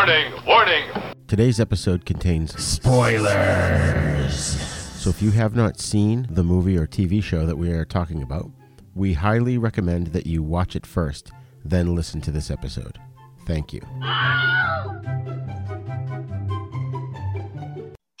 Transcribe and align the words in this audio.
Warning! 0.00 0.32
Warning! 0.46 0.84
Today's 1.28 1.60
episode 1.60 2.06
contains 2.06 2.58
spoilers. 2.58 4.34
So 4.34 5.10
if 5.10 5.20
you 5.20 5.30
have 5.32 5.54
not 5.54 5.78
seen 5.78 6.26
the 6.30 6.42
movie 6.42 6.78
or 6.78 6.86
TV 6.86 7.22
show 7.22 7.44
that 7.44 7.58
we 7.58 7.70
are 7.72 7.84
talking 7.84 8.22
about, 8.22 8.50
we 8.94 9.12
highly 9.12 9.58
recommend 9.58 10.06
that 10.14 10.26
you 10.26 10.42
watch 10.42 10.74
it 10.74 10.86
first, 10.86 11.32
then 11.66 11.94
listen 11.94 12.22
to 12.22 12.30
this 12.30 12.50
episode. 12.50 12.98
Thank 13.46 13.74
you. 13.74 13.82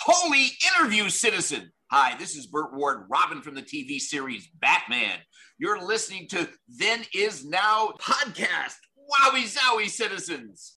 Holy 0.00 0.48
interview, 0.76 1.08
citizen! 1.08 1.72
Hi, 1.90 2.14
this 2.18 2.36
is 2.36 2.46
Burt 2.46 2.76
Ward, 2.76 3.06
Robin 3.08 3.40
from 3.40 3.54
the 3.54 3.62
TV 3.62 3.98
series 4.00 4.50
Batman. 4.60 5.16
You're 5.56 5.82
listening 5.82 6.28
to 6.28 6.46
Then 6.68 7.04
Is 7.14 7.42
Now 7.42 7.94
podcast. 7.98 8.76
Wowie 8.98 9.46
zowie, 9.46 9.88
citizens! 9.88 10.76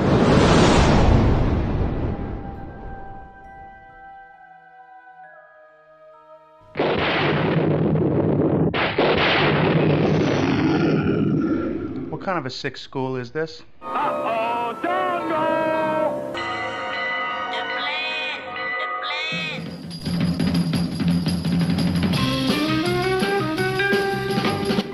What 12.21 12.25
kind 12.27 12.37
of 12.37 12.45
a 12.45 12.51
sick 12.51 12.77
school 12.77 13.15
is 13.15 13.31
this? 13.31 13.63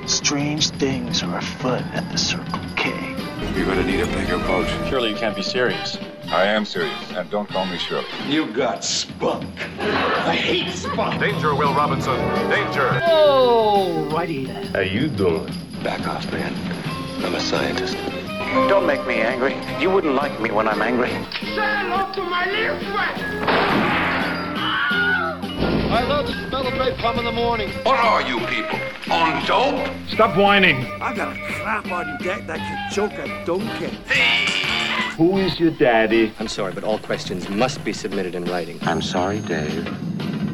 Strange 0.07 0.69
things 0.69 1.21
are 1.21 1.37
afoot 1.37 1.81
at 1.91 2.09
the 2.13 2.17
Circle 2.17 2.61
K. 2.77 2.91
You're 3.57 3.65
gonna 3.65 3.83
need 3.83 3.99
a 3.99 4.05
bigger 4.05 4.37
boat. 4.37 4.65
Surely 4.87 5.09
you 5.09 5.17
can't 5.17 5.35
be 5.35 5.43
serious. 5.43 5.97
I 6.29 6.45
am 6.45 6.63
serious, 6.63 6.95
and 7.11 7.29
don't 7.29 7.49
call 7.49 7.65
me 7.65 7.77
Shirley. 7.77 8.05
You 8.29 8.49
got 8.53 8.85
spunk. 8.85 9.53
I 9.81 10.33
hate 10.33 10.71
spunk. 10.71 11.19
Danger, 11.19 11.53
Will 11.55 11.73
Robinson! 11.73 12.15
Danger! 12.49 13.01
Oh, 13.05 14.07
righty 14.13 14.45
then. 14.45 14.67
How 14.67 14.79
you 14.79 15.09
doing? 15.09 15.53
Back 15.83 16.07
off, 16.07 16.31
man. 16.31 16.76
I'm 17.25 17.35
a 17.35 17.39
scientist. 17.39 17.95
Don't 18.69 18.85
make 18.85 19.05
me 19.07 19.15
angry. 19.15 19.55
You 19.81 19.89
wouldn't 19.89 20.13
like 20.13 20.39
me 20.39 20.51
when 20.51 20.67
I'm 20.67 20.81
angry. 20.81 21.09
Say 21.09 21.17
hello 21.55 22.11
to 22.13 22.21
my 22.23 22.45
little 22.45 22.79
friend. 22.91 23.45
Ah! 23.47 24.67
I 25.89 26.03
love 26.03 26.27
the 26.27 26.33
smell 26.33 26.67
of 26.67 26.73
napalm 26.73 27.17
in 27.17 27.25
the 27.25 27.31
morning. 27.31 27.69
What 27.83 27.99
are 27.99 28.21
you 28.21 28.39
people? 28.47 28.79
On 29.11 29.45
dope? 29.45 29.89
Stop 30.09 30.37
whining! 30.37 30.85
I 31.01 31.15
got 31.15 31.35
a 31.35 31.39
crap 31.39 31.91
on 31.91 32.17
deck 32.21 32.45
that 32.47 32.59
could 32.59 32.95
choke 32.95 33.13
a 33.13 33.45
donkey. 33.45 33.97
Who 35.17 35.37
is 35.37 35.59
your 35.59 35.71
daddy? 35.71 36.33
I'm 36.39 36.47
sorry, 36.47 36.73
but 36.73 36.83
all 36.83 36.99
questions 36.99 37.49
must 37.49 37.83
be 37.83 37.93
submitted 37.93 38.35
in 38.35 38.45
writing. 38.45 38.79
I'm 38.83 39.01
sorry, 39.01 39.39
Dave. 39.39 39.87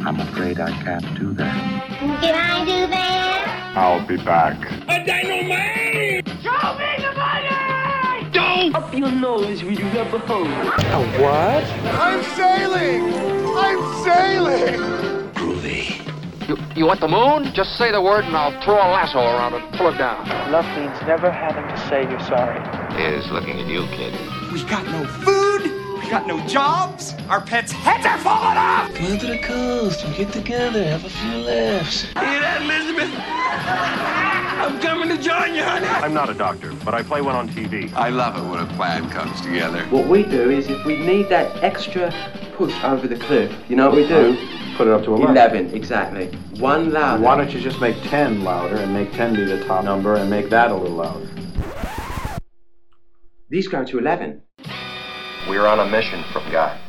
I'm 0.05 0.20
afraid 0.20 0.59
I 0.59 0.72
can't 0.83 1.20
do 1.20 1.33
that. 1.33 1.89
Can 2.22 2.36
I 2.36 2.66
do 2.66 2.88
that? 2.88 3.33
I'll 3.76 4.06
be 4.06 4.17
back. 4.17 4.56
A 4.88 5.04
dynamite! 5.04 6.28
Show 6.44 6.78
me 6.78 6.94
the 7.02 7.11
money! 7.17 8.30
Don't! 8.32 8.76
Up 8.76 8.94
your 8.94 9.11
nose 9.11 9.64
with 9.64 9.80
your 9.80 9.89
rubber 9.94 10.20
hose. 10.20 10.48
A 10.48 11.02
what? 11.20 11.64
I'm 11.98 12.22
sailing! 12.36 13.12
I'm 13.58 14.04
sailing! 14.04 14.80
Groovy. 15.33 16.48
You, 16.48 16.58
you 16.76 16.86
want 16.86 17.00
the 17.00 17.08
moon? 17.08 17.52
Just 17.56 17.76
say 17.76 17.92
the 17.92 18.00
word 18.02 18.26
and 18.26 18.38
I'll 18.38 18.54
throw 18.64 18.76
a 18.76 18.94
lasso 18.94 19.17
around 19.17 19.56
it 19.56 19.64
and 19.64 19.73
pull 19.73 19.88
it 19.88 19.98
down. 19.98 20.23
Love 20.52 20.66
means 20.78 20.95
never 21.08 21.32
having 21.32 21.66
to 21.66 21.78
say 21.89 22.04
you're 22.04 22.20
sorry. 22.30 22.60
Is 23.02 23.26
looking 23.32 23.60
at 23.60 23.66
you, 23.66 23.88
kid. 23.88 24.14
We 24.54 24.64
got 24.66 24.86
no 24.86 25.04
food, 25.26 25.73
we 26.03 26.09
got 26.09 26.27
no 26.27 26.39
jobs, 26.47 27.14
our 27.30 27.41
pets' 27.41 27.71
heads 27.71 28.05
are 28.05 28.17
falling 28.17 28.58
off! 28.58 28.93
Come 28.93 29.17
to 29.17 29.25
the 29.25 29.39
coast 29.39 30.05
We 30.05 30.15
get 30.15 30.33
together, 30.33 30.83
have 30.83 31.05
a 31.05 31.09
few 31.09 31.37
laughs. 31.37 32.02
Hear 32.02 32.14
that, 32.14 32.61
Elizabeth? 32.61 33.09
I'm 33.15 34.80
coming 34.81 35.09
to 35.09 35.21
join 35.21 35.55
you, 35.55 35.64
honey. 35.64 35.87
I'm 35.87 36.14
not 36.14 36.30
a 36.30 36.33
doctor, 36.33 36.73
but 36.83 36.93
I 36.93 37.03
play 37.03 37.21
one 37.21 37.36
on 37.36 37.47
TV. 37.49 37.91
I 37.93 38.09
love 38.09 38.37
it 38.37 38.49
when 38.49 38.59
a 38.59 38.73
plan 38.75 39.09
comes 39.09 39.39
together. 39.41 39.83
What 39.86 40.08
we 40.08 40.23
do 40.23 40.49
is 40.49 40.67
if 40.69 40.86
we 40.86 40.97
need 40.97 41.30
that 41.30 41.64
extra 41.64 42.14
push 42.55 42.73
over 42.83 43.08
the 43.08 43.17
cliff, 43.17 43.53
you 43.70 43.75
know 43.75 43.87
what 43.89 43.95
we 43.95 44.08
do? 44.08 44.37
Put 44.75 44.87
it 44.87 44.93
up 44.93 45.03
to 45.05 45.15
11, 45.15 45.73
exactly. 45.73 46.27
One 46.59 46.91
louder. 46.91 47.23
Why 47.23 47.37
don't 47.37 47.53
you 47.53 47.61
just 47.61 47.80
make 47.80 47.95
10 48.03 48.43
louder 48.43 48.75
and 48.75 48.93
make 48.93 49.14
10 49.14 49.35
be 49.35 49.45
the 49.45 49.64
top 49.65 49.85
number 49.85 50.15
and 50.15 50.30
make 50.30 50.49
that 50.49 50.71
a 50.71 50.75
little 50.75 50.97
louder? 50.97 51.30
These 53.49 53.67
go 53.67 53.85
to 53.85 53.99
11. 53.99 54.41
We're 55.48 55.67
on 55.67 55.80
a 55.80 55.86
mission 55.86 56.23
from 56.31 56.49
God. 56.52 56.80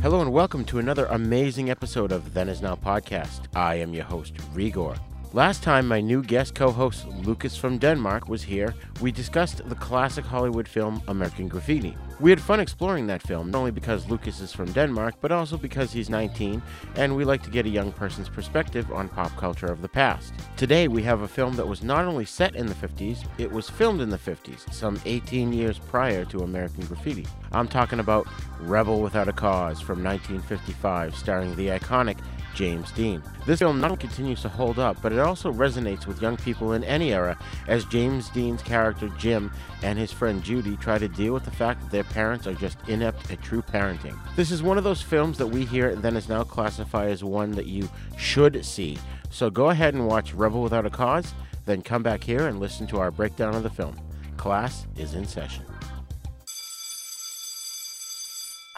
Hello 0.00 0.20
and 0.20 0.32
welcome 0.32 0.64
to 0.64 0.78
another 0.78 1.04
amazing 1.06 1.70
episode 1.70 2.12
of 2.12 2.32
Then 2.32 2.48
Is 2.48 2.62
Now 2.62 2.76
podcast. 2.76 3.42
I 3.54 3.74
am 3.74 3.92
your 3.92 4.04
host, 4.04 4.34
Rigor. 4.54 4.94
Last 5.34 5.62
time, 5.62 5.88
my 5.88 6.02
new 6.02 6.22
guest 6.22 6.54
co 6.54 6.70
host, 6.70 7.08
Lucas 7.08 7.56
from 7.56 7.78
Denmark, 7.78 8.28
was 8.28 8.42
here, 8.42 8.74
we 9.00 9.10
discussed 9.10 9.66
the 9.66 9.74
classic 9.74 10.26
Hollywood 10.26 10.68
film 10.68 11.02
American 11.08 11.48
Graffiti. 11.48 11.96
We 12.20 12.28
had 12.28 12.38
fun 12.38 12.60
exploring 12.60 13.06
that 13.06 13.22
film, 13.22 13.50
not 13.50 13.60
only 13.60 13.70
because 13.70 14.10
Lucas 14.10 14.40
is 14.40 14.52
from 14.52 14.70
Denmark, 14.72 15.14
but 15.22 15.32
also 15.32 15.56
because 15.56 15.90
he's 15.90 16.10
19 16.10 16.60
and 16.96 17.16
we 17.16 17.24
like 17.24 17.42
to 17.44 17.50
get 17.50 17.64
a 17.64 17.70
young 17.70 17.92
person's 17.92 18.28
perspective 18.28 18.92
on 18.92 19.08
pop 19.08 19.34
culture 19.38 19.72
of 19.72 19.80
the 19.80 19.88
past. 19.88 20.34
Today, 20.58 20.86
we 20.86 21.02
have 21.04 21.22
a 21.22 21.28
film 21.28 21.56
that 21.56 21.66
was 21.66 21.82
not 21.82 22.04
only 22.04 22.26
set 22.26 22.54
in 22.54 22.66
the 22.66 22.74
50s, 22.74 23.24
it 23.38 23.50
was 23.50 23.70
filmed 23.70 24.02
in 24.02 24.10
the 24.10 24.18
50s, 24.18 24.70
some 24.70 25.00
18 25.06 25.50
years 25.50 25.78
prior 25.78 26.26
to 26.26 26.40
American 26.40 26.84
Graffiti. 26.84 27.26
I'm 27.52 27.68
talking 27.68 28.00
about 28.00 28.26
Rebel 28.60 29.00
Without 29.00 29.28
a 29.28 29.32
Cause 29.32 29.80
from 29.80 30.04
1955, 30.04 31.16
starring 31.16 31.56
the 31.56 31.68
iconic 31.68 32.18
James 32.54 32.90
Dean. 32.92 33.22
This 33.46 33.58
film 33.58 33.80
not 33.80 33.90
only 33.90 34.00
continues 34.00 34.42
to 34.42 34.48
hold 34.48 34.78
up, 34.78 35.00
but 35.02 35.12
it 35.12 35.18
also 35.18 35.52
resonates 35.52 36.06
with 36.06 36.22
young 36.22 36.36
people 36.36 36.72
in 36.72 36.84
any 36.84 37.12
era 37.12 37.38
as 37.68 37.84
James 37.84 38.28
Dean's 38.30 38.62
character 38.62 39.08
Jim 39.18 39.52
and 39.82 39.98
his 39.98 40.12
friend 40.12 40.42
Judy 40.42 40.76
try 40.76 40.98
to 40.98 41.08
deal 41.08 41.34
with 41.34 41.44
the 41.44 41.50
fact 41.50 41.80
that 41.82 41.90
their 41.90 42.04
parents 42.04 42.46
are 42.46 42.54
just 42.54 42.78
inept 42.88 43.30
at 43.30 43.42
true 43.42 43.62
parenting. 43.62 44.18
This 44.36 44.50
is 44.50 44.62
one 44.62 44.78
of 44.78 44.84
those 44.84 45.02
films 45.02 45.38
that 45.38 45.46
we 45.46 45.64
here 45.64 45.88
at 45.88 46.02
then 46.02 46.16
is 46.16 46.28
now 46.28 46.44
classified 46.44 47.10
as 47.10 47.24
one 47.24 47.52
that 47.52 47.66
you 47.66 47.88
should 48.16 48.64
see. 48.64 48.98
So 49.30 49.50
go 49.50 49.70
ahead 49.70 49.94
and 49.94 50.06
watch 50.06 50.34
Rebel 50.34 50.62
Without 50.62 50.86
a 50.86 50.90
Cause, 50.90 51.34
then 51.64 51.82
come 51.82 52.02
back 52.02 52.22
here 52.22 52.48
and 52.48 52.60
listen 52.60 52.86
to 52.88 52.98
our 52.98 53.10
breakdown 53.10 53.54
of 53.54 53.62
the 53.62 53.70
film. 53.70 53.96
Class 54.36 54.86
is 54.96 55.14
in 55.14 55.26
session. 55.26 55.64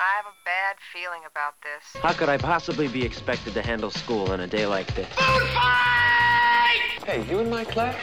I 0.05 0.17
have 0.17 0.27
a 0.27 0.37
bad 0.45 0.77
feeling 0.93 1.23
about 1.31 1.55
this. 1.63 2.03
How 2.03 2.13
could 2.13 2.29
I 2.29 2.37
possibly 2.37 2.89
be 2.89 3.03
expected 3.03 3.55
to 3.55 3.63
handle 3.63 3.91
school 3.91 4.31
on 4.33 4.41
a 4.41 4.47
day 4.47 4.67
like 4.67 4.95
this? 4.95 5.09
Food 5.09 5.49
fight! 5.55 7.07
Hey, 7.07 7.25
you 7.31 7.39
in 7.39 7.49
my 7.49 7.65
class? 7.65 7.97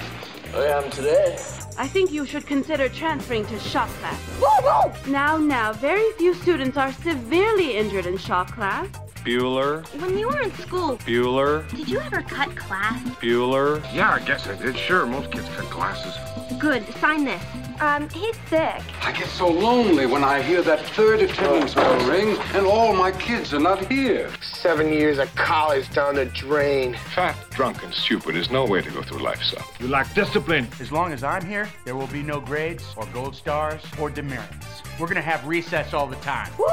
I 0.55 0.65
am 0.65 0.89
today. 0.89 1.35
I 1.77 1.87
think 1.87 2.11
you 2.11 2.25
should 2.25 2.47
consider 2.47 2.89
transferring 2.89 3.45
to 3.45 3.59
shop 3.59 3.87
class. 3.99 5.07
Now, 5.07 5.37
now, 5.37 5.73
very 5.73 6.11
few 6.13 6.33
students 6.33 6.75
are 6.75 6.91
severely 6.91 7.77
injured 7.77 8.07
in 8.07 8.17
shop 8.17 8.49
class. 8.49 8.87
Bueller, 9.23 9.85
When 10.01 10.17
you 10.17 10.27
were 10.27 10.41
in 10.41 10.51
school, 10.55 10.97
Bueller, 11.05 11.69
did 11.69 11.87
you 11.87 11.99
ever 11.99 12.23
cut 12.23 12.55
class? 12.55 12.99
Bueller. 13.21 13.79
Yeah, 13.93 14.13
I 14.13 14.19
guess 14.21 14.47
I 14.47 14.55
did. 14.55 14.75
Sure, 14.75 15.05
most 15.05 15.31
kids 15.31 15.47
cut 15.55 15.69
classes. 15.69 16.17
Good, 16.59 16.83
sign 16.95 17.25
this. 17.25 17.43
Um, 17.81 18.07
he's 18.09 18.35
sick. 18.47 18.79
I 19.01 19.11
get 19.11 19.27
so 19.27 19.47
lonely 19.47 20.05
when 20.05 20.23
I 20.23 20.43
hear 20.43 20.61
that 20.61 20.81
third 20.91 21.19
attendance 21.19 21.73
bell 21.73 22.07
ring 22.07 22.37
and 22.53 22.67
all 22.67 22.93
my 22.93 23.11
kids 23.11 23.55
are 23.55 23.59
not 23.59 23.91
here. 23.91 24.29
Seven 24.39 24.93
years 24.93 25.17
of 25.17 25.33
college 25.33 25.91
down 25.91 26.13
the 26.13 26.25
drain. 26.25 26.95
Fat, 27.15 27.35
drunk, 27.49 27.83
and 27.83 27.91
stupid 27.91 28.35
is 28.35 28.51
no 28.51 28.65
way 28.65 28.83
to 28.83 28.91
go 28.91 29.01
through 29.01 29.23
life, 29.23 29.41
son. 29.41 29.63
You 29.79 29.87
lack 29.87 30.13
discipline. 30.13 30.67
As 30.79 30.91
long 30.91 31.11
as 31.11 31.23
I'm 31.23 31.43
here, 31.43 31.67
there 31.83 31.95
will 31.95 32.05
be 32.05 32.21
no 32.21 32.39
grades 32.39 32.85
or 32.95 33.07
gold 33.07 33.35
stars 33.35 33.81
or 33.99 34.11
demerits. 34.11 34.83
We're 34.99 35.07
gonna 35.07 35.21
have 35.21 35.43
recess 35.47 35.91
all 35.95 36.05
the 36.05 36.17
time. 36.17 36.51
Woo! 36.59 36.67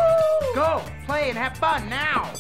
Go, 0.55 0.83
play, 1.07 1.31
and 1.31 1.39
have 1.39 1.57
fun 1.57 1.89
now. 1.89 2.31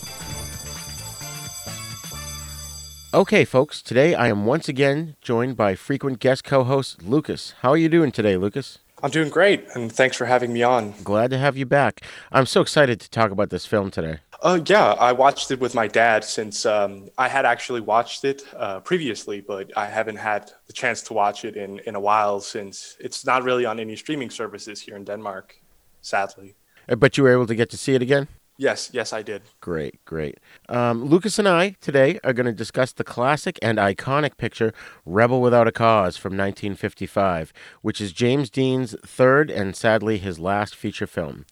Okay, 3.14 3.46
folks, 3.46 3.80
today 3.80 4.14
I 4.14 4.28
am 4.28 4.44
once 4.44 4.68
again 4.68 5.16
joined 5.22 5.56
by 5.56 5.74
frequent 5.74 6.18
guest 6.20 6.44
co 6.44 6.62
host 6.62 7.02
Lucas. 7.02 7.54
How 7.62 7.70
are 7.70 7.76
you 7.76 7.88
doing 7.88 8.12
today, 8.12 8.36
Lucas? 8.36 8.80
I'm 9.02 9.10
doing 9.10 9.30
great, 9.30 9.64
and 9.74 9.90
thanks 9.90 10.14
for 10.16 10.26
having 10.26 10.52
me 10.52 10.62
on. 10.62 10.92
Glad 11.04 11.30
to 11.30 11.38
have 11.38 11.56
you 11.56 11.64
back. 11.64 12.02
I'm 12.32 12.44
so 12.44 12.60
excited 12.60 13.00
to 13.00 13.08
talk 13.08 13.30
about 13.30 13.48
this 13.48 13.64
film 13.64 13.90
today. 13.90 14.18
Uh, 14.42 14.60
yeah, 14.66 14.92
I 14.92 15.12
watched 15.12 15.50
it 15.50 15.58
with 15.58 15.74
my 15.74 15.86
dad 15.88 16.22
since 16.22 16.66
um, 16.66 17.08
I 17.16 17.28
had 17.28 17.46
actually 17.46 17.80
watched 17.80 18.24
it 18.24 18.42
uh, 18.54 18.80
previously, 18.80 19.40
but 19.40 19.70
I 19.74 19.86
haven't 19.86 20.16
had 20.16 20.50
the 20.66 20.72
chance 20.74 21.00
to 21.04 21.14
watch 21.14 21.46
it 21.46 21.56
in, 21.56 21.78
in 21.86 21.94
a 21.94 22.00
while 22.00 22.40
since 22.40 22.96
it's 23.00 23.24
not 23.24 23.42
really 23.42 23.64
on 23.64 23.80
any 23.80 23.96
streaming 23.96 24.28
services 24.30 24.82
here 24.82 24.96
in 24.96 25.04
Denmark, 25.04 25.54
sadly. 26.02 26.56
Uh, 26.88 26.96
But 26.96 27.16
you 27.16 27.24
were 27.24 27.32
able 27.32 27.46
to 27.46 27.54
get 27.54 27.70
to 27.70 27.78
see 27.78 27.94
it 27.94 28.02
again? 28.02 28.28
Yes, 28.60 28.90
yes, 28.92 29.12
I 29.12 29.22
did. 29.22 29.42
Great, 29.60 30.04
great. 30.04 30.38
Um, 30.68 31.04
Lucas 31.04 31.38
and 31.38 31.46
I 31.46 31.76
today 31.80 32.18
are 32.24 32.32
going 32.32 32.46
to 32.46 32.52
discuss 32.52 32.92
the 32.92 33.04
classic 33.04 33.56
and 33.62 33.78
iconic 33.78 34.36
picture 34.36 34.72
Rebel 35.06 35.40
Without 35.40 35.68
a 35.68 35.72
Cause 35.72 36.16
from 36.16 36.32
1955, 36.32 37.52
which 37.82 38.00
is 38.00 38.12
James 38.12 38.50
Dean's 38.50 38.96
third 39.06 39.48
and 39.48 39.76
sadly 39.76 40.18
his 40.18 40.40
last 40.40 40.74
feature 40.74 41.06
film. 41.06 41.46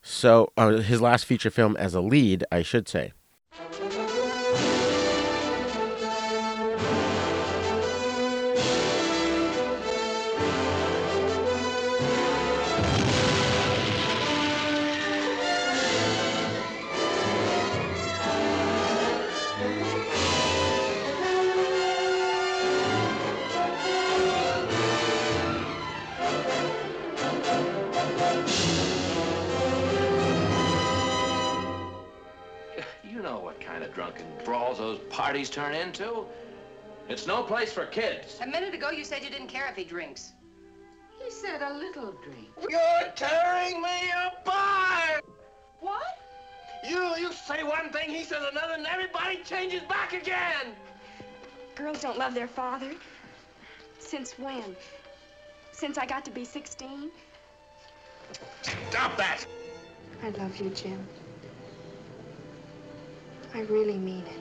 So, 0.00 0.50
uh, 0.56 0.78
his 0.78 1.02
last 1.02 1.26
feature 1.26 1.50
film 1.50 1.76
as 1.76 1.94
a 1.94 2.00
lead, 2.00 2.44
I 2.50 2.62
should 2.62 2.88
say. 2.88 3.12
Brawls 34.48 34.78
those 34.78 34.98
parties 35.10 35.50
turn 35.50 35.74
into. 35.74 36.24
It's 37.10 37.26
no 37.26 37.42
place 37.42 37.70
for 37.70 37.84
kids. 37.84 38.38
A 38.40 38.46
minute 38.46 38.72
ago, 38.72 38.90
you 38.90 39.04
said 39.04 39.22
you 39.22 39.28
didn't 39.28 39.48
care 39.48 39.68
if 39.68 39.76
he 39.76 39.84
drinks. 39.84 40.32
He 41.22 41.30
said 41.30 41.60
a 41.60 41.74
little 41.74 42.14
drink. 42.24 42.48
You're 42.62 43.12
tearing 43.14 43.82
me 43.82 44.10
apart! 44.26 45.22
What? 45.80 46.02
You 46.88 47.14
you 47.16 47.30
say 47.32 47.62
one 47.62 47.90
thing, 47.90 48.08
he 48.08 48.24
says 48.24 48.42
another, 48.50 48.72
and 48.74 48.86
everybody 48.86 49.42
changes 49.44 49.82
back 49.82 50.14
again! 50.14 50.74
Girls 51.74 52.00
don't 52.00 52.16
love 52.16 52.32
their 52.32 52.48
father. 52.48 52.92
Since 53.98 54.38
when? 54.38 54.74
Since 55.72 55.98
I 55.98 56.06
got 56.06 56.24
to 56.24 56.30
be 56.30 56.46
16? 56.46 57.10
Stop 58.62 59.16
that! 59.18 59.44
I 60.22 60.30
love 60.30 60.56
you, 60.56 60.70
Jim. 60.70 61.06
I 63.58 63.62
really 63.62 63.98
mean 63.98 64.22
it. 64.24 64.38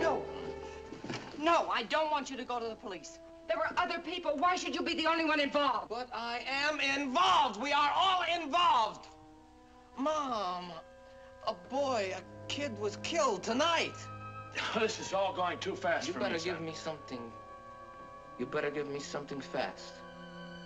No. 0.00 0.22
No, 1.36 1.68
I 1.68 1.82
don't 1.88 2.12
want 2.12 2.30
you 2.30 2.36
to 2.36 2.44
go 2.44 2.60
to 2.60 2.66
the 2.68 2.76
police. 2.76 3.18
There 3.48 3.56
were 3.56 3.70
other 3.76 3.98
people. 3.98 4.36
Why 4.36 4.54
should 4.54 4.76
you 4.76 4.82
be 4.82 4.94
the 4.94 5.06
only 5.08 5.24
one 5.24 5.40
involved? 5.40 5.88
But 5.88 6.08
I 6.14 6.44
am 6.46 6.78
involved. 6.78 7.60
We 7.60 7.72
are 7.72 7.90
all 7.96 8.22
involved. 8.40 9.08
Mom, 9.98 10.70
a 11.48 11.54
boy, 11.68 12.14
a 12.16 12.22
kid 12.46 12.78
was 12.78 12.98
killed 13.02 13.42
tonight. 13.42 13.96
This 14.78 15.00
is 15.00 15.12
all 15.12 15.32
going 15.34 15.58
too 15.58 15.74
fast 15.74 16.06
You 16.06 16.12
for 16.12 16.20
better 16.20 16.34
give 16.38 16.56
son. 16.58 16.64
me 16.64 16.72
something. 16.74 17.32
You 18.38 18.46
better 18.46 18.70
give 18.70 18.86
me 18.86 19.00
something 19.00 19.40
fast. 19.40 19.94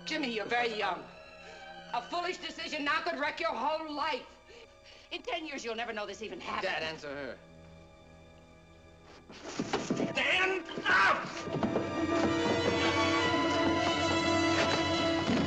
Jimmy, 0.04 0.28
you're 0.34 0.44
very 0.44 0.76
young. 0.76 1.00
A 1.94 2.02
foolish 2.02 2.38
decision 2.38 2.84
now 2.84 3.00
could 3.04 3.18
wreck 3.18 3.40
your 3.40 3.52
whole 3.52 3.94
life. 3.94 4.26
In 5.12 5.22
ten 5.22 5.46
years, 5.46 5.64
you'll 5.64 5.76
never 5.76 5.92
know 5.92 6.06
this 6.06 6.22
even 6.22 6.40
happened. 6.40 6.72
Dad, 6.72 6.82
answer 6.82 7.08
her. 7.08 7.36
Stand 10.14 10.62
up! 10.86 11.26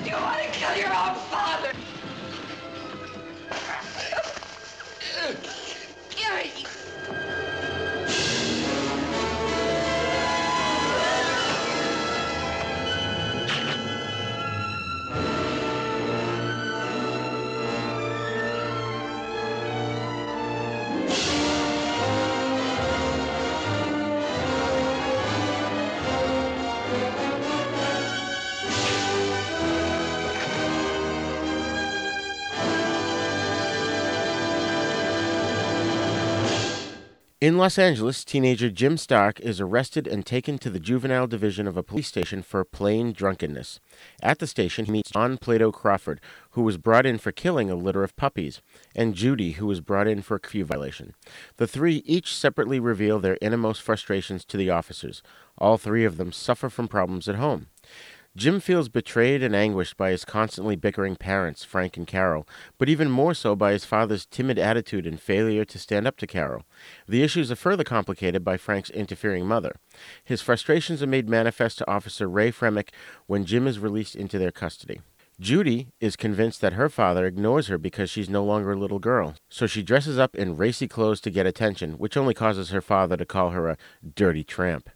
You 0.06 0.14
want 0.14 0.42
to 0.42 0.50
kill 0.52 0.76
your 0.78 0.88
own 0.88 1.16
father? 1.30 1.74
In 37.42 37.58
Los 37.58 37.80
Angeles, 37.80 38.26
teenager 38.26 38.70
Jim 38.70 38.98
Stark 38.98 39.40
is 39.40 39.62
arrested 39.62 40.08
and 40.08 40.26
taken 40.26 40.58
to 40.58 40.70
the 40.70 40.78
juvenile 40.78 41.26
division 41.26 41.68
of 41.68 41.78
a 41.78 41.84
police 41.84 42.10
station 42.10 42.42
for 42.42 42.66
plain 42.66 43.14
drunkenness. 43.14 43.80
At 44.22 44.40
the 44.40 44.48
station, 44.48 44.84
he 44.84 44.92
meets 44.92 45.12
John 45.12 45.38
Plato 45.38 45.72
Crawford, 45.72 46.20
who 46.52 46.64
was 46.64 46.76
brought 46.76 47.06
in 47.06 47.18
for 47.18 47.32
killing 47.32 47.72
a 47.72 47.76
litter 47.76 48.04
of 48.04 48.18
puppies, 48.18 48.60
and 48.94 49.16
Judy, 49.16 49.54
who 49.54 49.68
was 49.68 49.80
brought 49.80 50.06
in 50.06 50.22
for 50.22 50.36
a 50.36 50.40
curfew 50.42 50.66
violation. 50.66 51.14
The 51.56 51.66
three 51.66 52.04
each 52.06 52.36
separately 52.36 52.78
reveal 52.78 53.20
their 53.20 53.38
innermost 53.42 53.82
frustrations 53.82 54.44
to 54.44 54.58
the 54.58 54.70
officers. 54.70 55.24
All 55.58 55.78
three 55.78 56.04
of 56.04 56.18
them 56.18 56.34
suffer 56.34 56.70
from 56.70 56.90
problems 56.90 57.30
at 57.30 57.36
home. 57.36 57.68
Jim 58.36 58.60
feels 58.60 58.90
betrayed 58.90 59.42
and 59.42 59.56
anguished 59.56 59.98
by 59.98 60.12
his 60.12 60.24
constantly 60.24 60.76
bickering 60.76 61.16
parents, 61.16 61.64
Frank 61.64 61.98
and 61.98 62.06
Carol, 62.06 62.48
but 62.78 62.88
even 62.88 63.10
more 63.10 63.34
so 63.34 63.56
by 63.56 63.72
his 63.72 63.86
father's 63.86 64.28
timid 64.28 64.60
attitude 64.60 65.08
and 65.08 65.20
failure 65.20 65.66
to 65.66 65.80
stand 65.80 66.06
up 66.06 66.16
to 66.18 66.28
Carol. 66.28 66.64
The 67.08 67.24
issues 67.24 67.52
are 67.52 67.56
further 67.56 67.84
complicated 67.84 68.44
by 68.44 68.58
Frank's 68.58 68.92
interfering 68.92 69.48
mother. 69.48 69.76
His 70.24 70.42
frustrations 70.44 71.02
are 71.02 71.08
made 71.08 71.28
manifest 71.28 71.80
to 71.80 71.90
Officer 71.90 72.30
Ray 72.30 72.52
Fremick 72.52 72.90
when 73.26 73.46
Jim 73.46 73.66
is 73.66 73.80
released 73.80 74.16
into 74.16 74.38
their 74.38 74.52
custody. 74.52 75.02
Judy 75.40 75.88
is 76.00 76.16
convinced 76.16 76.62
that 76.62 76.74
her 76.74 76.90
father 76.90 77.26
ignores 77.26 77.68
her 77.68 77.78
because 77.78 78.10
she's 78.10 78.30
no 78.30 78.44
longer 78.44 78.74
a 78.74 78.80
little 78.80 79.00
girl, 79.00 79.36
so 79.48 79.66
she 79.66 79.82
dresses 79.82 80.20
up 80.20 80.36
in 80.36 80.58
racy 80.58 80.88
clothes 80.88 81.22
to 81.22 81.32
get 81.32 81.48
attention, 81.48 81.94
which 81.94 82.18
only 82.18 82.34
causes 82.34 82.70
her 82.70 82.82
father 82.82 83.18
to 83.18 83.26
call 83.26 83.52
her 83.52 83.70
a 83.70 83.78
dirty 84.16 84.44
tramp. 84.44 84.90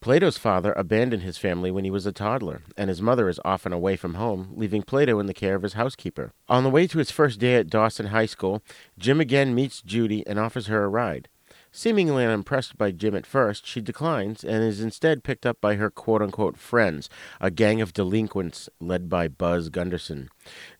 Plato's 0.00 0.38
father 0.38 0.72
abandoned 0.78 1.22
his 1.22 1.36
family 1.36 1.70
when 1.70 1.84
he 1.84 1.90
was 1.90 2.06
a 2.06 2.12
toddler, 2.12 2.62
and 2.74 2.88
his 2.88 3.02
mother 3.02 3.28
is 3.28 3.38
often 3.44 3.70
away 3.70 3.96
from 3.96 4.14
home, 4.14 4.50
leaving 4.56 4.80
Plato 4.80 5.20
in 5.20 5.26
the 5.26 5.34
care 5.34 5.54
of 5.54 5.62
his 5.62 5.74
housekeeper. 5.74 6.32
On 6.48 6.64
the 6.64 6.70
way 6.70 6.86
to 6.86 6.96
his 6.96 7.10
first 7.10 7.38
day 7.38 7.56
at 7.56 7.68
Dawson 7.68 8.06
High 8.06 8.24
School, 8.24 8.62
Jim 8.98 9.20
again 9.20 9.54
meets 9.54 9.82
Judy 9.82 10.26
and 10.26 10.38
offers 10.38 10.68
her 10.68 10.84
a 10.84 10.88
ride. 10.88 11.28
Seemingly 11.70 12.24
unimpressed 12.24 12.78
by 12.78 12.92
Jim 12.92 13.14
at 13.14 13.26
first, 13.26 13.66
she 13.66 13.82
declines 13.82 14.42
and 14.42 14.64
is 14.64 14.80
instead 14.80 15.22
picked 15.22 15.44
up 15.44 15.60
by 15.60 15.74
her 15.74 15.90
quote 15.90 16.22
unquote 16.22 16.56
friends, 16.56 17.10
a 17.38 17.50
gang 17.50 17.82
of 17.82 17.92
delinquents 17.92 18.70
led 18.80 19.10
by 19.10 19.28
Buzz 19.28 19.68
Gunderson. 19.68 20.30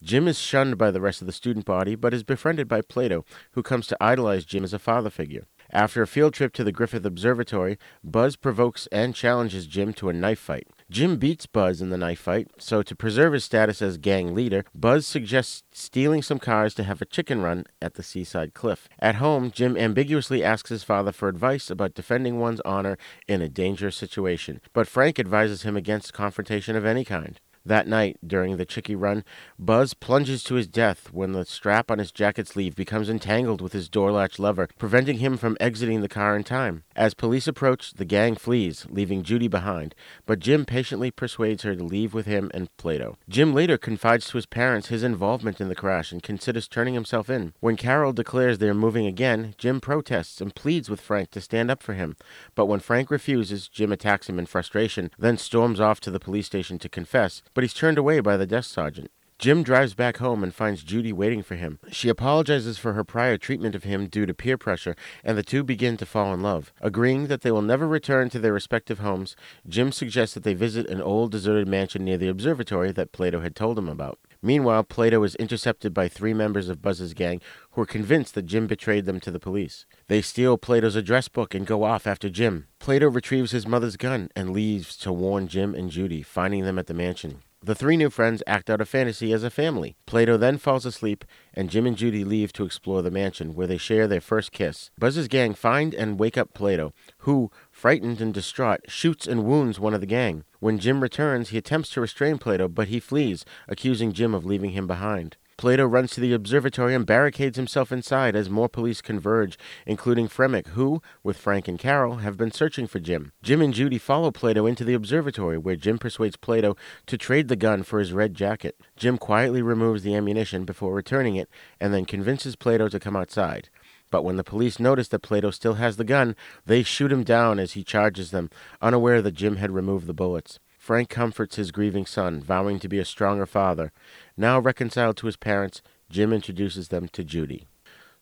Jim 0.03 0.29
is 0.29 0.39
shunned 0.39 0.79
by 0.79 0.91
the 0.91 1.01
rest 1.01 1.21
of 1.21 1.27
the 1.27 1.33
student 1.33 1.67
body, 1.67 1.95
but 1.95 2.15
is 2.15 2.23
befriended 2.23 2.69
by 2.69 2.81
Plato, 2.81 3.27
who 3.53 3.63
comes 3.63 3.87
to 3.89 3.97
idolize 4.01 4.47
Jim 4.47 4.65
as 4.65 4.73
a 4.73 4.79
father 4.79 5.11
figure. 5.11 5.47
After 5.73 6.03
a 6.03 6.07
field 6.07 6.35
trip 6.35 6.53
to 6.55 6.65
the 6.65 6.73
Griffith 6.73 7.07
Observatory, 7.07 7.79
Buzz 8.03 8.35
provokes 8.35 8.89
and 8.91 9.15
challenges 9.15 9.69
Jim 9.69 9.93
to 9.95 10.09
a 10.09 10.13
knife 10.13 10.41
fight. 10.41 10.67
Jim 10.91 11.17
beats 11.17 11.47
Buzz 11.47 11.81
in 11.81 11.91
the 11.91 11.97
knife 11.97 12.19
fight, 12.19 12.49
so 12.59 12.83
to 12.83 12.97
preserve 12.97 13.33
his 13.33 13.45
status 13.45 13.81
as 13.81 13.97
gang 13.97 14.35
leader, 14.35 14.65
Buzz 14.75 15.07
suggests 15.07 15.63
stealing 15.71 16.23
some 16.23 16.41
cars 16.41 16.75
to 16.75 16.83
have 16.83 17.01
a 17.01 17.07
chicken 17.07 17.41
run 17.41 17.65
at 17.81 17.95
the 17.95 18.03
seaside 18.03 18.53
cliff. 18.53 18.89
At 18.99 19.17
home, 19.17 19.53
Jim 19.53 19.77
ambiguously 19.77 20.43
asks 20.43 20.71
his 20.71 20.83
father 20.83 21.13
for 21.13 21.29
advice 21.29 21.71
about 21.71 21.95
defending 21.95 22.41
one's 22.41 22.61
honor 22.63 22.99
in 23.29 23.41
a 23.41 23.49
dangerous 23.49 23.95
situation, 23.95 24.61
but 24.73 24.89
Frank 24.89 25.21
advises 25.21 25.63
him 25.63 25.77
against 25.77 26.13
confrontation 26.13 26.75
of 26.75 26.85
any 26.85 27.05
kind. 27.05 27.39
That 27.65 27.87
night, 27.87 28.19
during 28.27 28.57
the 28.57 28.65
Chicky 28.65 28.95
run, 28.95 29.25
Buzz 29.59 29.93
plunges 29.93 30.43
to 30.45 30.55
his 30.55 30.67
death 30.67 31.13
when 31.13 31.33
the 31.33 31.45
strap 31.45 31.91
on 31.91 31.99
his 31.99 32.11
jacket 32.11 32.49
sleeve 32.49 32.75
becomes 32.75 33.11
entangled 33.11 33.61
with 33.61 33.75
his 33.75 33.89
door 33.89 34.11
latch 34.11 34.39
lever, 34.39 34.69
preventing 34.79 35.19
him 35.19 35.37
from 35.37 35.57
exiting 35.61 36.01
the 36.01 36.09
car 36.09 36.35
in 36.35 36.43
time. 36.43 36.85
As 36.97 37.13
police 37.13 37.47
approach, 37.47 37.93
the 37.95 38.05
gang 38.05 38.35
flees, 38.35 38.87
leaving 38.89 39.23
Judy 39.23 39.49
behind, 39.49 39.95
but 40.25 40.39
Jim 40.39 40.65
patiently 40.65 41.11
persuades 41.11 41.63
her 41.63 41.77
to 41.77 41.85
leave 41.85 42.15
with 42.15 42.27
him 42.27 42.51
and 42.55 42.75
Plato. 42.79 43.19
Jim 43.29 43.53
later 43.53 43.77
confides 43.77 44.29
to 44.29 44.39
his 44.39 44.47
parents 44.47 44.89
his 44.89 45.03
involvement 45.03 45.61
in 45.61 45.69
the 45.69 45.75
crash 45.75 46.13
and 46.13 46.23
considers 46.23 46.67
turning 46.67 46.95
himself 46.95 47.29
in. 47.29 47.53
When 47.61 47.77
Carol 47.77 48.13
declares 48.13 48.59
they 48.59 48.69
are 48.69 48.75
moving 48.75 49.07
again, 49.07 49.55
Jim 49.59 49.81
protests 49.81 50.41
and 50.41 50.55
pleads 50.55 50.89
with 50.89 51.01
Frank 51.01 51.31
to 51.33 51.41
stand 51.41 51.71
up 51.71 51.83
for 51.83 51.93
him, 51.93 52.17
but 52.55 52.67
when 52.67 52.81
Frank 52.81 53.11
refuses, 53.11 53.69
Jim 53.69 53.93
attacks 53.93 54.29
him 54.29 54.39
in 54.39 54.47
frustration, 54.47 55.11
then 55.19 55.37
storms 55.37 55.79
off 55.79 56.01
to 56.01 56.11
the 56.11 56.21
police 56.21 56.47
station 56.47 56.79
to 56.79 56.89
confess, 56.89 57.43
but 57.53 57.60
he's 57.63 57.75
turned 57.75 57.99
away 57.99 58.21
by 58.21 58.37
the 58.37 58.47
desk 58.47 58.71
sergeant. 58.71 59.11
Jim 59.41 59.63
drives 59.63 59.95
back 59.95 60.19
home 60.19 60.43
and 60.43 60.55
finds 60.55 60.85
Judy 60.85 61.15
waiting 61.15 61.43
for 61.43 61.55
him. 61.55 61.79
She 61.91 62.11
apologizes 62.11 62.77
for 62.77 62.93
her 62.93 63.05
prior 63.05 63.39
treatment 63.39 63.75
of 63.75 63.85
him 63.85 64.07
due 64.07 64.27
to 64.27 64.35
peer 64.35 64.59
pressure, 64.59 64.95
and 65.25 65.39
the 65.39 65.43
two 65.43 65.65
begin 65.65 65.97
to 65.97 66.05
fall 66.05 66.35
in 66.35 66.43
love. 66.43 66.75
Agreeing 66.83 67.29
that 67.29 67.41
they 67.41 67.51
will 67.51 67.63
never 67.63 67.89
return 67.89 68.29
to 68.31 68.39
their 68.39 68.53
respective 68.53 68.99
homes, 68.99 69.37
Jim 69.67 69.93
suggests 69.93 70.35
that 70.35 70.43
they 70.43 70.53
visit 70.53 70.91
an 70.91 71.01
old 71.01 71.33
deserted 71.33 71.67
mansion 71.67 72.05
near 72.05 72.19
the 72.19 72.29
observatory 72.29 72.93
that 72.93 73.13
Plato 73.13 73.41
had 73.41 73.57
told 73.57 73.79
him 73.79 73.89
about. 73.89 74.19
Meanwhile, 74.43 74.85
Plato 74.85 75.23
is 75.23 75.37
intercepted 75.37 75.95
by 75.95 76.07
three 76.07 76.35
members 76.35 76.69
of 76.69 76.83
Buzz's 76.83 77.15
gang 77.15 77.41
who 77.71 77.81
are 77.81 77.87
convinced 77.87 78.35
that 78.35 78.45
Jim 78.45 78.67
betrayed 78.67 79.07
them 79.07 79.21
to 79.21 79.31
the 79.31 79.41
police. 79.41 79.87
They 80.09 80.21
steal 80.21 80.59
Plato's 80.59 80.97
address 80.97 81.29
book 81.29 81.55
and 81.55 81.67
go 81.67 81.85
off 81.85 82.07
after 82.07 82.29
Jim. 82.29 82.67
Plato 82.79 83.09
retrieves 83.09 83.53
his 83.53 83.67
mother's 83.67 83.97
gun 83.97 84.29
and 84.37 84.53
leaves 84.53 84.99
to 84.99 85.15
warn 85.15 85.49
Jim 85.49 85.75
and 85.75 85.91
Judy, 85.91 86.21
finding 86.21 86.65
them 86.65 86.79
at 86.79 86.87
the 86.87 86.93
mansion. 86.93 87.41
The 87.63 87.75
three 87.75 87.99
new 87.99 88.09
friends 88.09 88.43
act 88.47 88.71
out 88.71 88.81
a 88.81 88.87
fantasy 88.87 89.35
as 89.35 89.45
a 89.45 89.51
family. 89.51 89.95
Plato 90.07 90.39
then 90.39 90.57
falls 90.57 90.87
asleep, 90.87 91.27
and 91.53 91.69
Jim 91.69 91.87
and 91.87 91.95
Judy 91.95 92.25
leave 92.25 92.55
to 92.55 92.65
explore 92.65 93.03
the 93.03 93.11
mansion, 93.11 93.55
where 93.55 93.67
they 93.67 93.77
share 93.77 94.09
their 94.09 94.23
first 94.23 94.51
kiss. 94.51 94.91
Buzz's 94.99 95.29
gang 95.29 95.53
find 95.53 95.93
and 95.93 96.19
wake 96.19 96.39
up 96.39 96.55
Plato, 96.55 96.95
who, 97.19 97.51
frightened 97.71 98.23
and 98.23 98.33
distraught, 98.33 98.81
shoots 98.89 99.27
and 99.27 99.45
wounds 99.45 99.79
one 99.79 99.93
of 99.93 100.01
the 100.01 100.07
gang. 100.07 100.45
When 100.59 100.79
Jim 100.79 101.03
returns, 101.03 101.51
he 101.51 101.59
attempts 101.59 101.91
to 101.91 102.01
restrain 102.01 102.39
Plato, 102.39 102.67
but 102.67 102.89
he 102.89 102.99
flees, 102.99 103.45
accusing 103.69 104.15
Jim 104.15 104.35
of 104.35 104.47
leaving 104.47 104.71
him 104.71 104.87
behind. 104.87 105.37
Plato 105.61 105.85
runs 105.85 106.13
to 106.13 106.21
the 106.21 106.33
observatory 106.33 106.95
and 106.95 107.05
barricades 107.05 107.59
himself 107.59 107.93
inside 107.93 108.35
as 108.35 108.49
more 108.49 108.67
police 108.67 109.03
converge, 109.03 109.59
including 109.85 110.27
Fremick, 110.27 110.69
who, 110.69 111.03
with 111.23 111.37
Frank 111.37 111.69
and 111.69 111.79
Carol, 111.79 112.17
have 112.17 112.39
been 112.39 112.51
searching 112.51 112.87
for 112.87 112.99
Jim. 112.99 113.33
Jim 113.43 113.61
and 113.61 113.75
Judy 113.75 113.99
follow 113.99 114.31
Plato 114.31 114.65
into 114.65 114.85
the 114.85 114.95
observatory, 114.95 115.59
where 115.59 115.77
Jim 115.77 115.99
persuades 115.99 116.39
Plato 116.39 116.79
to 117.05 117.19
trade 117.19 117.49
the 117.49 117.57
gun 117.57 117.83
for 117.83 117.99
his 117.99 118.15
red 118.15 118.35
jacket. 118.35 118.75
Jim 118.97 119.19
quietly 119.19 119.61
removes 119.61 120.03
the 120.03 120.15
ammunition 120.15 120.65
before 120.65 120.95
returning 120.95 121.37
it, 121.37 121.51
and 121.79 121.93
then 121.93 122.07
convinces 122.07 122.57
Plato 122.57 122.89
to 122.89 122.99
come 122.99 123.15
outside. 123.15 123.69
But 124.11 124.25
when 124.25 124.37
the 124.37 124.43
police 124.43 124.81
notice 124.81 125.09
that 125.09 125.19
Plato 125.19 125.51
still 125.51 125.75
has 125.75 125.99
the 125.99 126.05
gun, 126.05 126.37
they 126.65 126.83
shoot 126.83 127.13
him 127.13 127.23
down 127.23 127.59
as 127.59 127.73
he 127.73 127.85
charges 127.85 128.31
them, 128.31 128.49
unaware 128.81 129.21
that 129.21 129.33
Jim 129.33 129.57
had 129.57 129.73
removed 129.73 130.07
the 130.07 130.15
bullets. 130.15 130.59
Frank 130.81 131.11
comforts 131.11 131.57
his 131.57 131.73
grieving 131.73 132.07
son, 132.07 132.41
vowing 132.41 132.79
to 132.81 132.89
be 132.89 132.99
a 132.99 133.05
stronger 133.05 133.45
father. 133.45 133.93
Now 134.35 134.59
reconciled 134.59 135.19
to 135.19 135.27
his 135.27 135.37
parents, 135.37 135.83
Jim 136.09 136.33
introduces 136.33 136.89
them 136.89 137.07
to 137.09 137.23
Judy. 137.23 137.67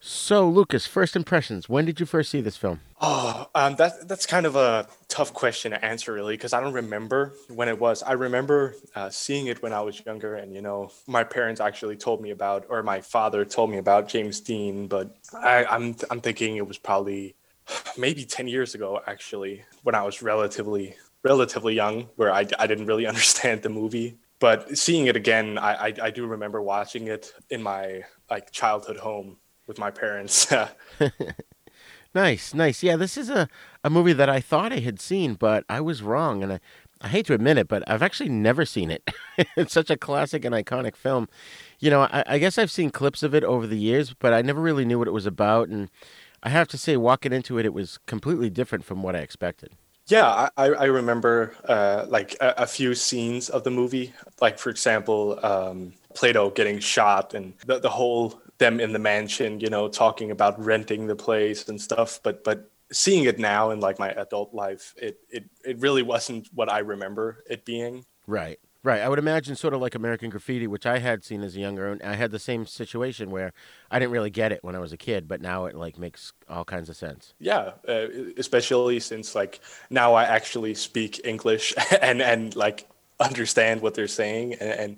So, 0.01 0.49
Lucas, 0.49 0.85
first 0.85 1.15
impressions. 1.15 1.69
When 1.69 1.85
did 1.85 2.01
you 2.01 2.05
first 2.05 2.31
see 2.31 2.41
this 2.41 2.57
film? 2.57 2.81
Oh, 3.01 3.47
um, 3.55 3.77
that 3.77 4.09
that's 4.09 4.27
kind 4.27 4.45
of 4.45 4.57
a 4.57 4.89
tough 5.07 5.33
question 5.33 5.71
to 5.71 5.85
answer, 5.85 6.13
really, 6.13 6.35
because 6.35 6.53
I 6.53 6.61
don't 6.61 6.73
remember 6.73 7.33
when 7.49 7.69
it 7.69 7.79
was. 7.79 8.03
I 8.03 8.13
remember 8.13 8.75
uh, 8.97 9.09
seeing 9.09 9.47
it 9.47 9.63
when 9.63 9.73
I 9.73 9.81
was 9.81 10.05
younger, 10.05 10.35
and 10.35 10.53
you 10.53 10.61
know, 10.61 10.91
my 11.07 11.23
parents 11.23 11.61
actually 11.61 11.97
told 11.97 12.21
me 12.21 12.31
about, 12.31 12.67
or 12.69 12.83
my 12.83 13.01
father 13.01 13.45
told 13.45 13.71
me 13.71 13.79
about 13.79 14.09
James 14.09 14.41
Dean. 14.41 14.89
But 14.89 15.17
I, 15.33 15.65
I'm 15.65 15.95
I'm 16.11 16.21
thinking 16.21 16.57
it 16.57 16.67
was 16.67 16.79
probably 16.79 17.37
maybe 17.97 18.25
ten 18.25 18.49
years 18.49 18.75
ago, 18.75 19.01
actually, 19.07 19.65
when 19.85 19.95
I 19.95 20.03
was 20.03 20.23
relatively 20.23 20.97
relatively 21.29 21.75
young, 21.75 22.09
where 22.17 22.33
I 22.33 22.47
I 22.59 22.67
didn't 22.67 22.87
really 22.87 23.07
understand 23.13 23.63
the 23.63 23.69
movie 23.69 24.19
but 24.41 24.79
seeing 24.79 25.07
it 25.07 25.17
again, 25.17 25.59
I, 25.59 25.89
I, 25.89 25.95
I 26.05 26.11
do 26.11 26.27
remember 26.27 26.63
watching 26.63 27.09
it 27.09 27.33
in 27.51 27.63
my 27.63 28.05
like 28.31 28.53
childhood 28.53 28.99
home 28.99 29.39
with 29.67 29.79
my 29.79 29.91
parents. 29.91 30.53
nice, 32.15 32.55
nice. 32.55 32.83
Yeah, 32.83 32.97
this 32.97 33.17
is 33.17 33.31
a, 33.31 33.49
a 33.83 33.91
movie 33.91 34.13
that 34.13 34.29
I 34.29 34.41
thought 34.41 34.73
I 34.73 34.79
had 34.79 35.01
seen, 35.01 35.35
but 35.35 35.65
I 35.69 35.81
was 35.81 36.03
wrong, 36.03 36.43
and 36.43 36.53
I, 36.55 36.61
I 37.01 37.09
hate 37.09 37.27
to 37.27 37.35
admit 37.35 37.59
it, 37.59 37.69
but 37.69 37.83
I've 37.89 38.03
actually 38.03 38.29
never 38.29 38.65
seen 38.65 38.91
it. 38.91 39.09
it's 39.57 39.73
such 39.73 39.91
a 39.91 39.97
classic 39.97 40.45
and 40.45 40.55
iconic 40.55 40.95
film. 40.95 41.29
You 41.81 41.91
know, 41.91 42.03
I, 42.03 42.23
I 42.27 42.39
guess 42.39 42.59
I've 42.59 42.71
seen 42.71 42.91
clips 42.91 43.23
of 43.23 43.35
it 43.35 43.43
over 43.43 43.67
the 43.67 43.79
years, 43.79 44.15
but 44.15 44.33
I 44.33 44.43
never 44.43 44.61
really 44.61 44.85
knew 44.85 44.99
what 44.99 45.09
it 45.09 45.13
was 45.13 45.27
about, 45.27 45.69
and 45.69 45.91
I 46.45 46.51
have 46.51 46.69
to 46.69 46.79
say, 46.79 46.97
walking 46.97 47.33
into 47.33 47.59
it, 47.59 47.67
it 47.67 47.75
was 47.75 47.99
completely 48.07 48.51
different 48.51 48.85
from 48.85 49.03
what 49.03 49.17
I 49.17 49.21
expected. 49.21 49.73
Yeah, 50.09 50.49
I, 50.57 50.69
I 50.69 50.85
remember 50.85 51.55
uh, 51.69 52.07
like 52.09 52.35
a, 52.41 52.63
a, 52.63 52.67
few 52.67 52.95
scenes 52.95 53.51
of 53.51 53.63
the 53.63 53.71
movie. 53.71 54.15
Like, 54.41 54.59
for 54.59 54.71
example, 54.71 55.39
um, 55.45 55.93
Plato 56.15 56.49
getting 56.51 56.79
shot 56.79 57.35
and 57.35 57.53
the, 57.67 57.79
the 57.79 57.91
whole 57.91 58.41
them 58.57 58.81
in 58.81 58.93
the 58.93 58.99
mansion, 58.99 59.61
you 59.61 59.69
know, 59.69 59.87
talking 59.89 60.31
about 60.31 60.63
renting 60.63 61.07
the 61.07 61.15
place 61.15 61.69
and 61.69 61.81
stuff. 61.81 62.21
But 62.23 62.43
but 62.43 62.71
seeing 62.91 63.25
it 63.25 63.39
now 63.39 63.71
in 63.71 63.81
like 63.81 63.99
my 63.99 64.11
adult 64.13 64.55
life, 64.55 64.95
it 64.97 65.19
it, 65.29 65.45
it 65.65 65.79
really 65.79 66.03
wasn't 66.03 66.49
what 66.55 66.71
I 66.71 66.79
remember 66.79 67.45
it 67.49 67.67
being. 67.67 68.07
Right. 68.27 68.59
Right. 68.85 69.01
I 69.01 69.09
would 69.09 69.19
imagine 69.19 69.57
sort 69.57 69.75
of 69.75 69.81
like 69.81 69.97
American 69.97 70.31
Graffiti, 70.31 70.69
which 70.69 70.87
I 70.87 70.99
had 70.99 71.25
seen 71.25 71.43
as 71.43 71.57
a 71.57 71.61
younger, 71.61 71.91
and 71.91 72.01
I 72.03 72.15
had 72.15 72.31
the 72.31 72.39
same 72.39 72.65
situation 72.65 73.31
where 73.31 73.53
I 73.91 73.99
didn't 73.99 74.13
really 74.13 74.31
get 74.31 74.53
it 74.53 74.63
when 74.63 74.77
I 74.77 74.79
was 74.79 74.93
a 74.93 74.97
kid, 74.97 75.27
but 75.27 75.41
now 75.41 75.65
it 75.65 75.75
like 75.75 75.99
makes 75.99 76.33
all 76.49 76.65
kinds 76.65 76.89
of 76.89 76.97
sense. 76.97 77.35
Yeah, 77.41 77.73
uh, 77.89 78.07
especially 78.37 79.01
since 79.01 79.35
like 79.35 79.61
now 79.91 80.15
I 80.15 80.25
actually 80.25 80.75
speak 80.75 81.21
English 81.25 81.75
and 82.01 82.23
and 82.23 82.55
like 82.55 82.89
understand 83.19 83.83
what 83.83 83.95
they're 83.95 84.07
saying, 84.07 84.55
and, 84.55 84.71
and 84.71 84.97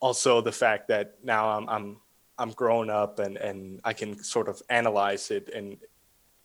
also 0.00 0.40
the 0.40 0.52
fact 0.52 0.88
that 0.88 1.14
now 1.22 1.50
I'm 1.50 1.68
I'm 1.68 1.96
I'm 2.36 2.50
grown 2.50 2.90
up 2.90 3.20
and 3.20 3.36
and 3.36 3.80
I 3.84 3.92
can 3.92 4.24
sort 4.24 4.48
of 4.48 4.60
analyze 4.68 5.30
it, 5.30 5.50
and 5.54 5.76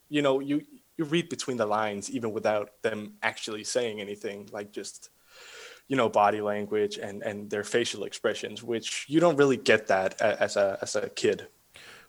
you 0.07 0.21
know 0.21 0.39
you 0.39 0.61
you 0.97 1.05
read 1.05 1.29
between 1.29 1.57
the 1.57 1.65
lines 1.65 2.11
even 2.11 2.31
without 2.31 2.79
them 2.83 3.13
actually 3.23 3.63
saying 3.63 3.99
anything, 3.99 4.47
like 4.51 4.71
just 4.71 5.09
you 5.89 5.97
know 5.97 6.07
body 6.07 6.39
language 6.39 6.97
and 6.97 7.21
and 7.23 7.49
their 7.49 7.63
facial 7.63 8.05
expressions 8.05 8.63
which 8.63 9.05
you 9.09 9.19
don't 9.19 9.35
really 9.35 9.57
get 9.57 9.87
that 9.87 10.19
as 10.21 10.55
a 10.55 10.77
as 10.81 10.95
a 10.95 11.09
kid. 11.09 11.47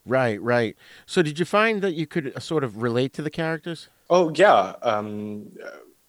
Right 0.07 0.41
right. 0.41 0.77
So 1.07 1.23
did 1.23 1.39
you 1.39 1.45
find 1.45 1.83
that 1.83 1.95
you 1.95 2.07
could 2.07 2.33
uh, 2.37 2.41
sort 2.41 2.63
of 2.63 2.83
relate 2.83 3.13
to 3.15 3.23
the 3.23 3.31
characters? 3.31 3.89
Oh 4.09 4.31
yeah. 4.35 4.75
Um 4.83 5.53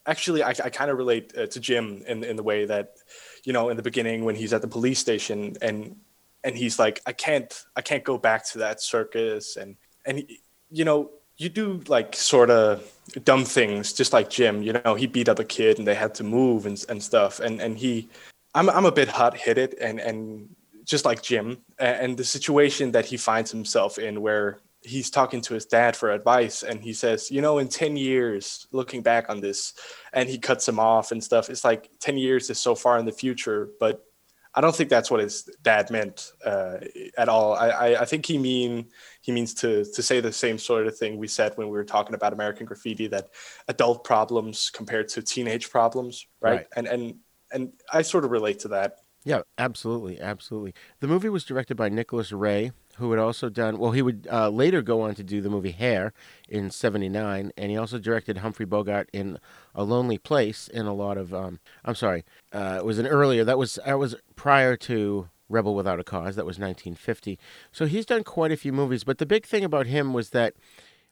actually 0.05 0.43
i, 0.43 0.49
I 0.49 0.69
kind 0.69 0.89
of 0.89 0.97
relate 0.97 1.31
uh, 1.37 1.45
to 1.47 1.59
jim 1.59 2.03
in 2.07 2.23
in 2.23 2.35
the 2.35 2.43
way 2.43 2.65
that 2.65 2.95
you 3.43 3.53
know 3.53 3.69
in 3.69 3.77
the 3.77 3.83
beginning 3.83 4.25
when 4.25 4.35
he's 4.35 4.53
at 4.53 4.61
the 4.61 4.67
police 4.67 4.99
station 4.99 5.55
and 5.61 5.95
and 6.43 6.55
he's 6.55 6.79
like 6.79 7.01
i 7.05 7.11
can't 7.13 7.65
i 7.75 7.81
can't 7.81 8.03
go 8.03 8.17
back 8.17 8.45
to 8.51 8.59
that 8.59 8.81
circus 8.81 9.57
and 9.57 9.75
and 10.05 10.19
he, 10.19 10.41
you 10.71 10.85
know 10.85 11.11
you 11.41 11.49
do 11.49 11.81
like 11.87 12.15
sort 12.15 12.51
of 12.51 12.83
dumb 13.23 13.45
things, 13.45 13.93
just 13.93 14.13
like 14.13 14.29
Jim. 14.29 14.61
You 14.61 14.73
know, 14.73 14.93
he 14.93 15.07
beat 15.07 15.27
up 15.27 15.39
a 15.39 15.43
kid 15.43 15.79
and 15.79 15.87
they 15.87 15.95
had 15.95 16.13
to 16.15 16.23
move 16.23 16.67
and, 16.67 16.83
and 16.87 17.01
stuff. 17.01 17.39
And 17.39 17.59
and 17.59 17.77
he, 17.77 18.09
I'm 18.53 18.69
I'm 18.69 18.85
a 18.85 18.91
bit 18.91 19.07
hot 19.07 19.35
headed 19.35 19.75
and 19.81 19.99
and 19.99 20.55
just 20.85 21.03
like 21.03 21.23
Jim. 21.23 21.57
And 21.79 22.15
the 22.15 22.23
situation 22.23 22.91
that 22.91 23.05
he 23.05 23.17
finds 23.17 23.49
himself 23.51 23.97
in, 23.97 24.21
where 24.21 24.59
he's 24.83 25.09
talking 25.09 25.41
to 25.41 25.53
his 25.55 25.65
dad 25.65 25.95
for 25.95 26.11
advice, 26.11 26.61
and 26.61 26.79
he 26.79 26.93
says, 26.93 27.31
you 27.31 27.41
know, 27.41 27.57
in 27.57 27.67
ten 27.67 27.97
years, 27.97 28.67
looking 28.71 29.01
back 29.01 29.27
on 29.29 29.41
this, 29.41 29.73
and 30.13 30.29
he 30.29 30.37
cuts 30.37 30.67
him 30.67 30.79
off 30.79 31.11
and 31.11 31.23
stuff. 31.23 31.49
It's 31.49 31.63
like 31.63 31.89
ten 31.99 32.17
years 32.19 32.51
is 32.51 32.59
so 32.59 32.75
far 32.75 32.99
in 32.99 33.05
the 33.05 33.11
future, 33.11 33.69
but 33.79 34.05
I 34.53 34.61
don't 34.61 34.75
think 34.75 34.89
that's 34.89 35.09
what 35.09 35.21
his 35.21 35.43
dad 35.61 35.89
meant 35.91 36.33
uh, 36.45 36.77
at 37.17 37.29
all. 37.29 37.53
I, 37.53 37.69
I, 37.69 38.01
I, 38.01 38.05
think 38.05 38.25
he 38.25 38.37
mean 38.37 38.87
he 39.21 39.31
means 39.31 39.53
to 39.55 39.85
to 39.85 40.03
say 40.03 40.19
the 40.19 40.33
same 40.33 40.57
sort 40.57 40.87
of 40.87 40.97
thing 40.97 41.17
we 41.17 41.27
said 41.27 41.53
when 41.55 41.67
we 41.67 41.73
were 41.73 41.85
talking 41.85 42.15
about 42.15 42.33
American 42.33 42.65
Graffiti 42.65 43.07
that 43.07 43.29
adult 43.69 44.03
problems 44.03 44.69
compared 44.69 45.07
to 45.09 45.21
teenage 45.21 45.69
problems, 45.69 46.27
right? 46.41 46.51
right. 46.51 46.67
And 46.75 46.87
and 46.87 47.15
and 47.53 47.73
I 47.91 48.01
sort 48.01 48.25
of 48.25 48.31
relate 48.31 48.59
to 48.59 48.69
that. 48.69 48.97
Yeah, 49.23 49.41
absolutely, 49.57 50.19
absolutely. 50.19 50.73
The 50.99 51.07
movie 51.07 51.29
was 51.29 51.45
directed 51.45 51.75
by 51.75 51.89
Nicholas 51.89 52.31
Ray, 52.31 52.71
who 52.97 53.11
had 53.11 53.19
also 53.19 53.49
done 53.49 53.77
well. 53.77 53.91
He 53.91 54.01
would 54.01 54.27
uh, 54.31 54.49
later 54.49 54.81
go 54.81 55.01
on 55.01 55.15
to 55.15 55.23
do 55.23 55.41
the 55.41 55.49
movie 55.49 55.71
Hair 55.71 56.13
in 56.47 56.69
'79, 56.69 57.51
and 57.57 57.71
he 57.71 57.77
also 57.77 57.97
directed 57.99 58.37
Humphrey 58.37 58.65
Bogart 58.65 59.09
in 59.13 59.39
A 59.75 59.83
Lonely 59.83 60.17
Place 60.17 60.67
in 60.67 60.85
a 60.85 60.93
lot 60.93 61.17
of. 61.17 61.33
Um, 61.33 61.59
I'm 61.83 61.95
sorry, 61.95 62.23
uh, 62.51 62.77
it 62.79 62.85
was 62.85 62.99
an 62.99 63.07
earlier. 63.07 63.43
That 63.43 63.57
was 63.57 63.79
that 63.85 63.99
was 63.99 64.15
prior 64.35 64.75
to 64.77 65.29
Rebel 65.49 65.75
Without 65.75 65.99
a 65.99 66.03
Cause. 66.03 66.35
That 66.35 66.45
was 66.45 66.57
1950. 66.57 67.39
So 67.71 67.85
he's 67.85 68.05
done 68.05 68.23
quite 68.23 68.51
a 68.51 68.57
few 68.57 68.73
movies. 68.73 69.03
But 69.03 69.17
the 69.17 69.25
big 69.25 69.45
thing 69.45 69.63
about 69.63 69.87
him 69.87 70.13
was 70.13 70.29
that 70.29 70.53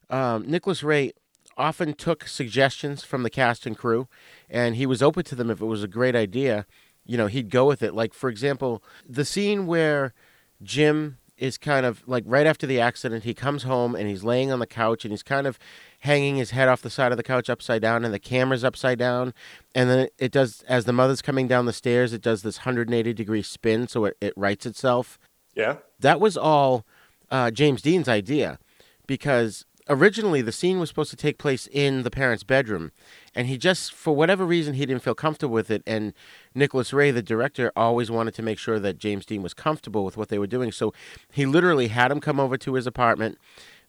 um, 0.09 0.49
Nicholas 0.49 0.83
Ray 0.83 1.13
often 1.57 1.93
took 1.93 2.25
suggestions 2.27 3.03
from 3.03 3.23
the 3.23 3.29
cast 3.29 3.65
and 3.65 3.77
crew, 3.77 4.07
and 4.49 4.75
he 4.75 4.85
was 4.85 5.03
open 5.03 5.23
to 5.25 5.35
them 5.35 5.49
if 5.49 5.61
it 5.61 5.65
was 5.65 5.83
a 5.83 5.87
great 5.87 6.15
idea 6.15 6.65
you 7.09 7.17
know, 7.17 7.25
he'd 7.25 7.49
go 7.49 7.65
with 7.65 7.81
it. 7.81 7.95
Like 7.95 8.13
for 8.13 8.29
example, 8.29 8.83
the 9.07 9.25
scene 9.25 9.65
where 9.65 10.13
Jim 10.61 11.17
is 11.39 11.57
kind 11.57 11.85
of 11.85 12.03
like 12.07 12.23
right 12.27 12.45
after 12.45 12.67
the 12.67 12.79
accident, 12.79 13.23
he 13.23 13.33
comes 13.33 13.63
home 13.63 13.95
and 13.95 14.07
he's 14.07 14.23
laying 14.23 14.51
on 14.51 14.59
the 14.59 14.67
couch 14.67 15.05
and 15.05 15.11
he's 15.11 15.23
kind 15.23 15.47
of 15.47 15.57
hanging 15.99 16.35
his 16.35 16.51
head 16.51 16.67
off 16.67 16.81
the 16.81 16.89
side 16.89 17.11
of 17.11 17.17
the 17.17 17.23
couch 17.23 17.49
upside 17.49 17.81
down 17.81 18.05
and 18.05 18.13
the 18.13 18.19
camera's 18.19 18.63
upside 18.63 18.99
down. 18.99 19.33
And 19.73 19.89
then 19.89 20.07
it 20.17 20.31
does, 20.31 20.63
as 20.67 20.85
the 20.85 20.93
mother's 20.93 21.21
coming 21.21 21.47
down 21.47 21.65
the 21.65 21.73
stairs, 21.73 22.13
it 22.13 22.21
does 22.21 22.41
this 22.41 22.59
180 22.59 23.13
degree 23.13 23.41
spin 23.41 23.87
so 23.87 24.05
it, 24.05 24.17
it 24.19 24.33
rights 24.35 24.65
itself. 24.65 25.17
Yeah. 25.55 25.77
That 25.99 26.19
was 26.19 26.37
all 26.37 26.85
uh, 27.31 27.51
James 27.51 27.81
Dean's 27.81 28.09
idea 28.09 28.59
because 29.07 29.65
originally 29.89 30.41
the 30.41 30.51
scene 30.51 30.79
was 30.79 30.89
supposed 30.89 31.09
to 31.09 31.17
take 31.17 31.37
place 31.37 31.67
in 31.71 32.03
the 32.03 32.11
parents' 32.11 32.43
bedroom, 32.43 32.91
and 33.33 33.47
he 33.47 33.57
just, 33.57 33.93
for 33.93 34.15
whatever 34.15 34.45
reason, 34.45 34.75
he 34.75 34.85
didn't 34.85 35.03
feel 35.03 35.15
comfortable 35.15 35.53
with 35.53 35.71
it. 35.71 35.83
And 35.87 36.13
Nicholas 36.53 36.93
Ray, 36.93 37.11
the 37.11 37.21
director, 37.21 37.71
always 37.75 38.11
wanted 38.11 38.35
to 38.35 38.43
make 38.43 38.59
sure 38.59 38.79
that 38.79 38.99
James 38.99 39.25
Dean 39.25 39.41
was 39.41 39.53
comfortable 39.53 40.05
with 40.05 40.15
what 40.15 40.29
they 40.29 40.39
were 40.39 40.47
doing. 40.47 40.71
So 40.71 40.93
he 41.31 41.45
literally 41.45 41.87
had 41.87 42.11
him 42.11 42.21
come 42.21 42.39
over 42.39 42.57
to 42.57 42.75
his 42.75 42.87
apartment. 42.87 43.37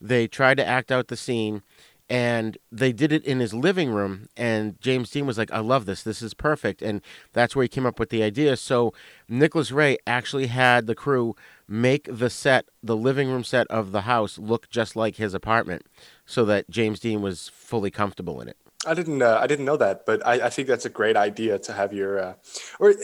They 0.00 0.26
tried 0.26 0.56
to 0.56 0.66
act 0.66 0.90
out 0.90 1.08
the 1.08 1.16
scene, 1.16 1.62
and 2.10 2.58
they 2.72 2.92
did 2.92 3.12
it 3.12 3.24
in 3.24 3.38
his 3.38 3.54
living 3.54 3.90
room 3.90 4.28
and 4.36 4.78
james 4.80 5.10
dean 5.10 5.26
was 5.26 5.38
like 5.38 5.50
i 5.52 5.60
love 5.60 5.86
this 5.86 6.02
this 6.02 6.20
is 6.20 6.34
perfect 6.34 6.82
and 6.82 7.00
that's 7.32 7.54
where 7.54 7.62
he 7.62 7.68
came 7.68 7.86
up 7.86 8.00
with 8.00 8.10
the 8.10 8.22
idea 8.22 8.56
so 8.56 8.92
nicholas 9.28 9.70
ray 9.70 9.96
actually 10.08 10.48
had 10.48 10.88
the 10.88 10.94
crew 10.94 11.36
make 11.70 12.08
the 12.10 12.28
set 12.28 12.66
the 12.82 12.96
living 12.96 13.28
room 13.28 13.44
set 13.44 13.66
of 13.68 13.92
the 13.92 14.02
house 14.02 14.38
look 14.38 14.68
just 14.68 14.96
like 14.96 15.16
his 15.16 15.34
apartment 15.34 15.86
so 16.26 16.44
that 16.44 16.68
james 16.68 16.98
dean 16.98 17.22
was 17.22 17.48
fully 17.54 17.90
comfortable 17.90 18.40
in 18.40 18.48
it 18.48 18.56
I 18.86 18.94
didn't. 18.94 19.20
Uh, 19.20 19.38
I 19.38 19.46
didn't 19.46 19.66
know 19.66 19.76
that, 19.76 20.06
but 20.06 20.26
I, 20.26 20.46
I, 20.46 20.48
think 20.48 20.66
that's 20.66 20.86
a 20.86 20.90
great 20.90 21.14
idea 21.14 21.58
to 21.58 21.72
have 21.74 21.92
your, 21.92 22.18
uh, 22.18 22.34
or 22.78 22.94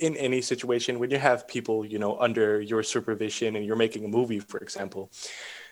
in 0.00 0.16
any 0.16 0.40
situation 0.40 0.98
when 0.98 1.10
you 1.10 1.18
have 1.18 1.46
people, 1.46 1.84
you 1.84 1.98
know, 1.98 2.18
under 2.18 2.58
your 2.62 2.82
supervision 2.82 3.54
and 3.54 3.66
you're 3.66 3.76
making 3.76 4.06
a 4.06 4.08
movie, 4.08 4.38
for 4.38 4.58
example, 4.60 5.10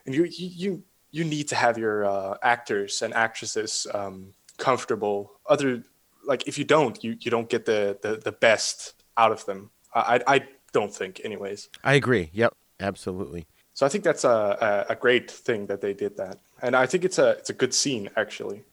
and 0.04 0.14
you 0.14 0.24
you 0.24 0.84
you 1.12 1.24
need 1.24 1.48
to 1.48 1.54
have 1.54 1.78
your 1.78 2.04
uh, 2.04 2.36
actors 2.42 3.00
and 3.00 3.14
actresses 3.14 3.86
um, 3.94 4.34
comfortable. 4.58 5.32
Other 5.48 5.82
like 6.26 6.46
if 6.46 6.58
you 6.58 6.64
don't, 6.64 7.02
you 7.02 7.16
you 7.20 7.30
don't 7.30 7.48
get 7.48 7.64
the 7.64 7.98
the, 8.02 8.16
the 8.16 8.32
best 8.32 9.02
out 9.16 9.32
of 9.32 9.46
them. 9.46 9.70
I 9.94 10.20
I 10.26 10.46
don't 10.74 10.94
think, 10.94 11.22
anyways. 11.24 11.70
I 11.82 11.94
agree. 11.94 12.28
Yep, 12.34 12.54
absolutely. 12.80 13.46
So 13.72 13.86
I 13.86 13.88
think 13.88 14.04
that's 14.04 14.24
a, 14.24 14.84
a, 14.88 14.92
a 14.92 14.96
great 14.96 15.30
thing 15.30 15.66
that 15.66 15.80
they 15.80 15.94
did 15.94 16.18
that, 16.18 16.40
and 16.60 16.76
I 16.76 16.84
think 16.86 17.04
it's 17.04 17.18
a 17.18 17.30
it's 17.30 17.50
a 17.50 17.54
good 17.54 17.72
scene 17.72 18.10
actually. 18.16 18.64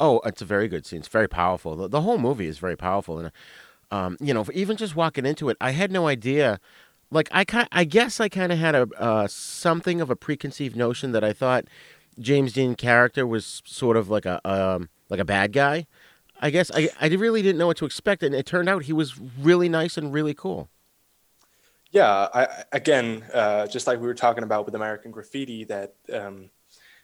Oh, 0.00 0.20
it's 0.24 0.40
a 0.40 0.46
very 0.46 0.66
good 0.66 0.86
scene. 0.86 1.00
It's 1.00 1.08
very 1.08 1.28
powerful. 1.28 1.76
The, 1.76 1.88
the 1.88 2.00
whole 2.00 2.16
movie 2.16 2.46
is 2.46 2.58
very 2.58 2.76
powerful, 2.76 3.18
and 3.18 3.30
um, 3.90 4.16
you 4.20 4.32
know, 4.32 4.46
even 4.54 4.76
just 4.76 4.96
walking 4.96 5.26
into 5.26 5.50
it, 5.50 5.56
I 5.60 5.72
had 5.72 5.92
no 5.92 6.08
idea 6.08 6.58
like 7.10 7.28
I 7.32 7.44
kind 7.44 7.68
I 7.72 7.84
guess 7.84 8.20
I 8.20 8.28
kind 8.28 8.52
of 8.52 8.58
had 8.58 8.74
a 8.74 8.88
uh, 8.98 9.26
something 9.28 10.00
of 10.00 10.10
a 10.10 10.16
preconceived 10.16 10.76
notion 10.76 11.12
that 11.12 11.24
I 11.24 11.32
thought 11.32 11.66
James 12.18 12.52
Dean 12.52 12.74
character 12.74 13.26
was 13.26 13.62
sort 13.64 13.96
of 13.96 14.08
like 14.08 14.26
a 14.26 14.40
um, 14.48 14.88
like 15.08 15.20
a 15.20 15.24
bad 15.24 15.52
guy. 15.52 15.86
I 16.40 16.50
guess 16.50 16.70
I 16.74 16.90
I 17.00 17.08
really 17.08 17.42
didn't 17.42 17.58
know 17.58 17.68
what 17.68 17.76
to 17.78 17.86
expect, 17.86 18.22
and 18.22 18.34
it 18.34 18.46
turned 18.46 18.68
out 18.68 18.84
he 18.84 18.92
was 18.92 19.18
really 19.18 19.68
nice 19.68 19.96
and 19.96 20.12
really 20.12 20.34
cool. 20.34 20.68
Yeah, 21.90 22.28
I, 22.34 22.64
again, 22.72 23.24
uh, 23.32 23.66
just 23.66 23.86
like 23.86 24.00
we 24.00 24.06
were 24.06 24.14
talking 24.14 24.44
about 24.44 24.66
with 24.66 24.74
American 24.74 25.10
Graffiti, 25.10 25.64
that 25.64 25.94
um, 26.12 26.50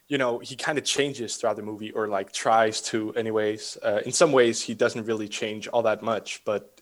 you 0.09 0.19
know 0.19 0.39
he 0.39 0.57
kind 0.57 0.77
of 0.77 0.85
changes 0.85 1.37
throughout 1.37 1.57
the 1.57 1.63
movie, 1.63 1.91
or 1.93 2.09
like 2.09 2.33
tries 2.33 2.83
to, 2.83 3.15
anyways. 3.15 3.79
Uh, 3.83 4.01
in 4.05 4.13
some 4.13 4.33
ways, 4.33 4.61
he 4.61 4.75
doesn't 4.75 5.05
really 5.05 5.29
change 5.29 5.69
all 5.69 5.83
that 5.83 6.03
much, 6.03 6.43
but 6.45 6.81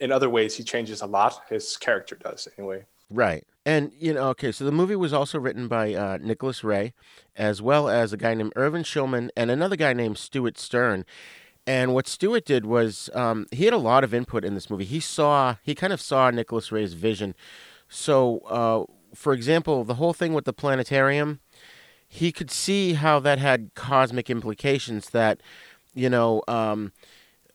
in 0.00 0.12
other 0.12 0.28
ways 0.28 0.56
he 0.56 0.64
changes 0.64 1.02
a 1.02 1.06
lot. 1.06 1.40
His 1.48 1.76
character 1.76 2.16
does 2.16 2.48
anyway. 2.58 2.84
Right. 3.08 3.44
And 3.64 3.92
you 3.98 4.14
know, 4.14 4.28
okay, 4.30 4.52
so 4.52 4.64
the 4.64 4.72
movie 4.72 4.96
was 4.96 5.12
also 5.12 5.38
written 5.38 5.68
by 5.68 5.94
uh, 5.94 6.18
Nicholas 6.20 6.64
Ray, 6.64 6.92
as 7.36 7.62
well 7.62 7.88
as 7.88 8.12
a 8.12 8.16
guy 8.16 8.34
named 8.34 8.52
Irvin 8.56 8.82
Shulman 8.82 9.30
and 9.36 9.50
another 9.50 9.76
guy 9.76 9.92
named 9.92 10.18
Stewart 10.18 10.58
Stern. 10.58 11.04
And 11.66 11.92
what 11.94 12.06
Stewart 12.06 12.44
did 12.44 12.64
was 12.64 13.10
um, 13.12 13.46
he 13.50 13.64
had 13.64 13.74
a 13.74 13.78
lot 13.78 14.04
of 14.04 14.14
input 14.14 14.44
in 14.44 14.54
this 14.54 14.70
movie. 14.70 14.84
He 14.84 15.00
saw, 15.00 15.56
he 15.62 15.74
kind 15.74 15.92
of 15.92 16.00
saw 16.00 16.30
Nicholas 16.30 16.70
Ray's 16.70 16.94
vision. 16.94 17.34
So, 17.88 18.38
uh, 18.48 18.84
for 19.14 19.32
example, 19.32 19.82
the 19.84 19.94
whole 19.94 20.12
thing 20.12 20.32
with 20.32 20.44
the 20.44 20.52
planetarium, 20.52 21.40
he 22.08 22.30
could 22.30 22.50
see 22.50 22.92
how 22.92 23.18
that 23.20 23.38
had 23.38 23.72
cosmic 23.74 24.30
implications. 24.30 25.10
That, 25.10 25.40
you 25.92 26.08
know, 26.08 26.42
um, 26.46 26.92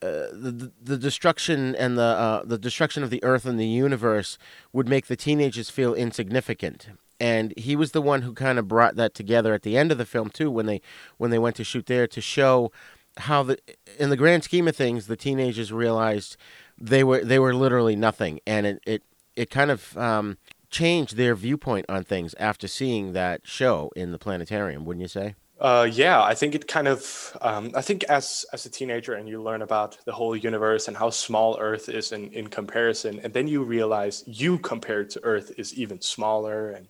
uh, 0.02 0.28
the 0.34 0.72
the 0.82 0.98
destruction 0.98 1.76
and 1.76 1.98
the 1.98 2.02
uh, 2.02 2.44
the 2.44 2.58
destruction 2.58 3.04
of 3.04 3.12
the 3.12 3.24
earth 3.24 3.46
and 3.46 3.60
the 3.60 3.68
universe 3.68 4.38
would 4.74 4.90
make 4.90 5.08
the 5.08 5.16
teenagers 5.16 5.70
feel 5.70 5.94
insignificant 5.94 6.90
and 7.22 7.54
he 7.56 7.76
was 7.76 7.92
the 7.92 8.02
one 8.02 8.24
who 8.24 8.34
kind 8.34 8.58
of 8.58 8.68
brought 8.68 8.96
that 8.96 9.14
together 9.14 9.54
at 9.54 9.62
the 9.62 9.78
end 9.78 9.92
of 9.92 10.00
the 10.00 10.06
film 10.06 10.30
too 10.30 10.50
when 10.50 10.66
they 10.66 10.82
when 11.18 11.30
they 11.30 11.38
went 11.38 11.56
to 11.56 11.64
shoot 11.64 11.86
there 11.86 12.08
to 12.08 12.20
show 12.20 12.72
how 13.18 13.44
the 13.44 13.58
in 14.00 14.10
the 14.10 14.18
grand 14.18 14.44
scheme 14.44 14.68
of 14.68 14.76
things 14.76 15.08
the 15.08 15.16
teenagers 15.16 15.72
realized 15.72 16.38
they 16.80 17.04
were 17.04 17.24
they 17.24 17.40
were 17.40 17.54
literally 17.54 17.96
nothing 17.96 18.40
and 18.48 18.66
it 18.66 18.82
it, 18.86 19.04
it 19.36 19.50
kind 19.50 19.72
of 19.72 19.98
um, 19.98 20.38
changed 20.70 21.16
their 21.16 21.36
viewpoint 21.36 21.86
on 21.90 22.04
things 22.04 22.34
after 22.40 22.68
seeing 22.68 23.14
that 23.14 23.42
show 23.44 23.92
in 23.96 24.12
the 24.12 24.18
planetarium 24.18 24.86
wouldn't 24.86 25.02
you 25.02 25.08
say 25.08 25.36
uh, 25.60 25.88
yeah, 25.92 26.24
I 26.24 26.34
think 26.34 26.56
it 26.56 26.68
kind 26.68 26.88
of. 26.88 27.38
Um, 27.40 27.72
I 27.76 27.84
think 27.84 28.04
as 28.06 28.48
as 28.52 28.66
a 28.66 28.70
teenager, 28.72 29.14
and 29.14 29.30
you 29.30 29.44
learn 29.44 29.62
about 29.62 29.96
the 30.06 30.12
whole 30.12 30.36
universe 30.36 30.88
and 30.88 30.98
how 30.98 31.12
small 31.12 31.56
Earth 31.60 31.88
is 31.88 32.12
in 32.12 32.34
in 32.34 32.48
comparison, 32.48 33.20
and 33.20 33.32
then 33.32 33.48
you 33.48 33.62
realize 33.62 34.24
you 34.26 34.58
compared 34.58 35.12
to 35.12 35.24
Earth 35.24 35.52
is 35.60 35.76
even 35.76 36.02
smaller, 36.02 36.72
and 36.72 36.88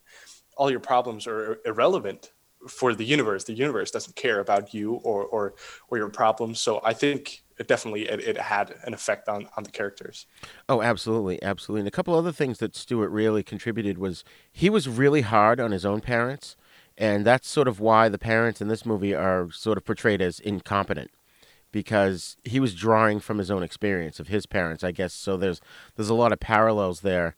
all 0.55 0.71
your 0.71 0.79
problems 0.79 1.27
are 1.27 1.59
irrelevant 1.65 2.31
for 2.67 2.93
the 2.93 3.05
universe. 3.05 3.43
The 3.43 3.53
universe 3.53 3.91
doesn't 3.91 4.15
care 4.15 4.39
about 4.39 4.73
you 4.73 4.93
or 5.03 5.23
or 5.25 5.53
or 5.89 5.97
your 5.97 6.09
problems. 6.09 6.59
So 6.59 6.81
I 6.83 6.93
think 6.93 7.43
it 7.59 7.67
definitely 7.67 8.09
it, 8.09 8.19
it 8.19 8.37
had 8.37 8.75
an 8.83 8.93
effect 8.93 9.27
on 9.27 9.47
on 9.57 9.63
the 9.63 9.71
characters. 9.71 10.27
Oh, 10.69 10.81
absolutely, 10.81 11.41
absolutely. 11.43 11.81
And 11.81 11.87
a 11.87 11.91
couple 11.91 12.15
other 12.15 12.31
things 12.31 12.59
that 12.59 12.75
Stewart 12.75 13.11
really 13.11 13.43
contributed 13.43 13.97
was 13.97 14.23
he 14.51 14.69
was 14.69 14.87
really 14.87 15.21
hard 15.21 15.59
on 15.59 15.71
his 15.71 15.85
own 15.85 16.01
parents 16.01 16.55
and 16.97 17.25
that's 17.25 17.47
sort 17.47 17.67
of 17.67 17.79
why 17.79 18.09
the 18.09 18.19
parents 18.19 18.61
in 18.61 18.67
this 18.67 18.85
movie 18.85 19.15
are 19.15 19.49
sort 19.51 19.77
of 19.77 19.85
portrayed 19.85 20.21
as 20.21 20.39
incompetent 20.39 21.11
because 21.71 22.35
he 22.43 22.59
was 22.59 22.75
drawing 22.75 23.19
from 23.19 23.37
his 23.37 23.49
own 23.49 23.63
experience 23.63 24.19
of 24.19 24.27
his 24.27 24.45
parents, 24.45 24.83
I 24.83 24.91
guess. 24.91 25.13
So 25.13 25.37
there's 25.37 25.61
there's 25.95 26.09
a 26.09 26.13
lot 26.13 26.33
of 26.33 26.39
parallels 26.39 27.01
there, 27.01 27.35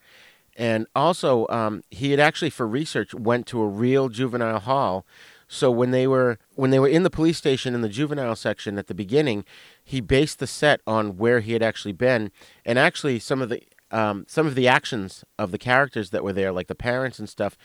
and 0.56 0.88
also 0.96 1.48
um, 1.50 1.84
he 1.89 2.12
had 2.12 2.20
actually 2.20 2.50
for 2.50 2.68
research 2.68 3.13
went 3.13 3.48
to 3.48 3.62
a 3.62 3.68
real 3.68 4.10
juvenile 4.10 4.60
hall. 4.60 5.06
So 5.48 5.70
when 5.70 5.92
they 5.92 6.08
were 6.08 6.39
when 6.56 6.72
they 6.72 6.80
were 6.80 6.88
in 6.88 7.04
the 7.04 7.10
police 7.10 7.38
station 7.38 7.76
in 7.76 7.82
the 7.82 7.89
juvenile 7.89 8.36
section 8.36 8.78
at 8.78 8.88
the 8.88 8.96
beginning, 8.96 9.46
he 9.84 10.02
based 10.02 10.39
the 10.39 10.48
set 10.48 10.82
on 10.88 11.18
where 11.18 11.42
he 11.42 11.54
had 11.54 11.62
actually 11.62 11.92
been, 11.94 12.32
and 12.66 12.80
actually 12.80 13.20
some 13.20 13.42
of 13.42 13.50
the 13.50 13.62
um, 13.92 14.26
some 14.28 14.48
of 14.48 14.56
the 14.56 14.68
actions 14.68 15.24
of 15.38 15.52
the 15.52 15.60
characters 15.60 16.10
that 16.10 16.24
were 16.24 16.34
there, 16.34 16.52
like 16.52 16.68
the 16.68 16.76
parents 16.76 17.20
and 17.20 17.30
stuff, 17.30 17.56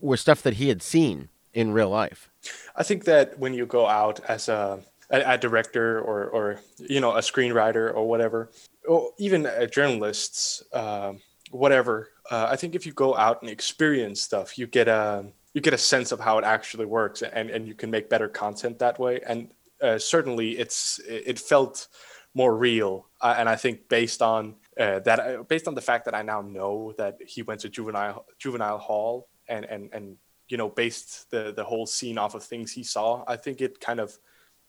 were 0.00 0.16
stuff 0.16 0.42
that 0.42 0.54
he 0.54 0.68
had 0.68 0.82
seen 0.82 1.28
in 1.54 1.72
real 1.72 1.88
life. 1.88 2.28
I 2.74 2.82
think 2.82 3.04
that 3.04 3.38
when 3.38 3.54
you 3.54 3.64
go 3.64 3.86
out 3.86 4.20
as 4.28 4.48
a 4.48 4.80
a, 5.10 5.34
a 5.34 5.38
director 5.38 6.00
or 6.00 6.24
or 6.24 6.60
you 6.78 7.00
know 7.00 7.12
a 7.12 7.20
screenwriter 7.20 7.94
or 7.94 8.08
whatever, 8.08 8.50
or 8.88 9.10
even 9.18 9.46
a 9.46 9.66
journalists, 9.66 10.62
uh, 10.72 11.12
whatever. 11.50 12.10
Uh, 12.30 12.48
I 12.50 12.56
think 12.56 12.74
if 12.74 12.86
you 12.86 12.92
go 12.92 13.16
out 13.16 13.42
and 13.42 13.50
experience 13.50 14.20
stuff, 14.20 14.58
you 14.58 14.66
get 14.66 14.88
a 14.88 15.26
you 15.54 15.60
get 15.60 15.72
a 15.72 15.78
sense 15.78 16.12
of 16.12 16.20
how 16.20 16.38
it 16.38 16.44
actually 16.44 16.86
works, 16.86 17.22
and 17.22 17.50
and 17.50 17.66
you 17.66 17.74
can 17.74 17.90
make 17.90 18.08
better 18.08 18.28
content 18.28 18.78
that 18.78 18.98
way. 18.98 19.20
And 19.26 19.50
uh, 19.80 19.98
certainly, 19.98 20.58
it's 20.58 21.00
it 21.06 21.38
felt 21.38 21.88
more 22.34 22.56
real, 22.56 23.06
uh, 23.20 23.34
and 23.38 23.48
I 23.48 23.56
think 23.56 23.88
based 23.88 24.20
on 24.20 24.56
uh, 24.78 24.98
that, 25.00 25.20
uh, 25.20 25.42
based 25.44 25.66
on 25.68 25.74
the 25.74 25.80
fact 25.80 26.04
that 26.04 26.14
I 26.14 26.22
now 26.22 26.42
know 26.42 26.92
that 26.98 27.18
he 27.26 27.42
went 27.42 27.60
to 27.60 27.68
juvenile 27.68 28.26
juvenile 28.38 28.78
hall 28.78 29.28
and 29.48 29.64
and 29.64 29.88
and 29.92 30.16
you 30.48 30.56
know 30.56 30.68
based 30.68 31.30
the 31.30 31.52
the 31.54 31.64
whole 31.64 31.86
scene 31.86 32.18
off 32.18 32.34
of 32.34 32.42
things 32.42 32.72
he 32.72 32.82
saw 32.82 33.24
i 33.26 33.36
think 33.36 33.60
it 33.60 33.80
kind 33.80 34.00
of 34.00 34.16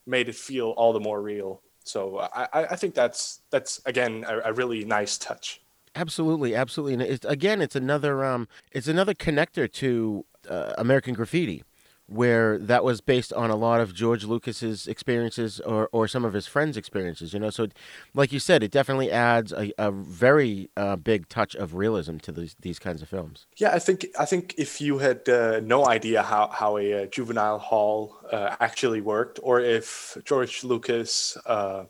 made 0.05 0.29
it 0.29 0.35
feel 0.35 0.69
all 0.71 0.93
the 0.93 0.99
more 0.99 1.21
real 1.21 1.61
so 1.83 2.19
i 2.33 2.47
i 2.53 2.75
think 2.75 2.93
that's 2.93 3.41
that's 3.51 3.81
again 3.85 4.25
a, 4.27 4.39
a 4.45 4.53
really 4.53 4.83
nice 4.85 5.17
touch 5.17 5.61
absolutely 5.97 6.55
absolutely 6.55 6.93
and 6.93 7.01
it's, 7.01 7.25
again 7.25 7.61
it's 7.61 7.75
another 7.75 8.23
um 8.23 8.47
it's 8.71 8.87
another 8.87 9.13
connector 9.13 9.71
to 9.71 10.25
uh, 10.49 10.73
american 10.77 11.13
graffiti 11.13 11.63
where 12.07 12.57
that 12.57 12.83
was 12.85 13.01
based 13.01 13.33
on 13.33 13.49
a 13.49 13.55
lot 13.55 13.81
of 13.81 13.93
George 13.93 14.23
Lucas's 14.23 14.87
experiences 14.87 15.59
or, 15.59 15.89
or 15.91 16.07
some 16.07 16.23
of 16.23 16.33
his 16.33 16.47
friends' 16.47 16.77
experiences, 16.77 17.33
you 17.33 17.39
know. 17.39 17.49
So, 17.49 17.67
like 18.13 18.31
you 18.31 18.39
said, 18.39 18.63
it 18.63 18.71
definitely 18.71 19.11
adds 19.11 19.51
a, 19.51 19.73
a 19.77 19.91
very 19.91 20.69
uh, 20.77 20.95
big 20.95 21.27
touch 21.27 21.53
of 21.55 21.75
realism 21.75 22.17
to 22.19 22.31
these 22.31 22.55
these 22.61 22.79
kinds 22.79 23.01
of 23.01 23.09
films. 23.09 23.45
Yeah, 23.57 23.73
I 23.73 23.79
think 23.79 24.07
I 24.17 24.25
think 24.25 24.55
if 24.57 24.79
you 24.79 24.99
had 24.99 25.27
uh, 25.27 25.59
no 25.59 25.85
idea 25.85 26.23
how 26.23 26.47
how 26.47 26.77
a, 26.77 26.87
a 26.87 27.03
uh, 27.03 27.05
juvenile 27.07 27.59
hall 27.59 28.15
uh, 28.31 28.55
actually 28.61 29.01
worked, 29.01 29.39
or 29.43 29.59
if 29.59 30.17
George 30.23 30.63
Lucas, 30.63 31.37
uh, 31.45 31.83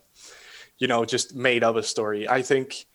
you 0.78 0.88
know, 0.88 1.04
just 1.04 1.36
made 1.36 1.62
up 1.62 1.76
a 1.76 1.82
story, 1.82 2.28
I 2.28 2.42
think 2.42 2.86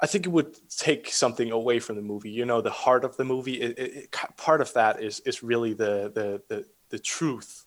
I 0.00 0.06
think 0.06 0.26
it 0.26 0.30
would 0.30 0.56
take 0.68 1.10
something 1.10 1.50
away 1.50 1.78
from 1.78 1.96
the 1.96 2.02
movie. 2.02 2.30
You 2.30 2.44
know, 2.44 2.60
the 2.60 2.70
heart 2.70 3.04
of 3.04 3.16
the 3.16 3.24
movie. 3.24 3.60
It, 3.60 3.78
it, 3.78 3.96
it, 3.96 4.16
part 4.36 4.60
of 4.60 4.72
that 4.74 5.02
is 5.02 5.20
is 5.20 5.42
really 5.42 5.72
the, 5.72 6.12
the 6.14 6.42
the 6.48 6.66
the 6.90 6.98
truth 6.98 7.64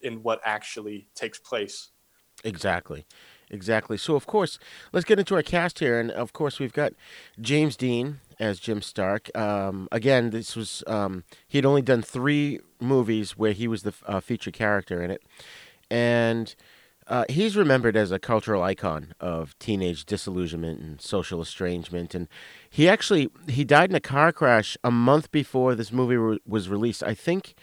in 0.00 0.22
what 0.22 0.40
actually 0.44 1.08
takes 1.14 1.38
place. 1.38 1.90
Exactly. 2.44 3.06
Exactly. 3.50 3.98
So, 3.98 4.16
of 4.16 4.26
course, 4.26 4.58
let's 4.92 5.04
get 5.04 5.18
into 5.18 5.34
our 5.34 5.42
cast 5.42 5.78
here. 5.78 6.00
And, 6.00 6.10
of 6.10 6.32
course, 6.32 6.58
we've 6.58 6.72
got 6.72 6.94
James 7.38 7.76
Dean 7.76 8.20
as 8.40 8.58
Jim 8.58 8.80
Stark. 8.80 9.30
Um, 9.36 9.88
again, 9.92 10.30
this 10.30 10.56
was, 10.56 10.82
um, 10.86 11.24
he 11.46 11.58
had 11.58 11.66
only 11.66 11.82
done 11.82 12.00
three 12.00 12.60
movies 12.80 13.36
where 13.36 13.52
he 13.52 13.68
was 13.68 13.82
the 13.82 13.92
uh, 14.06 14.20
feature 14.20 14.50
character 14.50 15.02
in 15.02 15.10
it. 15.10 15.22
And 15.90 16.54
uh, 17.06 17.24
he's 17.28 17.56
remembered 17.56 17.96
as 17.96 18.12
a 18.12 18.18
cultural 18.18 18.62
icon 18.62 19.14
of 19.20 19.58
teenage 19.58 20.04
disillusionment 20.04 20.80
and 20.80 21.00
social 21.00 21.40
estrangement. 21.40 22.14
And 22.14 22.28
he 22.70 22.88
actually, 22.88 23.28
he 23.48 23.64
died 23.64 23.90
in 23.90 23.96
a 23.96 24.00
car 24.00 24.32
crash 24.32 24.76
a 24.84 24.90
month 24.90 25.30
before 25.30 25.74
this 25.74 25.92
movie 25.92 26.16
re- 26.16 26.38
was 26.46 26.68
released. 26.68 27.02
I 27.02 27.14
think, 27.14 27.54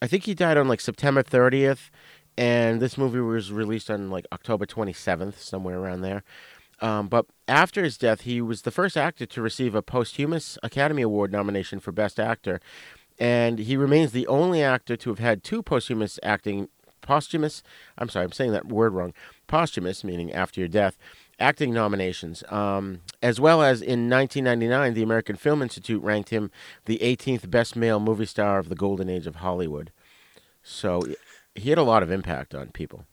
I 0.00 0.06
think 0.06 0.24
he 0.24 0.34
died 0.34 0.56
on 0.56 0.68
like 0.68 0.80
September 0.80 1.22
30th 1.22 1.90
and 2.38 2.80
this 2.80 2.98
movie 2.98 3.20
was 3.20 3.50
released 3.50 3.90
on 3.90 4.10
like 4.10 4.26
October 4.32 4.66
27th, 4.66 5.38
somewhere 5.38 5.78
around 5.78 6.02
there. 6.02 6.22
Um, 6.80 7.08
but 7.08 7.26
after 7.48 7.82
his 7.82 7.96
death, 7.96 8.22
he 8.22 8.40
was 8.42 8.62
the 8.62 8.70
first 8.70 8.96
actor 8.96 9.24
to 9.24 9.40
receive 9.42 9.74
a 9.74 9.82
posthumous 9.82 10.58
Academy 10.62 11.02
Award 11.02 11.32
nomination 11.32 11.80
for 11.80 11.90
Best 11.92 12.20
Actor, 12.20 12.60
and 13.18 13.60
he 13.60 13.78
remains 13.78 14.12
the 14.12 14.26
only 14.26 14.62
actor 14.62 14.94
to 14.96 15.08
have 15.08 15.18
had 15.18 15.42
two 15.42 15.62
posthumous 15.62 16.20
acting 16.22 16.68
posthumous. 17.00 17.62
I'm 17.98 18.08
sorry, 18.08 18.24
I'm 18.24 18.32
saying 18.32 18.52
that 18.52 18.66
word 18.66 18.94
wrong. 18.94 19.12
Posthumous, 19.46 20.04
meaning 20.04 20.32
after 20.32 20.60
your 20.60 20.68
death, 20.68 20.98
acting 21.38 21.72
nominations, 21.72 22.42
um, 22.48 23.00
as 23.22 23.40
well 23.40 23.62
as 23.62 23.80
in 23.82 24.10
1999, 24.10 24.94
the 24.94 25.02
American 25.02 25.36
Film 25.36 25.62
Institute 25.62 26.02
ranked 26.02 26.30
him 26.30 26.50
the 26.86 26.98
18th 26.98 27.50
best 27.50 27.76
male 27.76 28.00
movie 28.00 28.26
star 28.26 28.58
of 28.58 28.68
the 28.68 28.74
golden 28.74 29.08
age 29.08 29.26
of 29.26 29.36
Hollywood. 29.36 29.92
So 30.62 31.02
he 31.54 31.70
had 31.70 31.78
a 31.78 31.82
lot 31.82 32.02
of 32.02 32.10
impact 32.10 32.54
on 32.54 32.68
people. 32.68 33.04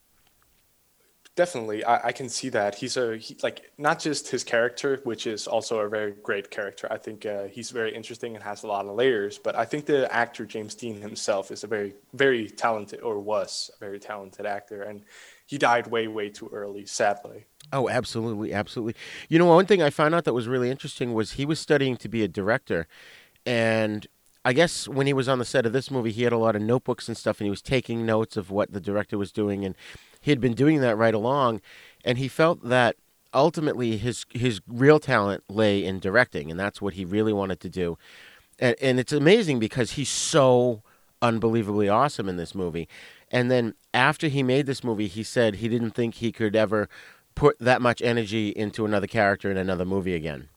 Definitely, 1.36 1.84
I, 1.84 2.10
I 2.10 2.12
can 2.12 2.30
see 2.30 2.50
that. 2.50 2.76
He's 2.76 2.96
a 2.96 3.18
he, 3.18 3.36
like 3.42 3.72
not 3.80 4.00
just 4.00 4.30
his 4.30 4.44
character, 4.44 5.00
which 5.04 5.26
is 5.26 5.48
also 5.48 5.80
a 5.80 5.90
very 5.90 6.12
great 6.22 6.52
character. 6.52 6.88
I 6.92 6.98
think 6.98 7.26
uh, 7.26 7.46
he's 7.46 7.72
very 7.72 7.96
interesting 7.96 8.36
and 8.36 8.44
has 8.44 8.62
a 8.62 8.68
lot 8.68 8.86
of 8.86 8.96
layers. 8.96 9.40
But 9.40 9.56
I 9.56 9.66
think 9.66 9.88
the 9.88 10.14
actor 10.14 10.46
James 10.46 10.76
Dean 10.76 11.02
himself 11.02 11.50
is 11.50 11.64
a 11.64 11.68
very, 11.68 11.96
very 12.14 12.48
talented, 12.50 13.02
or 13.02 13.20
was 13.20 13.72
a 13.76 13.80
very 13.80 14.00
talented 14.00 14.46
actor, 14.46 14.84
and 14.84 15.02
he 15.48 15.58
died 15.58 15.88
way, 15.88 16.08
way 16.08 16.30
too 16.30 16.52
early, 16.54 16.86
sadly. 16.86 17.46
Oh, 17.72 17.90
absolutely, 17.90 18.54
absolutely. 18.54 18.94
You 19.28 19.40
know, 19.40 19.48
one 19.48 19.66
thing 19.66 19.82
I 19.82 19.90
found 19.90 20.14
out 20.14 20.26
that 20.26 20.34
was 20.34 20.48
really 20.48 20.70
interesting 20.70 21.16
was 21.16 21.32
he 21.32 21.48
was 21.48 21.60
studying 21.60 21.98
to 21.98 22.08
be 22.08 22.22
a 22.22 22.28
director, 22.28 22.88
and 23.44 24.06
I 24.46 24.54
guess 24.54 24.88
when 24.88 25.08
he 25.08 25.14
was 25.14 25.28
on 25.28 25.40
the 25.40 25.46
set 25.46 25.66
of 25.66 25.74
this 25.74 25.90
movie, 25.90 26.12
he 26.12 26.24
had 26.24 26.34
a 26.34 26.38
lot 26.38 26.56
of 26.56 26.62
notebooks 26.62 27.08
and 27.08 27.18
stuff, 27.18 27.40
and 27.40 27.48
he 27.48 27.50
was 27.50 27.64
taking 27.64 28.06
notes 28.06 28.38
of 28.38 28.52
what 28.52 28.72
the 28.72 28.82
director 28.82 29.18
was 29.18 29.32
doing, 29.32 29.66
and 29.66 29.76
he 30.24 30.32
had 30.32 30.40
been 30.40 30.54
doing 30.54 30.80
that 30.80 30.96
right 30.96 31.14
along, 31.14 31.60
and 32.06 32.18
he 32.18 32.30
felt 32.30 32.64
that 32.64 32.96
ultimately 33.34 33.98
his 33.98 34.26
his 34.30 34.62
real 34.66 35.00
talent 35.00 35.44
lay 35.50 35.84
in 35.84 36.00
directing, 36.00 36.50
and 36.50 36.58
that's 36.58 36.82
what 36.82 36.94
he 36.94 37.04
really 37.04 37.34
wanted 37.34 37.60
to 37.60 37.70
do, 37.70 37.98
and 38.58 38.76
and 38.82 39.02
it's 39.02 39.12
amazing 39.12 39.60
because 39.60 39.92
he's 39.92 40.10
so 40.10 40.82
unbelievably 41.22 41.90
awesome 41.90 42.30
in 42.30 42.38
this 42.38 42.56
movie, 42.56 42.88
and 43.30 43.52
then 43.52 43.74
after 43.94 44.30
he 44.30 44.42
made 44.44 44.66
this 44.66 44.82
movie, 44.82 45.08
he 45.08 45.24
said 45.24 45.56
he 45.56 45.68
didn't 45.68 45.92
think 45.92 46.16
he 46.16 46.32
could 46.32 46.56
ever 46.56 46.88
put 47.36 47.60
that 47.60 47.82
much 47.82 48.02
energy 48.02 48.50
into 48.50 48.86
another 48.86 49.08
character 49.08 49.52
in 49.52 49.58
another 49.58 49.86
movie 49.86 50.16
again. 50.16 50.48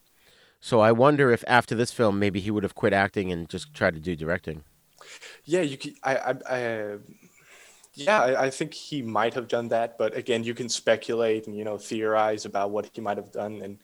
So 0.60 0.78
I 0.78 0.92
wonder 0.92 1.32
if 1.32 1.42
after 1.48 1.74
this 1.74 1.90
film, 1.90 2.20
maybe 2.20 2.38
he 2.38 2.52
would 2.52 2.62
have 2.62 2.76
quit 2.76 2.92
acting 2.92 3.32
and 3.32 3.48
just 3.48 3.74
tried 3.74 3.94
to 3.94 4.00
do 4.00 4.14
directing. 4.14 4.62
Yeah, 5.44 5.62
you. 5.62 5.76
Can, 5.76 5.94
I. 6.04 6.16
I. 6.16 6.34
I 6.48 6.96
yeah, 7.96 8.20
I, 8.20 8.44
I 8.44 8.50
think 8.50 8.74
he 8.74 9.02
might 9.02 9.34
have 9.34 9.48
done 9.48 9.68
that, 9.68 9.96
but 9.98 10.16
again, 10.16 10.44
you 10.44 10.54
can 10.54 10.68
speculate 10.68 11.46
and 11.46 11.56
you 11.56 11.64
know 11.64 11.78
theorize 11.78 12.44
about 12.44 12.70
what 12.70 12.90
he 12.92 13.00
might 13.00 13.16
have 13.16 13.32
done, 13.32 13.62
and 13.62 13.78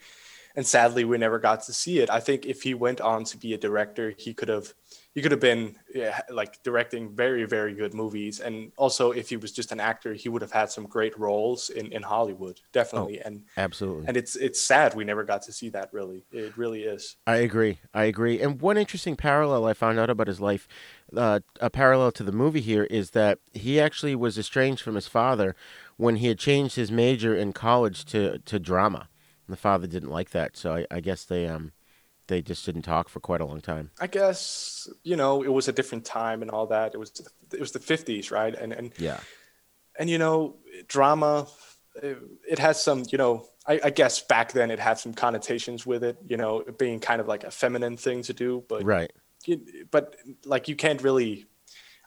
and 0.55 0.67
sadly, 0.67 1.05
we 1.05 1.19
never 1.19 1.39
got 1.39 1.63
to 1.65 1.73
see 1.73 1.99
it. 1.99 2.11
I 2.11 2.21
think 2.21 2.47
if 2.47 2.63
he 2.63 2.75
went 2.75 3.01
on 3.01 3.25
to 3.25 3.37
be 3.37 3.55
a 3.55 3.59
director, 3.59 4.15
he 4.17 4.35
could 4.35 4.49
have 4.49 4.75
he 5.15 5.21
could 5.21 5.31
have 5.31 5.41
been 5.41 5.77
yeah, 5.95 6.21
like 6.31 6.63
directing 6.63 7.15
very 7.15 7.45
very 7.45 7.75
good 7.75 7.95
movies. 7.95 8.41
And 8.41 8.73
also 8.77 9.13
if 9.13 9.29
he 9.29 9.37
was 9.37 9.53
just 9.53 9.73
an 9.73 9.81
actor 9.81 10.15
he 10.15 10.29
would 10.29 10.43
have 10.43 10.53
had 10.53 10.71
some 10.71 10.87
great 10.87 11.19
roles 11.19 11.71
in, 11.71 11.93
in 11.93 12.03
hollywood 12.03 12.61
definitely. 12.73 13.21
Oh, 13.21 13.27
and 13.27 13.45
absolutely. 13.57 14.07
and 14.09 14.17
it's 14.17 14.37
it's 14.37 14.61
sad 14.61 14.95
we 14.95 15.05
never 15.05 15.25
got 15.25 15.43
to 15.43 15.53
see 15.53 15.69
that 15.71 15.91
really. 15.93 16.25
It 16.33 16.57
really 16.57 16.83
is. 16.83 17.17
I 17.27 17.37
agree. 17.37 17.79
I 17.93 18.05
agree. 18.05 18.41
And 18.41 18.61
one 18.61 18.77
interesting 18.77 19.17
parallel 19.17 19.67
i 19.67 19.75
found 19.75 19.99
out 19.99 20.11
about 20.11 20.27
his 20.27 20.41
life 20.41 20.67
uh, 21.15 21.41
a 21.61 21.69
parallel 21.69 22.11
to 22.13 22.23
the 22.23 22.33
movie 22.33 22.63
here 22.63 22.85
is 22.85 23.11
that 23.11 23.39
he 23.53 23.79
actually 23.79 24.15
was 24.15 24.39
estranged 24.39 24.83
from 24.83 24.95
his 24.95 25.07
father 25.07 25.55
when 25.99 26.17
he 26.17 26.29
had 26.29 26.39
changed 26.39 26.77
his 26.77 26.91
major 26.91 27.35
in 27.35 27.53
college 27.53 28.07
to, 28.07 28.39
to 28.39 28.59
drama 28.59 29.09
the 29.53 29.57
father 29.57 29.87
didn't 29.87 30.11
like 30.11 30.31
that 30.31 30.57
so 30.57 30.75
I, 30.75 30.87
I 30.91 31.01
guess 31.01 31.25
they 31.25 31.47
um 31.47 31.73
they 32.29 32.43
just 32.43 32.65
didn't 32.65 32.83
talk 32.83 33.09
for 33.09 33.21
quite 33.21 33.41
a 33.41 33.45
long 33.45 33.61
time. 33.61 33.91
I 34.01 34.07
guess 34.07 34.89
you 35.03 35.17
know 35.17 35.43
it 35.43 35.53
was 35.53 35.69
a 35.69 35.73
different 35.73 36.05
time 36.05 36.43
and 36.43 36.51
all 36.51 36.67
that. 36.69 36.95
It 36.95 36.99
was 36.99 37.11
it 37.53 37.61
was 37.61 37.73
the 37.73 37.79
fifties, 37.79 38.31
right? 38.31 38.55
And 38.55 38.73
and 38.73 38.93
yeah, 38.97 39.21
and 39.99 40.09
you 40.09 40.19
know 40.19 40.57
drama, 40.89 41.47
it, 42.03 42.19
it 42.49 42.59
has 42.59 42.83
some 42.83 43.05
you 43.11 43.19
know 43.19 43.47
I, 43.67 43.81
I, 43.85 43.91
guess 43.91 44.21
back 44.21 44.53
then 44.53 44.71
it 44.71 44.79
had 44.79 44.99
some 44.99 45.15
connotations 45.15 45.87
with 45.87 46.03
it, 46.03 46.17
you 46.27 46.37
know, 46.37 46.65
being 46.79 46.99
kind 46.99 47.21
of 47.21 47.29
like 47.29 47.45
a 47.45 47.51
feminine 47.51 47.97
thing 47.97 48.23
to 48.23 48.33
do, 48.33 48.65
but 48.69 48.85
right. 48.85 49.13
but 49.91 50.17
like 50.45 50.69
you 50.69 50.77
can't 50.77 51.03
really. 51.03 51.47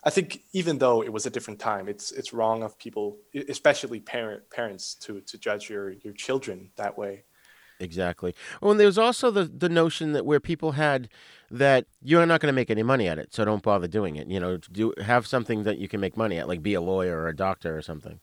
I 0.04 0.10
think 0.10 0.42
even 0.52 0.78
though 0.78 1.02
it 1.02 1.12
was 1.12 1.26
a 1.26 1.30
different 1.30 1.58
time, 1.58 1.88
it's 1.88 2.12
it's 2.12 2.32
wrong 2.32 2.62
of 2.62 2.78
people, 2.78 3.18
especially 3.48 4.00
parent 4.00 4.48
parents, 4.50 4.94
to 5.02 5.20
to 5.22 5.38
judge 5.38 5.68
your 5.70 5.92
your 5.92 6.12
children 6.12 6.70
that 6.76 6.96
way. 6.96 7.24
Exactly. 7.78 8.34
Well, 8.60 8.70
and 8.70 8.80
there 8.80 8.86
was 8.86 8.98
also 8.98 9.30
the 9.30 9.44
the 9.44 9.68
notion 9.68 10.12
that 10.12 10.24
where 10.24 10.40
people 10.40 10.72
had 10.72 11.08
that 11.50 11.86
you're 12.02 12.24
not 12.26 12.40
going 12.40 12.52
to 12.52 12.56
make 12.56 12.70
any 12.70 12.82
money 12.82 13.06
at 13.06 13.18
it, 13.18 13.34
so 13.34 13.44
don't 13.44 13.62
bother 13.62 13.86
doing 13.86 14.16
it. 14.16 14.28
You 14.28 14.40
know, 14.40 14.56
do 14.56 14.94
have 15.02 15.26
something 15.26 15.64
that 15.64 15.78
you 15.78 15.88
can 15.88 16.00
make 16.00 16.16
money 16.16 16.38
at, 16.38 16.48
like 16.48 16.62
be 16.62 16.74
a 16.74 16.80
lawyer 16.80 17.18
or 17.18 17.28
a 17.28 17.36
doctor 17.36 17.76
or 17.76 17.82
something. 17.82 18.20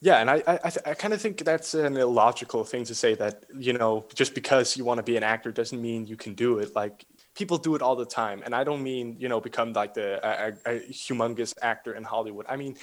Yeah, 0.00 0.18
and 0.20 0.28
I 0.30 0.42
I, 0.46 0.72
I 0.86 0.94
kind 0.94 1.14
of 1.14 1.22
think 1.22 1.38
that's 1.38 1.74
an 1.74 1.96
illogical 1.96 2.64
thing 2.64 2.84
to 2.84 2.94
say 2.94 3.14
that 3.14 3.44
you 3.58 3.72
know 3.72 4.04
just 4.14 4.34
because 4.34 4.76
you 4.76 4.84
want 4.84 4.98
to 4.98 5.02
be 5.02 5.16
an 5.16 5.22
actor 5.22 5.50
doesn't 5.50 5.80
mean 5.80 6.06
you 6.06 6.16
can 6.16 6.34
do 6.34 6.58
it. 6.58 6.74
Like 6.76 7.06
people 7.34 7.56
do 7.58 7.74
it 7.76 7.82
all 7.82 7.96
the 7.96 8.04
time, 8.04 8.42
and 8.44 8.54
I 8.54 8.62
don't 8.64 8.82
mean 8.82 9.16
you 9.18 9.28
know 9.28 9.40
become 9.40 9.72
like 9.72 9.94
the 9.94 10.20
a, 10.22 10.48
a 10.66 10.80
humongous 10.90 11.54
actor 11.62 11.94
in 11.94 12.04
Hollywood. 12.04 12.46
I 12.48 12.56
mean 12.56 12.76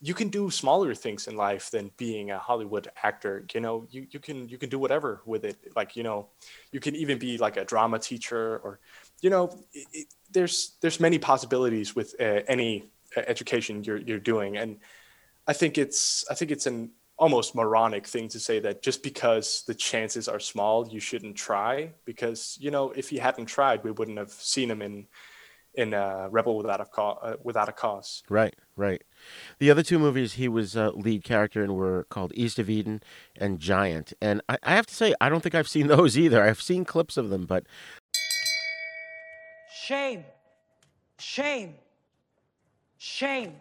you 0.00 0.14
can 0.14 0.28
do 0.28 0.50
smaller 0.50 0.94
things 0.94 1.26
in 1.26 1.36
life 1.36 1.70
than 1.70 1.90
being 1.96 2.30
a 2.30 2.38
Hollywood 2.38 2.88
actor. 3.02 3.44
You 3.54 3.60
know, 3.60 3.86
you, 3.90 4.06
you 4.10 4.20
can 4.20 4.48
you 4.48 4.58
can 4.58 4.68
do 4.68 4.78
whatever 4.78 5.22
with 5.24 5.44
it. 5.44 5.56
Like 5.74 5.96
you 5.96 6.02
know, 6.02 6.28
you 6.72 6.80
can 6.80 6.94
even 6.94 7.18
be 7.18 7.38
like 7.38 7.56
a 7.56 7.64
drama 7.64 7.98
teacher, 7.98 8.58
or 8.58 8.78
you 9.22 9.30
know, 9.30 9.44
it, 9.72 9.86
it, 9.92 10.06
there's 10.30 10.72
there's 10.80 11.00
many 11.00 11.18
possibilities 11.18 11.96
with 11.96 12.14
uh, 12.20 12.40
any 12.46 12.90
uh, 13.16 13.22
education 13.26 13.84
you're 13.84 13.96
you're 13.96 14.18
doing, 14.18 14.56
and 14.58 14.78
I 15.46 15.54
think 15.54 15.78
it's 15.78 16.24
I 16.30 16.34
think 16.34 16.50
it's 16.50 16.66
an 16.66 16.90
almost 17.18 17.54
moronic 17.54 18.06
thing 18.06 18.28
to 18.28 18.38
say 18.38 18.60
that 18.60 18.82
just 18.82 19.02
because 19.02 19.64
the 19.66 19.74
chances 19.74 20.28
are 20.28 20.38
small, 20.38 20.86
you 20.88 21.00
shouldn't 21.00 21.36
try. 21.36 21.92
Because 22.04 22.58
you 22.60 22.70
know, 22.70 22.90
if 22.90 23.08
he 23.08 23.16
hadn't 23.16 23.46
tried, 23.46 23.82
we 23.82 23.92
wouldn't 23.92 24.18
have 24.18 24.32
seen 24.32 24.70
him 24.70 24.82
in 24.82 25.06
in 25.74 25.94
uh, 25.94 26.28
Rebel 26.30 26.56
Without 26.56 26.80
a 26.80 26.84
Cause. 26.84 27.18
Uh, 27.22 27.36
without 27.42 27.68
a 27.68 27.72
cause. 27.72 28.22
Right, 28.28 28.56
right. 28.76 29.02
The 29.58 29.70
other 29.70 29.82
two 29.82 29.98
movies 29.98 30.34
he 30.34 30.48
was 30.48 30.76
a 30.76 30.90
lead 30.90 31.24
character 31.24 31.62
in 31.62 31.74
were 31.74 32.04
called 32.10 32.32
East 32.34 32.58
of 32.58 32.68
Eden 32.70 33.02
and 33.36 33.58
Giant, 33.58 34.12
and 34.20 34.40
I, 34.48 34.58
I 34.62 34.74
have 34.74 34.86
to 34.86 34.94
say 34.94 35.14
I 35.20 35.28
don't 35.28 35.42
think 35.42 35.54
I've 35.54 35.68
seen 35.68 35.86
those 35.96 36.18
either. 36.18 36.42
I've 36.42 36.62
seen 36.62 36.84
clips 36.84 37.16
of 37.16 37.30
them, 37.30 37.46
but 37.46 37.64
shame, 39.72 40.24
shame, 41.18 41.74
shame. 42.98 43.56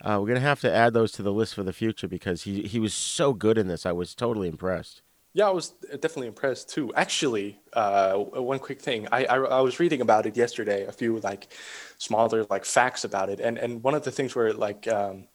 Uh, 0.00 0.18
we're 0.20 0.28
gonna 0.28 0.40
have 0.40 0.60
to 0.60 0.72
add 0.72 0.92
those 0.92 1.12
to 1.12 1.22
the 1.22 1.32
list 1.32 1.54
for 1.54 1.62
the 1.62 1.72
future 1.72 2.08
because 2.08 2.42
he 2.42 2.62
he 2.62 2.78
was 2.78 2.92
so 2.92 3.32
good 3.32 3.56
in 3.56 3.68
this. 3.68 3.86
I 3.86 3.92
was 3.92 4.14
totally 4.14 4.48
impressed. 4.48 5.02
Yeah, 5.36 5.48
I 5.48 5.50
was 5.50 5.70
definitely 5.90 6.28
impressed 6.28 6.70
too. 6.70 6.94
Actually, 6.94 7.58
uh, 7.72 8.14
one 8.14 8.60
quick 8.60 8.80
thing, 8.80 9.08
I, 9.10 9.24
I, 9.24 9.36
I 9.36 9.60
was 9.62 9.80
reading 9.80 10.00
about 10.00 10.26
it 10.26 10.36
yesterday, 10.36 10.84
a 10.86 10.92
few 10.92 11.18
like 11.18 11.52
smaller 11.98 12.44
like 12.44 12.64
facts 12.64 13.02
about 13.02 13.28
it, 13.28 13.40
and 13.40 13.58
and 13.58 13.82
one 13.82 13.94
of 13.94 14.04
the 14.04 14.12
things 14.12 14.36
were 14.36 14.52
like 14.52 14.86
um, 14.86 15.26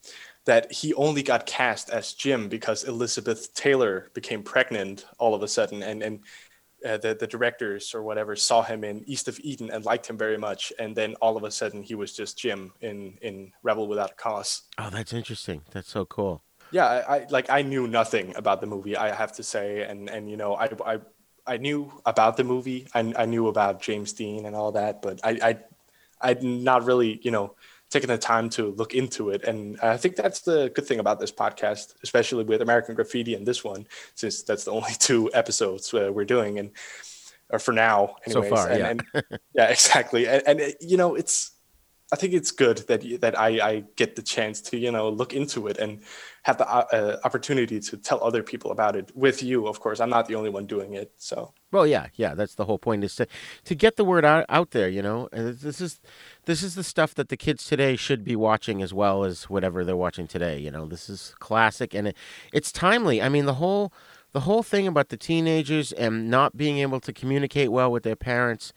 that 0.46 0.72
he 0.72 0.94
only 0.94 1.22
got 1.22 1.46
cast 1.46 1.90
as 1.90 2.14
Jim 2.14 2.48
because 2.48 2.86
Elizabeth 2.86 3.54
Taylor 3.54 4.10
became 4.14 4.42
pregnant 4.42 5.06
all 5.18 5.36
of 5.36 5.44
a 5.44 5.50
sudden, 5.50 5.84
and 5.84 6.02
and 6.02 6.20
uh, 6.86 6.96
the 6.96 7.14
the 7.14 7.28
directors 7.28 7.94
or 7.94 8.02
whatever 8.02 8.38
saw 8.38 8.62
him 8.62 8.86
in 8.86 9.04
East 9.06 9.28
of 9.28 9.38
Eden 9.42 9.70
and 9.70 9.84
liked 9.84 10.10
him 10.10 10.18
very 10.18 10.38
much, 10.38 10.72
and 10.80 10.96
then 10.96 11.16
all 11.16 11.36
of 11.36 11.44
a 11.44 11.52
sudden 11.52 11.84
he 11.84 11.94
was 11.94 12.16
just 12.16 12.38
Jim 12.38 12.72
in 12.80 13.18
in 13.22 13.52
Rebel 13.64 13.86
Without 13.90 14.12
a 14.12 14.16
Cause. 14.16 14.62
Oh, 14.78 14.90
that's 14.90 15.12
interesting. 15.12 15.64
That's 15.72 15.90
so 15.90 16.06
cool 16.06 16.42
yeah 16.72 16.86
I, 16.86 17.16
I, 17.16 17.26
like 17.30 17.50
i 17.50 17.62
knew 17.62 17.88
nothing 17.88 18.36
about 18.36 18.62
the 18.62 18.68
movie 18.68 18.96
i 18.96 19.14
have 19.14 19.32
to 19.34 19.44
say 19.44 19.84
and 19.84 20.10
and 20.10 20.30
you 20.30 20.38
know 20.38 20.56
i 20.56 20.70
i 20.86 21.00
I 21.50 21.58
knew 21.58 21.92
about 22.06 22.38
the 22.38 22.44
movie. 22.44 22.88
I, 22.94 23.12
I 23.18 23.26
knew 23.26 23.48
about 23.48 23.82
James 23.82 24.14
Dean 24.14 24.46
and 24.46 24.56
all 24.56 24.72
that, 24.74 25.02
but 25.02 25.20
I, 25.24 25.40
I 25.42 25.58
I'd 26.22 26.44
not 26.44 26.86
really, 26.86 27.20
you 27.24 27.32
know, 27.32 27.56
taken 27.90 28.08
the 28.08 28.18
time 28.18 28.50
to 28.52 28.68
look 28.74 28.94
into 28.94 29.32
it. 29.32 29.44
And 29.44 29.80
I 29.82 29.98
think 29.98 30.16
that's 30.16 30.42
the 30.42 30.72
good 30.76 30.86
thing 30.86 31.00
about 31.00 31.20
this 31.20 31.32
podcast, 31.32 31.96
especially 32.04 32.44
with 32.44 32.62
American 32.62 32.94
Graffiti 32.94 33.34
and 33.34 33.48
this 33.48 33.64
one, 33.64 33.88
since 34.14 34.44
that's 34.44 34.66
the 34.66 34.72
only 34.72 34.94
two 35.00 35.32
episodes 35.34 35.92
uh, 35.94 36.12
we're 36.14 36.26
doing, 36.26 36.60
and 36.60 36.72
or 37.50 37.58
for 37.58 37.72
now, 37.72 38.16
anyways. 38.28 38.50
So 38.50 38.56
far, 38.56 38.70
and, 38.70 38.80
yeah. 38.80 38.90
and, 38.90 39.40
yeah, 39.56 39.66
exactly. 39.70 40.28
And, 40.28 40.44
and 40.46 40.62
uh, 40.62 40.66
you 40.82 40.98
know, 40.98 41.16
it's 41.16 41.52
I 42.12 42.16
think 42.16 42.34
it's 42.34 42.52
good 42.52 42.80
that 42.88 43.22
that 43.22 43.40
I, 43.40 43.50
I 43.70 43.84
get 43.96 44.16
the 44.16 44.24
chance 44.24 44.62
to 44.62 44.78
you 44.78 44.92
know 44.92 45.10
look 45.10 45.34
into 45.34 45.68
it 45.68 45.78
and 45.78 46.02
have 46.44 46.58
the 46.58 46.68
uh, 46.68 47.20
opportunity 47.24 47.80
to 47.80 47.98
tell 47.98 48.24
other 48.24 48.42
people 48.42 48.72
about 48.72 48.96
it 48.96 49.12
with 49.16 49.44
you. 49.44 49.68
Of 49.68 49.80
course, 49.80 50.00
I'm 50.00 50.10
not 50.10 50.28
the 50.28 50.36
only 50.36 50.50
one 50.50 50.66
doing 50.66 50.94
it. 50.94 51.12
So 51.18 51.54
Well, 51.72 51.86
yeah, 51.86 52.08
yeah. 52.16 52.34
That's 52.34 52.56
the 52.56 52.66
whole 52.66 52.80
point 52.80 53.04
is 53.04 53.16
to 53.16 53.28
to 53.66 53.76
get 53.76 53.96
the 53.96 54.06
word 54.06 54.26
out, 54.26 54.46
out 54.50 54.72
there. 54.72 54.90
You 54.90 55.04
know, 55.04 55.30
this 55.32 55.82
is 55.82 56.02
this 56.46 56.64
is 56.64 56.74
the 56.74 56.84
stuff 56.84 57.14
that 57.16 57.30
the 57.30 57.38
kids 57.38 57.66
today 57.66 57.96
should 57.96 58.24
be 58.24 58.36
watching 58.36 58.82
as 58.82 58.94
well 58.94 59.24
as 59.24 59.44
whatever 59.44 59.86
they're 59.86 59.96
watching 59.96 60.28
today. 60.28 60.58
You 60.58 60.72
know, 60.72 60.88
this 60.88 61.10
is 61.10 61.36
classic 61.40 61.94
and 61.94 62.08
it, 62.08 62.18
it's 62.52 62.72
timely. 62.72 63.22
I 63.22 63.30
mean, 63.30 63.46
the 63.46 63.56
whole 63.56 63.94
the 64.32 64.42
whole 64.42 64.64
thing 64.64 64.88
about 64.88 65.10
the 65.10 65.18
teenagers 65.18 65.92
and 65.92 66.30
not 66.30 66.56
being 66.56 66.78
able 66.80 67.00
to 67.02 67.14
communicate 67.14 67.72
well 67.72 67.92
with 67.92 68.04
their 68.04 68.16
parents. 68.16 68.74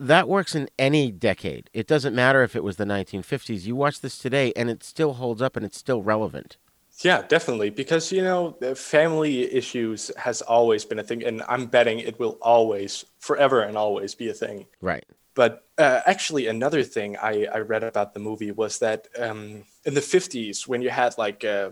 That 0.00 0.28
works 0.28 0.54
in 0.54 0.70
any 0.78 1.12
decade. 1.12 1.68
It 1.74 1.86
doesn't 1.86 2.14
matter 2.14 2.42
if 2.42 2.56
it 2.56 2.64
was 2.64 2.76
the 2.76 2.86
1950s. 2.86 3.66
You 3.66 3.76
watch 3.76 4.00
this 4.00 4.16
today 4.16 4.50
and 4.56 4.70
it 4.70 4.82
still 4.82 5.12
holds 5.12 5.42
up 5.42 5.56
and 5.56 5.66
it's 5.66 5.76
still 5.76 6.02
relevant. 6.02 6.56
Yeah, 7.02 7.20
definitely. 7.28 7.68
Because, 7.68 8.10
you 8.10 8.22
know, 8.22 8.56
family 8.74 9.52
issues 9.52 10.10
has 10.16 10.40
always 10.40 10.86
been 10.86 10.98
a 10.98 11.02
thing. 11.02 11.22
And 11.22 11.42
I'm 11.46 11.66
betting 11.66 11.98
it 11.98 12.18
will 12.18 12.38
always, 12.40 13.04
forever 13.18 13.60
and 13.60 13.76
always 13.76 14.14
be 14.14 14.30
a 14.30 14.32
thing. 14.32 14.66
Right. 14.80 15.04
But 15.34 15.66
uh, 15.76 16.00
actually, 16.06 16.46
another 16.46 16.82
thing 16.82 17.18
I, 17.18 17.46
I 17.52 17.58
read 17.58 17.84
about 17.84 18.14
the 18.14 18.20
movie 18.20 18.52
was 18.52 18.78
that 18.78 19.06
um, 19.18 19.64
in 19.84 19.92
the 19.92 20.00
50s, 20.00 20.66
when 20.66 20.80
you 20.80 20.88
had 20.88 21.18
like 21.18 21.44
uh, 21.44 21.70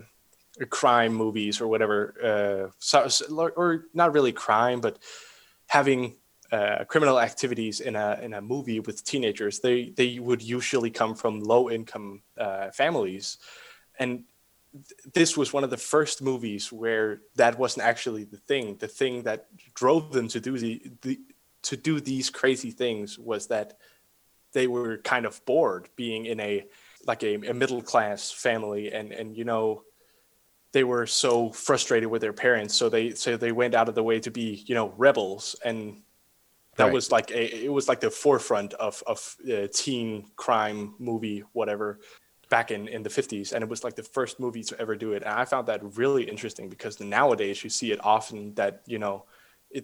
crime 0.68 1.14
movies 1.14 1.62
or 1.62 1.66
whatever, 1.66 2.14
uh, 2.22 2.72
so, 2.78 3.08
or 3.56 3.86
not 3.94 4.12
really 4.12 4.32
crime, 4.32 4.82
but 4.82 4.98
having 5.68 6.16
uh, 6.50 6.84
criminal 6.84 7.20
activities 7.20 7.80
in 7.80 7.94
a 7.96 8.18
in 8.22 8.34
a 8.34 8.40
movie 8.40 8.80
with 8.80 9.04
teenagers, 9.04 9.60
they 9.60 9.90
they 9.90 10.18
would 10.18 10.42
usually 10.42 10.90
come 10.90 11.14
from 11.14 11.40
low 11.40 11.70
income 11.70 12.22
uh, 12.38 12.70
families, 12.70 13.38
and 13.98 14.24
th- 14.72 15.12
this 15.12 15.36
was 15.36 15.52
one 15.52 15.64
of 15.64 15.70
the 15.70 15.76
first 15.76 16.22
movies 16.22 16.72
where 16.72 17.20
that 17.36 17.58
wasn't 17.58 17.84
actually 17.84 18.24
the 18.24 18.38
thing. 18.38 18.76
The 18.76 18.88
thing 18.88 19.24
that 19.24 19.46
drove 19.74 20.12
them 20.12 20.28
to 20.28 20.40
do 20.40 20.56
the, 20.58 20.82
the 21.02 21.20
to 21.62 21.76
do 21.76 22.00
these 22.00 22.30
crazy 22.30 22.70
things 22.70 23.18
was 23.18 23.48
that 23.48 23.78
they 24.52 24.66
were 24.66 24.98
kind 24.98 25.26
of 25.26 25.44
bored 25.44 25.88
being 25.96 26.26
in 26.26 26.40
a 26.40 26.64
like 27.06 27.22
a, 27.22 27.34
a 27.34 27.54
middle 27.54 27.82
class 27.82 28.30
family, 28.30 28.92
and 28.92 29.12
and 29.12 29.36
you 29.36 29.44
know 29.44 29.82
they 30.72 30.84
were 30.84 31.06
so 31.06 31.50
frustrated 31.50 32.08
with 32.08 32.22
their 32.22 32.32
parents. 32.32 32.74
So 32.74 32.88
they 32.88 33.10
so 33.10 33.36
they 33.36 33.52
went 33.52 33.74
out 33.74 33.88
of 33.88 33.94
the 33.94 34.02
way 34.02 34.20
to 34.20 34.30
be 34.30 34.64
you 34.66 34.74
know 34.74 34.94
rebels. 34.96 35.56
And 35.64 36.02
that 36.78 36.86
Right. 36.86 36.92
was 36.92 37.12
like 37.12 37.30
a 37.32 37.64
it 37.64 37.72
was 37.72 37.88
like 37.88 38.00
the 38.00 38.10
forefront 38.10 38.74
of 38.74 39.02
of 39.06 39.36
uh, 39.52 39.68
teen 39.72 40.30
crime 40.36 40.94
movie 40.98 41.44
whatever 41.52 42.00
back 42.50 42.70
in 42.70 42.88
in 42.88 43.02
the 43.02 43.10
50s 43.10 43.52
and 43.52 43.62
it 43.62 43.68
was 43.68 43.84
like 43.84 43.94
the 43.96 44.02
first 44.02 44.40
movie 44.40 44.62
to 44.62 44.80
ever 44.80 44.96
do 44.96 45.12
it 45.12 45.22
and 45.22 45.32
i 45.32 45.44
found 45.44 45.66
that 45.68 45.80
really 45.98 46.24
interesting 46.24 46.68
because 46.68 46.98
nowadays 47.00 47.62
you 47.62 47.70
see 47.70 47.92
it 47.92 48.00
often 48.04 48.54
that 48.54 48.82
you 48.86 48.98
know 48.98 49.26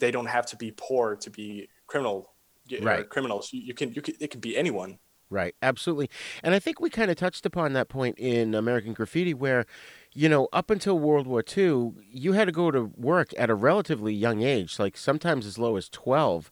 they 0.01 0.11
don't 0.11 0.27
have 0.27 0.47
to 0.47 0.57
be 0.57 0.73
poor 0.77 1.17
to 1.17 1.31
be 1.31 1.69
criminal 1.87 2.33
Right. 2.79 3.07
criminals 3.11 3.53
you, 3.53 3.61
you 3.61 3.75
can 3.75 3.93
you 3.93 4.01
can 4.03 4.15
it 4.21 4.31
can 4.31 4.41
be 4.41 4.57
anyone 4.57 4.99
Right, 5.31 5.55
absolutely. 5.63 6.11
And 6.45 6.55
I 6.55 6.59
think 6.61 6.81
we 6.81 6.91
kind 6.91 7.11
of 7.11 7.17
touched 7.17 7.45
upon 7.45 7.73
that 7.73 7.89
point 7.89 8.19
in 8.19 8.55
American 8.55 8.93
Graffiti 8.93 9.35
where, 9.35 9.67
you 10.15 10.29
know, 10.29 10.49
up 10.53 10.71
until 10.71 10.99
World 10.99 11.27
War 11.27 11.43
II, 11.45 11.93
you 12.09 12.33
had 12.33 12.47
to 12.47 12.53
go 12.53 12.71
to 12.71 12.93
work 12.97 13.33
at 13.37 13.51
a 13.51 13.55
relatively 13.55 14.15
young 14.15 14.43
age, 14.43 14.79
like 14.79 14.97
sometimes 14.97 15.45
as 15.45 15.59
low 15.59 15.77
as 15.77 15.89
12. 15.89 16.51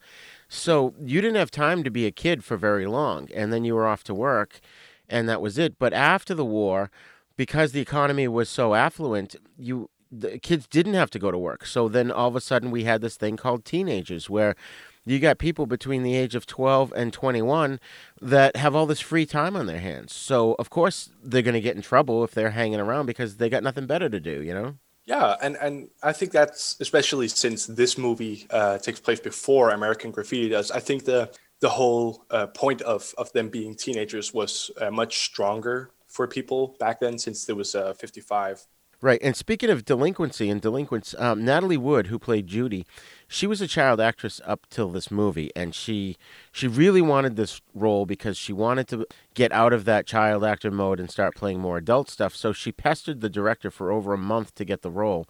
So 0.49 0.95
you 1.01 1.21
didn't 1.21 1.37
have 1.37 1.51
time 1.53 1.85
to 1.85 1.91
be 1.91 2.05
a 2.05 2.11
kid 2.11 2.43
for 2.43 2.57
very 2.57 2.87
long. 2.87 3.29
And 3.33 3.53
then 3.53 3.65
you 3.65 3.75
were 3.75 3.87
off 3.87 4.03
to 4.05 4.15
work, 4.15 4.61
and 5.09 5.29
that 5.29 5.41
was 5.41 5.59
it. 5.59 5.79
But 5.79 5.93
after 5.93 6.35
the 6.35 6.45
war, 6.45 6.91
because 7.37 7.71
the 7.71 7.81
economy 7.81 8.27
was 8.27 8.49
so 8.49 8.75
affluent, 8.75 9.37
you 9.57 9.89
the 10.15 10.39
kids 10.39 10.67
didn't 10.67 10.93
have 10.93 11.09
to 11.11 11.19
go 11.19 11.31
to 11.31 11.39
work. 11.39 11.65
So 11.65 11.89
then 11.89 12.11
all 12.11 12.29
of 12.29 12.37
a 12.37 12.41
sudden 12.41 12.71
we 12.71 12.85
had 12.85 13.01
this 13.01 13.17
thing 13.17 13.39
called 13.39 13.65
teenagers 13.65 14.29
where 14.29 14.55
you 15.05 15.19
got 15.19 15.39
people 15.39 15.67
between 15.67 16.03
the 16.03 16.15
age 16.15 16.35
of 16.35 16.47
12 16.47 16.93
and 16.95 17.13
21 17.13 17.81
that 18.21 18.57
have 18.57 18.75
all 18.75 18.87
this 18.87 19.01
free 19.01 19.27
time 19.27 19.57
on 19.57 19.67
their 19.67 19.81
hands. 19.81 20.13
So 20.13 20.55
of 20.55 20.71
course 20.71 21.11
they're 21.23 21.43
going 21.43 21.55
to 21.55 21.61
get 21.61 21.77
in 21.77 21.83
trouble 21.83 22.25
if 22.25 22.33
they're 22.33 22.51
hanging 22.51 22.81
around 22.81 23.07
because 23.07 23.37
they 23.37 23.49
got 23.49 23.63
nothing 23.63 23.87
better 23.87 24.09
to 24.09 24.21
do, 24.21 24.43
you 24.43 24.55
know? 24.55 24.77
Yeah, 25.05 25.35
and 25.43 25.57
and 25.57 25.89
I 26.03 26.13
think 26.13 26.31
that's 26.31 26.77
especially 26.79 27.27
since 27.27 27.67
this 27.67 27.99
movie 27.99 28.47
uh, 28.51 28.79
takes 28.79 29.01
place 29.01 29.19
before 29.19 29.71
American 29.71 30.13
Graffiti 30.13 30.49
does. 30.49 30.71
I 30.71 30.79
think 30.79 31.05
the 31.05 31.33
the 31.59 31.71
whole 31.71 32.25
uh, 32.31 32.47
point 32.47 32.83
of 32.83 33.13
of 33.19 33.33
them 33.33 33.49
being 33.49 33.75
teenagers 33.75 34.33
was 34.33 34.71
uh, 34.81 34.93
much 34.93 35.19
stronger 35.19 35.91
for 36.07 36.29
people 36.29 36.77
back 36.79 37.01
then, 37.01 37.19
since 37.19 37.47
there 37.47 37.57
was 37.57 37.75
uh, 37.75 37.95
55. 37.95 38.67
Right. 39.01 39.19
And 39.21 39.35
speaking 39.35 39.69
of 39.69 39.85
delinquency 39.85 40.49
and 40.49 40.61
delinquents, 40.61 41.13
um, 41.19 41.45
Natalie 41.45 41.77
Wood, 41.77 42.07
who 42.07 42.21
played 42.21 42.47
Judy, 42.47 42.87
she 43.33 43.47
was 43.47 43.63
a 43.63 43.67
child 43.67 43.99
actress 43.99 44.43
up 44.45 44.67
till 44.69 44.91
this 44.91 45.11
movie, 45.11 45.51
and 45.57 45.75
she 45.75 46.19
she 46.53 46.69
really 46.69 47.01
wanted 47.01 47.35
this 47.35 47.63
role 47.75 48.05
because 48.05 48.37
she 48.37 48.53
wanted 48.53 48.87
to 48.89 49.07
get 49.33 49.51
out 49.53 49.73
of 49.73 49.87
that 49.87 50.07
child 50.07 50.45
actor 50.45 50.71
mode 50.71 51.01
and 51.01 51.11
start 51.11 51.35
playing 51.35 51.59
more 51.59 51.79
adult 51.79 52.11
stuff. 52.11 52.37
So 52.37 52.53
she 52.53 52.73
pestered 52.73 53.23
the 53.23 53.31
director 53.31 53.71
for 53.71 53.91
over 53.91 54.13
a 54.13 54.19
month 54.19 54.55
to 54.57 54.67
get 54.67 54.83
the 54.83 54.91
role, 54.91 55.27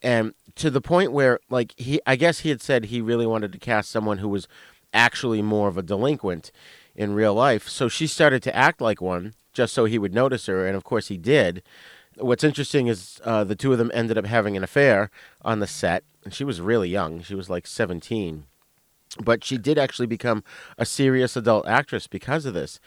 and 0.00 0.34
to 0.54 0.70
the 0.70 0.80
point 0.80 1.10
where, 1.10 1.40
like 1.50 1.74
he, 1.76 2.00
I 2.06 2.14
guess 2.14 2.40
he 2.40 2.48
had 2.48 2.62
said 2.62 2.86
he 2.86 3.00
really 3.00 3.26
wanted 3.26 3.52
to 3.52 3.58
cast 3.58 3.90
someone 3.90 4.18
who 4.18 4.28
was 4.28 4.46
actually 4.94 5.42
more 5.42 5.66
of 5.66 5.76
a 5.76 5.82
delinquent 5.82 6.52
in 6.94 7.14
real 7.14 7.34
life. 7.34 7.68
So 7.68 7.88
she 7.88 8.06
started 8.06 8.42
to 8.44 8.54
act 8.54 8.80
like 8.80 9.00
one 9.00 9.34
just 9.52 9.74
so 9.74 9.84
he 9.84 9.98
would 9.98 10.14
notice 10.14 10.46
her, 10.46 10.64
and 10.64 10.76
of 10.76 10.84
course 10.84 11.08
he 11.08 11.18
did. 11.18 11.62
What's 12.16 12.44
interesting 12.44 12.88
is 12.88 13.20
uh, 13.24 13.44
the 13.44 13.56
two 13.56 13.72
of 13.72 13.78
them 13.78 13.90
ended 13.94 14.18
up 14.18 14.26
having 14.26 14.56
an 14.56 14.64
affair 14.64 15.10
on 15.42 15.60
the 15.60 15.66
set. 15.66 16.04
And 16.24 16.32
she 16.32 16.44
was 16.44 16.60
really 16.60 16.88
young; 16.88 17.22
she 17.22 17.34
was 17.34 17.50
like 17.50 17.66
seventeen, 17.66 18.44
but 19.20 19.42
she 19.42 19.58
did 19.58 19.76
actually 19.76 20.06
become 20.06 20.44
a 20.78 20.86
serious 20.86 21.36
adult 21.36 21.66
actress 21.66 22.06
because 22.06 22.46
of 22.46 22.54
this. 22.54 22.78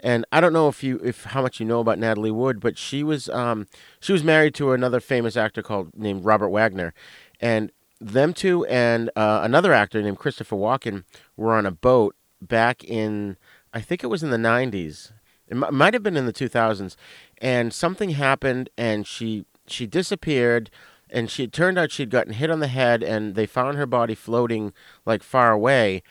And 0.00 0.24
I 0.30 0.40
don't 0.40 0.52
know 0.52 0.68
if 0.68 0.84
you 0.84 1.00
if 1.02 1.24
how 1.24 1.42
much 1.42 1.58
you 1.58 1.66
know 1.66 1.80
about 1.80 1.98
Natalie 1.98 2.30
Wood, 2.30 2.60
but 2.60 2.78
she 2.78 3.02
was 3.02 3.28
um, 3.30 3.66
she 4.00 4.12
was 4.12 4.22
married 4.22 4.54
to 4.56 4.72
another 4.72 5.00
famous 5.00 5.36
actor 5.36 5.62
called 5.62 5.90
named 5.96 6.24
Robert 6.24 6.50
Wagner, 6.50 6.94
and 7.40 7.72
them 8.00 8.32
two 8.32 8.64
and 8.66 9.10
uh, 9.16 9.40
another 9.42 9.72
actor 9.72 10.02
named 10.02 10.18
Christopher 10.18 10.56
Walken 10.56 11.04
were 11.36 11.54
on 11.54 11.66
a 11.66 11.70
boat 11.70 12.14
back 12.40 12.84
in 12.84 13.36
I 13.72 13.80
think 13.80 14.04
it 14.04 14.08
was 14.08 14.22
in 14.22 14.30
the 14.30 14.36
'90s. 14.36 15.12
It 15.48 15.56
mi- 15.56 15.70
might 15.70 15.94
have 15.94 16.02
been 16.02 16.16
in 16.16 16.26
the 16.26 16.32
2000s, 16.32 16.96
and 17.38 17.72
something 17.72 18.10
happened, 18.10 18.70
and 18.76 19.06
she 19.06 19.44
she 19.66 19.86
disappeared, 19.86 20.70
and 21.10 21.30
she 21.30 21.46
turned 21.46 21.78
out 21.78 21.90
she'd 21.90 22.10
gotten 22.10 22.34
hit 22.34 22.50
on 22.50 22.60
the 22.60 22.68
head, 22.68 23.02
and 23.02 23.34
they 23.34 23.46
found 23.46 23.76
her 23.76 23.86
body 23.86 24.14
floating 24.14 24.72
like 25.06 25.22
far 25.22 25.52
away, 25.52 26.02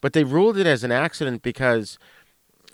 but 0.00 0.12
they 0.12 0.24
ruled 0.24 0.56
it 0.56 0.66
as 0.66 0.84
an 0.84 0.92
accident 0.92 1.42
because 1.42 1.98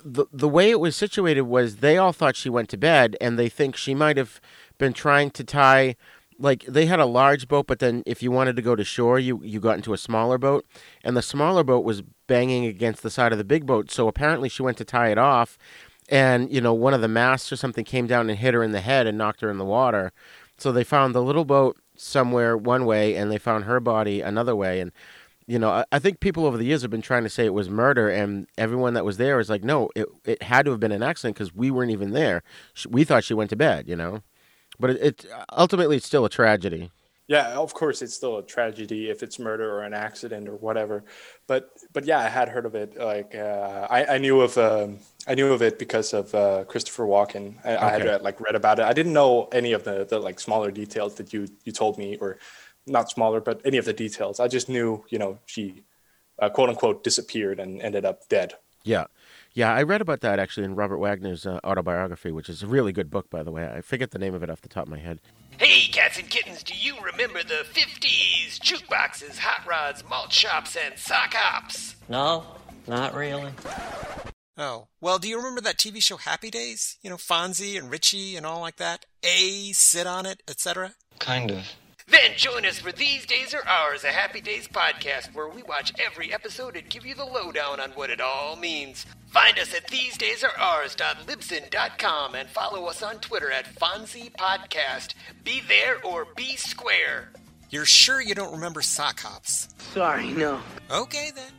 the 0.04 0.26
the 0.32 0.48
way 0.48 0.70
it 0.70 0.80
was 0.80 0.94
situated 0.94 1.42
was 1.42 1.76
they 1.76 1.98
all 1.98 2.12
thought 2.12 2.36
she 2.36 2.48
went 2.50 2.68
to 2.70 2.76
bed, 2.76 3.16
and 3.20 3.38
they 3.38 3.48
think 3.48 3.76
she 3.76 3.94
might 3.94 4.16
have 4.16 4.40
been 4.78 4.92
trying 4.92 5.30
to 5.32 5.44
tie. 5.44 5.96
Like 6.38 6.64
they 6.66 6.84
had 6.84 7.00
a 7.00 7.06
large 7.06 7.48
boat, 7.48 7.66
but 7.66 7.78
then 7.78 8.02
if 8.04 8.22
you 8.22 8.30
wanted 8.30 8.56
to 8.56 8.62
go 8.62 8.76
to 8.76 8.84
shore, 8.84 9.18
you 9.18 9.40
you 9.42 9.58
got 9.58 9.76
into 9.76 9.94
a 9.94 9.98
smaller 9.98 10.38
boat, 10.38 10.66
and 11.02 11.16
the 11.16 11.22
smaller 11.22 11.64
boat 11.64 11.84
was 11.84 12.02
banging 12.26 12.66
against 12.66 13.02
the 13.02 13.10
side 13.10 13.32
of 13.32 13.38
the 13.38 13.44
big 13.44 13.66
boat. 13.66 13.90
So 13.90 14.06
apparently 14.06 14.48
she 14.48 14.62
went 14.62 14.76
to 14.78 14.84
tie 14.84 15.08
it 15.08 15.18
off, 15.18 15.56
and 16.08 16.52
you 16.52 16.60
know 16.60 16.74
one 16.74 16.94
of 16.94 17.00
the 17.00 17.08
masts 17.08 17.52
or 17.52 17.56
something 17.56 17.84
came 17.84 18.06
down 18.06 18.30
and 18.30 18.38
hit 18.38 18.54
her 18.54 18.62
in 18.62 18.72
the 18.72 18.80
head 18.80 19.06
and 19.06 19.18
knocked 19.18 19.40
her 19.40 19.50
in 19.50 19.58
the 19.58 19.64
water. 19.64 20.12
So 20.58 20.72
they 20.72 20.84
found 20.84 21.14
the 21.14 21.22
little 21.22 21.44
boat 21.44 21.76
somewhere 21.96 22.56
one 22.56 22.86
way, 22.86 23.16
and 23.16 23.30
they 23.30 23.38
found 23.38 23.64
her 23.64 23.80
body 23.80 24.20
another 24.20 24.56
way, 24.56 24.80
and 24.80 24.92
you 25.46 25.58
know, 25.60 25.70
I, 25.70 25.84
I 25.92 25.98
think 25.98 26.20
people 26.20 26.44
over 26.44 26.56
the 26.56 26.64
years 26.64 26.82
have 26.82 26.90
been 26.90 27.02
trying 27.02 27.22
to 27.22 27.30
say 27.30 27.46
it 27.46 27.54
was 27.54 27.70
murder, 27.70 28.08
and 28.08 28.48
everyone 28.58 28.94
that 28.94 29.04
was 29.04 29.16
there 29.16 29.38
is 29.38 29.48
like, 29.48 29.62
no, 29.64 29.90
it 29.94 30.06
it 30.24 30.42
had 30.42 30.64
to 30.66 30.72
have 30.72 30.80
been 30.80 30.92
an 30.92 31.02
accident 31.02 31.36
because 31.36 31.54
we 31.54 31.70
weren't 31.70 31.92
even 31.92 32.10
there. 32.12 32.42
We 32.88 33.04
thought 33.04 33.24
she 33.24 33.34
went 33.34 33.50
to 33.50 33.56
bed, 33.56 33.88
you 33.88 33.96
know, 33.96 34.22
but 34.78 34.90
it, 34.90 35.02
it 35.02 35.26
ultimately 35.52 35.96
it's 35.96 36.06
still 36.06 36.24
a 36.24 36.30
tragedy. 36.30 36.90
Yeah, 37.28 37.58
of 37.58 37.74
course, 37.74 38.02
it's 38.02 38.14
still 38.14 38.38
a 38.38 38.42
tragedy 38.42 39.10
if 39.10 39.22
it's 39.24 39.40
murder 39.40 39.68
or 39.68 39.82
an 39.82 39.94
accident 39.94 40.48
or 40.48 40.54
whatever. 40.56 41.04
But 41.48 41.70
but 41.92 42.04
yeah, 42.04 42.20
I 42.20 42.28
had 42.28 42.48
heard 42.48 42.66
of 42.66 42.76
it. 42.76 42.96
Like 42.96 43.34
uh, 43.34 43.88
I 43.90 44.14
I 44.14 44.18
knew 44.18 44.40
of 44.42 44.56
um, 44.58 44.98
I 45.26 45.34
knew 45.34 45.52
of 45.52 45.60
it 45.60 45.78
because 45.78 46.14
of 46.14 46.32
uh, 46.34 46.64
Christopher 46.64 47.04
Walken. 47.04 47.56
I, 47.64 47.76
I 47.76 47.90
had 47.90 48.06
uh, 48.06 48.18
like 48.22 48.40
read 48.40 48.54
about 48.54 48.78
it. 48.78 48.84
I 48.84 48.92
didn't 48.92 49.12
know 49.12 49.48
any 49.52 49.72
of 49.72 49.82
the 49.82 50.04
the 50.04 50.20
like 50.20 50.38
smaller 50.38 50.70
details 50.70 51.16
that 51.16 51.32
you 51.32 51.48
you 51.64 51.72
told 51.72 51.98
me 51.98 52.16
or 52.20 52.38
not 52.86 53.10
smaller, 53.10 53.40
but 53.40 53.60
any 53.64 53.78
of 53.78 53.84
the 53.84 53.92
details. 53.92 54.38
I 54.38 54.48
just 54.48 54.68
knew, 54.68 55.04
you 55.08 55.18
know, 55.18 55.38
she 55.46 55.82
uh, 56.38 56.48
quote 56.48 56.68
unquote 56.68 57.02
disappeared 57.02 57.58
and 57.58 57.82
ended 57.82 58.04
up 58.04 58.28
dead. 58.28 58.54
Yeah. 58.84 59.06
Yeah, 59.52 59.72
I 59.72 59.82
read 59.82 60.02
about 60.02 60.20
that 60.20 60.38
actually 60.38 60.64
in 60.64 60.74
Robert 60.74 60.98
Wagner's 60.98 61.46
uh, 61.46 61.58
autobiography, 61.64 62.30
which 62.30 62.48
is 62.48 62.62
a 62.62 62.66
really 62.66 62.92
good 62.92 63.10
book, 63.10 63.30
by 63.30 63.42
the 63.42 63.50
way. 63.50 63.66
I 63.66 63.80
forget 63.80 64.10
the 64.10 64.18
name 64.18 64.34
of 64.34 64.42
it 64.42 64.50
off 64.50 64.60
the 64.60 64.68
top 64.68 64.84
of 64.84 64.90
my 64.90 64.98
head. 64.98 65.18
Hey, 65.58 65.88
cats 66.16 66.18
and 66.18 66.30
kittens, 66.30 66.62
do 66.62 66.74
you 66.74 66.96
remember 67.00 67.42
the 67.42 67.64
50s? 67.72 68.58
Jukeboxes, 68.60 69.38
hot 69.38 69.66
rods, 69.66 70.02
malt 70.08 70.32
shops, 70.32 70.76
and 70.76 70.98
sock 70.98 71.34
hops. 71.34 71.96
No, 72.08 72.44
not 72.86 73.14
really. 73.14 73.52
Oh, 74.56 74.88
well, 75.00 75.18
do 75.18 75.28
you 75.28 75.36
remember 75.36 75.60
that 75.60 75.76
TV 75.76 76.02
show 76.02 76.16
Happy 76.16 76.50
Days? 76.50 76.96
You 77.02 77.10
know, 77.10 77.16
Fonzie 77.16 77.78
and 77.78 77.90
Richie 77.90 78.36
and 78.36 78.46
all 78.46 78.60
like 78.60 78.76
that? 78.76 79.04
A, 79.22 79.72
sit 79.72 80.06
on 80.06 80.24
it, 80.24 80.42
etc.? 80.48 80.94
Kind 81.18 81.50
of. 81.50 81.74
Then 82.08 82.32
join 82.36 82.64
us 82.64 82.78
for 82.78 82.92
These 82.92 83.26
Days 83.26 83.52
Are 83.52 83.66
Ours, 83.66 84.04
a 84.04 84.08
Happy 84.08 84.40
Days 84.40 84.68
podcast 84.68 85.34
where 85.34 85.48
we 85.48 85.62
watch 85.64 85.92
every 85.98 86.32
episode 86.32 86.76
and 86.76 86.88
give 86.88 87.04
you 87.04 87.14
the 87.14 87.24
lowdown 87.24 87.80
on 87.80 87.90
what 87.90 88.10
it 88.10 88.20
all 88.20 88.56
means. 88.56 89.04
Find 89.36 89.58
us 89.58 89.74
at 89.74 89.86
thesedaysareours.libsyn.com 89.88 92.34
and 92.36 92.48
follow 92.48 92.86
us 92.86 93.02
on 93.02 93.18
Twitter 93.18 93.50
at 93.50 93.66
Fonzie 93.66 94.32
Podcast. 94.32 95.12
Be 95.44 95.60
there 95.68 95.98
or 96.02 96.26
be 96.36 96.56
square. 96.56 97.28
You're 97.68 97.84
sure 97.84 98.22
you 98.22 98.34
don't 98.34 98.52
remember 98.52 98.80
sock 98.80 99.20
hops? 99.20 99.68
Sorry, 99.92 100.28
no. 100.28 100.58
Okay 100.90 101.32
then. 101.36 101.52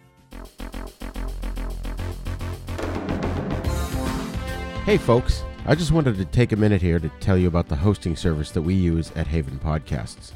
Hey, 4.83 4.97
folks. 4.97 5.43
I 5.67 5.75
just 5.75 5.91
wanted 5.91 6.17
to 6.17 6.25
take 6.25 6.53
a 6.53 6.55
minute 6.55 6.81
here 6.81 6.97
to 6.97 7.11
tell 7.19 7.37
you 7.37 7.47
about 7.47 7.67
the 7.67 7.75
hosting 7.75 8.15
service 8.15 8.49
that 8.53 8.63
we 8.63 8.73
use 8.73 9.11
at 9.15 9.27
Haven 9.27 9.59
Podcasts. 9.59 10.31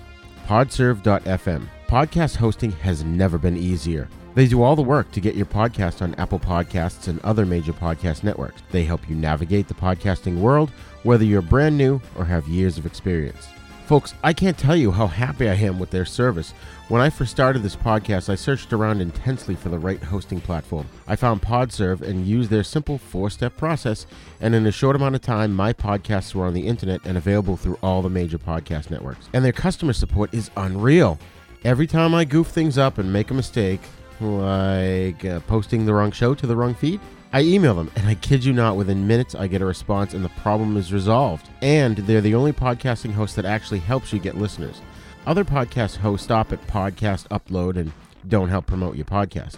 Podserve.fm. 0.45 1.67
Podcast 1.91 2.37
hosting 2.37 2.71
has 2.71 3.03
never 3.03 3.37
been 3.37 3.57
easier. 3.57 4.07
They 4.33 4.47
do 4.47 4.63
all 4.63 4.77
the 4.77 4.81
work 4.81 5.11
to 5.11 5.19
get 5.19 5.35
your 5.35 5.45
podcast 5.45 6.01
on 6.01 6.15
Apple 6.15 6.39
Podcasts 6.39 7.09
and 7.09 7.19
other 7.19 7.45
major 7.45 7.73
podcast 7.73 8.23
networks. 8.23 8.63
They 8.71 8.85
help 8.85 9.09
you 9.09 9.15
navigate 9.17 9.67
the 9.67 9.73
podcasting 9.73 10.39
world, 10.39 10.69
whether 11.03 11.25
you're 11.25 11.41
brand 11.41 11.77
new 11.77 11.99
or 12.17 12.23
have 12.23 12.47
years 12.47 12.77
of 12.77 12.85
experience. 12.85 13.45
Folks, 13.87 14.13
I 14.23 14.31
can't 14.31 14.57
tell 14.57 14.77
you 14.77 14.89
how 14.89 15.05
happy 15.05 15.49
I 15.49 15.53
am 15.55 15.79
with 15.79 15.89
their 15.89 16.05
service. 16.05 16.53
When 16.87 17.01
I 17.01 17.09
first 17.09 17.31
started 17.31 17.61
this 17.61 17.75
podcast, 17.75 18.29
I 18.29 18.35
searched 18.35 18.71
around 18.71 19.01
intensely 19.01 19.55
for 19.55 19.67
the 19.67 19.77
right 19.77 20.01
hosting 20.01 20.39
platform. 20.39 20.87
I 21.09 21.17
found 21.17 21.41
Podserve 21.41 22.03
and 22.03 22.25
used 22.25 22.49
their 22.49 22.63
simple 22.63 22.99
four 22.99 23.29
step 23.29 23.57
process, 23.57 24.05
and 24.39 24.55
in 24.55 24.65
a 24.65 24.71
short 24.71 24.95
amount 24.95 25.15
of 25.15 25.21
time, 25.21 25.53
my 25.53 25.73
podcasts 25.73 26.33
were 26.33 26.45
on 26.45 26.53
the 26.53 26.67
internet 26.67 27.01
and 27.03 27.17
available 27.17 27.57
through 27.57 27.79
all 27.83 28.01
the 28.01 28.09
major 28.09 28.37
podcast 28.37 28.91
networks. 28.91 29.27
And 29.33 29.43
their 29.43 29.51
customer 29.51 29.91
support 29.91 30.33
is 30.33 30.49
unreal. 30.55 31.19
Every 31.63 31.85
time 31.85 32.15
I 32.15 32.25
goof 32.25 32.47
things 32.47 32.79
up 32.79 32.97
and 32.97 33.13
make 33.13 33.29
a 33.29 33.35
mistake, 33.35 33.81
like 34.19 35.23
uh, 35.23 35.41
posting 35.41 35.85
the 35.85 35.93
wrong 35.93 36.11
show 36.11 36.33
to 36.33 36.47
the 36.47 36.55
wrong 36.55 36.73
feed, 36.73 36.99
I 37.33 37.41
email 37.41 37.75
them, 37.75 37.91
and 37.95 38.07
I 38.07 38.15
kid 38.15 38.43
you 38.43 38.51
not, 38.51 38.77
within 38.77 39.05
minutes 39.05 39.35
I 39.35 39.45
get 39.45 39.61
a 39.61 39.65
response 39.65 40.15
and 40.15 40.25
the 40.25 40.29
problem 40.29 40.75
is 40.75 40.91
resolved. 40.91 41.49
And 41.61 41.97
they're 41.97 42.19
the 42.19 42.33
only 42.33 42.51
podcasting 42.51 43.11
host 43.11 43.35
that 43.35 43.45
actually 43.45 43.77
helps 43.77 44.11
you 44.11 44.17
get 44.17 44.37
listeners. 44.37 44.81
Other 45.27 45.45
podcast 45.45 45.97
hosts 45.97 46.23
stop 46.25 46.51
at 46.51 46.65
podcast 46.65 47.27
upload 47.27 47.77
and 47.77 47.91
don't 48.27 48.49
help 48.49 48.65
promote 48.65 48.95
your 48.95 49.05
podcast. 49.05 49.57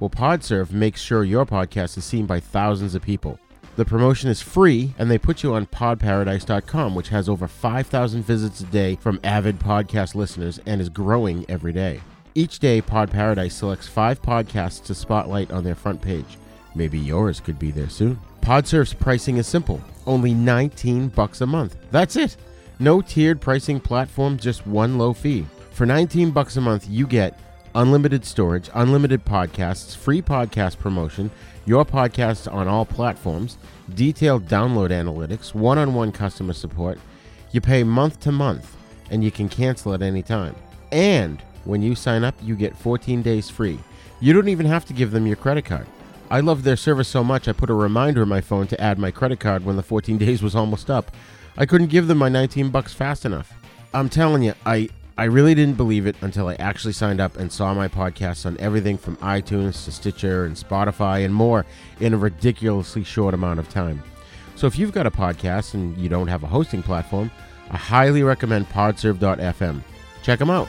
Well, 0.00 0.10
Podserve 0.10 0.72
makes 0.72 1.00
sure 1.00 1.22
your 1.22 1.46
podcast 1.46 1.96
is 1.96 2.04
seen 2.04 2.26
by 2.26 2.40
thousands 2.40 2.96
of 2.96 3.02
people. 3.02 3.38
The 3.76 3.84
promotion 3.84 4.30
is 4.30 4.40
free, 4.40 4.94
and 4.98 5.10
they 5.10 5.18
put 5.18 5.42
you 5.42 5.54
on 5.54 5.66
podparadise.com, 5.66 6.94
which 6.94 7.08
has 7.08 7.28
over 7.28 7.48
5,000 7.48 8.22
visits 8.22 8.60
a 8.60 8.64
day 8.66 8.94
from 8.96 9.18
avid 9.24 9.58
podcast 9.58 10.14
listeners 10.14 10.60
and 10.64 10.80
is 10.80 10.88
growing 10.88 11.44
every 11.48 11.72
day. 11.72 12.00
Each 12.36 12.60
day, 12.60 12.80
Pod 12.80 13.10
Paradise 13.10 13.54
selects 13.54 13.88
five 13.88 14.22
podcasts 14.22 14.82
to 14.84 14.94
spotlight 14.94 15.50
on 15.50 15.64
their 15.64 15.74
front 15.74 16.00
page. 16.00 16.38
Maybe 16.76 16.98
yours 16.98 17.40
could 17.40 17.58
be 17.58 17.72
there 17.72 17.88
soon. 17.88 18.18
Podserve's 18.42 18.94
pricing 18.94 19.38
is 19.38 19.46
simple 19.46 19.80
only 20.06 20.34
19 20.34 21.08
bucks 21.08 21.40
a 21.40 21.46
month. 21.46 21.76
That's 21.90 22.16
it. 22.16 22.36
No 22.78 23.00
tiered 23.00 23.40
pricing 23.40 23.80
platform, 23.80 24.38
just 24.38 24.66
one 24.66 24.98
low 24.98 25.12
fee. 25.14 25.46
For 25.70 25.86
19 25.86 26.30
bucks 26.30 26.56
a 26.56 26.60
month, 26.60 26.86
you 26.88 27.06
get 27.06 27.38
unlimited 27.74 28.24
storage, 28.24 28.70
unlimited 28.74 29.24
podcasts, 29.24 29.96
free 29.96 30.22
podcast 30.22 30.78
promotion, 30.78 31.30
your 31.66 31.84
podcasts 31.84 32.52
on 32.52 32.68
all 32.68 32.84
platforms, 32.84 33.58
detailed 33.94 34.46
download 34.46 34.90
analytics, 34.90 35.54
one 35.54 35.78
on 35.78 35.94
one 35.94 36.12
customer 36.12 36.52
support. 36.52 36.98
You 37.52 37.60
pay 37.60 37.84
month 37.84 38.20
to 38.20 38.32
month, 38.32 38.76
and 39.10 39.24
you 39.24 39.30
can 39.30 39.48
cancel 39.48 39.94
at 39.94 40.02
any 40.02 40.22
time. 40.22 40.54
And 40.92 41.40
when 41.64 41.82
you 41.82 41.94
sign 41.94 42.24
up, 42.24 42.34
you 42.42 42.56
get 42.56 42.76
14 42.76 43.22
days 43.22 43.50
free. 43.50 43.78
You 44.20 44.32
don't 44.32 44.48
even 44.48 44.66
have 44.66 44.84
to 44.86 44.92
give 44.92 45.10
them 45.10 45.26
your 45.26 45.36
credit 45.36 45.64
card. 45.64 45.86
I 46.30 46.40
love 46.40 46.62
their 46.62 46.76
service 46.76 47.08
so 47.08 47.22
much, 47.22 47.48
I 47.48 47.52
put 47.52 47.70
a 47.70 47.74
reminder 47.74 48.22
in 48.22 48.28
my 48.28 48.40
phone 48.40 48.66
to 48.68 48.80
add 48.80 48.98
my 48.98 49.10
credit 49.10 49.40
card 49.40 49.64
when 49.64 49.76
the 49.76 49.82
14 49.82 50.18
days 50.24 50.42
was 50.42 50.54
almost 50.54 50.90
up. 50.90 51.10
I 51.56 51.66
couldn't 51.66 51.88
give 51.88 52.08
them 52.08 52.18
my 52.18 52.28
19 52.28 52.70
bucks 52.70 52.92
fast 52.92 53.24
enough. 53.24 53.52
I'm 53.92 54.08
telling 54.08 54.42
you, 54.42 54.54
I 54.66 54.88
I 55.16 55.24
really 55.24 55.54
didn't 55.54 55.76
believe 55.76 56.06
it 56.08 56.16
until 56.22 56.48
I 56.48 56.54
actually 56.54 56.92
signed 56.92 57.20
up 57.20 57.36
and 57.36 57.52
saw 57.52 57.72
my 57.72 57.86
podcasts 57.86 58.46
on 58.46 58.56
everything 58.58 58.98
from 58.98 59.16
iTunes 59.18 59.84
to 59.84 59.92
Stitcher 59.92 60.44
and 60.44 60.56
Spotify 60.56 61.24
and 61.24 61.32
more 61.32 61.64
in 62.00 62.14
a 62.14 62.16
ridiculously 62.18 63.04
short 63.04 63.32
amount 63.32 63.60
of 63.60 63.68
time. 63.68 64.02
So 64.56 64.66
if 64.66 64.76
you've 64.76 64.92
got 64.92 65.06
a 65.06 65.12
podcast 65.12 65.74
and 65.74 65.96
you 65.98 66.08
don't 66.08 66.26
have 66.26 66.42
a 66.42 66.48
hosting 66.48 66.82
platform, 66.82 67.30
I 67.70 67.76
highly 67.76 68.24
recommend 68.24 68.68
podserve.fm. 68.70 69.82
Check 70.24 70.40
them 70.40 70.50
out. 70.50 70.68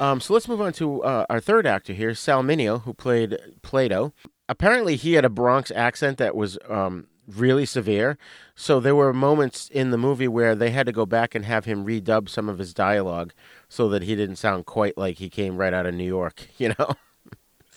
Um, 0.00 0.20
so 0.20 0.34
let's 0.34 0.48
move 0.48 0.60
on 0.60 0.72
to 0.74 1.02
uh, 1.02 1.26
our 1.30 1.40
third 1.40 1.66
actor 1.66 1.92
here, 1.92 2.14
Sal 2.14 2.42
Mineo, 2.42 2.82
who 2.82 2.92
played 2.92 3.38
Plato. 3.62 4.12
Apparently, 4.48 4.96
he 4.96 5.14
had 5.14 5.24
a 5.24 5.30
Bronx 5.30 5.70
accent 5.70 6.18
that 6.18 6.34
was 6.34 6.58
um, 6.68 7.06
really 7.28 7.64
severe. 7.64 8.18
So 8.54 8.80
there 8.80 8.94
were 8.94 9.12
moments 9.12 9.68
in 9.68 9.90
the 9.90 9.98
movie 9.98 10.28
where 10.28 10.54
they 10.54 10.70
had 10.70 10.86
to 10.86 10.92
go 10.92 11.06
back 11.06 11.34
and 11.34 11.44
have 11.44 11.64
him 11.64 11.86
redub 11.86 12.28
some 12.28 12.48
of 12.48 12.58
his 12.58 12.74
dialogue 12.74 13.32
so 13.68 13.88
that 13.88 14.02
he 14.02 14.14
didn't 14.16 14.36
sound 14.36 14.66
quite 14.66 14.98
like 14.98 15.18
he 15.18 15.28
came 15.28 15.56
right 15.56 15.72
out 15.72 15.86
of 15.86 15.94
New 15.94 16.04
York, 16.04 16.48
you 16.58 16.74
know? 16.78 16.94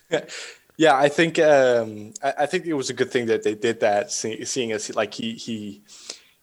yeah, 0.77 0.95
I 0.95 1.10
think 1.10 1.38
um, 1.39 2.13
I, 2.23 2.34
I, 2.39 2.45
think 2.45 2.65
it 2.65 2.73
was 2.73 2.89
a 2.89 2.93
good 2.93 3.12
thing 3.12 3.25
that 3.27 3.43
they 3.43 3.56
did 3.56 3.82
that, 3.82 4.12
see, 4.12 4.43
seeing 4.45 4.71
as 4.71 4.95
like 4.95 5.13
he 5.13 5.34
he 5.34 5.82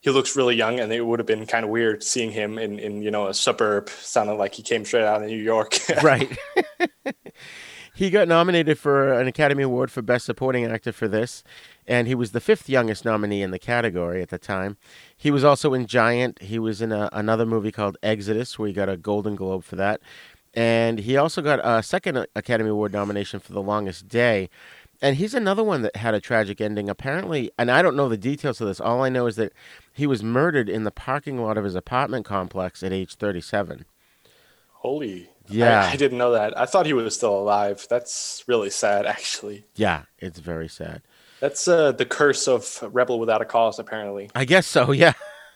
he 0.05 0.11
looks 0.11 0.35
really 0.35 0.55
young, 0.55 0.79
and 0.79 0.93
it 0.93 1.01
would 1.01 1.17
have 1.17 1.25
been 1.25 1.47
kind 1.47 1.65
of 1.65 1.71
weird 1.71 2.03
seeing 2.03 2.29
him 2.29 2.59
in 2.59 2.77
in 2.77 3.01
you 3.01 3.09
know 3.09 3.25
a 3.25 3.33
suburb, 3.33 3.89
sounding 3.89 4.37
like 4.37 4.53
he 4.53 4.61
came 4.61 4.85
straight 4.85 5.03
out 5.03 5.23
of 5.23 5.27
New 5.27 5.35
York. 5.35 5.79
right. 6.03 6.37
he 7.95 8.11
got 8.11 8.27
nominated 8.27 8.77
for 8.77 9.11
an 9.13 9.27
Academy 9.27 9.63
Award 9.63 9.89
for 9.89 10.03
Best 10.03 10.27
Supporting 10.27 10.63
Actor 10.63 10.91
for 10.91 11.07
this, 11.07 11.43
and 11.87 12.07
he 12.07 12.13
was 12.13 12.33
the 12.33 12.39
fifth 12.39 12.69
youngest 12.69 13.03
nominee 13.03 13.41
in 13.41 13.49
the 13.49 13.57
category 13.57 14.21
at 14.21 14.29
the 14.29 14.37
time. 14.37 14.77
He 15.17 15.31
was 15.31 15.43
also 15.43 15.73
in 15.73 15.87
Giant. 15.87 16.39
He 16.39 16.59
was 16.59 16.83
in 16.83 16.91
a, 16.91 17.09
another 17.11 17.47
movie 17.47 17.71
called 17.71 17.97
Exodus, 18.03 18.59
where 18.59 18.67
he 18.67 18.75
got 18.75 18.89
a 18.89 18.97
Golden 18.97 19.35
Globe 19.35 19.63
for 19.63 19.75
that. 19.75 20.01
And 20.53 20.99
he 20.99 21.17
also 21.17 21.41
got 21.41 21.59
a 21.63 21.81
second 21.81 22.27
Academy 22.35 22.69
Award 22.69 22.93
nomination 22.93 23.39
for 23.39 23.53
The 23.53 23.61
Longest 23.61 24.07
Day. 24.07 24.49
And 25.01 25.17
he's 25.17 25.33
another 25.33 25.63
one 25.63 25.81
that 25.81 25.95
had 25.95 26.13
a 26.13 26.21
tragic 26.21 26.61
ending. 26.61 26.89
Apparently, 26.89 27.51
and 27.57 27.69
I 27.69 27.81
don't 27.81 27.95
know 27.95 28.09
the 28.09 28.17
details 28.17 28.61
of 28.61 28.67
this. 28.67 28.79
All 28.79 29.03
I 29.03 29.09
know 29.09 29.27
is 29.27 29.35
that 29.35 29.53
he 29.93 30.07
was 30.07 30.23
murdered 30.23 30.69
in 30.69 30.83
the 30.83 30.91
parking 30.91 31.41
lot 31.41 31.57
of 31.57 31.63
his 31.63 31.75
apartment 31.75 32.25
complex 32.25 32.83
at 32.83 32.91
age 32.91 33.15
37. 33.15 33.85
Holy. 34.73 35.29
Yeah. 35.47 35.85
I, 35.85 35.91
I, 35.91 35.95
didn't 35.95 36.17
know 36.17 36.31
that. 36.31 36.57
I 36.57 36.65
thought 36.65 36.85
he 36.85 36.93
was 36.93 37.15
still 37.15 37.37
alive. 37.37 37.85
That's 37.89 38.43
really 38.47 38.69
sad, 38.69 39.05
actually. 39.05 39.65
Yeah, 39.75 40.03
it's 40.19 40.39
very 40.39 40.67
sad. 40.67 41.01
That's 41.39 41.67
uh, 41.67 41.91
the 41.91 42.05
curse 42.05 42.47
of 42.47 42.79
Rebel 42.93 43.19
Without 43.19 43.41
a 43.41 43.45
Cause, 43.45 43.79
apparently. 43.79 44.29
I 44.33 44.45
guess 44.45 44.65
so, 44.65 44.91
yeah. 44.91 45.13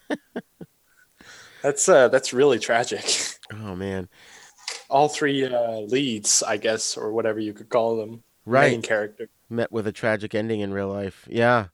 that's 1.62 1.88
uh, 1.88 2.08
that's 2.10 2.34
really 2.34 2.60
tragic. 2.60 3.06
Oh 3.52 3.76
man, 3.76 4.10
all 4.90 5.08
three 5.10 5.46
uh, 5.46 5.80
leads, 5.80 6.44
I 6.44 6.58
guess, 6.58 6.98
or 6.98 7.12
whatever 7.12 7.40
you 7.40 7.54
could 7.54 7.70
call 7.70 7.98
them, 7.98 8.24
Right. 8.46 8.72
main 8.72 8.82
character. 8.82 9.30
met 9.50 9.72
with 9.72 9.86
a 9.88 9.92
tragic 9.92 10.34
ending 10.34 10.60
in 10.60 10.74
real 10.74 10.88
life. 10.90 11.28
Yeah. 11.30 11.68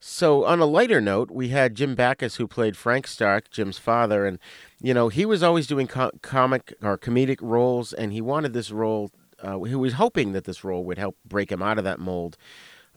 So 0.00 0.44
on 0.44 0.60
a 0.60 0.64
lighter 0.66 1.00
note, 1.00 1.30
we 1.30 1.48
had 1.48 1.74
Jim 1.74 1.94
Backus 1.96 2.36
who 2.36 2.46
played 2.46 2.76
Frank 2.76 3.06
Stark, 3.08 3.50
Jim's 3.50 3.78
father, 3.78 4.26
and 4.26 4.38
you 4.80 4.94
know 4.94 5.08
he 5.08 5.24
was 5.26 5.42
always 5.42 5.66
doing 5.66 5.88
co- 5.88 6.12
comic 6.22 6.72
or 6.82 6.96
comedic 6.96 7.38
roles, 7.40 7.92
and 7.92 8.12
he 8.12 8.20
wanted 8.20 8.52
this 8.52 8.70
role. 8.70 9.10
Uh, 9.42 9.58
he 9.62 9.74
was 9.74 9.94
hoping 9.94 10.32
that 10.32 10.44
this 10.44 10.62
role 10.62 10.84
would 10.84 10.98
help 10.98 11.16
break 11.24 11.50
him 11.50 11.62
out 11.62 11.78
of 11.78 11.84
that 11.84 11.98
mold, 11.98 12.36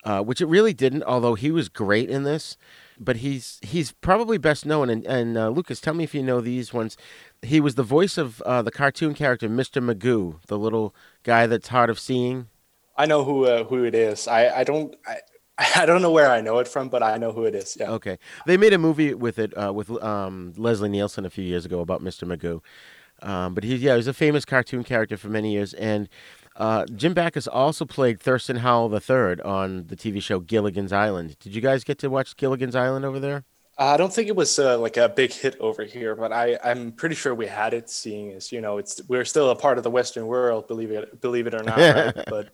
uh, 0.03 0.22
which 0.22 0.41
it 0.41 0.45
really 0.45 0.74
didn't. 0.74 1.03
Although 1.03 1.34
he 1.34 1.49
was 1.49 1.70
great 1.70 2.07
in 2.07 2.22
this, 2.24 2.55
but 2.99 3.18
he's 3.18 3.57
he's 3.64 3.91
probably 3.93 4.38
best 4.38 4.64
known. 4.68 4.88
And, 4.91 5.03
and 5.07 5.36
uh, 5.39 5.49
Lucas, 5.49 5.82
tell 5.82 5.95
me 5.95 6.03
if 6.03 6.14
you 6.14 6.22
know 6.22 6.39
these 6.39 6.72
ones. 6.72 6.97
He 7.41 7.59
was 7.59 7.74
the 7.74 7.82
voice 7.84 8.20
of 8.20 8.39
uh, 8.43 8.62
the 8.62 8.70
cartoon 8.70 9.16
character 9.16 9.49
Mr. 9.49 9.84
Magoo, 9.84 10.39
the 10.45 10.59
little 10.59 10.93
guy 11.24 11.47
that's 11.47 11.70
hard 11.70 11.89
of 11.89 11.99
seeing. 11.99 12.47
I 12.97 13.05
know 13.05 13.23
who 13.23 13.45
uh, 13.45 13.63
who 13.63 13.83
it 13.83 13.95
is. 13.95 14.27
I, 14.27 14.59
I 14.59 14.63
don't 14.63 14.95
I, 15.05 15.17
I 15.75 15.85
don't 15.85 16.01
know 16.01 16.11
where 16.11 16.31
I 16.31 16.41
know 16.41 16.59
it 16.59 16.67
from, 16.67 16.89
but 16.89 17.03
I 17.03 17.17
know 17.17 17.31
who 17.31 17.45
it 17.45 17.55
is. 17.55 17.77
Yeah. 17.79 17.91
Okay, 17.91 18.17
they 18.45 18.57
made 18.57 18.73
a 18.73 18.77
movie 18.77 19.13
with 19.13 19.39
it 19.39 19.53
uh, 19.57 19.73
with 19.73 19.89
um, 20.03 20.53
Leslie 20.57 20.89
Nielsen 20.89 21.25
a 21.25 21.29
few 21.29 21.43
years 21.43 21.65
ago 21.65 21.79
about 21.79 22.01
Mr. 22.01 22.27
Magoo. 22.27 22.61
Um, 23.23 23.53
but 23.53 23.63
he, 23.63 23.75
yeah, 23.75 23.91
he 23.91 23.97
was 23.97 24.07
a 24.07 24.13
famous 24.13 24.45
cartoon 24.45 24.83
character 24.83 25.15
for 25.15 25.29
many 25.29 25.51
years, 25.53 25.75
and 25.75 26.09
uh, 26.55 26.85
Jim 26.95 27.13
Backus 27.13 27.47
also 27.47 27.85
played 27.85 28.19
Thurston 28.19 28.57
Howell 28.57 28.93
III 28.93 29.41
on 29.41 29.87
the 29.87 29.95
TV 29.95 30.21
show 30.21 30.39
Gilligan's 30.39 30.91
Island. 30.91 31.37
Did 31.39 31.55
you 31.55 31.61
guys 31.61 31.83
get 31.83 31.99
to 31.99 32.09
watch 32.09 32.35
Gilligan's 32.35 32.75
Island 32.75 33.05
over 33.05 33.19
there? 33.19 33.45
I 33.82 33.97
don't 33.97 34.13
think 34.13 34.27
it 34.27 34.36
was 34.36 34.59
uh, 34.59 34.77
like 34.77 34.97
a 34.97 35.09
big 35.09 35.34
hit 35.34 35.55
over 35.59 35.84
here, 35.84 36.15
but 36.15 36.32
I, 36.32 36.59
I'm 36.63 36.91
pretty 36.91 37.15
sure 37.15 37.34
we 37.34 37.47
had 37.47 37.73
it. 37.73 37.89
Seeing 37.89 38.32
as 38.34 38.51
you 38.51 38.61
know, 38.61 38.77
it's 38.77 39.01
we're 39.07 39.25
still 39.25 39.49
a 39.49 39.55
part 39.55 39.77
of 39.77 39.84
the 39.84 39.91
Western 39.91 40.27
world, 40.27 40.67
believe 40.67 40.91
it 40.91 41.19
believe 41.21 41.47
it 41.47 41.53
or 41.53 41.63
not. 41.63 41.77
right? 41.77 42.15
But 42.27 42.53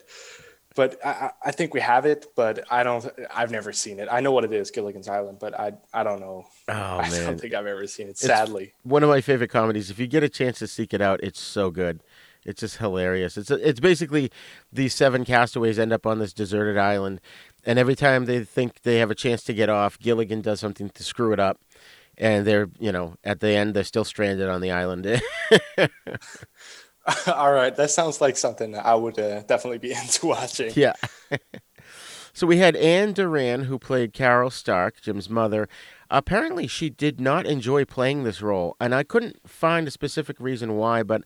but 0.74 1.04
I, 1.04 1.08
I 1.08 1.30
I 1.46 1.50
think 1.50 1.74
we 1.74 1.80
have 1.80 2.06
it, 2.06 2.26
but 2.34 2.64
I 2.70 2.82
don't. 2.82 3.04
I've 3.34 3.50
never 3.50 3.72
seen 3.72 3.98
it. 4.00 4.08
I 4.10 4.20
know 4.20 4.32
what 4.32 4.44
it 4.44 4.52
is, 4.52 4.70
Gilligan's 4.70 5.08
Island, 5.08 5.38
but 5.38 5.58
I 5.58 5.72
I 5.92 6.02
don't 6.02 6.20
know. 6.20 6.46
Oh 6.68 6.72
I 6.72 7.10
man, 7.10 7.24
don't 7.24 7.40
think 7.40 7.52
I've 7.52 7.66
ever 7.66 7.86
seen 7.86 8.06
it. 8.06 8.10
It's 8.10 8.20
Sadly, 8.20 8.72
one 8.82 9.02
of 9.02 9.08
my 9.08 9.20
favorite 9.20 9.50
comedies. 9.50 9.90
If 9.90 9.98
you 9.98 10.06
get 10.06 10.22
a 10.22 10.28
chance 10.28 10.58
to 10.60 10.66
seek 10.66 10.94
it 10.94 11.00
out, 11.02 11.20
it's 11.22 11.40
so 11.40 11.70
good. 11.70 12.00
It's 12.44 12.60
just 12.60 12.78
hilarious. 12.78 13.36
It's 13.36 13.50
it's 13.50 13.80
basically 13.80 14.30
these 14.72 14.94
seven 14.94 15.24
castaways 15.24 15.78
end 15.78 15.92
up 15.92 16.06
on 16.06 16.18
this 16.18 16.32
deserted 16.32 16.78
island, 16.78 17.20
and 17.68 17.78
every 17.78 17.94
time 17.94 18.24
they 18.24 18.42
think 18.44 18.80
they 18.80 18.96
have 18.96 19.10
a 19.10 19.14
chance 19.14 19.42
to 19.44 19.52
get 19.52 19.68
off, 19.68 19.98
Gilligan 19.98 20.40
does 20.40 20.58
something 20.58 20.88
to 20.88 21.04
screw 21.04 21.34
it 21.34 21.38
up, 21.38 21.60
and 22.16 22.46
they're 22.46 22.70
you 22.80 22.90
know 22.90 23.16
at 23.22 23.40
the 23.40 23.50
end 23.50 23.74
they're 23.74 23.84
still 23.84 24.04
stranded 24.04 24.48
on 24.48 24.62
the 24.62 24.70
island. 24.70 25.04
all 27.26 27.52
right. 27.52 27.76
That 27.76 27.90
sounds 27.90 28.22
like 28.22 28.38
something 28.38 28.72
that 28.72 28.86
I 28.86 28.94
would 28.94 29.18
uh, 29.18 29.42
definitely 29.42 29.78
be 29.78 29.92
into 30.02 30.26
watching. 30.26 30.72
yeah. 30.76 30.94
so 32.32 32.46
we 32.46 32.56
had 32.56 32.74
Ann 32.74 33.12
Doran 33.12 33.64
who 33.64 33.78
played 33.78 34.14
Carol 34.14 34.48
Stark, 34.48 35.02
Jim's 35.02 35.28
mother. 35.28 35.68
Apparently, 36.10 36.66
she 36.66 36.88
did 36.88 37.20
not 37.20 37.44
enjoy 37.44 37.84
playing 37.84 38.24
this 38.24 38.40
role, 38.40 38.76
and 38.80 38.94
I 38.94 39.02
couldn't 39.02 39.46
find 39.46 39.86
a 39.86 39.90
specific 39.90 40.40
reason 40.40 40.76
why, 40.76 41.02
but 41.02 41.20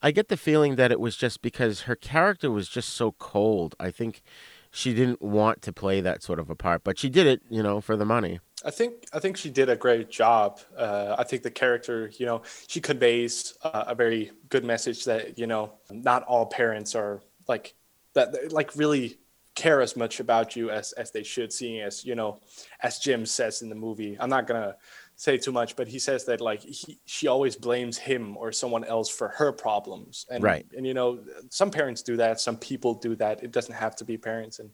I 0.00 0.12
get 0.12 0.28
the 0.28 0.36
feeling 0.36 0.76
that 0.76 0.92
it 0.92 1.00
was 1.00 1.16
just 1.16 1.42
because 1.42 1.82
her 1.82 1.96
character 1.96 2.52
was 2.52 2.68
just 2.68 2.90
so 2.90 3.16
cold. 3.18 3.74
I 3.80 3.90
think 3.90 4.22
she 4.70 4.94
didn't 4.94 5.22
want 5.22 5.62
to 5.62 5.72
play 5.72 6.00
that 6.00 6.22
sort 6.22 6.38
of 6.38 6.50
a 6.50 6.54
part, 6.54 6.84
but 6.84 6.98
she 6.98 7.08
did 7.08 7.26
it, 7.26 7.42
you 7.50 7.62
know, 7.62 7.80
for 7.80 7.96
the 7.96 8.04
money. 8.04 8.40
I 8.64 8.70
think 8.70 9.06
I 9.12 9.20
think 9.20 9.36
she 9.36 9.50
did 9.50 9.68
a 9.68 9.76
great 9.76 10.10
job. 10.10 10.60
Uh, 10.76 11.14
I 11.16 11.24
think 11.24 11.42
the 11.42 11.50
character, 11.50 12.10
you 12.18 12.26
know, 12.26 12.42
she 12.66 12.80
conveys 12.80 13.56
uh, 13.62 13.84
a 13.86 13.94
very 13.94 14.32
good 14.48 14.64
message 14.64 15.04
that 15.04 15.38
you 15.38 15.46
know 15.46 15.74
not 15.90 16.24
all 16.24 16.46
parents 16.46 16.94
are 16.94 17.20
like 17.46 17.74
that, 18.14 18.52
like 18.52 18.74
really 18.74 19.18
care 19.54 19.80
as 19.80 19.96
much 19.96 20.18
about 20.18 20.56
you 20.56 20.70
as 20.70 20.92
as 20.92 21.12
they 21.12 21.22
should. 21.22 21.52
Seeing 21.52 21.80
as 21.82 22.04
you 22.04 22.16
know, 22.16 22.40
as 22.82 22.98
Jim 22.98 23.26
says 23.26 23.62
in 23.62 23.68
the 23.68 23.76
movie, 23.76 24.16
I'm 24.18 24.30
not 24.30 24.48
gonna 24.48 24.76
say 25.18 25.36
too 25.36 25.50
much, 25.50 25.74
but 25.74 25.88
he 25.88 25.98
says 25.98 26.24
that 26.26 26.40
like 26.40 26.62
he, 26.62 27.00
she 27.04 27.26
always 27.26 27.56
blames 27.56 27.98
him 27.98 28.36
or 28.36 28.52
someone 28.52 28.84
else 28.84 29.08
for 29.10 29.28
her 29.28 29.50
problems. 29.50 30.24
And, 30.30 30.44
Right. 30.44 30.64
And 30.76 30.86
you 30.86 30.94
know, 30.94 31.18
some 31.50 31.72
parents 31.72 32.02
do 32.02 32.16
that. 32.18 32.40
Some 32.40 32.56
people 32.56 32.94
do 32.94 33.16
that. 33.16 33.42
It 33.42 33.50
doesn't 33.50 33.74
have 33.74 33.96
to 33.96 34.04
be 34.04 34.16
parents. 34.16 34.60
And 34.60 34.70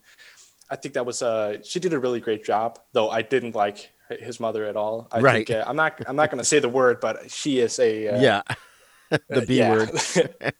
I 0.68 0.76
think 0.76 0.94
that 0.94 1.06
was 1.06 1.22
uh 1.22 1.62
she 1.64 1.80
did 1.80 1.94
a 1.94 1.98
really 1.98 2.20
great 2.20 2.44
job. 2.44 2.78
Though 2.92 3.08
I 3.08 3.22
didn't 3.22 3.54
like 3.54 3.90
his 4.10 4.38
mother 4.38 4.66
at 4.66 4.76
all. 4.76 5.08
I 5.10 5.20
Right. 5.20 5.46
Think, 5.46 5.58
uh, 5.58 5.64
I'm 5.66 5.76
not. 5.76 5.98
I'm 6.06 6.16
not 6.16 6.30
going 6.30 6.38
to 6.38 6.44
say 6.44 6.58
the 6.58 6.68
word, 6.68 7.00
but 7.00 7.30
she 7.30 7.58
is 7.58 7.78
a 7.78 8.08
uh, 8.08 8.20
yeah. 8.20 8.42
the 9.10 9.42
uh, 9.42 9.44
B 9.46 9.58
yeah. 9.58 9.70
word. 9.70 9.90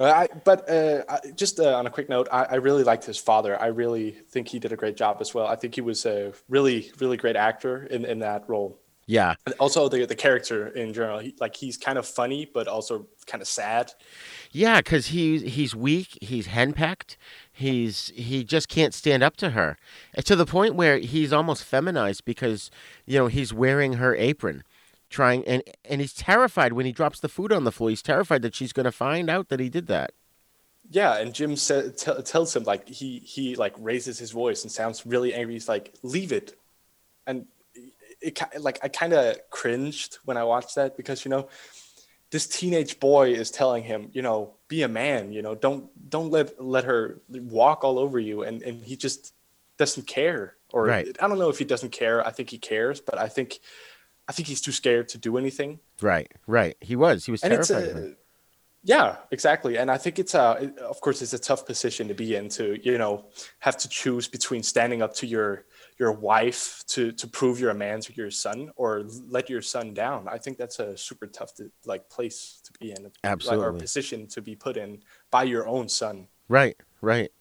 Uh, 0.00 0.04
I, 0.04 0.28
but 0.44 0.68
uh, 0.68 1.04
I- 1.08 1.30
just 1.36 1.60
uh, 1.60 1.76
on 1.76 1.86
a 1.86 1.90
quick 1.90 2.08
note, 2.08 2.28
I, 2.32 2.44
I 2.44 2.54
really 2.56 2.82
liked 2.84 3.04
his 3.04 3.18
father. 3.18 3.60
I 3.60 3.66
really 3.66 4.10
think 4.30 4.48
he 4.48 4.58
did 4.58 4.72
a 4.72 4.76
great 4.76 4.96
job 4.96 5.18
as 5.20 5.34
well. 5.34 5.46
I 5.46 5.56
think 5.56 5.74
he 5.74 5.80
was 5.80 6.04
a 6.04 6.32
really, 6.48 6.90
really 6.98 7.16
great 7.16 7.36
actor 7.36 7.84
in, 7.84 8.04
in 8.04 8.18
that 8.20 8.48
role. 8.48 8.80
yeah. 9.06 9.34
And 9.46 9.54
also 9.60 9.88
the 9.88 10.06
the 10.06 10.16
character 10.16 10.68
in 10.68 10.92
general, 10.92 11.18
he, 11.20 11.34
like 11.40 11.54
he's 11.56 11.76
kind 11.76 11.98
of 11.98 12.06
funny, 12.06 12.44
but 12.52 12.66
also 12.66 13.06
kind 13.26 13.40
of 13.42 13.46
sad. 13.48 13.92
Yeah, 14.50 14.78
because 14.80 15.08
he's 15.08 15.42
he's 15.42 15.74
weak, 15.76 16.18
he's 16.20 16.48
henpecked, 16.48 17.16
he's 17.52 18.10
he 18.16 18.42
just 18.44 18.68
can't 18.68 18.94
stand 18.94 19.22
up 19.22 19.36
to 19.36 19.50
her, 19.50 19.76
to 20.24 20.34
the 20.34 20.46
point 20.46 20.74
where 20.74 20.98
he's 20.98 21.32
almost 21.32 21.62
feminized 21.64 22.24
because 22.24 22.70
you 23.06 23.18
know 23.18 23.26
he's 23.28 23.52
wearing 23.52 23.94
her 23.94 24.14
apron, 24.16 24.64
trying 25.14 25.46
and 25.46 25.62
and 25.84 26.00
he's 26.00 26.12
terrified 26.12 26.72
when 26.74 26.86
he 26.86 26.92
drops 26.92 27.20
the 27.20 27.28
food 27.28 27.52
on 27.52 27.64
the 27.64 27.72
floor. 27.72 27.90
He's 27.90 28.02
terrified 28.02 28.42
that 28.42 28.54
she's 28.54 28.72
going 28.72 28.84
to 28.84 28.92
find 28.92 29.30
out 29.30 29.48
that 29.48 29.60
he 29.60 29.68
did 29.68 29.86
that. 29.86 30.12
Yeah, 30.90 31.16
and 31.16 31.32
Jim 31.32 31.56
sa- 31.56 31.88
t- 31.96 32.22
tells 32.24 32.54
him 32.54 32.64
like 32.64 32.88
he 32.88 33.20
he 33.20 33.56
like 33.56 33.74
raises 33.78 34.18
his 34.18 34.32
voice 34.32 34.62
and 34.62 34.70
sounds 34.70 35.06
really 35.06 35.32
angry. 35.32 35.54
He's 35.54 35.68
like, 35.68 35.94
"Leave 36.02 36.32
it," 36.32 36.58
and 37.26 37.46
it, 38.20 38.34
ki- 38.34 38.58
like 38.58 38.78
I 38.82 38.88
kind 38.88 39.12
of 39.14 39.38
cringed 39.50 40.18
when 40.26 40.36
I 40.36 40.44
watched 40.44 40.74
that 40.74 40.96
because 40.96 41.24
you 41.24 41.30
know 41.30 41.48
this 42.30 42.46
teenage 42.46 42.98
boy 43.00 43.32
is 43.32 43.50
telling 43.50 43.84
him, 43.84 44.10
you 44.12 44.20
know, 44.20 44.54
be 44.68 44.82
a 44.82 44.88
man, 44.88 45.32
you 45.32 45.40
know, 45.40 45.54
don't 45.54 45.88
don't 46.10 46.30
let 46.30 46.62
let 46.62 46.84
her 46.84 47.20
walk 47.30 47.84
all 47.84 47.98
over 47.98 48.18
you, 48.18 48.42
and 48.42 48.62
and 48.62 48.84
he 48.84 48.96
just 48.96 49.32
doesn't 49.78 50.06
care. 50.06 50.56
Or 50.72 50.84
Right. 50.84 51.16
I 51.20 51.28
don't 51.28 51.38
know 51.38 51.48
if 51.50 51.58
he 51.58 51.64
doesn't 51.64 51.92
care. 51.92 52.26
I 52.26 52.30
think 52.30 52.50
he 52.50 52.58
cares, 52.58 53.00
but 53.00 53.16
I 53.16 53.28
think 53.28 53.60
I 54.28 54.32
think 54.32 54.48
he's 54.48 54.60
too 54.60 54.72
scared 54.72 55.08
to 55.10 55.18
do 55.18 55.36
anything. 55.36 55.80
Right, 56.00 56.30
right. 56.46 56.76
He 56.80 56.96
was. 56.96 57.24
He 57.26 57.30
was 57.30 57.42
And 57.42 57.52
terrified. 57.52 57.96
a, 57.96 58.14
yeah, 58.86 59.16
exactly. 59.30 59.78
And 59.78 59.90
I 59.90 59.96
think 59.96 60.18
it's 60.18 60.34
a, 60.34 60.72
of 60.82 61.00
course, 61.00 61.22
it's 61.22 61.32
a 61.32 61.38
tough 61.38 61.64
position 61.64 62.06
to 62.08 62.14
be 62.14 62.36
in 62.36 62.50
to, 62.50 62.78
you 62.82 62.98
know, 62.98 63.26
have 63.60 63.78
to 63.78 63.88
choose 63.88 64.28
between 64.28 64.62
standing 64.62 65.00
up 65.00 65.14
to 65.14 65.26
your 65.26 65.64
your 65.98 66.12
wife 66.12 66.82
to 66.88 67.12
to 67.12 67.26
prove 67.26 67.60
you're 67.60 67.70
a 67.70 67.74
man 67.74 68.00
to 68.00 68.12
your 68.14 68.30
son 68.30 68.70
or 68.76 69.04
let 69.26 69.48
your 69.48 69.62
son 69.62 69.94
down. 69.94 70.28
I 70.28 70.38
think 70.38 70.58
that's 70.58 70.80
a 70.80 70.96
super 70.98 71.26
tough 71.26 71.54
to, 71.54 71.70
like 71.86 72.10
place 72.10 72.60
to 72.64 72.72
be 72.78 72.90
in, 72.90 73.10
like, 73.24 73.58
or 73.58 73.72
position 73.72 74.26
to 74.28 74.42
be 74.42 74.54
put 74.54 74.76
in 74.76 75.02
by 75.30 75.44
your 75.44 75.66
own 75.66 75.88
son. 75.88 76.28
Right, 76.48 76.76
right. 77.00 77.32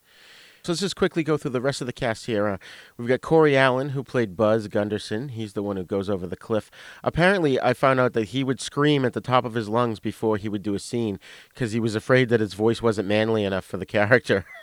So 0.64 0.72
let's 0.72 0.82
just 0.82 0.96
quickly 0.96 1.24
go 1.24 1.36
through 1.38 1.52
the 1.52 1.62
rest 1.62 1.82
of 1.82 1.88
the 1.88 1.94
cast 1.94 2.26
here. 2.26 2.48
Uh, 2.48 2.58
we've 2.98 3.08
got 3.08 3.20
Corey 3.22 3.58
Allen, 3.58 3.90
who 3.90 4.04
played 4.04 4.38
Buzz 4.38 4.70
Gunderson. 4.70 5.30
He's 5.30 5.54
the 5.54 5.64
one 5.64 5.76
who 5.76 5.84
goes 5.84 6.10
over 6.10 6.26
the 6.26 6.38
cliff. 6.38 6.72
Apparently, 7.04 7.60
I 7.60 7.74
found 7.74 8.00
out 8.00 8.14
that 8.14 8.30
he 8.30 8.46
would 8.46 8.62
scream 8.62 9.04
at 9.04 9.12
the 9.12 9.22
top 9.22 9.44
of 9.44 9.56
his 9.56 9.68
lungs 9.68 10.00
before 10.00 10.38
he 10.38 10.48
would 10.48 10.64
do 10.64 10.74
a 10.74 10.80
scene 10.80 11.20
because 11.54 11.74
he 11.74 11.82
was 11.82 11.96
afraid 11.96 12.30
that 12.30 12.40
his 12.40 12.54
voice 12.54 12.82
wasn't 12.82 13.10
manly 13.10 13.44
enough 13.44 13.66
for 13.66 13.78
the 13.78 13.86
character. 13.86 14.46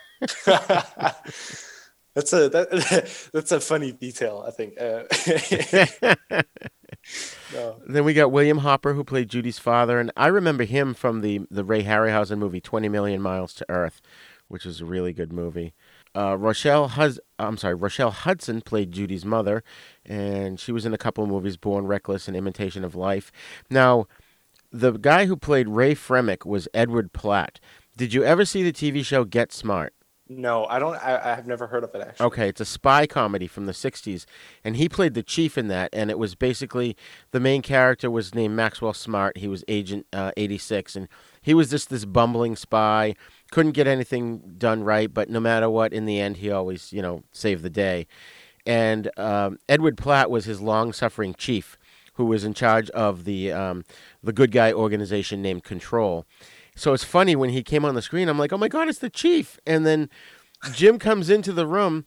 That's 2.13 2.33
a 2.33 2.49
that, 2.49 3.29
that's 3.33 3.51
a 3.53 3.59
funny 3.61 3.93
detail. 3.93 4.43
I 4.45 4.51
think. 4.51 4.73
Uh, 4.79 5.03
no. 7.53 7.81
Then 7.87 8.03
we 8.03 8.13
got 8.13 8.33
William 8.33 8.59
Hopper, 8.59 8.93
who 8.93 9.05
played 9.05 9.29
Judy's 9.29 9.59
father, 9.59 9.97
and 9.97 10.11
I 10.17 10.27
remember 10.27 10.65
him 10.65 10.93
from 10.93 11.21
the 11.21 11.41
the 11.49 11.63
Ray 11.63 11.83
Harryhausen 11.83 12.37
movie 12.37 12.59
Twenty 12.59 12.89
Million 12.89 13.21
Miles 13.21 13.53
to 13.55 13.65
Earth, 13.69 14.01
which 14.49 14.65
is 14.65 14.81
a 14.81 14.85
really 14.85 15.13
good 15.13 15.31
movie. 15.31 15.73
Uh, 16.15 16.35
Rochelle 16.37 16.89
Hus- 16.89 17.19
I'm 17.39 17.57
sorry, 17.57 17.75
Rochelle 17.75 18.11
Hudson 18.11 18.61
played 18.61 18.91
Judy's 18.91 19.25
mother, 19.25 19.63
and 20.05 20.59
she 20.59 20.71
was 20.71 20.85
in 20.85 20.93
a 20.93 20.97
couple 20.97 21.23
of 21.23 21.29
movies, 21.29 21.57
Born 21.57 21.87
Reckless 21.87 22.27
and 22.27 22.35
Imitation 22.35 22.83
of 22.83 22.95
Life. 22.95 23.31
Now, 23.69 24.07
the 24.71 24.91
guy 24.91 25.25
who 25.25 25.35
played 25.37 25.67
Ray 25.67 25.95
Fremick 25.95 26.45
was 26.45 26.67
Edward 26.73 27.13
Platt. 27.13 27.59
Did 27.97 28.13
you 28.13 28.23
ever 28.23 28.45
see 28.45 28.63
the 28.63 28.73
TV 28.73 29.05
show 29.05 29.23
Get 29.23 29.51
Smart? 29.51 29.93
No, 30.37 30.65
I 30.67 30.79
don't. 30.79 30.95
I, 30.95 31.33
I've 31.33 31.45
never 31.45 31.67
heard 31.67 31.83
of 31.83 31.93
it 31.93 32.01
actually. 32.01 32.25
Okay, 32.27 32.47
it's 32.47 32.61
a 32.61 32.65
spy 32.65 33.05
comedy 33.05 33.47
from 33.47 33.65
the 33.65 33.73
60s, 33.73 34.25
and 34.63 34.77
he 34.77 34.87
played 34.87 35.13
the 35.13 35.23
chief 35.23 35.57
in 35.57 35.67
that, 35.67 35.89
and 35.91 36.09
it 36.09 36.17
was 36.17 36.35
basically 36.35 36.95
the 37.31 37.39
main 37.41 37.61
character 37.61 38.09
was 38.09 38.33
named 38.33 38.55
Maxwell 38.55 38.93
Smart. 38.93 39.37
He 39.37 39.49
was 39.49 39.65
Agent 39.67 40.05
uh, 40.13 40.31
86, 40.37 40.95
and 40.95 41.09
he 41.41 41.53
was 41.53 41.69
just 41.69 41.89
this 41.89 42.05
bumbling 42.05 42.55
spy, 42.55 43.15
couldn't 43.51 43.73
get 43.73 43.85
anything 43.85 44.55
done 44.57 44.83
right, 44.83 45.13
but 45.13 45.29
no 45.29 45.39
matter 45.39 45.69
what, 45.69 45.93
in 45.93 46.05
the 46.05 46.19
end, 46.19 46.37
he 46.37 46.49
always, 46.49 46.91
you 46.91 47.01
know, 47.01 47.23
saved 47.31 47.63
the 47.63 47.69
day. 47.69 48.07
And 48.65 49.11
um, 49.19 49.59
Edward 49.67 49.97
Platt 49.97 50.31
was 50.31 50.45
his 50.45 50.61
long 50.61 50.93
suffering 50.93 51.35
chief, 51.37 51.77
who 52.13 52.25
was 52.25 52.43
in 52.43 52.53
charge 52.53 52.89
of 52.91 53.25
the 53.25 53.51
um, 53.51 53.83
the 54.23 54.33
good 54.33 54.51
guy 54.51 54.71
organization 54.71 55.41
named 55.41 55.63
Control. 55.63 56.25
So 56.75 56.93
it's 56.93 57.03
funny 57.03 57.35
when 57.35 57.49
he 57.49 57.63
came 57.63 57.83
on 57.83 57.95
the 57.95 58.01
screen. 58.01 58.29
I'm 58.29 58.39
like, 58.39 58.53
oh 58.53 58.57
my 58.57 58.67
god, 58.67 58.87
it's 58.87 58.99
the 58.99 59.09
chief! 59.09 59.59
And 59.65 59.85
then 59.85 60.09
Jim 60.73 60.99
comes 60.99 61.29
into 61.29 61.51
the 61.51 61.67
room. 61.67 62.05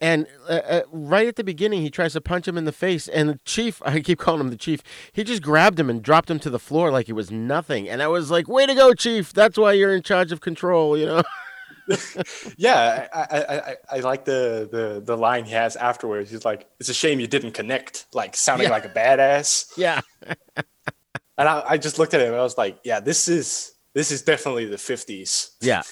And 0.00 0.26
uh, 0.48 0.52
uh, 0.52 0.82
right 0.92 1.26
at 1.26 1.36
the 1.36 1.44
beginning, 1.44 1.82
he 1.82 1.90
tries 1.90 2.12
to 2.12 2.20
punch 2.20 2.46
him 2.46 2.56
in 2.56 2.64
the 2.64 2.72
face, 2.72 3.08
and 3.08 3.28
the 3.28 3.38
chief, 3.44 3.82
I 3.86 4.00
keep 4.00 4.18
calling 4.18 4.40
him 4.40 4.50
the 4.50 4.56
chief, 4.56 4.82
he 5.12 5.24
just 5.24 5.42
grabbed 5.42 5.78
him 5.80 5.90
and 5.90 6.02
dropped 6.02 6.30
him 6.30 6.38
to 6.40 6.50
the 6.50 6.58
floor 6.58 6.90
like 6.90 7.06
he 7.06 7.12
was 7.12 7.30
nothing. 7.30 7.88
And 7.88 8.02
I 8.02 8.08
was 8.08 8.30
like, 8.30 8.48
way 8.48 8.66
to 8.66 8.74
go, 8.74 8.94
chief. 8.94 9.32
That's 9.32 9.58
why 9.58 9.72
you're 9.72 9.94
in 9.94 10.02
charge 10.02 10.32
of 10.32 10.40
control, 10.40 10.96
you 10.96 11.06
know? 11.06 11.22
yeah, 12.58 13.08
I, 13.14 13.18
I, 13.20 13.38
I, 13.40 13.76
I, 13.92 14.00
like 14.00 14.26
the, 14.26 14.68
the 14.70 15.00
the 15.02 15.16
line 15.16 15.46
he 15.46 15.52
has 15.52 15.74
afterwards. 15.74 16.30
He's 16.30 16.44
like, 16.44 16.68
"It's 16.78 16.90
a 16.90 16.94
shame 16.94 17.18
you 17.18 17.26
didn't 17.26 17.52
connect," 17.52 18.04
like 18.12 18.36
sounding 18.36 18.66
Yeah. 18.66 18.72
like 18.72 18.84
a 18.84 18.90
badass. 18.90 19.72
Yeah. 19.78 20.02
and 21.38 21.48
I, 21.48 21.64
I 21.66 21.78
just 21.78 21.98
looked 21.98 22.12
at 22.12 22.20
him 22.20 22.28
and 22.28 22.36
I 22.36 22.42
was 22.42 22.58
like, 22.58 22.78
"Yeah, 22.84 23.00
this 23.00 23.26
is 23.26 23.72
this 23.98 24.12
is 24.12 24.22
definitely 24.22 24.64
the 24.64 24.76
'50s." 24.76 25.50
Yeah. 25.60 25.82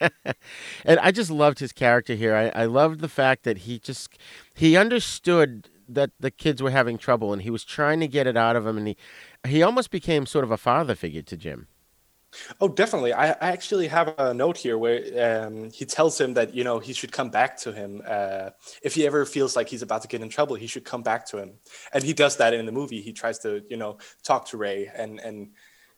and 0.84 0.98
I 0.98 1.10
just 1.10 1.30
loved 1.30 1.60
his 1.60 1.72
character 1.72 2.14
here. 2.14 2.34
I, 2.34 2.62
I 2.62 2.64
loved 2.64 3.00
the 3.00 3.08
fact 3.08 3.44
that 3.44 3.58
he 3.58 3.78
just 3.78 4.18
he 4.52 4.76
understood 4.76 5.68
that 5.88 6.10
the 6.18 6.30
kids 6.30 6.62
were 6.62 6.70
having 6.70 6.98
trouble 6.98 7.32
and 7.32 7.42
he 7.42 7.50
was 7.50 7.62
trying 7.62 8.00
to 8.00 8.08
get 8.08 8.26
it 8.26 8.36
out 8.36 8.56
of 8.56 8.64
them 8.64 8.78
and 8.78 8.88
he 8.88 8.96
he 9.46 9.62
almost 9.62 9.90
became 9.90 10.26
sort 10.26 10.44
of 10.44 10.50
a 10.50 10.56
father 10.56 10.94
figure 10.94 11.22
to 11.22 11.36
Jim. 11.36 11.68
Oh, 12.60 12.68
definitely. 12.68 13.12
I, 13.12 13.30
I 13.30 13.50
actually 13.52 13.88
have 13.88 14.14
a 14.18 14.34
note 14.34 14.56
here 14.56 14.76
where 14.76 15.46
um, 15.46 15.70
he 15.70 15.84
tells 15.84 16.20
him 16.20 16.34
that 16.34 16.54
you 16.54 16.64
know 16.64 16.78
he 16.78 16.92
should 16.92 17.12
come 17.12 17.30
back 17.30 17.56
to 17.58 17.72
him 17.72 18.02
uh, 18.06 18.50
if 18.82 18.94
he 18.94 19.06
ever 19.06 19.24
feels 19.24 19.56
like 19.56 19.68
he's 19.68 19.82
about 19.82 20.02
to 20.02 20.08
get 20.08 20.20
in 20.20 20.28
trouble. 20.28 20.56
He 20.56 20.66
should 20.66 20.84
come 20.84 21.02
back 21.02 21.26
to 21.26 21.38
him, 21.38 21.52
and 21.92 22.02
he 22.02 22.12
does 22.12 22.36
that 22.38 22.54
in 22.54 22.66
the 22.66 22.72
movie. 22.72 23.00
He 23.00 23.12
tries 23.12 23.38
to 23.40 23.62
you 23.68 23.76
know 23.76 23.98
talk 24.22 24.46
to 24.48 24.56
Ray 24.56 24.90
and 24.94 25.20
and 25.20 25.50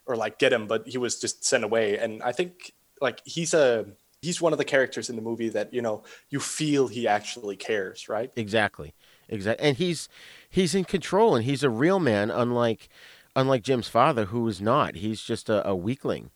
or 0.06 0.16
like 0.16 0.38
get 0.38 0.52
him, 0.52 0.66
but 0.66 0.86
he 0.86 0.98
was 0.98 1.20
just 1.20 1.44
sent 1.44 1.64
away. 1.64 1.98
And 1.98 2.22
I 2.22 2.32
think 2.32 2.72
like 3.00 3.20
he's 3.24 3.54
a 3.54 3.86
he's 4.22 4.40
one 4.40 4.52
of 4.52 4.58
the 4.58 4.64
characters 4.64 5.10
in 5.10 5.16
the 5.16 5.22
movie 5.22 5.48
that 5.50 5.72
you 5.74 5.82
know 5.82 6.04
you 6.30 6.40
feel 6.40 6.88
he 6.88 7.06
actually 7.06 7.56
cares, 7.56 8.08
right? 8.08 8.30
Exactly. 8.36 8.94
Exactly. 9.28 9.66
And 9.68 9.76
he's 9.76 10.08
he's 10.48 10.74
in 10.74 10.84
control 10.84 11.34
and 11.34 11.44
he's 11.44 11.62
a 11.62 11.70
real 11.70 11.98
man 11.98 12.30
unlike 12.30 12.88
unlike 13.34 13.62
Jim's 13.62 13.88
father 13.88 14.26
who 14.26 14.46
is 14.48 14.60
not. 14.60 14.94
He's 14.96 15.20
just 15.20 15.50
a, 15.50 15.66
a 15.66 15.74
weakling. 15.74 16.30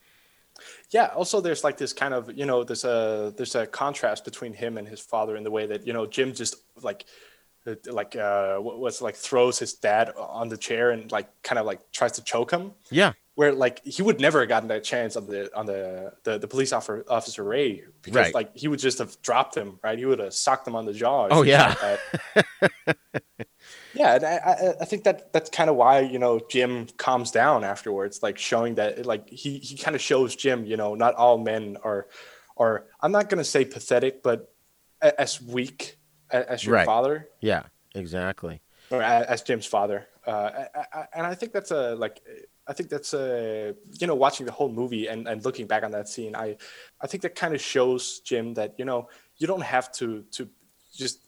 Yeah. 0.90 1.06
Also, 1.16 1.40
there's 1.40 1.64
like 1.64 1.78
this 1.78 1.92
kind 1.92 2.12
of 2.12 2.36
you 2.36 2.44
know 2.46 2.64
there's 2.64 2.84
a 2.84 3.32
there's 3.36 3.54
a 3.54 3.66
contrast 3.66 4.24
between 4.24 4.52
him 4.52 4.76
and 4.76 4.86
his 4.88 5.00
father 5.00 5.36
in 5.36 5.44
the 5.44 5.50
way 5.50 5.66
that 5.66 5.86
you 5.86 5.92
know 5.92 6.06
Jim 6.06 6.34
just 6.34 6.56
like 6.82 7.06
uh, 7.66 7.74
like 7.86 8.16
uh 8.16 8.56
what- 8.58 8.78
what's 8.78 9.00
like 9.00 9.14
throws 9.16 9.58
his 9.58 9.74
dad 9.74 10.12
on 10.16 10.48
the 10.48 10.56
chair 10.56 10.90
and 10.90 11.10
like 11.12 11.28
kind 11.42 11.58
of 11.58 11.66
like 11.66 11.90
tries 11.92 12.12
to 12.12 12.24
choke 12.24 12.50
him. 12.50 12.72
Yeah. 12.90 13.12
Where 13.40 13.52
like 13.54 13.82
he 13.86 14.02
would 14.02 14.20
never 14.20 14.40
have 14.40 14.50
gotten 14.50 14.68
that 14.68 14.84
chance 14.84 15.16
on 15.16 15.24
the 15.26 15.50
on 15.56 15.64
the 15.64 16.12
the, 16.24 16.36
the 16.38 16.46
police 16.46 16.74
officer 16.74 17.06
officer 17.08 17.42
Ray 17.42 17.84
because 18.02 18.14
Right. 18.24 18.34
like 18.34 18.54
he 18.54 18.68
would 18.68 18.80
just 18.80 18.98
have 18.98 19.16
dropped 19.22 19.56
him 19.56 19.78
right. 19.82 19.98
He 19.98 20.04
would 20.04 20.18
have 20.18 20.34
socked 20.34 20.68
him 20.68 20.76
on 20.76 20.84
the 20.84 20.92
jaw. 20.92 21.26
Oh, 21.30 21.40
yeah. 21.42 21.74
like 21.82 22.96
yeah, 23.94 24.16
and 24.16 24.24
I, 24.24 24.36
I, 24.36 24.74
I 24.82 24.84
think 24.84 25.04
that 25.04 25.32
that's 25.32 25.48
kind 25.48 25.70
of 25.70 25.76
why 25.76 26.00
you 26.00 26.18
know 26.18 26.38
Jim 26.50 26.86
calms 26.98 27.30
down 27.30 27.64
afterwards, 27.64 28.22
like 28.22 28.36
showing 28.36 28.74
that 28.74 29.06
like 29.06 29.28
he 29.30 29.56
he 29.58 29.76
kind 29.78 29.94
of 29.94 30.02
shows 30.02 30.36
Jim, 30.36 30.66
you 30.66 30.76
know, 30.76 30.94
not 30.94 31.14
all 31.14 31.38
men 31.38 31.78
are, 31.82 32.08
are 32.58 32.84
I'm 33.00 33.10
not 33.12 33.30
gonna 33.30 33.44
say 33.44 33.64
pathetic, 33.64 34.22
but 34.22 34.52
a- 35.00 35.18
as 35.18 35.40
weak 35.40 35.96
as 36.30 36.62
your 36.64 36.74
Right. 36.74 36.84
father 36.86 37.26
Yeah, 37.40 37.62
exactly. 37.94 38.60
or 38.90 39.00
as 39.02 39.40
Jim's 39.42 39.64
father, 39.66 40.06
uh, 40.26 40.50
I, 40.74 40.84
I, 40.92 41.06
and 41.14 41.26
I 41.26 41.34
think 41.34 41.52
that's 41.52 41.70
a 41.70 41.94
like 41.96 42.20
I 42.70 42.72
think 42.72 42.88
that's 42.88 43.12
a 43.14 43.74
you 43.98 44.06
know 44.06 44.14
watching 44.14 44.46
the 44.46 44.52
whole 44.52 44.70
movie 44.70 45.08
and, 45.08 45.26
and 45.26 45.44
looking 45.44 45.66
back 45.66 45.82
on 45.82 45.90
that 45.90 46.08
scene, 46.08 46.36
I 46.36 46.56
I 47.00 47.08
think 47.08 47.24
that 47.24 47.34
kind 47.34 47.52
of 47.52 47.60
shows 47.60 48.20
Jim 48.20 48.54
that 48.54 48.76
you 48.78 48.84
know 48.84 49.08
you 49.38 49.48
don't 49.48 49.64
have 49.64 49.90
to 49.94 50.24
to 50.30 50.48
just 50.94 51.18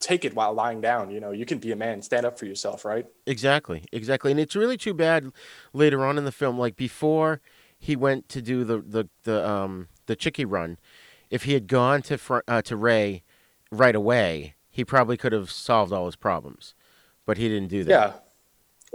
take 0.00 0.24
it 0.24 0.34
while 0.34 0.52
lying 0.52 0.80
down. 0.80 1.12
You 1.12 1.20
know, 1.20 1.30
you 1.30 1.46
can 1.46 1.58
be 1.58 1.70
a 1.70 1.76
man, 1.76 2.02
stand 2.02 2.26
up 2.26 2.36
for 2.40 2.46
yourself, 2.46 2.84
right? 2.84 3.06
Exactly, 3.24 3.84
exactly, 3.92 4.32
and 4.32 4.40
it's 4.40 4.56
really 4.56 4.76
too 4.76 4.94
bad 4.94 5.30
later 5.72 6.04
on 6.04 6.18
in 6.18 6.24
the 6.24 6.32
film. 6.32 6.58
Like 6.58 6.74
before 6.74 7.40
he 7.78 7.94
went 7.94 8.28
to 8.30 8.42
do 8.42 8.64
the 8.64 8.78
the 8.78 9.08
the 9.22 9.48
um 9.48 9.86
the 10.06 10.16
Chicky 10.16 10.44
run, 10.44 10.76
if 11.30 11.44
he 11.44 11.52
had 11.52 11.68
gone 11.68 12.02
to 12.02 12.18
uh, 12.48 12.62
to 12.62 12.76
Ray 12.76 13.22
right 13.70 13.94
away, 13.94 14.56
he 14.70 14.84
probably 14.84 15.16
could 15.16 15.32
have 15.32 15.52
solved 15.52 15.92
all 15.92 16.06
his 16.06 16.16
problems, 16.16 16.74
but 17.24 17.38
he 17.38 17.48
didn't 17.48 17.68
do 17.68 17.84
that. 17.84 17.90
Yeah. 17.90 18.12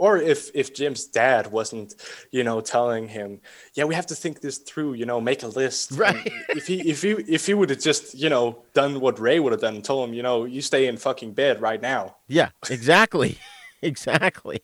Or 0.00 0.16
if 0.16 0.50
if 0.54 0.72
Jim's 0.74 1.04
dad 1.04 1.52
wasn't, 1.52 1.94
you 2.32 2.42
know, 2.42 2.62
telling 2.62 3.06
him, 3.06 3.40
yeah, 3.74 3.84
we 3.84 3.94
have 3.94 4.06
to 4.06 4.14
think 4.14 4.40
this 4.40 4.56
through, 4.56 4.94
you 4.94 5.04
know, 5.04 5.20
make 5.20 5.42
a 5.42 5.46
list. 5.48 5.92
Right. 5.92 6.16
And 6.48 6.56
if 6.56 6.66
he 6.66 6.80
if 6.88 7.02
he 7.02 7.10
if 7.28 7.44
he 7.46 7.52
would 7.52 7.68
have 7.68 7.80
just, 7.80 8.14
you 8.14 8.30
know, 8.30 8.62
done 8.72 9.00
what 9.00 9.20
Ray 9.20 9.38
would 9.40 9.52
have 9.52 9.60
done, 9.60 9.74
and 9.74 9.84
told 9.84 10.08
him, 10.08 10.14
you 10.14 10.22
know, 10.22 10.46
you 10.46 10.62
stay 10.62 10.86
in 10.86 10.96
fucking 10.96 11.34
bed 11.34 11.60
right 11.60 11.82
now. 11.82 12.16
Yeah, 12.28 12.48
exactly, 12.70 13.36
exactly. 13.82 14.62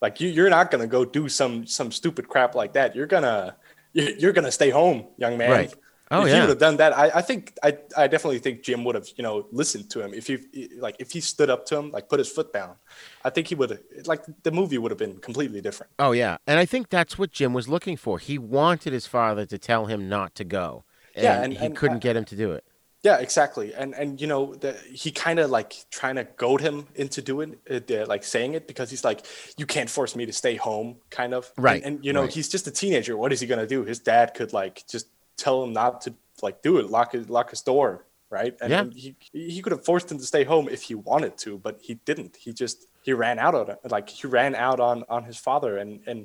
Like 0.00 0.20
you 0.20 0.28
you're 0.28 0.50
not 0.50 0.72
gonna 0.72 0.88
go 0.88 1.04
do 1.04 1.28
some 1.28 1.64
some 1.64 1.92
stupid 1.92 2.28
crap 2.28 2.56
like 2.56 2.72
that. 2.72 2.96
You're 2.96 3.06
gonna 3.06 3.56
you- 3.92 4.16
you're 4.18 4.32
gonna 4.32 4.50
stay 4.50 4.70
home, 4.70 5.06
young 5.16 5.38
man. 5.38 5.50
Right. 5.50 5.74
Oh, 6.12 6.22
if 6.22 6.28
yeah. 6.28 6.34
he 6.34 6.40
would 6.42 6.48
have 6.50 6.58
done 6.58 6.76
that, 6.76 6.96
I, 6.96 7.10
I 7.14 7.22
think 7.22 7.58
I, 7.62 7.78
I 7.96 8.06
definitely 8.06 8.38
think 8.38 8.62
Jim 8.62 8.84
would 8.84 8.94
have 8.94 9.08
you 9.16 9.22
know 9.22 9.46
listened 9.50 9.90
to 9.90 10.00
him 10.04 10.12
if 10.14 10.26
he 10.26 10.38
like 10.78 10.96
if 10.98 11.10
he 11.10 11.20
stood 11.20 11.50
up 11.50 11.66
to 11.66 11.76
him 11.78 11.90
like 11.90 12.08
put 12.08 12.18
his 12.18 12.28
foot 12.30 12.52
down, 12.52 12.76
I 13.24 13.30
think 13.30 13.48
he 13.48 13.54
would 13.54 13.70
have 13.70 13.80
like 14.06 14.22
the 14.42 14.50
movie 14.52 14.78
would 14.78 14.90
have 14.90 14.98
been 14.98 15.16
completely 15.18 15.60
different. 15.60 15.90
Oh 15.98 16.12
yeah, 16.12 16.36
and 16.46 16.58
I 16.58 16.66
think 16.66 16.90
that's 16.90 17.18
what 17.18 17.30
Jim 17.32 17.52
was 17.54 17.66
looking 17.68 17.96
for. 17.96 18.18
He 18.18 18.36
wanted 18.38 18.92
his 18.92 19.06
father 19.06 19.46
to 19.46 19.58
tell 19.58 19.86
him 19.86 20.08
not 20.08 20.34
to 20.36 20.44
go, 20.44 20.84
and, 21.14 21.24
Yeah, 21.24 21.42
and- 21.42 21.52
he 21.54 21.66
and 21.66 21.76
couldn't 21.76 21.96
I- 21.96 22.00
get 22.00 22.16
him 22.16 22.24
to 22.26 22.36
do 22.36 22.52
it. 22.52 22.64
Yeah, 23.04 23.18
exactly. 23.18 23.74
And 23.74 23.94
and 23.96 24.20
you 24.20 24.28
know 24.28 24.54
the, 24.54 24.74
he 24.92 25.10
kind 25.10 25.40
of 25.40 25.50
like 25.50 25.74
trying 25.90 26.14
to 26.16 26.24
goad 26.36 26.60
him 26.60 26.86
into 26.94 27.20
doing 27.20 27.56
it, 27.66 27.90
uh, 27.90 28.06
like 28.06 28.22
saying 28.22 28.54
it 28.54 28.68
because 28.68 28.90
he's 28.90 29.02
like, 29.02 29.26
you 29.56 29.66
can't 29.66 29.90
force 29.90 30.14
me 30.14 30.24
to 30.26 30.32
stay 30.32 30.54
home, 30.54 30.98
kind 31.10 31.34
of. 31.34 31.50
And- 31.56 31.64
Right, 31.64 31.82
And, 31.84 32.04
you 32.04 32.12
know 32.12 32.20
right. 32.22 32.32
he's 32.32 32.48
just 32.48 32.68
a 32.68 32.70
teenager. 32.70 33.16
What 33.16 33.32
is 33.32 33.40
he 33.40 33.48
gonna 33.48 33.66
do? 33.66 33.82
His 33.84 33.98
dad 33.98 34.34
could 34.34 34.52
like 34.52 34.84
just 34.86 35.06
tell 35.44 35.58
him 35.64 35.72
not 35.82 35.92
to 36.04 36.10
like 36.46 36.56
do 36.68 36.72
it, 36.80 36.86
lock 36.96 37.08
his 37.16 37.28
lock 37.36 37.48
his 37.54 37.62
door, 37.70 37.90
right? 38.38 38.54
And, 38.62 38.70
Yeah. 38.72 38.84
he 39.02 39.08
he 39.54 39.60
could 39.62 39.72
have 39.76 39.84
forced 39.90 40.08
him 40.12 40.18
to 40.22 40.24
stay 40.32 40.44
home 40.52 40.66
if 40.76 40.80
he 40.88 40.94
wanted 41.10 41.34
to, 41.44 41.50
but 41.66 41.74
he 41.86 41.94
didn't. 42.08 42.32
He 42.44 42.50
just 42.62 42.78
he 43.06 43.12
ran 43.24 43.38
out 43.46 43.54
on 43.60 43.66
it. 43.74 43.78
Like 43.96 44.08
he 44.18 44.24
ran 44.38 44.54
out 44.66 44.78
on 44.88 44.96
on 45.16 45.22
his 45.30 45.38
father, 45.48 45.72
and 45.82 45.90
and 46.10 46.20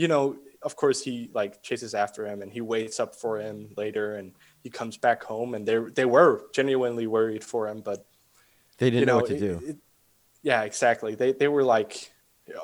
you 0.00 0.08
know 0.14 0.24
of 0.68 0.72
course 0.82 0.98
he 1.08 1.14
like 1.40 1.52
chases 1.68 1.92
after 2.04 2.20
him 2.30 2.42
and 2.42 2.50
he 2.56 2.60
waits 2.74 2.98
up 3.04 3.12
for 3.22 3.32
him 3.44 3.56
later 3.82 4.06
and 4.18 4.26
he 4.64 4.68
comes 4.78 4.96
back 5.06 5.20
home 5.32 5.50
and 5.54 5.62
they 5.68 5.78
they 5.98 6.04
were 6.16 6.32
genuinely 6.58 7.06
worried 7.06 7.44
for 7.52 7.62
him 7.70 7.78
but 7.90 8.00
They 8.78 8.90
didn't 8.90 9.00
you 9.02 9.06
know, 9.06 9.18
know, 9.18 9.22
what 9.22 9.30
to 9.30 9.36
it- 9.36 9.46
do. 9.48 9.54
it- 9.70 9.80
yeah 10.50 10.62
exactly 10.70 11.12
they 11.20 11.30
they 11.40 11.46
were 11.56 11.62
like 11.76 11.92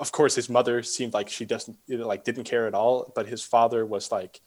of 0.05 0.11
course 0.19 0.35
his 0.41 0.49
mother 0.57 0.77
seemed 0.83 1.15
like 1.19 1.29
she 1.37 1.45
doesn't 1.53 1.77
you 1.91 1.97
know, 1.99 2.09
like 2.13 2.23
didn't 2.29 2.47
care 2.53 2.67
at 2.71 2.75
all 2.81 2.95
but 3.17 3.25
his 3.35 3.43
father 3.55 3.81
was 3.95 4.05
like 4.19 4.41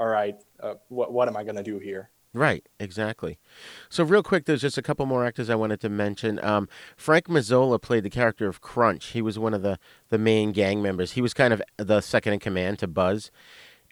all 0.00 0.08
right 0.08 0.36
uh, 0.58 0.74
what 0.88 1.12
what 1.12 1.28
am 1.28 1.36
i 1.36 1.44
going 1.44 1.56
to 1.56 1.62
do 1.62 1.78
here 1.78 2.10
Right, 2.32 2.64
exactly. 2.78 3.40
So, 3.88 4.04
real 4.04 4.22
quick, 4.22 4.44
there's 4.44 4.60
just 4.60 4.78
a 4.78 4.82
couple 4.82 5.04
more 5.04 5.26
actors 5.26 5.50
I 5.50 5.56
wanted 5.56 5.80
to 5.80 5.88
mention. 5.88 6.38
Um, 6.44 6.68
Frank 6.96 7.26
Mazzola 7.26 7.82
played 7.82 8.04
the 8.04 8.10
character 8.10 8.46
of 8.46 8.60
Crunch. 8.60 9.06
He 9.06 9.20
was 9.20 9.36
one 9.36 9.52
of 9.52 9.62
the, 9.62 9.80
the 10.10 10.18
main 10.18 10.52
gang 10.52 10.80
members. 10.80 11.12
He 11.12 11.20
was 11.20 11.34
kind 11.34 11.52
of 11.52 11.60
the 11.76 12.00
second 12.00 12.34
in 12.34 12.38
command 12.38 12.78
to 12.80 12.86
Buzz. 12.86 13.32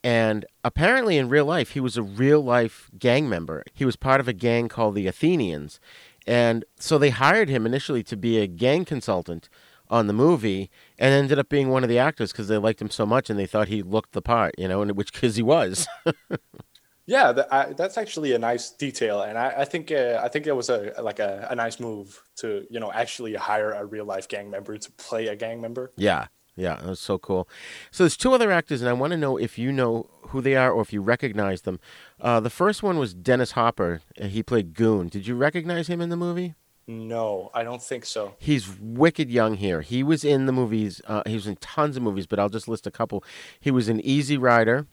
And 0.04 0.46
apparently, 0.62 1.18
in 1.18 1.28
real 1.28 1.46
life, 1.46 1.70
he 1.70 1.80
was 1.80 1.96
a 1.96 2.02
real 2.02 2.40
life 2.40 2.88
gang 2.96 3.28
member. 3.28 3.64
He 3.74 3.84
was 3.84 3.96
part 3.96 4.20
of 4.20 4.28
a 4.28 4.32
gang 4.32 4.68
called 4.68 4.94
the 4.94 5.08
Athenians. 5.08 5.80
And 6.24 6.64
so 6.78 6.96
they 6.96 7.10
hired 7.10 7.48
him 7.48 7.66
initially 7.66 8.04
to 8.04 8.16
be 8.16 8.38
a 8.38 8.46
gang 8.46 8.84
consultant 8.84 9.48
on 9.90 10.06
the 10.06 10.12
movie 10.12 10.70
and 10.98 11.14
ended 11.14 11.38
up 11.38 11.48
being 11.48 11.68
one 11.68 11.82
of 11.82 11.88
the 11.88 11.98
actors 11.98 12.32
because 12.32 12.48
they 12.48 12.58
liked 12.58 12.82
him 12.82 12.90
so 12.90 13.06
much 13.06 13.30
and 13.30 13.38
they 13.38 13.46
thought 13.46 13.68
he 13.68 13.82
looked 13.82 14.12
the 14.12 14.22
part, 14.22 14.54
you 14.58 14.68
know, 14.68 14.82
and 14.82 14.96
which 14.96 15.12
because 15.12 15.36
he 15.36 15.42
was. 15.42 15.86
yeah 17.06 17.32
that, 17.32 17.52
I, 17.52 17.72
that's 17.72 17.96
actually 17.96 18.34
a 18.34 18.38
nice 18.38 18.70
detail 18.70 19.22
and 19.22 19.38
i, 19.38 19.54
I 19.58 19.64
think 19.64 19.90
uh, 19.90 20.20
i 20.22 20.28
think 20.28 20.46
it 20.46 20.52
was 20.52 20.68
a 20.68 20.92
like 21.00 21.18
a, 21.18 21.48
a 21.50 21.54
nice 21.54 21.80
move 21.80 22.22
to 22.36 22.66
you 22.68 22.78
know 22.78 22.92
actually 22.92 23.34
hire 23.34 23.72
a 23.72 23.86
real 23.86 24.04
life 24.04 24.28
gang 24.28 24.50
member 24.50 24.76
to 24.76 24.92
play 24.92 25.28
a 25.28 25.34
gang 25.34 25.62
member 25.62 25.90
Yeah, 25.96 26.26
yeah, 26.58 26.74
that 26.74 26.86
was 26.86 27.00
so 27.00 27.18
cool. 27.18 27.48
So 27.92 28.02
there's 28.02 28.16
two 28.16 28.32
other 28.32 28.50
actors, 28.50 28.82
and 28.82 28.88
I 28.88 28.92
want 28.92 29.12
to 29.12 29.16
know 29.16 29.36
if 29.36 29.58
you 29.58 29.70
know 29.70 30.10
who 30.30 30.40
they 30.40 30.56
are 30.56 30.72
or 30.72 30.82
if 30.82 30.92
you 30.92 31.00
recognize 31.00 31.62
them. 31.62 31.78
Uh, 32.20 32.40
the 32.40 32.50
first 32.50 32.82
one 32.82 32.98
was 32.98 33.14
Dennis 33.14 33.52
Hopper. 33.52 34.00
He 34.20 34.42
played 34.42 34.74
Goon. 34.74 35.08
Did 35.08 35.28
you 35.28 35.36
recognize 35.36 35.86
him 35.86 36.00
in 36.00 36.08
the 36.08 36.16
movie? 36.16 36.56
No 36.88 37.50
i 37.54 37.62
don't 37.62 37.82
think 37.82 38.04
so 38.04 38.34
He's 38.38 38.68
wicked 38.80 39.30
young 39.30 39.54
here. 39.54 39.82
He 39.82 40.02
was 40.02 40.24
in 40.24 40.46
the 40.46 40.52
movies. 40.52 41.00
Uh, 41.06 41.22
he 41.26 41.34
was 41.34 41.46
in 41.46 41.56
tons 41.56 41.96
of 41.96 42.02
movies, 42.02 42.26
but 42.26 42.38
I'll 42.40 42.48
just 42.48 42.66
list 42.66 42.86
a 42.86 42.90
couple. 42.90 43.22
He 43.60 43.70
was 43.70 43.88
in 43.88 44.00
Easy 44.00 44.36
Rider. 44.38 44.86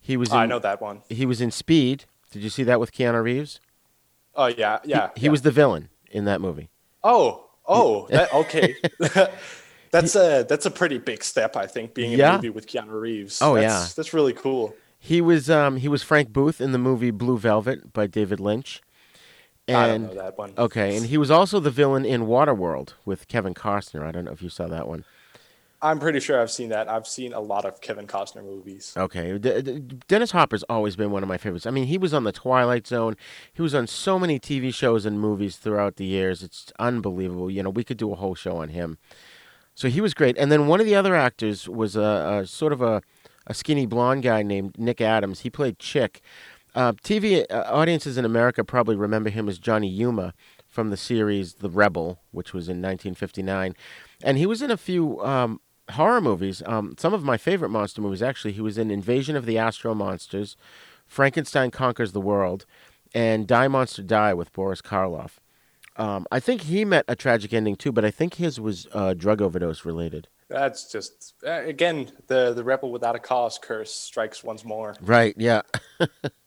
He 0.00 0.16
was. 0.16 0.30
In, 0.30 0.36
i 0.38 0.46
know 0.46 0.58
that 0.58 0.80
one. 0.80 1.02
He 1.08 1.26
was 1.26 1.40
in 1.40 1.50
Speed. 1.50 2.06
Did 2.32 2.42
you 2.42 2.50
see 2.50 2.62
that 2.64 2.80
with 2.80 2.92
Keanu 2.92 3.22
Reeves? 3.22 3.60
Oh 4.34 4.46
yeah 4.46 4.78
yeah 4.84 5.10
He, 5.14 5.22
he 5.22 5.28
was 5.28 5.42
the 5.42 5.50
villain 5.50 5.90
in 6.10 6.24
that 6.24 6.40
movie. 6.40 6.70
Oh, 7.04 7.44
oh, 7.66 8.06
that, 8.08 8.32
okay. 8.32 8.74
That's 9.90 10.16
a 10.16 10.44
that's 10.48 10.66
a 10.66 10.70
pretty 10.72 10.98
big 10.98 11.22
step, 11.22 11.56
I 11.56 11.66
think, 11.68 11.94
being 11.94 12.12
in 12.12 12.18
Yeah. 12.18 12.32
a 12.32 12.36
movie 12.36 12.50
with 12.50 12.66
Keanu 12.66 13.00
Reeves. 13.00 13.38
Oh, 13.40 13.54
that's, 13.54 13.64
yeah. 13.64 13.86
that's 13.94 14.12
really 14.12 14.32
cool. 14.32 14.74
He 14.98 15.20
was 15.20 15.48
um, 15.48 15.76
he 15.76 15.86
was 15.88 16.02
Frank 16.02 16.32
Booth 16.32 16.60
in 16.60 16.72
the 16.72 16.78
movie 16.78 17.12
Blue 17.12 17.38
Velvet 17.38 17.92
by 17.92 18.06
David 18.08 18.40
Lynch. 18.40 18.82
I 19.72 19.86
don't 19.86 19.90
And, 19.90 20.06
know 20.08 20.14
that 20.14 20.36
one. 20.38 20.52
Okay, 20.58 20.96
and 20.96 21.06
he 21.06 21.16
was 21.18 21.30
also 21.30 21.58
the 21.60 21.70
villain 21.70 22.04
in 22.04 22.22
Waterworld 22.26 22.94
with 23.04 23.28
Kevin 23.28 23.54
Costner. 23.54 24.02
I 24.04 24.12
don't 24.12 24.24
know 24.24 24.32
if 24.32 24.42
you 24.42 24.48
saw 24.50 24.66
that 24.68 24.86
one. 24.88 25.04
I'm 25.82 25.98
pretty 25.98 26.20
sure 26.20 26.40
I've 26.40 26.50
seen 26.50 26.70
that. 26.70 26.88
I've 26.88 27.06
seen 27.06 27.34
a 27.34 27.40
lot 27.40 27.66
of 27.66 27.80
Kevin 27.82 28.06
Costner 28.06 28.42
movies. 28.42 28.94
Okay, 28.96 29.36
D- 29.36 29.60
D- 29.60 29.80
Dennis 30.08 30.30
Hopper's 30.30 30.62
always 30.64 30.96
been 30.96 31.10
one 31.10 31.22
of 31.22 31.28
my 31.28 31.36
favorites. 31.36 31.66
I 31.66 31.70
mean, 31.70 31.84
he 31.86 31.98
was 31.98 32.14
on 32.14 32.24
the 32.24 32.32
Twilight 32.32 32.86
Zone. 32.86 33.16
He 33.52 33.60
was 33.60 33.74
on 33.74 33.86
so 33.86 34.18
many 34.18 34.40
TV 34.40 34.72
shows 34.72 35.04
and 35.04 35.20
movies 35.20 35.56
throughout 35.56 35.96
the 35.96 36.06
years. 36.06 36.42
It's 36.42 36.72
unbelievable. 36.78 37.50
You 37.50 37.62
know, 37.62 37.70
we 37.70 37.84
could 37.84 37.98
do 37.98 38.12
a 38.12 38.16
whole 38.16 38.34
show 38.34 38.56
on 38.56 38.70
him. 38.70 38.96
So 39.74 39.88
he 39.88 40.00
was 40.00 40.14
great. 40.14 40.38
And 40.38 40.50
then 40.50 40.68
one 40.68 40.80
of 40.80 40.86
the 40.86 40.94
other 40.94 41.14
actors 41.14 41.68
was 41.68 41.96
a, 41.96 42.40
a 42.42 42.46
sort 42.46 42.72
of 42.72 42.80
a, 42.80 43.02
a 43.46 43.52
skinny 43.52 43.84
blonde 43.84 44.22
guy 44.22 44.42
named 44.42 44.78
Nick 44.78 45.02
Adams. 45.02 45.40
He 45.40 45.50
played 45.50 45.78
Chick. 45.78 46.22
Uh, 46.74 46.92
TV 46.92 47.44
uh, 47.50 47.64
audiences 47.68 48.18
in 48.18 48.24
America 48.24 48.64
probably 48.64 48.96
remember 48.96 49.30
him 49.30 49.48
as 49.48 49.58
Johnny 49.58 49.88
Yuma 49.88 50.34
from 50.66 50.90
the 50.90 50.96
series 50.96 51.54
The 51.54 51.70
Rebel, 51.70 52.18
which 52.32 52.52
was 52.52 52.68
in 52.68 52.82
1959. 52.82 53.76
And 54.24 54.38
he 54.38 54.46
was 54.46 54.60
in 54.60 54.70
a 54.70 54.76
few 54.76 55.20
um, 55.20 55.60
horror 55.92 56.20
movies. 56.20 56.62
Um, 56.66 56.96
some 56.98 57.14
of 57.14 57.22
my 57.22 57.36
favorite 57.36 57.68
monster 57.68 58.00
movies, 58.02 58.22
actually. 58.22 58.52
He 58.52 58.60
was 58.60 58.76
in 58.76 58.90
Invasion 58.90 59.36
of 59.36 59.46
the 59.46 59.56
Astro 59.56 59.94
Monsters, 59.94 60.56
Frankenstein 61.06 61.70
Conquers 61.70 62.12
the 62.12 62.20
World, 62.20 62.66
and 63.14 63.46
Die 63.46 63.68
Monster 63.68 64.02
Die 64.02 64.34
with 64.34 64.52
Boris 64.52 64.82
Karloff. 64.82 65.38
Um, 65.96 66.26
I 66.32 66.40
think 66.40 66.62
he 66.62 66.84
met 66.84 67.04
a 67.06 67.14
tragic 67.14 67.52
ending 67.52 67.76
too, 67.76 67.92
but 67.92 68.04
I 68.04 68.10
think 68.10 68.34
his 68.34 68.58
was 68.58 68.88
uh, 68.92 69.14
drug 69.14 69.40
overdose 69.40 69.84
related. 69.84 70.26
That's 70.48 70.90
just 70.90 71.34
uh, 71.46 71.62
again 71.64 72.10
the 72.26 72.52
the 72.52 72.64
rebel 72.64 72.90
without 72.90 73.14
a 73.14 73.18
cause 73.18 73.58
curse 73.58 73.94
strikes 73.94 74.42
once 74.42 74.64
more. 74.64 74.96
Right. 75.00 75.34
Yeah. 75.38 75.62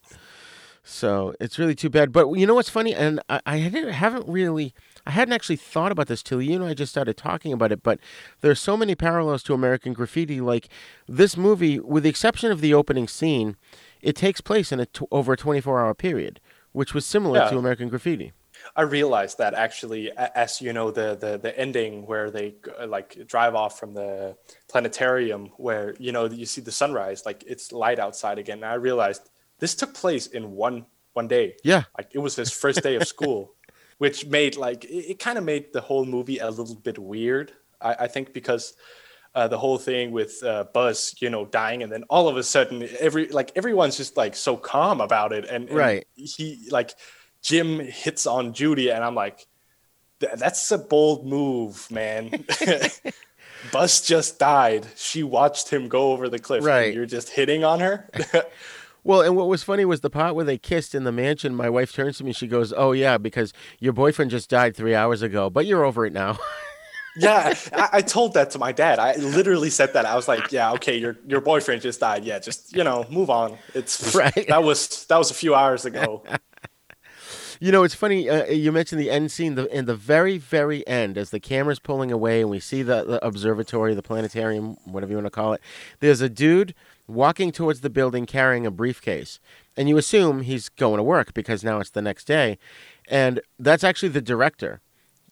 so 0.88 1.36
it's 1.42 1.60
really 1.60 1.76
too 1.76 1.90
bad. 1.90 2.12
But 2.14 2.32
you 2.34 2.48
know 2.48 2.56
what's 2.56 2.70
funny? 2.70 2.96
And 2.96 3.20
I, 3.30 3.42
I 3.46 3.58
haven't 3.58 4.28
really, 4.28 4.74
I 5.06 5.12
hadn't 5.12 5.34
actually 5.34 5.58
thought 5.58 5.92
about 5.92 6.08
this 6.08 6.24
till 6.24 6.42
you 6.42 6.56
and 6.56 6.64
I 6.64 6.74
just 6.74 6.92
started 6.92 7.18
talking 7.18 7.52
about 7.52 7.72
it. 7.74 7.84
But 7.84 8.00
there 8.42 8.50
are 8.52 8.56
so 8.56 8.78
many 8.78 8.96
parallels 8.96 9.44
to 9.44 9.54
American 9.54 9.92
Graffiti. 9.94 10.40
Like 10.40 10.70
this 11.08 11.36
movie, 11.36 11.80
with 11.80 12.04
the 12.04 12.10
exception 12.10 12.52
of 12.52 12.62
the 12.62 12.74
opening 12.74 13.08
scene, 13.08 13.58
it 14.02 14.16
takes 14.16 14.40
place 14.40 14.72
in 14.72 14.80
a 14.80 14.86
t- 14.86 15.06
over 15.12 15.34
a 15.34 15.38
24 15.38 15.82
hour 15.82 15.94
period, 15.94 16.40
which 16.72 16.94
was 16.94 17.06
similar 17.06 17.40
Yeah. 17.40 17.50
to 17.50 17.58
American 17.58 17.90
Graffiti. 17.90 18.32
I 18.76 18.82
realized 18.82 19.38
that 19.38 19.54
actually, 19.54 20.12
as 20.18 20.62
you 20.62 20.74
know, 20.74 20.90
the 20.90 21.16
the 21.16 21.38
the 21.38 21.58
ending 21.60 22.06
where 22.08 22.32
they 22.32 22.56
like 22.88 23.28
drive 23.28 23.56
off 23.56 23.80
from 23.80 23.94
the 23.94 24.36
planetarium, 24.68 25.48
where 25.58 25.96
you 26.00 26.12
know 26.12 26.26
you 26.26 26.46
see 26.46 26.62
the 26.62 26.72
sunrise, 26.72 27.26
like 27.26 27.44
it's 27.46 27.72
light 27.72 28.00
outside 28.00 28.38
again. 28.40 28.58
And 28.58 28.66
I 28.66 28.76
realized 28.76 29.30
this 29.60 29.76
took 29.76 29.94
place 29.94 30.28
in 30.28 30.52
one 30.52 30.86
one 31.14 31.28
day. 31.28 31.56
Yeah. 31.64 31.84
like 31.98 32.10
it 32.14 32.20
was 32.20 32.36
his 32.36 32.52
first 32.52 32.82
day 32.84 32.96
of 32.96 33.08
school, 33.08 33.54
which 33.98 34.26
made 34.28 34.56
like 34.58 34.86
it, 34.86 35.12
it 35.12 35.20
kind 35.20 35.38
of 35.38 35.44
made 35.44 35.74
the 35.74 35.82
whole 35.82 36.06
movie 36.06 36.38
a 36.40 36.50
little 36.50 36.76
bit 36.76 36.98
weird. 37.00 37.52
I, 37.82 37.94
I 38.02 38.08
think 38.08 38.34
because. 38.34 38.74
Uh, 39.36 39.48
the 39.48 39.58
whole 39.58 39.78
thing 39.78 40.10
with 40.12 40.42
uh, 40.44 40.64
Buzz, 40.74 41.14
you 41.20 41.30
know, 41.30 41.46
dying, 41.46 41.84
and 41.84 41.92
then 41.92 42.04
all 42.10 42.28
of 42.28 42.38
a 42.38 42.44
sudden, 42.44 42.88
every 43.00 43.28
like 43.28 43.52
everyone's 43.56 43.96
just 43.96 44.18
like 44.18 44.36
so 44.36 44.58
calm 44.58 45.00
about 45.00 45.32
it, 45.32 45.46
and, 45.46 45.70
and 45.70 45.78
Right. 45.78 46.08
he 46.16 46.68
like 46.72 46.96
Jim 47.44 47.80
hits 47.80 48.26
on 48.26 48.54
Judy, 48.54 48.90
and 48.90 49.04
I'm 49.04 49.14
like, 49.14 49.46
that's 50.20 50.72
a 50.72 50.80
bold 50.80 51.28
move, 51.28 51.86
man. 51.92 52.46
Buzz 53.72 54.02
just 54.02 54.40
died. 54.40 54.88
She 54.96 55.22
watched 55.22 55.70
him 55.70 55.88
go 55.88 56.14
over 56.14 56.30
the 56.30 56.40
cliff. 56.40 56.60
and 56.60 56.66
Right. 56.68 56.94
You're 56.94 57.06
just 57.06 57.30
hitting 57.30 57.64
on 57.64 57.80
her. 57.80 58.10
Well, 59.08 59.22
and 59.22 59.38
what 59.38 59.48
was 59.48 59.64
funny 59.64 59.86
was 59.86 60.02
the 60.02 60.10
part 60.10 60.36
where 60.36 60.44
they 60.44 60.58
kissed 60.58 60.94
in 60.94 61.06
the 61.06 61.14
mansion. 61.14 61.56
My 61.56 61.70
wife 61.70 61.94
turns 61.94 62.18
to 62.18 62.26
me, 62.26 62.34
she 62.34 62.46
goes, 62.46 62.74
"Oh 62.76 62.92
yeah, 62.92 63.18
because 63.18 63.54
your 63.80 63.94
boyfriend 63.94 64.32
just 64.32 64.50
died 64.50 64.76
three 64.76 64.94
hours 64.94 65.22
ago, 65.22 65.50
but 65.50 65.66
you're 65.66 65.86
over 65.86 66.06
it 66.06 66.12
now." 66.12 66.38
yeah, 67.16 67.54
I, 67.72 67.90
I 67.94 68.02
told 68.02 68.34
that 68.34 68.52
to 68.52 68.60
my 68.60 68.74
dad. 68.74 69.00
I 69.00 69.16
literally 69.16 69.70
said 69.70 69.94
that. 69.94 70.06
I 70.06 70.14
was 70.18 70.28
like, 70.28 70.52
yeah, 70.52 70.74
okay, 70.74 70.98
your 70.98 71.16
your 71.26 71.40
boyfriend 71.40 71.84
just 71.84 72.02
died. 72.02 72.26
Yeah, 72.26 72.40
just 72.40 72.76
you 72.76 72.84
know, 72.84 73.06
move 73.10 73.30
on. 73.30 73.58
It's 73.74 74.14
Right. 74.16 74.46
That 74.50 74.64
was 74.64 75.06
that 75.06 75.18
was 75.18 75.32
a 75.32 75.36
few 75.36 75.56
hours 75.56 75.86
ago. 75.86 76.24
You 77.60 77.72
know, 77.72 77.82
it's 77.82 77.96
funny. 77.96 78.30
Uh, 78.30 78.46
you 78.46 78.72
mentioned 78.72 79.02
the 79.02 79.10
end 79.10 79.32
scene. 79.32 79.56
The, 79.56 79.66
in 79.76 79.86
the 79.86 79.96
very, 79.96 80.38
very 80.38 80.86
end, 80.88 81.18
as 81.18 81.32
the 81.32 81.40
camera's 81.40 81.80
pulling 81.80 82.12
away 82.12 82.42
and 82.42 82.52
we 82.52 82.60
see 82.60 82.84
the, 82.84 83.04
the 83.04 83.26
observatory, 83.26 83.96
the 83.96 84.04
planetarium, 84.04 84.78
whatever 84.86 85.10
you 85.10 85.18
want 85.18 85.26
to 85.26 85.32
call 85.32 85.54
it, 85.54 85.62
there's 86.00 86.22
a 86.22 86.30
dude 86.30 86.76
walking 87.08 87.52
towards 87.52 87.82
the 87.82 87.90
building 87.90 88.26
carrying 88.26 88.66
a 88.66 88.72
briefcase. 88.72 89.40
And 89.76 89.88
you 89.88 89.98
assume 89.98 90.42
he's 90.42 90.70
going 90.70 90.98
to 90.98 91.04
work 91.04 91.34
because 91.34 91.64
now 91.64 91.80
it's 91.80 91.92
the 91.92 92.02
next 92.02 92.26
day. 92.26 92.58
And 93.08 93.40
that's 93.60 93.84
actually 93.84 94.10
the 94.10 94.22
director 94.22 94.82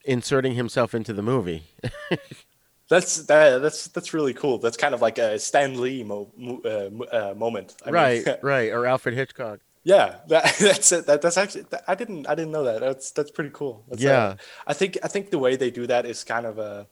inserting 0.04 0.54
himself 0.54 0.94
into 0.94 1.12
the 1.12 1.22
movie. 1.22 1.64
That's 2.88 3.24
that, 3.24 3.62
that's 3.62 3.88
that's 3.88 4.14
really 4.14 4.32
cool. 4.32 4.58
That's 4.58 4.76
kind 4.76 4.94
of 4.94 5.02
like 5.02 5.18
a 5.18 5.40
Stan 5.40 5.80
Lee 5.80 6.04
mo- 6.04 6.30
mo- 6.36 6.62
uh, 6.64 7.30
uh, 7.30 7.34
moment. 7.34 7.74
I 7.84 7.86
mean, 7.86 7.94
right, 7.94 8.26
right. 8.42 8.70
Or 8.72 8.86
Alfred 8.86 9.12
Hitchcock. 9.16 9.58
Yeah, 9.82 10.18
that, 10.28 10.56
that's 10.60 10.92
it. 10.92 11.06
That, 11.06 11.20
that's 11.20 11.36
actually 11.36 11.64
I 11.88 11.96
didn't 11.96 12.28
I 12.28 12.36
didn't 12.36 12.52
know 12.52 12.62
that. 12.62 12.78
That's 12.78 13.10
that's 13.10 13.32
pretty 13.32 13.50
cool. 13.52 13.84
That's, 13.88 14.04
uh, 14.04 14.06
Yeah. 14.06 14.34
I 14.68 14.72
think 14.72 14.98
I 15.02 15.08
think 15.08 15.30
the 15.30 15.38
way 15.40 15.56
they 15.56 15.72
do 15.72 15.88
that 15.88 16.06
is 16.06 16.22
kind 16.22 16.46
of 16.46 16.58
a, 16.58 16.86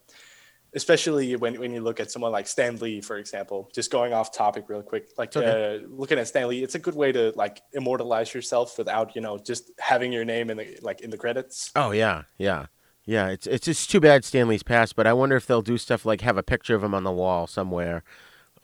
especially 0.74 1.36
when 1.36 1.58
when 1.60 1.72
you 1.72 1.80
look 1.80 2.00
at 2.00 2.10
someone 2.10 2.32
like 2.32 2.46
Stan 2.46 2.76
Lee, 2.76 3.00
for 3.00 3.16
example. 3.16 3.70
Just 3.74 3.90
going 3.90 4.12
off 4.12 4.32
topic 4.32 4.64
real 4.68 4.82
quick, 4.82 5.10
like 5.16 5.34
okay. 5.36 5.80
uh, 5.82 5.86
looking 5.88 6.18
at 6.18 6.28
Stan 6.28 6.48
Lee, 6.48 6.62
it's 6.62 6.74
a 6.74 6.78
good 6.78 6.94
way 6.94 7.12
to 7.12 7.32
like 7.36 7.62
immortalize 7.72 8.34
yourself 8.34 8.76
without 8.78 9.14
you 9.14 9.20
know 9.20 9.38
just 9.38 9.70
having 9.78 10.12
your 10.12 10.24
name 10.24 10.50
in 10.50 10.56
the 10.56 10.78
like 10.82 11.00
in 11.00 11.10
the 11.10 11.18
credits. 11.18 11.70
Oh 11.76 11.92
yeah, 11.92 12.22
yeah, 12.38 12.66
yeah. 13.04 13.28
It's 13.28 13.46
it's 13.46 13.66
just 13.66 13.90
too 13.90 14.00
bad 14.00 14.24
Stan 14.24 14.48
Lee's 14.48 14.62
passed, 14.62 14.96
but 14.96 15.06
I 15.06 15.12
wonder 15.12 15.36
if 15.36 15.46
they'll 15.46 15.62
do 15.62 15.78
stuff 15.78 16.04
like 16.04 16.20
have 16.22 16.36
a 16.36 16.42
picture 16.42 16.74
of 16.74 16.82
him 16.82 16.94
on 16.94 17.04
the 17.04 17.12
wall 17.12 17.46
somewhere, 17.46 18.02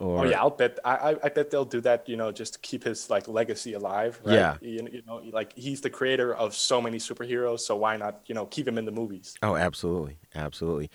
or 0.00 0.20
oh 0.20 0.24
yeah, 0.24 0.40
I'll 0.40 0.50
bet. 0.50 0.78
I, 0.84 1.16
I 1.22 1.28
bet 1.28 1.50
they'll 1.50 1.64
do 1.64 1.80
that. 1.82 2.08
You 2.08 2.16
know, 2.16 2.32
just 2.32 2.54
to 2.54 2.58
keep 2.60 2.84
his 2.84 3.10
like 3.10 3.28
legacy 3.28 3.74
alive. 3.74 4.20
Right? 4.24 4.34
Yeah. 4.34 4.56
You, 4.60 4.88
you 4.90 5.02
know, 5.06 5.22
like 5.30 5.52
he's 5.56 5.82
the 5.82 5.90
creator 5.90 6.34
of 6.34 6.54
so 6.54 6.80
many 6.80 6.98
superheroes, 6.98 7.60
so 7.60 7.76
why 7.76 7.96
not 7.96 8.22
you 8.26 8.34
know 8.34 8.46
keep 8.46 8.66
him 8.66 8.78
in 8.78 8.86
the 8.86 8.92
movies? 8.92 9.34
Oh, 9.42 9.56
absolutely, 9.56 10.16
absolutely. 10.34 10.90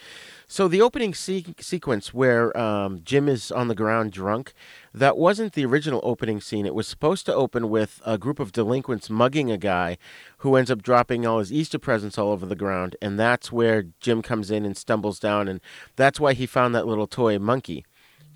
So 0.47 0.68
the 0.68 0.82
opening 0.82 1.14
se- 1.14 1.56
sequence 1.60 2.14
where 2.14 2.56
um, 2.58 3.01
Jim 3.03 3.30
is 3.30 3.51
on 3.51 3.68
the 3.68 3.76
ground 3.76 4.12
drunk, 4.12 4.53
that 4.93 5.18
wasn't 5.18 5.53
the 5.53 5.66
original 5.66 6.01
opening 6.03 6.41
scene. 6.41 6.66
It 6.66 6.76
was 6.76 6.88
supposed 6.88 7.26
to 7.28 7.34
open 7.34 7.70
with 7.70 8.01
a 8.06 8.18
group 8.18 8.39
of 8.39 8.51
delinquents 8.51 9.10
mugging 9.10 9.51
a 9.51 9.58
guy, 9.58 9.97
who 10.39 10.56
ends 10.56 10.72
up 10.72 10.82
dropping 10.82 11.26
all 11.26 11.39
his 11.39 11.53
Easter 11.53 11.78
presents 11.78 12.18
all 12.18 12.32
over 12.32 12.45
the 12.45 12.56
ground, 12.56 12.95
and 13.01 13.20
that's 13.20 13.51
where 13.51 13.86
Jim 13.99 14.22
comes 14.22 14.49
in 14.49 14.66
and 14.66 14.76
stumbles 14.76 15.20
down, 15.20 15.47
and 15.47 15.62
that's 15.95 16.20
why 16.20 16.34
he 16.34 16.45
found 16.45 16.74
that 16.74 16.88
little 16.88 17.08
toy 17.08 17.38
monkey, 17.38 17.86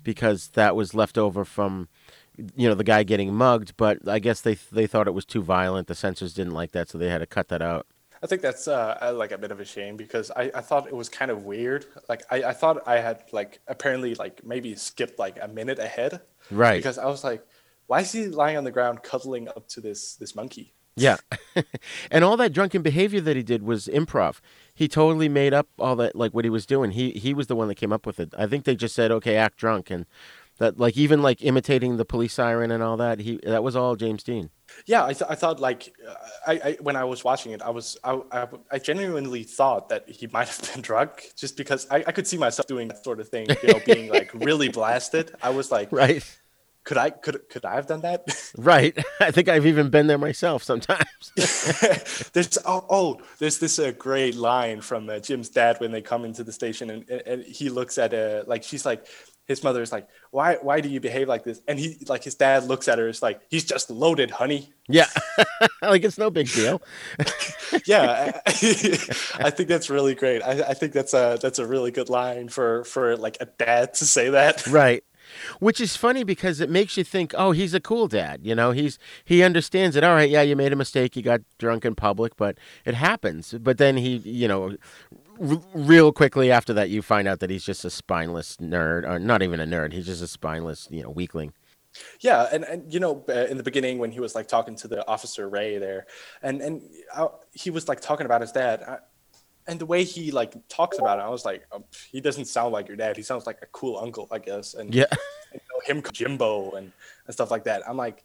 because 0.02 0.48
that 0.48 0.76
was 0.76 0.94
left 0.94 1.18
over 1.18 1.44
from. 1.44 1.88
You 2.56 2.68
know 2.68 2.74
the 2.74 2.84
guy 2.84 3.02
getting 3.02 3.34
mugged, 3.34 3.76
but 3.76 4.08
I 4.08 4.18
guess 4.18 4.40
they 4.40 4.54
they 4.72 4.86
thought 4.86 5.06
it 5.06 5.12
was 5.12 5.26
too 5.26 5.42
violent. 5.42 5.88
The 5.88 5.94
censors 5.94 6.32
didn't 6.32 6.54
like 6.54 6.72
that, 6.72 6.88
so 6.88 6.96
they 6.96 7.10
had 7.10 7.18
to 7.18 7.26
cut 7.26 7.48
that 7.48 7.60
out. 7.60 7.86
I 8.22 8.26
think 8.26 8.42
that's 8.42 8.68
uh, 8.68 9.12
like 9.16 9.32
a 9.32 9.38
bit 9.38 9.50
of 9.50 9.60
a 9.60 9.64
shame 9.64 9.96
because 9.96 10.30
I, 10.30 10.50
I 10.54 10.60
thought 10.60 10.86
it 10.86 10.94
was 10.94 11.08
kind 11.08 11.30
of 11.30 11.44
weird. 11.44 11.86
Like 12.08 12.22
I, 12.30 12.44
I 12.44 12.52
thought 12.52 12.86
I 12.86 12.98
had 12.98 13.24
like 13.32 13.60
apparently 13.66 14.14
like 14.14 14.44
maybe 14.44 14.74
skipped 14.74 15.18
like 15.18 15.38
a 15.40 15.48
minute 15.48 15.78
ahead. 15.78 16.20
Right. 16.50 16.76
Because 16.76 16.98
I 16.98 17.06
was 17.06 17.24
like, 17.24 17.44
why 17.86 18.00
is 18.00 18.12
he 18.12 18.26
lying 18.28 18.58
on 18.58 18.64
the 18.64 18.70
ground 18.70 19.02
cuddling 19.02 19.48
up 19.48 19.68
to 19.68 19.80
this 19.80 20.16
this 20.16 20.34
monkey? 20.34 20.74
Yeah. 20.96 21.16
and 22.10 22.24
all 22.24 22.36
that 22.36 22.52
drunken 22.52 22.82
behavior 22.82 23.20
that 23.20 23.36
he 23.36 23.42
did 23.42 23.62
was 23.62 23.86
improv. 23.86 24.40
He 24.74 24.88
totally 24.88 25.28
made 25.28 25.54
up 25.54 25.68
all 25.78 25.96
that 25.96 26.16
like 26.16 26.32
what 26.32 26.44
he 26.44 26.50
was 26.50 26.66
doing. 26.66 26.92
He 26.92 27.10
he 27.10 27.34
was 27.34 27.46
the 27.46 27.56
one 27.56 27.68
that 27.68 27.76
came 27.76 27.92
up 27.92 28.06
with 28.06 28.18
it. 28.20 28.34
I 28.36 28.46
think 28.46 28.64
they 28.64 28.74
just 28.74 28.94
said, 28.94 29.10
"Okay, 29.10 29.36
act 29.36 29.56
drunk." 29.56 29.90
And 29.90 30.06
that 30.60 30.78
like 30.78 30.96
even 30.96 31.22
like 31.22 31.42
imitating 31.42 31.96
the 31.96 32.04
police 32.04 32.34
siren 32.34 32.70
and 32.70 32.82
all 32.82 32.96
that, 32.98 33.18
he 33.20 33.40
that 33.44 33.62
was 33.64 33.74
all 33.74 33.96
James 33.96 34.22
Dean. 34.22 34.50
Yeah, 34.86 35.04
I, 35.04 35.12
th- 35.12 35.28
I 35.28 35.34
thought 35.34 35.58
like 35.58 35.92
uh, 36.06 36.14
I, 36.46 36.52
I 36.52 36.76
when 36.80 36.96
I 36.96 37.04
was 37.04 37.24
watching 37.24 37.52
it, 37.52 37.62
I 37.62 37.70
was 37.70 37.96
I, 38.04 38.20
I, 38.30 38.46
I 38.70 38.78
genuinely 38.78 39.42
thought 39.42 39.88
that 39.88 40.08
he 40.08 40.28
might 40.28 40.48
have 40.48 40.72
been 40.72 40.82
drunk 40.90 41.32
just 41.34 41.56
because 41.56 41.86
I, 41.90 42.04
I 42.06 42.12
could 42.12 42.26
see 42.26 42.36
myself 42.38 42.66
doing 42.66 42.88
that 42.88 43.02
sort 43.02 43.20
of 43.20 43.28
thing, 43.28 43.48
you 43.62 43.72
know, 43.72 43.80
being 43.84 44.10
like 44.10 44.30
really 44.34 44.68
blasted. 44.68 45.34
I 45.42 45.50
was 45.50 45.72
like, 45.72 45.90
Right. 45.92 46.24
Could 46.84 46.96
I 46.96 47.10
could 47.10 47.48
could 47.50 47.64
I 47.64 47.74
have 47.74 47.86
done 47.86 48.00
that? 48.02 48.26
Right. 48.56 48.96
I 49.20 49.30
think 49.30 49.48
I've 49.48 49.66
even 49.66 49.90
been 49.90 50.06
there 50.06 50.18
myself 50.18 50.62
sometimes. 50.62 51.32
there's 52.32 52.58
oh, 52.64 52.84
oh 52.90 53.20
there's 53.38 53.58
this 53.58 53.78
uh, 53.78 53.92
great 53.92 54.34
line 54.34 54.80
from 54.80 55.08
uh, 55.08 55.18
Jim's 55.18 55.50
dad 55.50 55.78
when 55.78 55.92
they 55.92 56.02
come 56.02 56.24
into 56.24 56.42
the 56.42 56.52
station 56.52 56.90
and, 56.90 57.08
and, 57.08 57.22
and 57.26 57.44
he 57.44 57.68
looks 57.68 57.96
at 57.98 58.12
uh 58.12 58.44
like 58.46 58.62
she's 58.62 58.84
like 58.84 59.06
his 59.50 59.64
mother 59.64 59.82
is 59.82 59.90
like, 59.90 60.06
"Why 60.30 60.58
why 60.62 60.80
do 60.80 60.88
you 60.88 61.00
behave 61.00 61.26
like 61.26 61.42
this?" 61.42 61.60
And 61.66 61.76
he 61.76 61.98
like 62.06 62.22
his 62.22 62.36
dad 62.36 62.64
looks 62.64 62.86
at 62.86 62.98
her, 62.98 63.08
it's 63.08 63.20
like, 63.20 63.40
"He's 63.50 63.64
just 63.64 63.90
loaded, 63.90 64.30
honey." 64.30 64.72
Yeah, 64.88 65.08
like 65.82 66.04
it's 66.04 66.18
no 66.18 66.30
big 66.30 66.48
deal. 66.48 66.80
yeah, 67.84 68.40
I, 68.46 68.52
I 69.46 69.50
think 69.50 69.68
that's 69.68 69.90
really 69.90 70.14
great. 70.14 70.42
I, 70.42 70.52
I 70.70 70.74
think 70.74 70.92
that's 70.92 71.14
a 71.14 71.36
that's 71.42 71.58
a 71.58 71.66
really 71.66 71.90
good 71.90 72.08
line 72.08 72.48
for 72.48 72.84
for 72.84 73.16
like 73.16 73.38
a 73.40 73.46
dad 73.46 73.94
to 73.94 74.04
say 74.04 74.30
that. 74.30 74.66
Right. 74.68 75.02
Which 75.58 75.80
is 75.80 75.96
funny 75.96 76.24
because 76.24 76.60
it 76.60 76.70
makes 76.70 76.96
you 76.96 77.04
think, 77.04 77.34
oh, 77.36 77.52
he's 77.52 77.74
a 77.74 77.80
cool 77.80 78.08
dad. 78.08 78.40
You 78.42 78.54
know, 78.54 78.72
he's 78.72 78.98
he 79.24 79.42
understands 79.42 79.96
it. 79.96 80.04
All 80.04 80.14
right, 80.14 80.30
yeah, 80.30 80.42
you 80.42 80.56
made 80.56 80.72
a 80.72 80.76
mistake. 80.76 81.16
You 81.16 81.22
got 81.22 81.40
drunk 81.58 81.84
in 81.84 81.94
public, 81.94 82.36
but 82.36 82.58
it 82.84 82.94
happens. 82.94 83.54
But 83.60 83.78
then 83.78 83.96
he, 83.96 84.16
you 84.16 84.48
know, 84.48 84.76
r- 85.40 85.62
real 85.74 86.12
quickly 86.12 86.50
after 86.50 86.72
that, 86.74 86.90
you 86.90 87.02
find 87.02 87.28
out 87.28 87.40
that 87.40 87.50
he's 87.50 87.64
just 87.64 87.84
a 87.84 87.90
spineless 87.90 88.56
nerd, 88.58 89.08
or 89.08 89.18
not 89.18 89.42
even 89.42 89.60
a 89.60 89.66
nerd. 89.66 89.92
He's 89.92 90.06
just 90.06 90.22
a 90.22 90.28
spineless, 90.28 90.88
you 90.90 91.02
know, 91.02 91.10
weakling. 91.10 91.52
Yeah, 92.20 92.48
and, 92.52 92.64
and 92.64 92.92
you 92.92 93.00
know, 93.00 93.24
uh, 93.28 93.46
in 93.50 93.56
the 93.56 93.62
beginning 93.62 93.98
when 93.98 94.12
he 94.12 94.20
was 94.20 94.34
like 94.34 94.46
talking 94.46 94.76
to 94.76 94.88
the 94.88 95.06
officer 95.08 95.48
Ray 95.48 95.78
there, 95.78 96.06
and 96.42 96.60
and 96.60 96.82
I, 97.14 97.26
he 97.52 97.70
was 97.70 97.88
like 97.88 98.00
talking 98.00 98.26
about 98.26 98.42
his 98.42 98.52
dad, 98.52 98.82
I, 98.82 98.98
and 99.70 99.80
the 99.80 99.86
way 99.86 100.04
he 100.04 100.32
like 100.32 100.54
talks 100.68 100.98
about 100.98 101.18
it, 101.20 101.22
I 101.22 101.28
was 101.28 101.44
like, 101.44 101.64
oh, 101.70 101.84
he 102.10 102.20
doesn't 102.20 102.46
sound 102.46 102.72
like 102.72 102.88
your 102.88 102.96
dad. 102.96 103.16
He 103.16 103.22
sounds 103.22 103.46
like 103.46 103.58
a 103.62 103.66
cool 103.66 103.98
uncle, 103.98 104.28
I 104.30 104.38
guess. 104.38 104.74
And 104.74 104.92
yeah, 104.92 105.06
and, 105.52 105.60
you 105.62 105.94
know, 105.94 105.94
him 105.94 106.02
Jimbo 106.12 106.72
and 106.72 106.92
and 107.26 107.34
stuff 107.34 107.50
like 107.50 107.64
that. 107.64 107.88
I'm 107.88 107.96
like, 107.96 108.24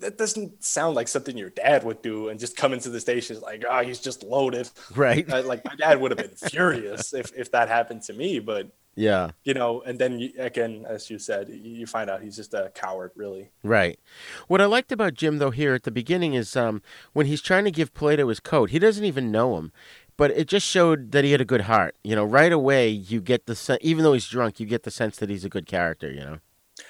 that 0.00 0.18
doesn't 0.18 0.62
sound 0.62 0.94
like 0.94 1.08
something 1.08 1.36
your 1.36 1.50
dad 1.50 1.84
would 1.84 2.02
do 2.02 2.28
and 2.28 2.40
just 2.40 2.56
come 2.56 2.72
into 2.72 2.90
the 2.90 3.00
station 3.00 3.40
like 3.40 3.64
ah 3.68 3.78
oh, 3.78 3.84
he's 3.84 4.00
just 4.00 4.22
loaded 4.22 4.68
right 4.94 5.26
like 5.28 5.64
my 5.64 5.74
dad 5.76 6.00
would 6.00 6.10
have 6.10 6.18
been 6.18 6.50
furious 6.50 7.14
if, 7.14 7.32
if 7.36 7.50
that 7.50 7.68
happened 7.68 8.02
to 8.02 8.12
me 8.12 8.38
but 8.38 8.70
yeah 8.96 9.30
you 9.44 9.54
know 9.54 9.80
and 9.82 9.98
then 9.98 10.18
you, 10.18 10.32
again 10.38 10.84
as 10.88 11.08
you 11.08 11.18
said 11.18 11.48
you 11.48 11.86
find 11.86 12.10
out 12.10 12.22
he's 12.22 12.36
just 12.36 12.52
a 12.54 12.70
coward 12.74 13.12
really 13.14 13.48
right 13.62 13.98
what 14.48 14.60
i 14.60 14.66
liked 14.66 14.90
about 14.90 15.14
jim 15.14 15.38
though 15.38 15.50
here 15.50 15.74
at 15.74 15.84
the 15.84 15.90
beginning 15.90 16.34
is 16.34 16.56
um, 16.56 16.82
when 17.12 17.26
he's 17.26 17.40
trying 17.40 17.64
to 17.64 17.70
give 17.70 17.94
plato 17.94 18.28
his 18.28 18.40
coat 18.40 18.70
he 18.70 18.78
doesn't 18.78 19.04
even 19.04 19.30
know 19.30 19.56
him 19.56 19.72
but 20.20 20.30
it 20.32 20.46
just 20.46 20.66
showed 20.66 21.12
that 21.12 21.24
he 21.24 21.32
had 21.32 21.40
a 21.40 21.46
good 21.46 21.62
heart 21.62 21.96
you 22.04 22.14
know 22.14 22.24
right 22.24 22.52
away 22.52 22.88
you 22.88 23.20
get 23.20 23.46
the 23.46 23.56
sen- 23.56 23.78
even 23.80 24.04
though 24.04 24.12
he's 24.12 24.28
drunk 24.28 24.60
you 24.60 24.66
get 24.66 24.82
the 24.82 24.90
sense 24.90 25.16
that 25.16 25.30
he's 25.30 25.44
a 25.44 25.48
good 25.48 25.66
character 25.66 26.10
you 26.10 26.20
know 26.20 26.38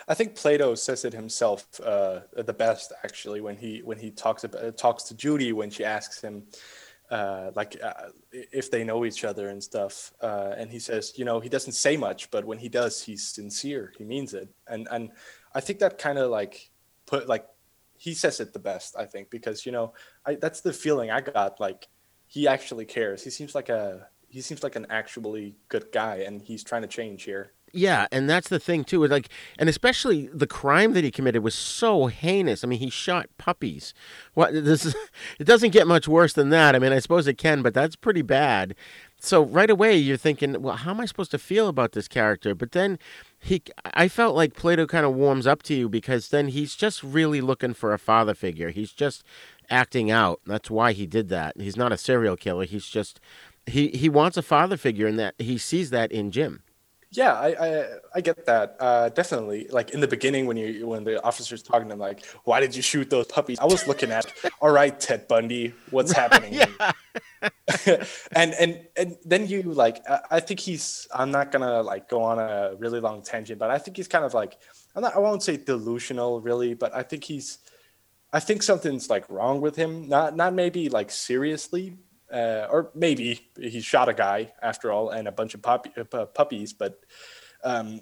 I 0.09 0.15
think 0.15 0.35
Plato 0.35 0.75
says 0.75 1.05
it 1.05 1.13
himself 1.13 1.67
uh, 1.81 2.21
the 2.37 2.53
best, 2.53 2.93
actually, 3.05 3.41
when 3.41 3.57
he 3.57 3.81
when 3.85 3.99
he 3.99 4.11
talks 4.11 4.45
about 4.45 4.77
talks 4.77 5.03
to 5.05 5.15
Judy 5.15 5.53
when 5.53 5.71
she 5.71 5.85
asks 5.85 6.21
him, 6.21 6.45
uh, 7.11 7.51
like 7.55 7.77
uh, 7.83 8.11
if 8.33 8.71
they 8.71 8.85
know 8.85 9.05
each 9.05 9.25
other 9.25 9.49
and 9.49 9.63
stuff, 9.63 10.13
uh, 10.21 10.55
and 10.57 10.71
he 10.71 10.79
says, 10.79 11.15
you 11.17 11.25
know, 11.25 11.41
he 11.41 11.49
doesn't 11.49 11.73
say 11.73 11.97
much, 11.97 12.31
but 12.31 12.45
when 12.45 12.59
he 12.59 12.69
does, 12.69 13.03
he's 13.03 13.27
sincere. 13.27 13.93
He 13.99 14.05
means 14.05 14.33
it, 14.33 14.49
and 14.69 14.87
and 14.91 15.11
I 15.55 15.61
think 15.61 15.81
that 15.81 15.99
kind 15.99 16.19
of 16.19 16.31
like 16.31 16.71
put 17.07 17.29
like 17.29 17.47
he 17.99 18.15
says 18.15 18.41
it 18.41 18.53
the 18.53 18.59
best, 18.59 18.97
I 18.97 19.07
think, 19.07 19.29
because 19.29 19.67
you 19.67 19.73
know, 19.73 19.93
I, 20.25 20.37
that's 20.37 20.61
the 20.61 20.73
feeling 20.73 21.11
I 21.11 21.21
got. 21.21 21.61
Like 21.61 21.89
he 22.31 22.47
actually 22.47 22.85
cares. 22.85 23.25
He 23.25 23.31
seems 23.31 23.57
like 23.57 23.69
a 23.69 24.07
he 24.29 24.41
seems 24.41 24.63
like 24.63 24.77
an 24.77 24.87
actually 24.89 25.57
good 25.69 25.87
guy, 25.93 26.19
and 26.19 26.41
he's 26.41 26.63
trying 26.63 26.83
to 26.83 26.89
change 26.89 27.25
here. 27.25 27.51
Yeah, 27.73 28.07
and 28.13 28.31
that's 28.31 28.49
the 28.49 28.61
thing 28.61 28.85
too. 28.85 29.05
Like, 29.05 29.29
and 29.59 29.69
especially 29.69 30.29
the 30.33 30.47
crime 30.47 30.93
that 30.93 31.03
he 31.03 31.11
committed 31.11 31.43
was 31.43 31.57
so 31.57 32.07
heinous. 32.07 32.63
I 32.63 32.69
mean, 32.69 32.79
he 32.79 32.89
shot 32.89 33.29
puppies. 33.37 33.95
What 34.35 34.53
this? 34.53 34.87
Is, 34.87 34.95
it 35.41 35.45
doesn't 35.45 35.71
get 35.71 35.89
much 35.89 36.07
worse 36.07 36.33
than 36.33 36.51
that. 36.51 36.77
I 36.77 36.79
mean, 36.79 36.93
I 36.93 37.01
suppose 37.01 37.27
it 37.27 37.37
can, 37.37 37.63
but 37.63 37.75
that's 37.75 37.97
pretty 37.97 38.23
bad. 38.23 38.77
So 39.19 39.43
right 39.43 39.69
away 39.69 39.97
you're 39.97 40.17
thinking, 40.17 40.63
well, 40.63 40.77
how 40.77 40.93
am 40.93 41.01
I 41.01 41.07
supposed 41.07 41.33
to 41.33 41.39
feel 41.39 41.69
about 41.69 41.93
this 41.93 42.09
character? 42.09 42.55
But 42.55 42.73
then 42.73 42.99
he, 43.39 43.63
I 43.93 44.09
felt 44.09 44.35
like 44.35 44.55
Plato 44.55 44.87
kind 44.87 45.05
of 45.05 45.15
warms 45.15 45.47
up 45.47 45.63
to 45.65 45.75
you 45.75 45.89
because 45.89 46.29
then 46.29 46.49
he's 46.49 46.75
just 46.75 47.03
really 47.03 47.41
looking 47.41 47.75
for 47.75 47.93
a 47.93 47.99
father 47.99 48.35
figure. 48.35 48.71
He's 48.71 48.93
just 48.93 49.23
acting 49.71 50.11
out. 50.11 50.41
That's 50.47 50.71
why 50.71 50.93
he 50.93 51.07
did 51.07 51.29
that. 51.29 51.59
He's 51.59 51.77
not 51.77 51.93
a 51.93 51.97
serial 51.97 52.37
killer. 52.37 52.65
He's 52.65 52.87
just 52.87 53.21
he 53.67 53.89
he 53.89 54.09
wants 54.09 54.37
a 54.37 54.43
father 54.43 54.77
figure, 54.77 55.07
and 55.07 55.19
that 55.19 55.35
he 55.39 55.59
sees 55.59 55.91
that 55.91 56.13
in 56.13 56.31
Jim. 56.31 56.63
Yeah, 57.13 57.33
I, 57.33 57.49
I, 57.49 57.87
I 58.15 58.21
get 58.21 58.47
that. 58.47 58.77
Uh, 58.79 59.09
definitely. 59.09 59.67
Like 59.69 59.91
in 59.91 59.99
the 59.99 60.07
beginning, 60.07 60.47
when 60.47 60.57
you 60.57 60.87
when 60.87 61.03
the 61.03 61.21
officer's 61.25 61.61
talking 61.61 61.89
to 61.89 61.95
him, 61.95 61.99
like, 61.99 62.25
"Why 62.45 62.61
did 62.61 62.77
you 62.77 62.83
shoot 62.83 63.11
those 63.11 63.27
puppies?" 63.27 63.59
I 63.59 63.65
was 63.65 63.89
looking 63.89 64.13
at, 64.13 64.33
"All 64.61 64.71
right, 64.71 64.99
Ted 64.99 65.27
Bundy, 65.27 65.75
what's 65.91 66.13
happening?" 66.13 66.61
and 68.33 68.55
and 68.55 68.87
and 68.97 69.17
then 69.25 69.49
you 69.49 69.63
like, 69.63 70.05
I 70.31 70.39
think 70.39 70.61
he's. 70.61 71.09
I'm 71.13 71.33
not 71.33 71.51
gonna 71.51 71.83
like 71.83 72.09
go 72.09 72.23
on 72.23 72.39
a 72.39 72.77
really 72.79 73.01
long 73.01 73.23
tangent, 73.23 73.59
but 73.59 73.71
I 73.71 73.79
think 73.79 73.97
he's 73.97 74.09
kind 74.09 74.25
of 74.25 74.33
like, 74.33 74.59
I'm 74.95 75.03
not. 75.03 75.17
I 75.17 75.19
won't 75.19 75.43
say 75.43 75.57
delusional, 75.57 76.41
really, 76.41 76.75
but 76.75 76.95
I 76.95 77.03
think 77.03 77.25
he's. 77.25 77.59
I 78.33 78.41
think 78.41 78.63
something's 78.63 79.11
like 79.11 79.29
wrong 79.29 79.61
with 79.61 79.77
him. 79.77 80.09
Not 80.09 80.37
not 80.37 80.55
maybe 80.55 80.89
like 80.89 81.11
seriously, 81.11 81.97
uh, 82.33 82.67
or 82.71 82.91
maybe 82.95 83.51
he 83.59 83.81
shot 83.81 84.09
a 84.09 84.15
guy 84.15 84.53
after 84.63 84.93
all 84.93 85.11
and 85.11 85.27
a 85.27 85.33
bunch 85.33 85.55
of 85.55 85.63
puppy, 85.63 85.91
uh, 85.97 86.27
puppies. 86.27 86.73
But 86.73 87.01
um, 87.65 88.01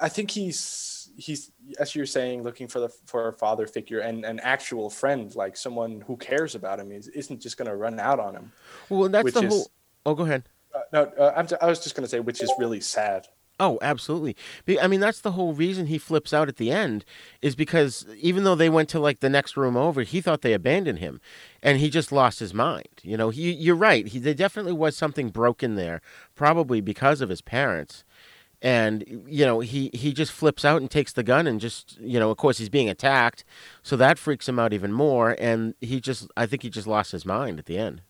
I 0.00 0.08
think 0.08 0.30
he's 0.30 1.10
he's 1.16 1.52
as 1.78 1.94
you're 1.94 2.06
saying, 2.06 2.42
looking 2.42 2.68
for 2.68 2.80
the 2.80 2.88
for 3.06 3.28
a 3.28 3.32
father 3.32 3.66
figure 3.66 4.00
and 4.00 4.24
an 4.24 4.40
actual 4.40 4.90
friend, 4.90 5.34
like 5.34 5.56
someone 5.56 6.00
who 6.00 6.16
cares 6.16 6.54
about 6.54 6.80
him, 6.80 6.90
is, 6.90 7.08
isn't 7.08 7.40
just 7.40 7.56
going 7.56 7.68
to 7.68 7.76
run 7.76 8.00
out 8.00 8.18
on 8.18 8.34
him. 8.34 8.52
Well, 8.88 9.08
that's 9.08 9.32
the 9.32 9.42
is, 9.42 9.52
whole. 9.52 9.70
Oh, 10.06 10.14
go 10.14 10.24
ahead. 10.24 10.44
Uh, 10.74 10.80
no, 10.92 11.02
uh, 11.18 11.32
I'm 11.36 11.46
t- 11.46 11.56
I 11.60 11.66
was 11.66 11.80
just 11.80 11.94
going 11.94 12.04
to 12.04 12.08
say, 12.08 12.20
which 12.20 12.42
is 12.42 12.52
really 12.58 12.80
sad. 12.80 13.26
Oh, 13.60 13.78
absolutely. 13.82 14.36
I 14.80 14.88
mean, 14.88 15.00
that's 15.00 15.20
the 15.20 15.32
whole 15.32 15.52
reason 15.52 15.86
he 15.86 15.98
flips 15.98 16.32
out 16.32 16.48
at 16.48 16.56
the 16.56 16.70
end 16.72 17.04
is 17.42 17.54
because 17.54 18.06
even 18.18 18.44
though 18.44 18.54
they 18.54 18.70
went 18.70 18.88
to 18.88 18.98
like 18.98 19.20
the 19.20 19.28
next 19.28 19.54
room 19.54 19.76
over, 19.76 20.00
he 20.00 20.22
thought 20.22 20.40
they 20.40 20.54
abandoned 20.54 20.98
him, 20.98 21.20
and 21.62 21.78
he 21.78 21.90
just 21.90 22.10
lost 22.10 22.40
his 22.40 22.54
mind. 22.54 22.88
You 23.02 23.18
know, 23.18 23.28
he, 23.28 23.52
you're 23.52 23.76
right. 23.76 24.06
He, 24.06 24.18
there 24.18 24.32
definitely 24.32 24.72
was 24.72 24.96
something 24.96 25.28
broken 25.28 25.74
there, 25.74 26.00
probably 26.34 26.80
because 26.80 27.20
of 27.20 27.28
his 27.28 27.42
parents, 27.42 28.02
and 28.62 29.04
you 29.28 29.44
know, 29.44 29.60
he 29.60 29.90
he 29.92 30.14
just 30.14 30.32
flips 30.32 30.64
out 30.64 30.80
and 30.80 30.90
takes 30.90 31.12
the 31.12 31.22
gun 31.22 31.46
and 31.46 31.60
just 31.60 31.98
you 32.00 32.18
know, 32.18 32.30
of 32.30 32.38
course, 32.38 32.56
he's 32.56 32.70
being 32.70 32.88
attacked, 32.88 33.44
so 33.82 33.94
that 33.96 34.18
freaks 34.18 34.48
him 34.48 34.58
out 34.58 34.72
even 34.72 34.90
more, 34.92 35.36
and 35.38 35.74
he 35.82 36.00
just, 36.00 36.28
I 36.34 36.46
think 36.46 36.62
he 36.62 36.70
just 36.70 36.86
lost 36.86 37.12
his 37.12 37.26
mind 37.26 37.58
at 37.58 37.66
the 37.66 37.76
end. 37.76 38.00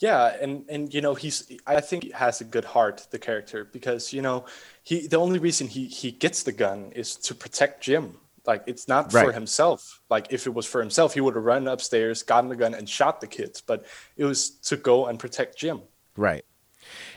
Yeah, 0.00 0.34
and 0.40 0.64
and 0.70 0.92
you 0.92 1.02
know 1.02 1.14
he's 1.14 1.50
I 1.66 1.80
think 1.80 2.04
he 2.04 2.10
has 2.10 2.40
a 2.40 2.44
good 2.44 2.64
heart 2.64 3.06
the 3.10 3.18
character 3.18 3.66
because 3.66 4.12
you 4.14 4.22
know 4.22 4.46
he 4.82 5.06
the 5.06 5.18
only 5.18 5.38
reason 5.38 5.68
he 5.68 5.86
he 5.86 6.10
gets 6.10 6.42
the 6.42 6.52
gun 6.52 6.90
is 6.92 7.16
to 7.16 7.34
protect 7.34 7.82
Jim. 7.82 8.16
Like 8.46 8.64
it's 8.66 8.88
not 8.88 9.12
right. 9.12 9.26
for 9.26 9.32
himself. 9.32 10.00
Like 10.08 10.28
if 10.30 10.46
it 10.46 10.54
was 10.54 10.64
for 10.64 10.80
himself, 10.80 11.12
he 11.12 11.20
would 11.20 11.34
have 11.34 11.44
run 11.44 11.68
upstairs, 11.68 12.22
gotten 12.22 12.48
the 12.48 12.56
gun, 12.56 12.72
and 12.72 12.88
shot 12.88 13.20
the 13.20 13.26
kids. 13.26 13.60
But 13.60 13.84
it 14.16 14.24
was 14.24 14.50
to 14.68 14.76
go 14.76 15.06
and 15.06 15.18
protect 15.18 15.58
Jim. 15.58 15.82
Right. 16.16 16.44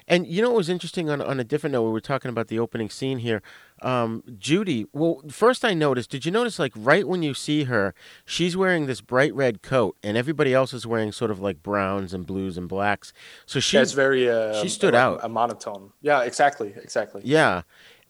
And 0.07 0.27
you 0.27 0.41
know 0.41 0.49
what 0.49 0.57
was 0.57 0.69
interesting 0.69 1.09
on, 1.09 1.21
on 1.21 1.39
a 1.39 1.43
different 1.43 1.71
note, 1.71 1.83
we 1.83 1.91
were 1.91 2.01
talking 2.01 2.29
about 2.29 2.49
the 2.49 2.59
opening 2.59 2.89
scene 2.89 3.19
here. 3.19 3.41
Um, 3.83 4.23
Judy, 4.39 4.85
well, 4.93 5.21
first 5.29 5.65
I 5.65 5.73
noticed, 5.73 6.09
did 6.09 6.25
you 6.25 6.31
notice, 6.31 6.57
like, 6.57 6.71
right 6.75 7.07
when 7.07 7.21
you 7.21 7.33
see 7.33 7.65
her, 7.65 7.93
she's 8.25 8.55
wearing 8.55 8.85
this 8.85 9.01
bright 9.01 9.35
red 9.35 9.61
coat, 9.61 9.97
and 10.01 10.15
everybody 10.15 10.53
else 10.53 10.73
is 10.73 10.87
wearing 10.87 11.11
sort 11.11 11.31
of 11.31 11.39
like 11.39 11.61
browns 11.61 12.13
and 12.13 12.25
blues 12.25 12.57
and 12.57 12.69
blacks. 12.69 13.11
So 13.45 13.59
she, 13.59 13.77
That's 13.77 13.91
very, 13.91 14.29
uh, 14.29 14.61
she 14.61 14.69
stood 14.69 14.95
a, 14.95 14.97
out. 14.97 15.19
A 15.21 15.29
monotone. 15.29 15.91
Yeah, 16.01 16.23
exactly. 16.23 16.73
Exactly. 16.77 17.21
Yeah. 17.25 17.63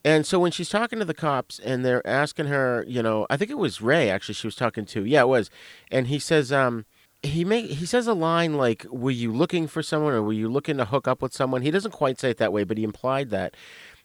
And 0.04 0.26
so 0.26 0.38
when 0.38 0.52
she's 0.52 0.68
talking 0.68 0.98
to 0.98 1.04
the 1.04 1.14
cops 1.14 1.58
and 1.58 1.84
they're 1.84 2.06
asking 2.06 2.46
her, 2.46 2.84
you 2.86 3.02
know, 3.02 3.26
I 3.30 3.38
think 3.38 3.50
it 3.50 3.58
was 3.58 3.80
Ray 3.80 4.10
actually 4.10 4.34
she 4.34 4.46
was 4.46 4.54
talking 4.54 4.84
to. 4.86 5.04
Yeah, 5.04 5.22
it 5.22 5.28
was. 5.28 5.50
And 5.90 6.08
he 6.08 6.18
says, 6.18 6.52
um, 6.52 6.84
he 7.22 7.44
make 7.44 7.70
he 7.70 7.86
says 7.86 8.06
a 8.06 8.12
line 8.12 8.54
like 8.54 8.84
were 8.90 9.10
you 9.10 9.32
looking 9.32 9.66
for 9.66 9.82
someone 9.82 10.12
or 10.12 10.22
were 10.22 10.34
you 10.34 10.48
looking 10.48 10.76
to 10.76 10.84
hook 10.84 11.08
up 11.08 11.22
with 11.22 11.32
someone 11.32 11.62
he 11.62 11.70
doesn't 11.70 11.92
quite 11.92 12.20
say 12.20 12.28
it 12.28 12.36
that 12.36 12.52
way 12.52 12.64
but 12.64 12.76
he 12.76 12.84
implied 12.84 13.30
that 13.30 13.56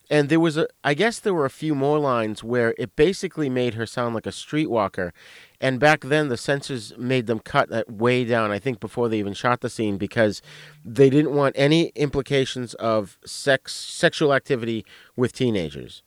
and 0.09 0.29
there 0.29 0.39
was 0.39 0.57
a 0.57 0.67
i 0.83 0.93
guess 0.93 1.19
there 1.19 1.33
were 1.33 1.45
a 1.45 1.49
few 1.49 1.75
more 1.75 1.99
lines 1.99 2.43
where 2.43 2.73
it 2.77 2.95
basically 2.95 3.49
made 3.49 3.75
her 3.75 3.85
sound 3.85 4.15
like 4.15 4.25
a 4.25 4.31
streetwalker. 4.31 5.11
And 5.61 5.77
back 5.77 6.01
then 6.01 6.29
the 6.29 6.37
censors 6.37 6.97
made 6.97 7.27
them 7.27 7.39
cut 7.39 7.69
that 7.69 7.91
way 7.91 8.23
down 8.23 8.51
i 8.51 8.59
think 8.59 8.79
before 8.79 9.09
they 9.09 9.19
even 9.19 9.33
shot 9.33 9.61
the 9.61 9.69
scene 9.69 9.97
because 9.97 10.41
they 10.85 11.09
didn't 11.09 11.35
want 11.35 11.55
any 11.57 11.87
implications 11.95 12.73
of 12.75 13.17
sex 13.25 13.75
sexual 13.75 14.33
activity 14.33 14.85
with 15.15 15.33
teenagers. 15.33 16.03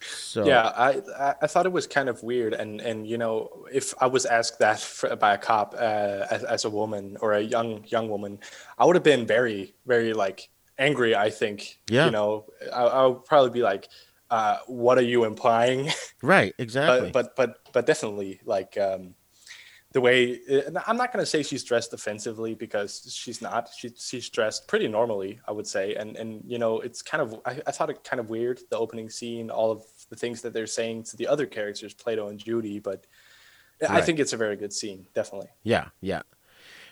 So 0.00 0.46
yeah, 0.46 0.72
I 0.76 1.34
I 1.40 1.46
thought 1.46 1.64
it 1.64 1.72
was 1.72 1.86
kind 1.86 2.08
of 2.08 2.22
weird, 2.22 2.52
and 2.52 2.80
and 2.80 3.06
you 3.06 3.16
know, 3.16 3.64
if 3.72 3.94
I 4.00 4.06
was 4.06 4.26
asked 4.26 4.58
that 4.58 4.78
for, 4.78 5.16
by 5.16 5.34
a 5.34 5.38
cop 5.38 5.74
uh, 5.74 6.26
as, 6.30 6.44
as 6.44 6.64
a 6.64 6.70
woman 6.70 7.16
or 7.20 7.32
a 7.32 7.40
young 7.40 7.82
young 7.86 8.10
woman, 8.10 8.38
I 8.78 8.84
would 8.84 8.94
have 8.94 9.02
been 9.02 9.26
very 9.26 9.74
very 9.86 10.12
like 10.12 10.50
angry. 10.78 11.14
I 11.14 11.30
think. 11.30 11.78
Yeah. 11.88 12.06
You 12.06 12.10
know, 12.10 12.46
I, 12.72 12.82
I 12.82 13.06
would 13.06 13.24
probably 13.24 13.50
be 13.50 13.62
like, 13.62 13.88
uh, 14.30 14.58
"What 14.66 14.98
are 14.98 15.02
you 15.02 15.24
implying?" 15.24 15.90
Right. 16.22 16.54
Exactly. 16.58 17.10
but 17.10 17.36
but 17.36 17.36
but 17.36 17.72
but 17.72 17.86
definitely 17.86 18.40
like. 18.44 18.76
Um, 18.78 19.14
the 19.96 20.00
way 20.02 20.40
I'm 20.86 20.98
not 20.98 21.10
going 21.10 21.22
to 21.22 21.26
say 21.26 21.42
she's 21.42 21.64
dressed 21.64 21.94
offensively 21.94 22.54
because 22.54 23.10
she's 23.10 23.40
not. 23.40 23.70
She, 23.74 23.90
she's 23.96 24.28
dressed 24.28 24.68
pretty 24.68 24.88
normally, 24.88 25.40
I 25.48 25.52
would 25.52 25.66
say. 25.66 25.94
And 25.94 26.16
and 26.16 26.42
you 26.46 26.58
know, 26.58 26.80
it's 26.80 27.00
kind 27.00 27.22
of 27.22 27.40
I, 27.46 27.62
I, 27.66 27.70
thought 27.70 27.88
it 27.88 28.04
kind 28.04 28.20
of 28.20 28.28
weird 28.28 28.60
the 28.68 28.76
opening 28.76 29.08
scene, 29.08 29.48
all 29.48 29.70
of 29.70 29.84
the 30.10 30.16
things 30.16 30.42
that 30.42 30.52
they're 30.52 30.66
saying 30.66 31.04
to 31.04 31.16
the 31.16 31.26
other 31.26 31.46
characters, 31.46 31.94
Plato 31.94 32.28
and 32.28 32.38
Judy. 32.38 32.78
But 32.78 33.06
I 33.88 34.02
think 34.02 34.18
it's 34.18 34.34
a 34.34 34.36
very 34.36 34.56
good 34.56 34.74
scene, 34.74 35.06
definitely. 35.14 35.48
Yeah, 35.62 35.88
yeah. 36.02 36.22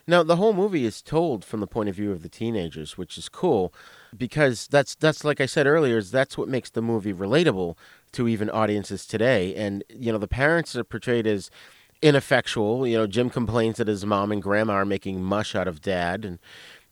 Now 0.07 0.23
the 0.23 0.37
whole 0.37 0.53
movie 0.53 0.85
is 0.85 1.01
told 1.03 1.45
from 1.45 1.61
the 1.61 1.67
point 1.67 1.89
of 1.89 1.95
view 1.97 2.13
of 2.13 2.23
the 2.23 2.29
teenagers, 2.29 2.99
which 2.99 3.17
is 3.17 3.29
cool 3.29 3.73
because 4.17 4.67
that's 4.67 4.95
that's 4.95 5.25
like 5.25 5.41
I 5.41 5.47
said 5.47 5.67
earlier, 5.67 5.99
is 5.99 6.11
that's 6.11 6.37
what 6.37 6.49
makes 6.49 6.71
the 6.71 6.83
movie 6.83 7.13
relatable 7.13 7.77
to 8.13 8.29
even 8.29 8.51
audiences 8.51 9.07
today. 9.07 9.55
And 9.55 9.83
you 9.89 10.13
know, 10.13 10.19
the 10.19 10.29
parents 10.29 10.77
are 10.77 10.85
portrayed 10.85 11.27
as 11.27 11.51
ineffectual. 12.03 12.87
You 12.87 12.99
know, 12.99 13.07
Jim 13.07 13.31
complains 13.31 13.79
that 13.79 13.89
his 13.89 14.05
mom 14.05 14.31
and 14.31 14.43
grandma 14.43 14.75
are 14.75 14.85
making 14.85 15.23
mush 15.23 15.55
out 15.55 15.67
of 15.67 15.81
dad, 15.81 16.25
and 16.25 16.39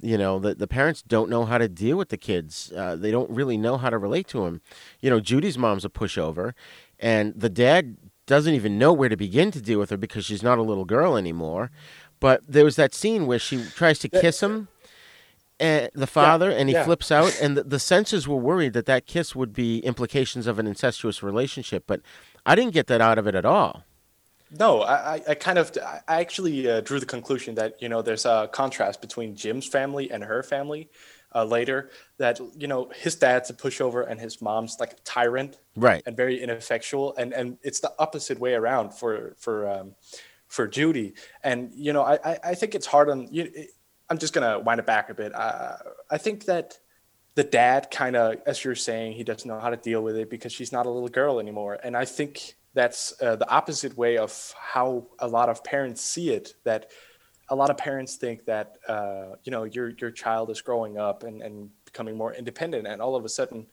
you 0.00 0.16
know 0.16 0.38
the 0.38 0.54
the 0.54 0.66
parents 0.66 1.02
don't 1.02 1.28
know 1.30 1.44
how 1.44 1.58
to 1.58 1.68
deal 1.68 1.96
with 1.96 2.08
the 2.08 2.16
kids. 2.16 2.72
Uh, 2.74 2.96
they 2.96 3.10
don't 3.10 3.30
really 3.30 3.58
know 3.58 3.76
how 3.76 3.90
to 3.90 3.98
relate 3.98 4.26
to 4.28 4.44
them 4.44 4.60
You 5.00 5.10
know, 5.10 5.20
Judy's 5.20 5.58
mom's 5.58 5.84
a 5.84 5.90
pushover, 5.90 6.54
and 6.98 7.34
the 7.38 7.50
dad 7.50 7.96
doesn't 8.26 8.54
even 8.54 8.78
know 8.78 8.92
where 8.92 9.08
to 9.08 9.16
begin 9.16 9.50
to 9.50 9.60
deal 9.60 9.78
with 9.78 9.90
her 9.90 9.96
because 9.96 10.24
she's 10.24 10.42
not 10.42 10.58
a 10.58 10.62
little 10.62 10.84
girl 10.84 11.16
anymore. 11.16 11.70
But 12.22 12.42
there 12.46 12.64
was 12.64 12.76
that 12.76 12.94
scene 12.94 13.26
where 13.26 13.40
she 13.40 13.64
tries 13.64 13.98
to 13.98 14.08
kiss 14.08 14.44
him, 14.44 14.68
and 15.58 15.90
the 15.92 16.06
father, 16.06 16.52
and 16.52 16.68
he 16.68 16.74
yeah. 16.76 16.84
flips 16.84 17.10
out, 17.10 17.36
and 17.42 17.56
the, 17.56 17.64
the 17.64 17.80
censors 17.80 18.28
were 18.28 18.36
worried 18.36 18.74
that 18.74 18.86
that 18.86 19.06
kiss 19.06 19.34
would 19.34 19.52
be 19.52 19.80
implications 19.80 20.46
of 20.46 20.60
an 20.60 20.68
incestuous 20.68 21.20
relationship. 21.20 21.82
But 21.84 22.00
I 22.46 22.54
didn't 22.54 22.74
get 22.74 22.86
that 22.86 23.00
out 23.00 23.18
of 23.18 23.26
it 23.26 23.34
at 23.34 23.44
all. 23.44 23.82
No, 24.56 24.82
I, 24.82 25.14
I- 25.14 25.22
I 25.30 25.34
kind 25.34 25.58
of, 25.58 25.76
I 26.06 26.20
actually 26.20 26.70
uh, 26.70 26.80
drew 26.82 27.00
the 27.00 27.06
conclusion 27.06 27.56
that, 27.56 27.82
you 27.82 27.88
know, 27.88 28.02
there's 28.02 28.24
a 28.24 28.48
contrast 28.52 29.00
between 29.00 29.34
Jim's 29.34 29.66
family 29.66 30.08
and 30.08 30.22
her 30.22 30.44
family 30.44 30.90
uh, 31.34 31.44
later. 31.44 31.90
That, 32.18 32.38
you 32.56 32.68
know, 32.68 32.88
his 32.94 33.16
dad's 33.16 33.50
a 33.50 33.54
pushover 33.54 34.08
and 34.08 34.20
his 34.20 34.40
mom's 34.40 34.76
like 34.78 34.92
a 34.92 35.00
tyrant. 35.02 35.58
Right. 35.74 36.04
And 36.06 36.16
very 36.16 36.40
ineffectual. 36.40 37.16
And, 37.16 37.32
and 37.32 37.58
it's 37.62 37.80
the 37.80 37.92
opposite 37.98 38.38
way 38.38 38.54
around 38.54 38.94
for, 38.94 39.34
for, 39.38 39.68
um, 39.68 39.94
for 40.52 40.68
Judy. 40.68 41.14
And, 41.42 41.70
you 41.74 41.94
know, 41.94 42.02
I, 42.02 42.18
I, 42.22 42.38
I 42.50 42.54
think 42.54 42.74
it's 42.74 42.86
hard 42.86 43.08
on, 43.08 43.26
you, 43.30 43.50
I'm 44.10 44.18
just 44.18 44.34
to 44.34 44.60
wind 44.62 44.80
it 44.80 44.86
back 44.86 45.08
a 45.08 45.14
bit. 45.14 45.34
Uh, 45.34 45.76
I 46.10 46.18
think 46.18 46.44
that 46.44 46.78
the 47.36 47.42
dad 47.42 47.90
kind 47.90 48.16
of, 48.16 48.36
as 48.44 48.62
you're 48.62 48.74
saying, 48.74 49.14
he 49.14 49.24
doesn't 49.24 49.48
know 49.48 49.58
how 49.58 49.70
to 49.70 49.78
deal 49.78 50.02
with 50.02 50.14
it 50.14 50.28
because 50.28 50.52
she's 50.52 50.70
not 50.70 50.84
a 50.84 50.90
little 50.90 51.08
girl 51.08 51.40
anymore. 51.40 51.78
And 51.82 51.96
I 51.96 52.04
think 52.04 52.56
that's 52.74 53.14
uh, 53.22 53.36
the 53.36 53.48
opposite 53.48 53.96
way 53.96 54.18
of 54.18 54.54
how 54.60 55.06
a 55.18 55.26
lot 55.26 55.48
of 55.48 55.64
parents 55.64 56.02
see 56.02 56.28
it. 56.28 56.52
That 56.64 56.90
a 57.48 57.56
lot 57.56 57.70
of 57.70 57.78
parents 57.78 58.16
think 58.16 58.44
that 58.44 58.76
uh, 58.86 59.36
you 59.44 59.52
know 59.52 59.64
your 59.64 59.92
your 60.00 60.10
child 60.10 60.50
is 60.50 60.60
growing 60.60 60.98
up 60.98 61.22
and, 61.22 61.40
and 61.40 61.70
becoming 61.86 62.16
more 62.16 62.34
independent, 62.34 62.86
and 62.86 63.00
all 63.00 63.16
of 63.16 63.24
a 63.24 63.28
sudden 63.28 63.66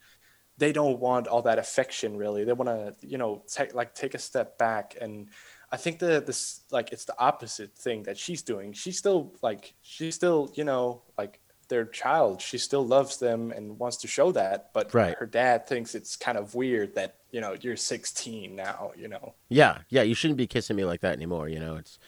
they 0.56 0.72
don't 0.72 0.98
want 0.98 1.28
all 1.28 1.42
that 1.42 1.58
affection. 1.58 2.16
Really, 2.16 2.44
they 2.44 2.54
want 2.54 2.70
to 2.70 3.06
you 3.06 3.18
know 3.18 3.44
like 3.74 3.94
take 3.94 4.14
a 4.14 4.18
step 4.18 4.56
back 4.56 4.96
and. 4.98 5.28
I 5.72 5.76
think 5.76 5.98
that 6.00 6.26
this 6.26 6.62
like 6.70 6.92
it's 6.92 7.04
the 7.04 7.14
opposite 7.18 7.76
thing 7.76 8.02
that 8.04 8.18
she's 8.18 8.42
doing. 8.42 8.72
She's 8.72 8.98
still 8.98 9.32
like 9.42 9.74
she's 9.82 10.14
still 10.14 10.50
you 10.54 10.64
know 10.64 11.02
like 11.16 11.40
their 11.68 11.84
child. 11.84 12.42
She 12.42 12.58
still 12.58 12.84
loves 12.84 13.18
them 13.18 13.52
and 13.52 13.78
wants 13.78 13.96
to 13.98 14.08
show 14.08 14.32
that. 14.32 14.70
But 14.72 14.92
Right. 14.92 15.14
her 15.18 15.26
dad 15.26 15.68
thinks 15.68 15.94
it's 15.94 16.16
kind 16.16 16.36
of 16.36 16.54
weird 16.56 16.96
that 16.96 17.14
you 17.30 17.40
know 17.40 17.56
you're 17.60 17.76
16 17.76 18.56
now. 18.56 18.90
You 18.96 19.06
know. 19.08 19.34
Yeah, 19.48 19.78
yeah, 19.88 20.02
you 20.02 20.14
shouldn't 20.14 20.38
be 20.38 20.48
kissing 20.48 20.74
me 20.76 20.84
like 20.84 21.00
that 21.02 21.12
anymore. 21.14 21.48
You 21.48 21.60
know, 21.60 21.76
it's 21.76 21.98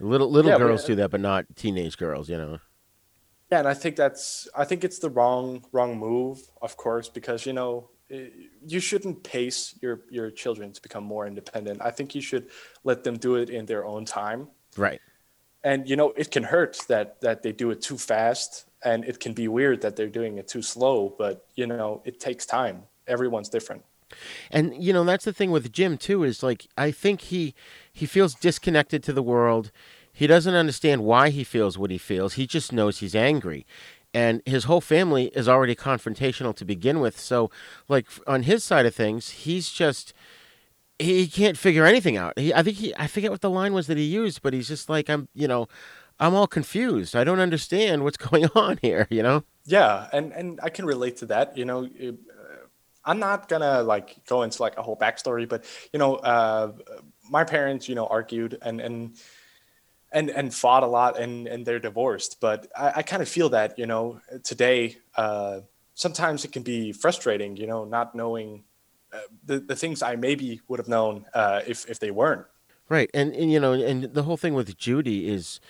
little 0.00 0.30
little 0.30 0.50
Yeah, 0.50 0.56
but- 0.58 0.64
girls 0.64 0.84
do 0.84 0.94
that, 0.96 1.10
but 1.10 1.20
not 1.20 1.44
teenage 1.56 1.98
girls. 1.98 2.30
You 2.30 2.38
know. 2.38 2.58
Yeah, 3.52 3.58
and 3.58 3.68
I 3.68 3.74
think 3.74 3.96
that's 3.96 4.48
I 4.56 4.64
think 4.64 4.84
it's 4.84 4.98
the 5.00 5.10
wrong 5.10 5.66
wrong 5.72 5.98
move, 5.98 6.50
of 6.62 6.76
course, 6.78 7.08
because 7.10 7.44
you 7.44 7.52
know 7.52 7.90
you 8.66 8.80
shouldn't 8.80 9.22
pace 9.22 9.74
your 9.80 10.00
your 10.10 10.30
children 10.30 10.72
to 10.72 10.82
become 10.82 11.04
more 11.04 11.26
independent. 11.26 11.80
I 11.82 11.90
think 11.90 12.14
you 12.14 12.20
should 12.20 12.48
let 12.84 13.04
them 13.04 13.16
do 13.16 13.36
it 13.36 13.50
in 13.50 13.66
their 13.66 13.84
own 13.84 14.04
time. 14.04 14.48
Right. 14.76 15.00
And 15.62 15.88
you 15.88 15.96
know 15.96 16.12
it 16.16 16.30
can 16.30 16.42
hurt 16.42 16.78
that 16.88 17.20
that 17.20 17.42
they 17.42 17.52
do 17.52 17.70
it 17.70 17.80
too 17.80 17.98
fast, 17.98 18.66
and 18.84 19.04
it 19.04 19.20
can 19.20 19.32
be 19.32 19.48
weird 19.48 19.80
that 19.82 19.96
they're 19.96 20.08
doing 20.08 20.38
it 20.38 20.48
too 20.48 20.62
slow. 20.62 21.14
But 21.16 21.46
you 21.54 21.66
know 21.66 22.02
it 22.04 22.20
takes 22.20 22.46
time. 22.46 22.84
Everyone's 23.06 23.48
different. 23.48 23.84
And 24.50 24.82
you 24.82 24.92
know 24.92 25.04
that's 25.04 25.24
the 25.24 25.32
thing 25.32 25.50
with 25.50 25.72
Jim 25.72 25.96
too 25.96 26.24
is 26.24 26.42
like 26.42 26.66
I 26.76 26.90
think 26.90 27.22
he 27.22 27.54
he 27.92 28.06
feels 28.06 28.34
disconnected 28.34 29.02
to 29.04 29.12
the 29.12 29.22
world. 29.22 29.70
He 30.12 30.26
doesn't 30.26 30.54
understand 30.54 31.04
why 31.04 31.30
he 31.30 31.44
feels 31.44 31.78
what 31.78 31.90
he 31.90 31.98
feels. 31.98 32.34
He 32.34 32.46
just 32.46 32.72
knows 32.72 32.98
he's 32.98 33.14
angry. 33.14 33.64
And 34.12 34.42
his 34.44 34.64
whole 34.64 34.80
family 34.80 35.26
is 35.34 35.48
already 35.48 35.76
confrontational 35.76 36.54
to 36.56 36.64
begin 36.64 37.00
with. 37.00 37.18
So 37.18 37.50
like 37.88 38.06
on 38.26 38.42
his 38.42 38.64
side 38.64 38.86
of 38.86 38.94
things, 38.94 39.30
he's 39.30 39.70
just 39.70 40.12
he 40.98 41.26
can't 41.28 41.56
figure 41.56 41.86
anything 41.86 42.16
out. 42.16 42.38
He, 42.38 42.52
I 42.52 42.62
think 42.62 42.76
he 42.76 42.94
I 42.96 43.06
forget 43.06 43.30
what 43.30 43.40
the 43.40 43.50
line 43.50 43.72
was 43.72 43.86
that 43.86 43.96
he 43.96 44.04
used, 44.04 44.42
but 44.42 44.52
he's 44.52 44.68
just 44.68 44.88
like 44.88 45.08
I'm, 45.08 45.28
you 45.34 45.48
know, 45.48 45.68
I'm 46.18 46.34
all 46.34 46.46
confused. 46.46 47.16
I 47.16 47.24
don't 47.24 47.40
understand 47.40 48.04
what's 48.04 48.16
going 48.28 48.46
on 48.54 48.78
here, 48.82 49.06
you 49.10 49.22
know? 49.22 49.44
Yeah, 49.64 50.08
and 50.12 50.32
and 50.32 50.60
I 50.62 50.68
can 50.70 50.84
relate 50.84 51.16
to 51.18 51.26
that. 51.26 51.56
You 51.56 51.64
know, 51.64 51.84
uh, 51.84 52.12
I'm 53.04 53.18
not 53.18 53.48
gonna 53.48 53.82
like 53.82 54.24
go 54.26 54.42
into 54.42 54.60
like 54.62 54.76
a 54.76 54.82
whole 54.82 54.96
backstory, 54.96 55.48
but 55.48 55.64
you 55.92 55.98
know, 55.98 56.16
uh, 56.16 56.72
my 57.30 57.44
parents, 57.44 57.88
you 57.88 57.94
know, 57.94 58.06
argued 58.06 58.58
and 58.62 58.80
and 58.80 59.16
and 60.12 60.30
and 60.30 60.52
fought 60.52 60.82
a 60.82 60.86
lot, 60.86 61.18
and 61.18 61.46
and 61.46 61.64
they're 61.64 61.78
divorced. 61.78 62.38
But 62.40 62.66
I, 62.76 62.92
I 62.96 63.02
kind 63.02 63.22
of 63.22 63.28
feel 63.28 63.48
that 63.50 63.78
you 63.78 63.86
know 63.86 64.20
today, 64.42 64.96
uh, 65.16 65.60
sometimes 65.94 66.44
it 66.44 66.52
can 66.52 66.62
be 66.62 66.92
frustrating. 66.92 67.56
You 67.56 67.66
know, 67.66 67.84
not 67.84 68.14
knowing 68.14 68.64
uh, 69.12 69.18
the 69.44 69.60
the 69.60 69.76
things 69.76 70.02
I 70.02 70.16
maybe 70.16 70.60
would 70.68 70.78
have 70.78 70.88
known 70.88 71.26
uh, 71.34 71.60
if 71.66 71.88
if 71.88 71.98
they 72.00 72.10
weren't. 72.10 72.46
Right, 72.88 73.08
and, 73.14 73.32
and 73.34 73.52
you 73.52 73.60
know, 73.60 73.72
and 73.72 74.04
the 74.14 74.24
whole 74.24 74.36
thing 74.36 74.52
with 74.52 74.76
Judy 74.76 75.28
is, 75.28 75.60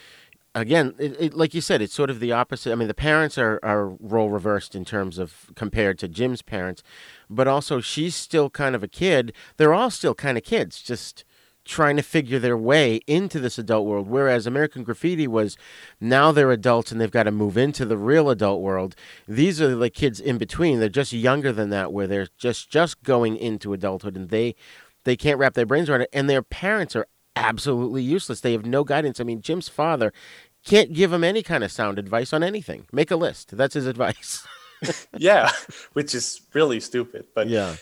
again, 0.55 0.95
it, 0.99 1.21
it, 1.21 1.35
like 1.35 1.53
you 1.53 1.61
said, 1.61 1.83
it's 1.83 1.93
sort 1.93 2.09
of 2.09 2.19
the 2.19 2.33
opposite. 2.33 2.73
I 2.73 2.77
mean, 2.77 2.89
the 2.89 2.95
parents 2.95 3.37
are 3.37 3.61
are 3.63 3.89
role 3.89 4.31
reversed 4.31 4.75
in 4.75 4.87
terms 4.87 5.19
of 5.19 5.51
compared 5.55 5.99
to 5.99 6.09
Jim's 6.09 6.41
parents, 6.41 6.83
but 7.29 7.47
also 7.47 7.81
she's 7.81 8.15
still 8.15 8.49
kind 8.49 8.75
of 8.75 8.83
a 8.83 8.89
kid. 8.89 9.35
They're 9.59 9.75
all 9.75 9.91
still 9.91 10.15
kind 10.15 10.39
of 10.39 10.45
kids, 10.45 10.81
just 10.81 11.25
trying 11.65 11.97
to 11.97 12.03
figure 12.03 12.39
their 12.39 12.57
way 12.57 12.97
into 13.07 13.39
this 13.39 13.59
adult 13.59 13.87
world. 13.87 14.09
Whereas 14.09 14.47
American 14.47 14.83
Graffiti 14.83 15.27
was, 15.27 15.57
now 16.01 16.33
they're 16.33 16.51
adults 16.51 16.91
and 16.91 17.01
they've 17.01 17.11
got 17.11 17.25
to 17.25 17.31
move 17.31 17.57
into 17.57 17.85
the 17.85 17.97
real 17.97 18.31
adult 18.31 18.61
world. 18.61 18.95
These 19.29 19.61
are 19.61 19.75
the 19.75 19.91
kids 19.91 20.21
in 20.21 20.39
between. 20.39 20.81
They're 20.81 20.89
just 20.89 21.13
younger 21.13 21.53
than 21.53 21.71
that, 21.71 21.93
where 21.93 22.07
they're 22.07 22.29
just 22.39 22.71
just 22.71 23.03
going 23.03 23.37
into 23.37 23.73
adulthood 23.73 24.17
and 24.17 24.29
they 24.29 24.55
they 25.05 25.17
can't 25.17 25.39
wrap 25.39 25.55
their 25.55 25.67
brains 25.67 25.89
around 25.89 26.03
it 26.03 26.11
and 26.13 26.29
their 26.29 26.43
parents 26.43 26.95
are 26.95 27.07
absolutely 27.37 28.03
useless 28.03 28.41
they 28.41 28.53
have 28.53 28.67
no 28.67 28.85
guidance 28.85 29.19
i 29.19 29.25
mean 29.25 29.41
jim's 29.41 29.69
father 29.69 30.13
can't 30.65 30.93
give 30.93 31.11
him 31.11 31.25
any 31.25 31.43
kind 31.43 31.65
of 31.65 31.73
sound 31.73 31.99
advice 31.99 32.33
on 32.35 32.43
anything 32.43 32.87
make 32.93 33.11
a 33.11 33.17
list 33.17 33.57
that's 33.57 33.75
his 33.75 33.87
advice 33.95 34.47
yeah, 35.17 35.51
which 35.93 36.15
is 36.15 36.41
really 36.55 36.81
stupid. 36.81 37.27
But 37.35 37.49
yeah 37.49 37.77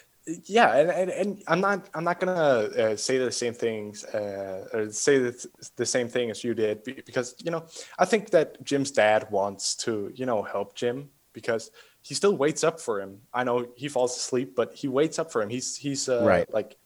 yeah 0.45 0.77
and, 0.77 0.91
and, 0.91 1.11
and 1.11 1.43
i'm 1.49 1.61
not 1.61 1.89
i'm 1.95 2.05
not 2.05 2.21
gonna 2.21 2.33
uh, 2.33 2.97
say 2.97 3.19
the 3.19 3.33
same 3.33 3.55
things 3.55 4.05
uh, 4.05 4.69
or 4.73 4.91
say 4.91 5.19
the, 5.19 5.47
the 5.77 5.87
same 5.87 6.09
thing 6.09 6.31
as 6.31 6.45
you 6.45 6.55
did 6.55 6.83
because 6.85 7.35
you 7.43 7.51
know 7.51 7.65
i 7.99 8.05
think 8.05 8.31
that 8.31 8.63
jim's 8.65 8.91
dad 8.91 9.27
wants 9.31 9.75
to 9.75 10.11
you 10.15 10.27
know 10.27 10.43
help 10.43 10.75
jim 10.75 11.09
because 11.33 11.71
he 12.03 12.15
still 12.15 12.37
waits 12.37 12.63
up 12.65 12.81
for 12.81 13.01
him 13.01 13.19
i 13.33 13.43
know 13.45 13.67
he 13.77 13.89
falls 13.89 14.17
asleep 14.17 14.55
but 14.55 14.75
he 14.75 14.89
waits 14.89 15.19
up 15.19 15.31
for 15.33 15.43
him 15.43 15.49
he's 15.49 15.77
he's 15.77 16.09
uh, 16.09 16.23
Right. 16.25 16.53
like 16.53 16.77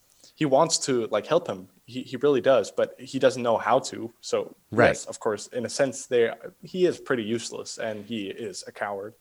he 0.43 0.47
wants 0.59 0.74
to 0.86 0.93
like 1.16 1.26
help 1.34 1.45
him. 1.53 1.61
He, 1.93 2.01
he 2.11 2.16
really 2.24 2.40
does 2.53 2.66
but 2.80 2.88
he 3.12 3.18
doesn't 3.24 3.45
know 3.49 3.59
how 3.68 3.78
to. 3.90 3.99
So 4.30 4.36
Right. 4.80 4.88
yes 4.88 5.01
of 5.12 5.16
course 5.26 5.45
in 5.59 5.62
a 5.70 5.72
sense 5.80 5.97
there 6.14 6.30
he 6.72 6.80
is 6.90 6.97
pretty 7.09 7.24
useless 7.38 7.70
and 7.88 7.97
he 8.12 8.20
is 8.49 8.57
a 8.70 8.72
coward. 8.82 9.12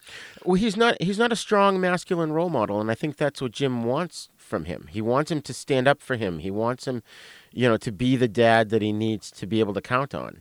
Well 0.46 0.60
he's 0.64 0.78
not 0.84 0.94
he's 1.08 1.20
not 1.24 1.32
a 1.38 1.42
strong 1.48 1.72
masculine 1.90 2.32
role 2.38 2.50
model 2.60 2.78
and 2.82 2.90
i 2.94 2.96
think 3.02 3.12
that's 3.18 3.42
what 3.42 3.52
jim 3.60 3.76
wants 3.94 4.18
from 4.52 4.66
him. 4.72 4.82
He 4.96 5.02
wants 5.14 5.30
him 5.34 5.42
to 5.50 5.54
stand 5.64 5.86
up 5.92 6.00
for 6.08 6.16
him. 6.24 6.34
He 6.48 6.52
wants 6.64 6.84
him 6.90 6.98
you 7.60 7.68
know 7.70 7.78
to 7.88 7.92
be 8.04 8.12
the 8.24 8.32
dad 8.46 8.64
that 8.72 8.82
he 8.82 8.92
needs 9.06 9.26
to 9.40 9.46
be 9.52 9.58
able 9.64 9.76
to 9.80 9.82
count 9.96 10.14
on. 10.24 10.32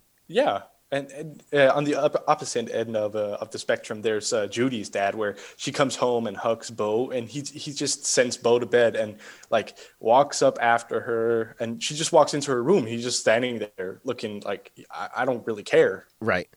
Yeah, 0.41 0.57
and, 0.93 1.11
and 1.13 1.43
uh, 1.53 1.73
on 1.75 1.85
the 1.85 1.95
op- 1.95 2.25
opposite 2.27 2.71
end 2.71 2.97
of 2.97 3.15
uh, 3.15 3.39
of 3.41 3.51
the 3.51 3.59
spectrum, 3.59 4.03
there's 4.03 4.33
uh, 4.33 4.47
Judy's 4.47 4.89
dad, 4.89 5.15
where 5.15 5.37
she 5.57 5.73
comes 5.73 5.97
home 5.97 6.27
and 6.27 6.37
hugs 6.37 6.71
Bo, 6.71 7.11
and 7.11 7.29
he 7.29 7.41
he 7.41 7.73
just 7.73 8.05
sends 8.05 8.37
Bo 8.37 8.59
to 8.59 8.67
bed 8.67 8.97
and 8.97 9.17
like 9.51 9.77
walks 10.01 10.43
up 10.43 10.59
after 10.61 11.01
her, 11.01 11.57
and 11.61 11.83
she 11.83 11.95
just 11.95 12.13
walks 12.13 12.35
into 12.35 12.51
her 12.51 12.63
room. 12.63 12.87
He's 12.87 13.05
just 13.05 13.21
standing 13.21 13.67
there 13.77 14.01
looking 14.05 14.41
like 14.45 14.73
I, 14.91 15.09
I 15.19 15.25
don't 15.25 15.47
really 15.47 15.63
care. 15.63 16.07
Right. 16.21 16.49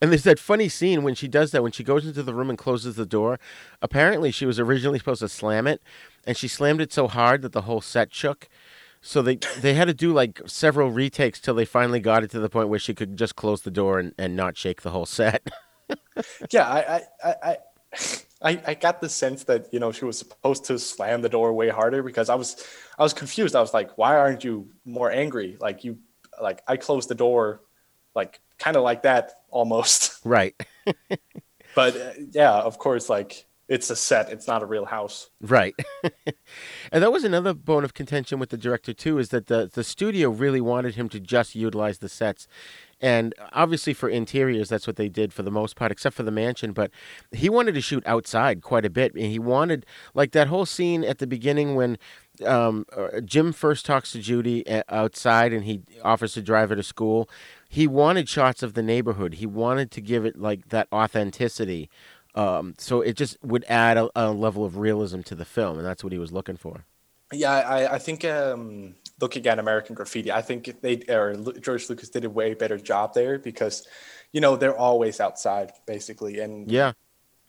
And 0.00 0.12
there's 0.12 0.24
that 0.24 0.38
funny 0.38 0.68
scene 0.68 1.02
when 1.02 1.14
she 1.16 1.28
does 1.28 1.50
that, 1.50 1.62
when 1.62 1.72
she 1.72 1.82
goes 1.82 2.06
into 2.06 2.22
the 2.22 2.34
room 2.34 2.48
and 2.48 2.58
closes 2.58 2.94
the 2.96 3.06
door. 3.06 3.40
Apparently, 3.82 4.30
she 4.30 4.46
was 4.46 4.60
originally 4.60 4.98
supposed 4.98 5.20
to 5.20 5.28
slam 5.28 5.66
it, 5.66 5.82
and 6.24 6.36
she 6.36 6.48
slammed 6.48 6.80
it 6.80 6.92
so 6.92 7.08
hard 7.08 7.42
that 7.42 7.52
the 7.52 7.62
whole 7.62 7.80
set 7.80 8.14
shook. 8.14 8.48
So 9.06 9.20
they 9.20 9.36
they 9.60 9.74
had 9.74 9.88
to 9.88 9.94
do 9.94 10.14
like 10.14 10.40
several 10.46 10.90
retakes 10.90 11.38
till 11.38 11.54
they 11.54 11.66
finally 11.66 12.00
got 12.00 12.24
it 12.24 12.30
to 12.30 12.40
the 12.40 12.48
point 12.48 12.70
where 12.70 12.78
she 12.78 12.94
could 12.94 13.18
just 13.18 13.36
close 13.36 13.60
the 13.60 13.70
door 13.70 13.98
and, 13.98 14.14
and 14.16 14.34
not 14.34 14.56
shake 14.56 14.80
the 14.80 14.90
whole 14.90 15.04
set. 15.04 15.46
yeah, 16.50 16.66
I 16.66 17.02
I 17.22 17.34
I, 17.42 17.56
I 18.42 18.62
I, 18.66 18.74
got 18.74 19.02
the 19.02 19.10
sense 19.10 19.44
that 19.44 19.68
you 19.74 19.78
know 19.78 19.92
she 19.92 20.06
was 20.06 20.18
supposed 20.18 20.64
to 20.64 20.78
slam 20.78 21.20
the 21.20 21.28
door 21.28 21.52
way 21.52 21.68
harder 21.68 22.02
because 22.02 22.30
I 22.30 22.34
was 22.34 22.66
I 22.98 23.02
was 23.02 23.12
confused. 23.12 23.54
I 23.54 23.60
was 23.60 23.74
like, 23.74 23.98
why 23.98 24.16
aren't 24.16 24.42
you 24.42 24.70
more 24.86 25.12
angry? 25.12 25.58
Like 25.60 25.84
you 25.84 25.98
like 26.40 26.62
I 26.66 26.78
closed 26.78 27.10
the 27.10 27.14
door 27.14 27.60
like 28.14 28.40
kind 28.58 28.74
of 28.74 28.84
like 28.84 29.02
that 29.02 29.32
almost. 29.50 30.18
Right. 30.24 30.54
but 31.74 31.94
uh, 31.94 32.12
yeah, 32.32 32.52
of 32.52 32.78
course, 32.78 33.10
like 33.10 33.44
it's 33.68 33.88
a 33.90 33.96
set. 33.96 34.30
It's 34.30 34.46
not 34.46 34.62
a 34.62 34.66
real 34.66 34.84
house. 34.84 35.30
Right. 35.40 35.74
and 36.92 37.02
that 37.02 37.12
was 37.12 37.24
another 37.24 37.54
bone 37.54 37.84
of 37.84 37.94
contention 37.94 38.38
with 38.38 38.50
the 38.50 38.56
director 38.56 38.92
too, 38.92 39.18
is 39.18 39.30
that 39.30 39.46
the 39.46 39.70
the 39.72 39.84
studio 39.84 40.30
really 40.30 40.60
wanted 40.60 40.94
him 40.96 41.08
to 41.10 41.20
just 41.20 41.54
utilize 41.54 41.98
the 41.98 42.08
sets. 42.08 42.46
And 43.00 43.34
obviously 43.52 43.92
for 43.92 44.08
interiors, 44.08 44.68
that's 44.68 44.86
what 44.86 44.96
they 44.96 45.08
did 45.08 45.32
for 45.32 45.42
the 45.42 45.50
most 45.50 45.76
part, 45.76 45.92
except 45.92 46.16
for 46.16 46.22
the 46.22 46.30
mansion. 46.30 46.72
But 46.72 46.90
he 47.32 47.50
wanted 47.50 47.74
to 47.74 47.80
shoot 47.80 48.02
outside 48.06 48.62
quite 48.62 48.86
a 48.86 48.90
bit. 48.90 49.14
And 49.14 49.26
he 49.26 49.38
wanted, 49.38 49.84
like 50.14 50.32
that 50.32 50.46
whole 50.46 50.64
scene 50.64 51.04
at 51.04 51.18
the 51.18 51.26
beginning 51.26 51.74
when 51.74 51.98
um, 52.44 52.86
uh, 52.96 53.20
Jim 53.20 53.52
first 53.52 53.84
talks 53.84 54.12
to 54.12 54.20
Judy 54.20 54.66
uh, 54.66 54.82
outside 54.88 55.52
and 55.52 55.64
he 55.64 55.82
offers 56.02 56.32
to 56.34 56.42
drive 56.42 56.70
her 56.70 56.76
to 56.76 56.82
school. 56.82 57.28
He 57.68 57.86
wanted 57.86 58.28
shots 58.28 58.62
of 58.62 58.74
the 58.74 58.82
neighborhood. 58.82 59.34
He 59.34 59.46
wanted 59.46 59.90
to 59.92 60.00
give 60.00 60.24
it 60.24 60.40
like 60.40 60.68
that 60.70 60.88
authenticity. 60.92 61.90
Um, 62.34 62.74
so 62.78 63.00
it 63.00 63.16
just 63.16 63.36
would 63.44 63.64
add 63.68 63.96
a, 63.96 64.10
a, 64.16 64.32
level 64.32 64.64
of 64.64 64.76
realism 64.76 65.20
to 65.22 65.34
the 65.36 65.44
film, 65.44 65.78
and 65.78 65.86
that's 65.86 66.02
what 66.02 66.12
he 66.12 66.18
was 66.18 66.32
looking 66.32 66.56
for. 66.56 66.84
Yeah, 67.32 67.52
I, 67.52 67.94
I 67.94 67.98
think 67.98 68.24
um, 68.24 68.96
looking 69.20 69.46
at 69.46 69.58
American 69.58 69.94
Graffiti, 69.94 70.32
I 70.32 70.42
think 70.42 70.80
they 70.80 71.02
or 71.08 71.36
George 71.60 71.88
Lucas 71.88 72.08
did 72.08 72.24
a 72.24 72.30
way 72.30 72.54
better 72.54 72.76
job 72.76 73.14
there 73.14 73.38
because, 73.38 73.86
you 74.32 74.40
know, 74.40 74.56
they're 74.56 74.76
always 74.76 75.20
outside 75.20 75.72
basically, 75.86 76.40
and 76.40 76.70
yeah, 76.70 76.92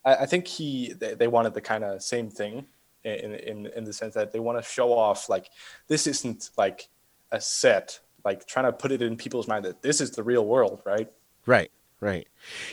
I, 0.05 0.15
I 0.15 0.25
think 0.27 0.47
he 0.47 0.93
they, 0.93 1.15
they 1.15 1.27
wanted 1.27 1.55
the 1.55 1.61
kind 1.61 1.83
of 1.83 2.03
same 2.03 2.29
thing 2.29 2.65
in 3.03 3.35
in 3.35 3.67
in 3.75 3.83
the 3.83 3.93
sense 3.93 4.13
that 4.13 4.31
they 4.31 4.39
want 4.39 4.57
to 4.57 4.63
show 4.63 4.93
off 4.93 5.29
like 5.29 5.49
this 5.87 6.05
isn't 6.05 6.51
like 6.57 6.87
a 7.31 7.41
set, 7.41 7.99
like 8.23 8.45
trying 8.45 8.65
to 8.65 8.71
put 8.71 8.91
it 8.91 9.01
in 9.01 9.17
people's 9.17 9.47
mind 9.47 9.65
that 9.65 9.81
this 9.81 9.99
is 9.99 10.11
the 10.11 10.23
real 10.23 10.45
world, 10.45 10.81
right? 10.85 11.11
Right. 11.45 11.71
Right. 12.01 12.27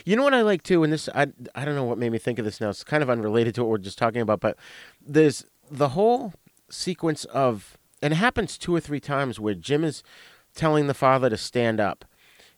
You 0.05 0.15
know 0.15 0.23
what 0.23 0.33
I 0.33 0.41
like 0.41 0.63
too, 0.63 0.83
and 0.83 0.91
this 0.91 1.09
I 1.15 1.27
I 1.55 1.65
don't 1.65 1.75
know 1.75 1.85
what 1.85 1.97
made 1.97 2.11
me 2.11 2.17
think 2.17 2.39
of 2.39 2.45
this 2.45 2.59
now. 2.59 2.69
It's 2.69 2.83
kind 2.83 3.01
of 3.01 3.09
unrelated 3.09 3.55
to 3.55 3.63
what 3.63 3.69
we're 3.69 3.77
just 3.77 3.97
talking 3.97 4.21
about, 4.21 4.41
but 4.41 4.57
there's 5.01 5.45
the 5.71 5.89
whole 5.89 6.33
sequence 6.69 7.25
of 7.25 7.77
and 8.01 8.13
it 8.13 8.17
happens 8.17 8.57
two 8.57 8.75
or 8.75 8.81
three 8.81 8.99
times 8.99 9.39
where 9.39 9.53
Jim 9.53 9.83
is 9.83 10.03
telling 10.53 10.87
the 10.87 10.93
father 10.93 11.29
to 11.29 11.37
stand 11.37 11.79
up. 11.79 12.05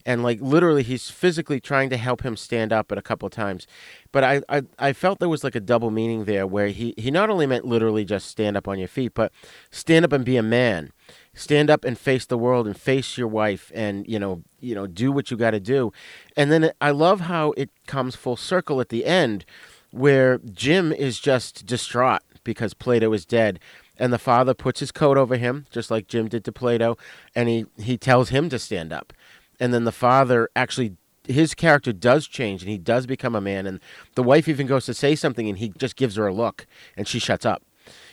And 0.07 0.21
like 0.21 0.39
literally 0.39 0.83
he's 0.83 1.09
physically 1.09 1.59
trying 1.59 1.89
to 1.89 1.97
help 1.97 2.21
him 2.23 2.37
stand 2.37 2.71
up 2.71 2.91
at 2.91 2.97
a 2.97 3.01
couple 3.01 3.25
of 3.25 3.31
times. 3.31 3.65
But 4.11 4.23
I, 4.23 4.41
I, 4.49 4.61
I 4.77 4.93
felt 4.93 5.19
there 5.19 5.29
was 5.29 5.43
like 5.43 5.55
a 5.55 5.59
double 5.59 5.89
meaning 5.89 6.25
there 6.25 6.45
where 6.45 6.67
he, 6.67 6.93
he 6.95 7.09
not 7.09 7.31
only 7.31 7.47
meant 7.47 7.65
literally 7.65 8.05
just 8.05 8.27
stand 8.27 8.55
up 8.55 8.67
on 8.67 8.77
your 8.77 8.87
feet, 8.87 9.13
but 9.15 9.31
stand 9.71 10.05
up 10.05 10.11
and 10.11 10.23
be 10.23 10.37
a 10.37 10.43
man 10.43 10.91
stand 11.35 11.69
up 11.69 11.85
and 11.85 11.99
face 11.99 12.25
the 12.25 12.37
world 12.37 12.65
and 12.65 12.79
face 12.79 13.17
your 13.17 13.27
wife 13.27 13.71
and 13.75 14.07
you 14.07 14.17
know 14.17 14.41
you 14.59 14.73
know 14.73 14.87
do 14.87 15.11
what 15.11 15.29
you 15.29 15.37
got 15.37 15.51
to 15.51 15.59
do. 15.59 15.91
And 16.35 16.51
then 16.51 16.71
i 16.81 16.89
love 16.89 17.21
how 17.21 17.51
it 17.51 17.69
comes 17.85 18.15
full 18.15 18.37
circle 18.37 18.81
at 18.81 18.89
the 18.89 19.05
end 19.05 19.45
where 19.91 20.39
jim 20.39 20.91
is 20.91 21.19
just 21.19 21.65
distraught 21.65 22.21
because 22.43 22.73
plato 22.73 23.13
is 23.13 23.25
dead 23.25 23.59
and 23.97 24.11
the 24.11 24.17
father 24.17 24.53
puts 24.53 24.79
his 24.79 24.91
coat 24.91 25.17
over 25.17 25.37
him 25.37 25.65
just 25.69 25.91
like 25.91 26.07
jim 26.07 26.27
did 26.27 26.43
to 26.43 26.51
plato 26.51 26.97
and 27.35 27.47
he 27.47 27.65
he 27.77 27.97
tells 27.97 28.29
him 28.29 28.49
to 28.49 28.57
stand 28.57 28.91
up. 28.91 29.13
And 29.59 29.73
then 29.73 29.83
the 29.83 29.91
father 29.91 30.49
actually 30.55 30.95
his 31.27 31.55
character 31.55 31.91
does 31.91 32.27
change 32.27 32.61
and 32.61 32.69
he 32.69 32.77
does 32.77 33.05
become 33.05 33.35
a 33.35 33.41
man 33.41 33.65
and 33.65 33.79
the 34.15 34.23
wife 34.23 34.47
even 34.47 34.67
goes 34.67 34.85
to 34.85 34.93
say 34.93 35.15
something 35.15 35.49
and 35.49 35.57
he 35.57 35.69
just 35.69 35.95
gives 35.95 36.15
her 36.15 36.27
a 36.27 36.33
look 36.33 36.67
and 36.95 37.07
she 37.07 37.19
shuts 37.19 37.45
up. 37.45 37.63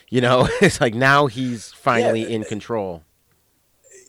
You 0.09 0.21
know 0.21 0.47
it's 0.61 0.81
like 0.81 0.93
now 0.93 1.27
he's 1.27 1.71
finally 1.71 2.21
yeah. 2.21 2.29
in 2.29 2.43
control 2.43 3.03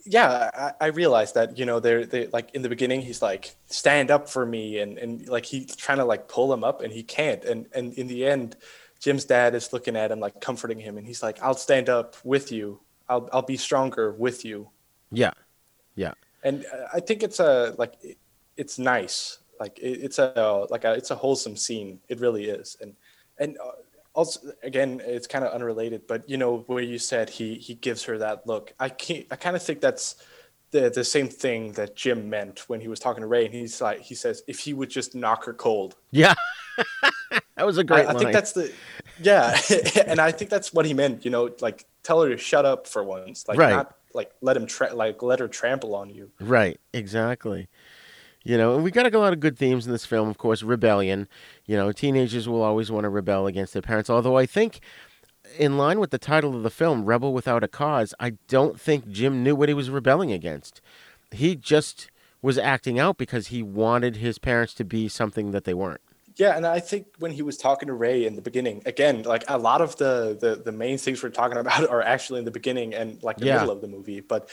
yeah, 0.05 0.51
I, 0.81 0.87
I 0.87 0.89
realized 0.89 1.35
that 1.35 1.59
you 1.59 1.65
know 1.67 1.81
they're 1.81 2.05
they 2.07 2.27
like 2.29 2.55
in 2.55 2.63
the 2.63 2.69
beginning 2.69 3.01
he's 3.01 3.23
like 3.23 3.57
stand 3.67 4.11
up 4.11 4.29
for 4.29 4.45
me 4.45 4.79
and 4.79 4.99
and 4.99 5.27
like 5.29 5.47
he's 5.47 5.75
trying 5.77 5.99
to 5.99 6.05
like 6.05 6.29
pull 6.29 6.53
him 6.53 6.63
up 6.63 6.83
and 6.83 6.93
he 6.93 7.03
can't 7.03 7.45
and 7.45 7.67
and 7.75 7.95
in 7.95 8.07
the 8.07 8.27
end 8.27 8.57
Jim's 9.01 9.25
dad 9.25 9.55
is 9.55 9.73
looking 9.73 9.97
at 9.97 10.11
him 10.11 10.21
like 10.21 10.41
comforting 10.41 10.79
him 10.79 10.99
and 10.99 11.07
he's 11.07 11.23
like 11.23 11.43
I'll 11.43 11.55
stand 11.55 11.89
up 11.89 12.17
with 12.25 12.53
you. 12.53 12.81
I'll 13.09 13.29
I'll 13.33 13.43
be 13.43 13.57
stronger 13.57 14.13
with 14.13 14.45
you. 14.45 14.71
Yeah 15.11 15.33
yeah. 15.95 16.13
And 16.43 16.65
uh, 16.67 16.89
I 16.93 17.01
think 17.01 17.23
it's 17.23 17.41
a 17.41 17.75
like 17.79 17.95
it's 18.57 18.79
nice. 18.79 19.39
Like 19.61 19.79
it's 19.81 20.19
a 20.19 20.67
like 20.71 20.85
a, 20.85 20.93
it's 20.93 21.11
a 21.11 21.15
wholesome 21.15 21.57
scene. 21.57 22.01
It 22.09 22.21
really 22.21 22.47
is. 22.47 22.77
And 22.81 22.95
and 23.39 23.57
uh, 23.59 23.73
also 24.15 24.53
again 24.63 25.03
it's 25.05 25.27
kind 25.27 25.45
of 25.45 25.53
unrelated 25.53 26.07
but 26.07 26.29
you 26.29 26.37
know 26.37 26.59
where 26.67 26.83
you 26.83 26.99
said 26.99 27.29
he 27.29 27.55
he 27.57 27.75
gives 27.75 28.05
her 28.05 28.19
that 28.19 28.47
look 28.47 28.73
i 28.79 28.89
can't 28.89 29.27
i 29.31 29.37
kind 29.37 29.57
of 29.57 29.63
think 29.63 29.81
that's 29.81 30.17
the 30.71 30.89
the 30.89 31.05
same 31.05 31.29
thing 31.29 31.73
that 31.73 31.97
jim 31.97 32.31
meant 32.31 32.69
when 32.69 32.81
he 32.81 32.89
was 32.89 33.01
talking 33.01 33.21
to 33.21 33.27
ray 33.27 33.45
and 33.45 33.55
he's 33.55 33.81
like 33.81 34.01
he 34.01 34.15
says 34.15 34.43
if 34.47 34.61
he 34.61 34.73
would 34.73 34.91
just 34.91 35.15
knock 35.15 35.45
her 35.45 35.55
cold. 35.55 35.97
Yeah. 36.11 36.35
That 37.57 37.67
was 37.67 37.79
a 37.79 37.85
great 37.85 38.07
I, 38.07 38.11
I 38.11 38.15
think 38.15 38.33
that's 38.33 38.51
the 38.51 38.73
yeah 39.23 39.57
and 40.09 40.21
i 40.21 40.33
think 40.33 40.51
that's 40.51 40.73
what 40.73 40.85
he 40.87 40.93
meant 40.93 41.25
you 41.25 41.31
know 41.31 41.51
like 41.61 41.87
tell 42.03 42.21
her 42.21 42.29
to 42.29 42.37
shut 42.37 42.65
up 42.65 42.89
for 42.89 43.05
once 43.05 43.47
like 43.47 43.59
right. 43.59 43.71
not 43.71 43.97
like 44.15 44.33
let 44.41 44.57
him 44.57 44.67
tra- 44.67 44.95
like 44.95 45.23
let 45.23 45.41
her 45.41 45.49
trample 45.49 45.95
on 45.95 46.09
you. 46.09 46.31
Right 46.41 46.81
exactly 46.93 47.69
you 48.45 48.59
know, 48.59 48.75
and 48.75 48.85
we 48.85 48.91
got 48.91 49.13
a 49.13 49.19
lot 49.19 49.33
of 49.33 49.41
good 49.41 49.59
themes 49.59 49.87
in 49.87 49.93
this 49.93 50.05
film. 50.05 50.29
Of 50.29 50.37
course, 50.37 50.63
rebellion. 50.63 51.29
You 51.65 51.77
know, 51.77 51.93
teenagers 51.93 52.47
will 52.47 52.63
always 52.63 52.91
want 52.91 53.05
to 53.05 53.09
rebel 53.09 53.47
against 53.47 53.73
their 53.73 53.83
parents. 53.83 54.11
Although 54.11 54.37
I 54.37 54.45
think, 54.45 54.81
in 55.59 55.79
line 55.79 55.99
with 55.99 56.11
the 56.11 56.19
title 56.19 56.55
of 56.55 56.63
the 56.63 56.71
film, 56.71 57.07
"Rebel 57.07 57.33
Without 57.33 57.65
a 57.65 57.69
Cause," 57.69 58.15
I 58.21 58.35
don't 58.49 58.79
think 58.79 59.09
Jim 59.09 59.43
knew 59.43 59.57
what 59.57 59.69
he 59.69 59.75
was 59.75 59.89
rebelling 59.89 60.31
against. 60.31 60.83
He 61.33 61.57
just 61.57 62.11
was 62.43 62.59
acting 62.59 62.99
out 62.99 63.17
because 63.17 63.47
he 63.47 63.63
wanted 63.63 64.17
his 64.17 64.39
parents 64.39 64.75
to 64.75 64.85
be 64.85 65.09
something 65.09 65.51
that 65.53 65.65
they 65.65 65.73
weren't. 65.73 66.03
Yeah, 66.37 66.57
and 66.57 66.67
I 66.67 66.81
think 66.81 67.07
when 67.19 67.33
he 67.33 67.43
was 67.43 67.57
talking 67.57 67.87
to 67.87 67.95
Ray 67.95 68.27
in 68.27 68.37
the 68.37 68.43
beginning, 68.43 68.83
again, 68.85 69.23
like 69.23 69.45
a 69.49 69.57
lot 69.57 69.81
of 69.81 69.97
the 69.97 70.37
the, 70.39 70.57
the 70.57 70.73
main 70.73 70.99
things 70.99 71.23
we're 71.23 71.31
talking 71.31 71.57
about 71.57 71.89
are 71.91 72.03
actually 72.03 72.41
in 72.41 72.45
the 72.45 72.51
beginning 72.51 72.93
and 72.93 73.23
like 73.23 73.39
the 73.39 73.47
yeah. 73.47 73.61
middle 73.61 73.71
of 73.71 73.81
the 73.81 73.89
movie. 73.89 74.21
But 74.21 74.51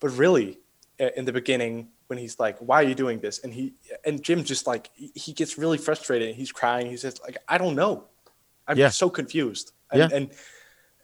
but 0.00 0.08
really, 0.10 0.58
in 0.98 1.24
the 1.24 1.32
beginning, 1.32 1.90
when 2.08 2.18
he's 2.18 2.38
like, 2.38 2.58
"Why 2.58 2.82
are 2.82 2.88
you 2.88 2.94
doing 2.94 3.20
this?" 3.20 3.38
and 3.38 3.54
he 3.54 3.74
and 4.04 4.22
Jim 4.22 4.44
just 4.44 4.66
like 4.66 4.90
he 4.94 5.32
gets 5.32 5.56
really 5.56 5.78
frustrated. 5.78 6.34
He's 6.34 6.52
crying. 6.52 6.90
He 6.90 6.96
says, 6.96 7.20
"Like 7.22 7.38
I 7.48 7.56
don't 7.56 7.76
know, 7.76 8.04
I'm 8.66 8.76
yeah. 8.76 8.88
so 8.88 9.08
confused." 9.08 9.72
And, 9.90 10.00
yeah. 10.00 10.16
and 10.16 10.30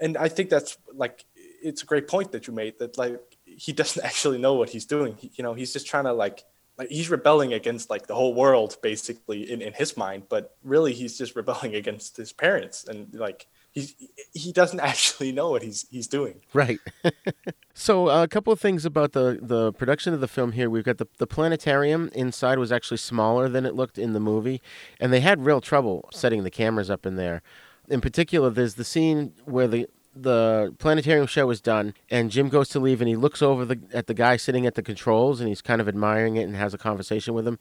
and 0.00 0.16
I 0.16 0.28
think 0.28 0.50
that's 0.50 0.76
like 0.92 1.24
it's 1.36 1.82
a 1.82 1.86
great 1.86 2.08
point 2.08 2.32
that 2.32 2.46
you 2.46 2.52
made 2.52 2.78
that 2.78 2.98
like 2.98 3.20
he 3.44 3.72
doesn't 3.72 4.04
actually 4.10 4.38
know 4.38 4.54
what 4.54 4.70
he's 4.70 4.84
doing. 4.84 5.16
He, 5.18 5.30
you 5.36 5.44
know, 5.44 5.54
he's 5.54 5.72
just 5.72 5.86
trying 5.86 6.04
to 6.04 6.12
like 6.12 6.44
like 6.76 6.88
he's 6.88 7.08
rebelling 7.08 7.52
against 7.52 7.88
like 7.90 8.06
the 8.06 8.14
whole 8.14 8.34
world 8.34 8.76
basically 8.82 9.50
in, 9.50 9.62
in 9.62 9.72
his 9.72 9.96
mind, 9.96 10.24
but 10.28 10.56
really 10.62 10.92
he's 10.92 11.16
just 11.16 11.36
rebelling 11.36 11.74
against 11.74 12.16
his 12.16 12.32
parents 12.32 12.84
and 12.84 13.14
like 13.14 13.46
he 13.74 14.10
he 14.32 14.52
doesn't 14.52 14.80
actually 14.90 15.32
know 15.32 15.50
what 15.50 15.62
he's 15.62 15.86
he's 15.90 16.06
doing. 16.06 16.40
Right. 16.52 16.78
so 17.74 18.08
uh, 18.08 18.22
a 18.22 18.28
couple 18.28 18.52
of 18.52 18.60
things 18.60 18.84
about 18.84 19.12
the 19.12 19.38
the 19.40 19.72
production 19.72 20.14
of 20.14 20.20
the 20.20 20.28
film 20.28 20.52
here. 20.52 20.70
We've 20.70 20.84
got 20.84 20.98
the 20.98 21.06
the 21.18 21.26
planetarium 21.26 22.10
inside 22.14 22.58
was 22.58 22.72
actually 22.72 22.98
smaller 22.98 23.48
than 23.48 23.66
it 23.66 23.74
looked 23.74 23.98
in 23.98 24.12
the 24.12 24.20
movie, 24.20 24.62
and 25.00 25.12
they 25.12 25.20
had 25.20 25.44
real 25.44 25.60
trouble 25.60 26.08
setting 26.12 26.44
the 26.44 26.50
cameras 26.50 26.90
up 26.90 27.04
in 27.04 27.16
there. 27.16 27.42
In 27.88 28.00
particular, 28.00 28.48
there's 28.50 28.74
the 28.74 28.84
scene 28.84 29.34
where 29.44 29.68
the 29.68 29.86
the 30.16 30.72
planetarium 30.78 31.26
show 31.26 31.50
is 31.50 31.60
done 31.60 31.92
and 32.08 32.30
Jim 32.30 32.48
goes 32.48 32.68
to 32.68 32.78
leave 32.78 33.00
and 33.00 33.08
he 33.08 33.16
looks 33.16 33.42
over 33.42 33.64
the, 33.64 33.80
at 33.92 34.06
the 34.06 34.14
guy 34.14 34.36
sitting 34.36 34.64
at 34.64 34.76
the 34.76 34.82
controls 34.82 35.40
and 35.40 35.48
he's 35.48 35.60
kind 35.60 35.80
of 35.80 35.88
admiring 35.88 36.36
it 36.36 36.44
and 36.44 36.54
has 36.54 36.72
a 36.72 36.78
conversation 36.78 37.34
with 37.34 37.44
him. 37.44 37.58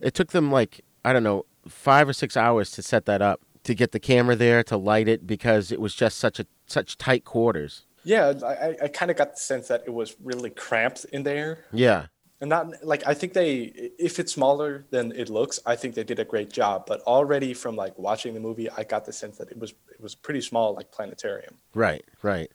It 0.00 0.12
took 0.12 0.32
them 0.32 0.50
like 0.50 0.80
I 1.04 1.12
don't 1.12 1.22
know 1.22 1.46
five 1.68 2.08
or 2.08 2.12
six 2.12 2.36
hours 2.36 2.72
to 2.72 2.82
set 2.82 3.04
that 3.06 3.22
up 3.22 3.40
to 3.64 3.74
get 3.74 3.92
the 3.92 4.00
camera 4.00 4.36
there 4.36 4.62
to 4.64 4.76
light 4.76 5.08
it 5.08 5.26
because 5.26 5.70
it 5.70 5.80
was 5.80 5.94
just 5.94 6.18
such 6.18 6.40
a 6.40 6.46
such 6.66 6.98
tight 6.98 7.24
quarters. 7.24 7.86
Yeah, 8.04 8.32
I, 8.44 8.84
I 8.84 8.88
kind 8.88 9.10
of 9.10 9.16
got 9.16 9.34
the 9.34 9.40
sense 9.40 9.68
that 9.68 9.84
it 9.86 9.94
was 9.94 10.16
really 10.22 10.50
cramped 10.50 11.04
in 11.06 11.22
there. 11.22 11.64
Yeah. 11.72 12.06
And 12.40 12.48
not 12.48 12.84
like 12.84 13.06
I 13.06 13.14
think 13.14 13.34
they 13.34 13.72
if 13.98 14.18
it's 14.18 14.32
smaller 14.32 14.84
than 14.90 15.12
it 15.12 15.28
looks, 15.28 15.60
I 15.64 15.76
think 15.76 15.94
they 15.94 16.02
did 16.02 16.18
a 16.18 16.24
great 16.24 16.50
job. 16.50 16.86
But 16.86 17.00
already 17.02 17.54
from 17.54 17.76
like 17.76 17.96
watching 17.98 18.34
the 18.34 18.40
movie, 18.40 18.68
I 18.70 18.82
got 18.82 19.04
the 19.04 19.12
sense 19.12 19.38
that 19.38 19.50
it 19.50 19.58
was 19.58 19.70
it 19.70 20.00
was 20.00 20.16
pretty 20.16 20.40
small, 20.40 20.74
like 20.74 20.90
planetarium. 20.90 21.58
Right, 21.72 22.04
right. 22.22 22.50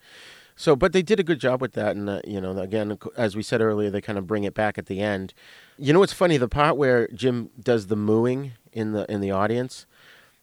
So, 0.60 0.76
but 0.76 0.92
they 0.92 1.04
did 1.04 1.20
a 1.20 1.24
good 1.24 1.40
job 1.40 1.62
with 1.62 1.74
that, 1.74 1.96
and 1.96 2.10
uh, 2.10 2.22
you 2.26 2.42
know, 2.42 2.58
again, 2.58 2.98
as 3.16 3.36
we 3.36 3.44
said 3.44 3.62
earlier, 3.62 3.92
they 3.92 4.02
kind 4.02 4.18
of 4.18 4.26
bring 4.26 4.44
it 4.44 4.56
back 4.56 4.80
at 4.80 4.88
the 4.88 5.00
end. 5.00 5.36
You 5.78 5.94
know 5.94 6.00
what's 6.00 6.14
funny? 6.14 6.38
The 6.38 6.50
part 6.50 6.76
where 6.78 7.08
Jim 7.10 7.52
does 7.58 7.88
the 7.88 7.96
mooing 7.96 8.54
in 8.74 8.92
the 8.92 9.10
in 9.10 9.22
the 9.22 9.32
audience. 9.32 9.86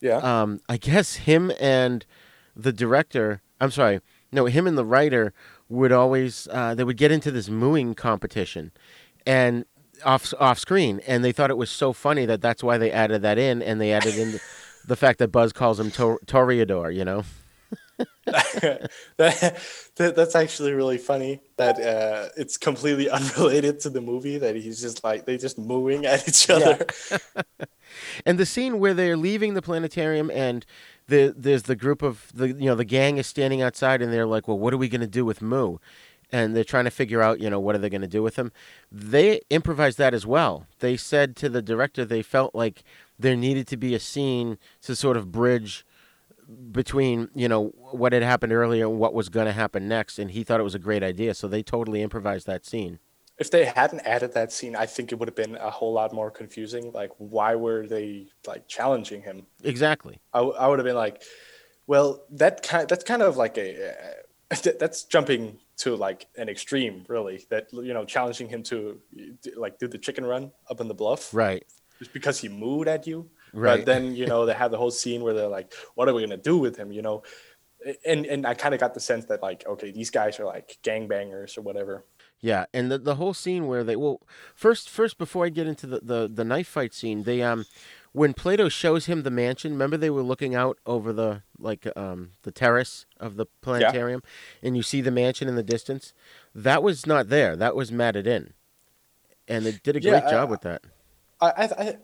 Yeah. 0.05 0.19
Um, 0.19 0.61
I 0.69 0.77
guess 0.77 1.15
him 1.15 1.51
and 1.59 2.05
the 2.55 2.75
director, 2.75 3.41
I'm 3.59 3.71
sorry, 3.71 4.01
no, 4.31 4.45
him 4.45 4.67
and 4.67 4.77
the 4.77 4.85
writer 4.85 5.33
would 5.71 5.93
always, 5.93 6.47
uh, 6.53 6.75
they 6.75 6.85
would 6.85 6.99
get 6.99 7.11
into 7.11 7.31
this 7.31 7.49
mooing 7.49 7.95
competition 7.95 8.71
and 9.25 9.65
off, 10.05 10.35
off 10.39 10.59
screen. 10.59 11.01
And 11.07 11.25
they 11.25 11.33
thought 11.33 11.49
it 11.51 11.57
was 11.57 11.71
so 11.71 11.95
funny 11.95 12.27
that 12.27 12.43
that's 12.43 12.63
why 12.63 12.77
they 12.77 12.93
added 12.93 13.23
that 13.23 13.39
in 13.39 13.63
and 13.63 13.81
they 13.81 13.93
added 13.95 14.15
in 14.17 14.41
the 14.87 14.95
fact 14.95 15.21
that 15.21 15.29
Buzz 15.29 15.55
calls 15.55 15.81
him 15.81 15.91
Tor- 15.91 16.21
Toreador, 16.27 16.95
you 16.95 17.07
know. 17.07 17.25
that, 18.27 18.91
that, 19.97 20.17
that's 20.17 20.35
actually 20.35 20.73
really 20.73 20.99
funny 20.99 21.41
that 21.57 21.79
uh, 21.81 22.29
it's 22.37 22.57
completely 22.57 23.09
unrelated 23.11 23.81
to 23.81 23.91
the 23.91 24.01
movie 24.01 24.39
that 24.39 24.57
he's 24.57 24.81
just 24.81 25.05
like 25.05 25.27
they 25.27 25.37
just 25.37 25.59
mooing 25.59 26.07
at 26.07 26.29
each 26.29 26.51
other. 26.51 26.87
And 28.27 28.39
the 28.39 28.47
scene 28.47 28.81
where 28.81 28.95
they're 28.95 29.17
leaving 29.17 29.55
the 29.55 29.63
planetarium 29.63 30.31
and 30.31 30.67
the, 31.07 31.33
there's 31.37 31.65
the 31.65 31.77
group 31.77 32.03
of 32.03 32.31
the 32.35 32.49
you 32.49 32.67
know 32.67 32.75
the 32.75 32.85
gang 32.85 33.19
is 33.19 33.27
standing 33.27 33.63
outside 33.63 34.03
and 34.03 34.13
they're 34.13 34.27
like 34.27 34.49
well 34.49 34.59
what 34.59 34.75
are 34.75 34.79
we 34.79 34.89
going 34.89 35.01
to 35.01 35.07
do 35.07 35.25
with 35.25 35.41
moo? 35.41 35.79
And 36.33 36.57
they're 36.57 36.65
trying 36.65 36.85
to 36.85 36.91
figure 36.91 37.23
out 37.23 37.41
you 37.41 37.49
know 37.49 37.61
what 37.61 37.75
are 37.75 37.79
they 37.79 37.91
going 37.91 38.01
to 38.01 38.09
do 38.09 38.23
with 38.23 38.37
him. 38.37 38.51
They 38.91 39.43
improvised 39.51 39.99
that 39.99 40.15
as 40.15 40.27
well. 40.27 40.67
They 40.81 40.97
said 40.97 41.37
to 41.37 41.49
the 41.49 41.63
director 41.63 42.05
they 42.05 42.23
felt 42.23 42.55
like 42.55 42.83
there 43.19 43.37
needed 43.37 43.67
to 43.69 43.77
be 43.77 43.95
a 43.95 44.01
scene 44.01 44.59
to 44.83 44.97
sort 44.97 45.17
of 45.17 45.31
bridge 45.31 45.87
between 46.73 47.29
you 47.35 47.49
know 47.49 47.69
what 47.93 48.13
had 48.13 48.23
happened 48.23 48.53
earlier 48.53 48.87
and 48.87 48.99
what 48.99 49.15
was 49.15 49.29
going 49.29 49.47
to 49.47 49.53
happen 49.53 49.89
next 49.89 50.19
and 50.19 50.31
he 50.31 50.45
thought 50.45 50.61
it 50.61 50.65
was 50.65 50.75
a 50.75 50.79
great 50.79 51.03
idea 51.03 51.35
so 51.35 51.49
they 51.49 51.63
totally 51.63 52.03
improvised 52.03 52.47
that 52.47 52.65
scene. 52.65 52.99
If 53.37 53.51
they 53.51 53.65
hadn't 53.65 54.01
added 54.01 54.33
that 54.35 54.53
scene 54.53 54.77
i 54.77 54.87
think 54.87 55.13
it 55.13 55.19
would 55.19 55.29
have 55.29 55.37
been 55.37 55.57
a 55.57 55.71
whole 55.71 55.93
lot 55.93 56.13
more 56.13 56.31
confusing 56.31 56.93
like 56.93 57.11
why 57.19 57.55
were 57.55 57.87
they 57.87 58.29
like 58.47 58.69
challenging 58.69 59.23
him? 59.23 59.47
Exactly. 59.63 60.21
I, 60.33 60.41
I 60.41 60.69
would 60.69 60.79
have 60.79 60.87
been 60.87 60.97
like 60.97 61.23
well 61.87 62.25
that 62.31 62.63
kind 62.63 62.89
that's 62.89 63.05
kind 63.05 63.23
of 63.23 63.37
like 63.37 63.59
a 63.59 63.91
uh, 63.91 64.57
that's 64.79 65.05
jumping 65.05 65.59
to 65.77 65.97
like 65.97 66.27
an 66.37 66.49
extreme 66.49 67.05
really 67.09 67.45
that 67.51 67.73
you 67.73 67.95
know 67.95 68.05
challenging 68.05 68.49
him 68.49 68.63
to 68.65 69.01
like 69.57 69.79
do 69.79 69.89
the 69.89 69.99
chicken 69.99 70.25
run 70.25 70.53
up 70.71 70.81
in 70.81 70.89
the 70.89 70.95
bluff. 70.95 71.33
Right. 71.35 71.65
Just 71.99 72.13
because 72.13 72.41
he 72.41 72.49
mooed 72.49 72.87
at 72.87 73.07
you 73.07 73.31
Right. 73.55 73.79
But 73.79 73.87
then 73.87 74.15
you 74.17 74.27
know 74.27 74.45
they 74.47 74.55
have 74.55 74.71
the 74.71 74.77
whole 74.79 74.91
scene 74.91 75.23
where 75.23 75.33
they're 75.35 75.49
like, 75.49 75.73
"What 75.95 76.09
are 76.09 76.15
we 76.15 76.23
gonna 76.23 76.37
do 76.37 76.59
with 76.59 76.77
him?" 76.77 76.93
You 76.93 77.03
know, 77.03 77.23
and 78.05 78.27
and 78.27 78.47
I 78.47 78.55
kind 78.55 78.75
of 78.75 78.81
got 78.81 78.95
the 78.95 79.01
sense 79.01 79.27
that 79.27 79.43
like, 79.43 79.65
okay, 79.67 79.91
these 79.91 80.11
guys 80.11 80.41
are 80.41 80.45
like 80.45 80.79
gangbangers 80.83 81.57
or 81.59 81.63
whatever. 81.63 82.05
Yeah, 82.41 82.67
and 82.75 82.91
the 82.91 82.99
the 82.99 83.15
whole 83.15 83.33
scene 83.35 83.67
where 83.67 83.85
they 83.85 83.97
well, 83.97 84.21
first 84.55 84.91
first 84.91 85.19
before 85.19 85.47
I 85.47 85.49
get 85.49 85.67
into 85.67 85.87
the 85.87 86.01
the, 86.03 86.31
the 86.33 86.45
knife 86.45 86.69
fight 86.69 86.93
scene, 86.93 87.23
they 87.23 87.43
um 87.43 87.65
when 88.13 88.33
Plato 88.33 88.69
shows 88.69 89.07
him 89.07 89.23
the 89.23 89.31
mansion, 89.31 89.73
remember 89.73 89.97
they 89.97 90.11
were 90.11 90.23
looking 90.23 90.55
out 90.55 90.79
over 90.87 91.13
the 91.13 91.43
like 91.59 91.87
um 91.97 92.31
the 92.43 92.53
terrace 92.53 93.07
of 93.19 93.37
the 93.37 93.47
planetarium 93.63 94.23
and 94.63 94.77
you 94.77 94.83
see 94.83 95.01
the 95.01 95.11
mansion 95.11 95.49
in 95.49 95.55
the 95.57 95.63
distance? 95.63 96.13
That 96.55 96.83
was 96.83 97.07
not 97.07 97.29
there. 97.29 97.57
That 97.57 97.75
was 97.77 97.91
matted 97.91 98.27
in. 98.27 98.53
And 99.49 99.65
they 99.67 99.73
did 99.73 99.97
a 99.97 100.01
Yeah, 100.01 100.21
great 100.21 100.31
job 100.31 100.49
I- 100.49 100.51
with 100.51 100.61
that. 100.63 100.83
I 101.41 101.47
I 101.79 101.97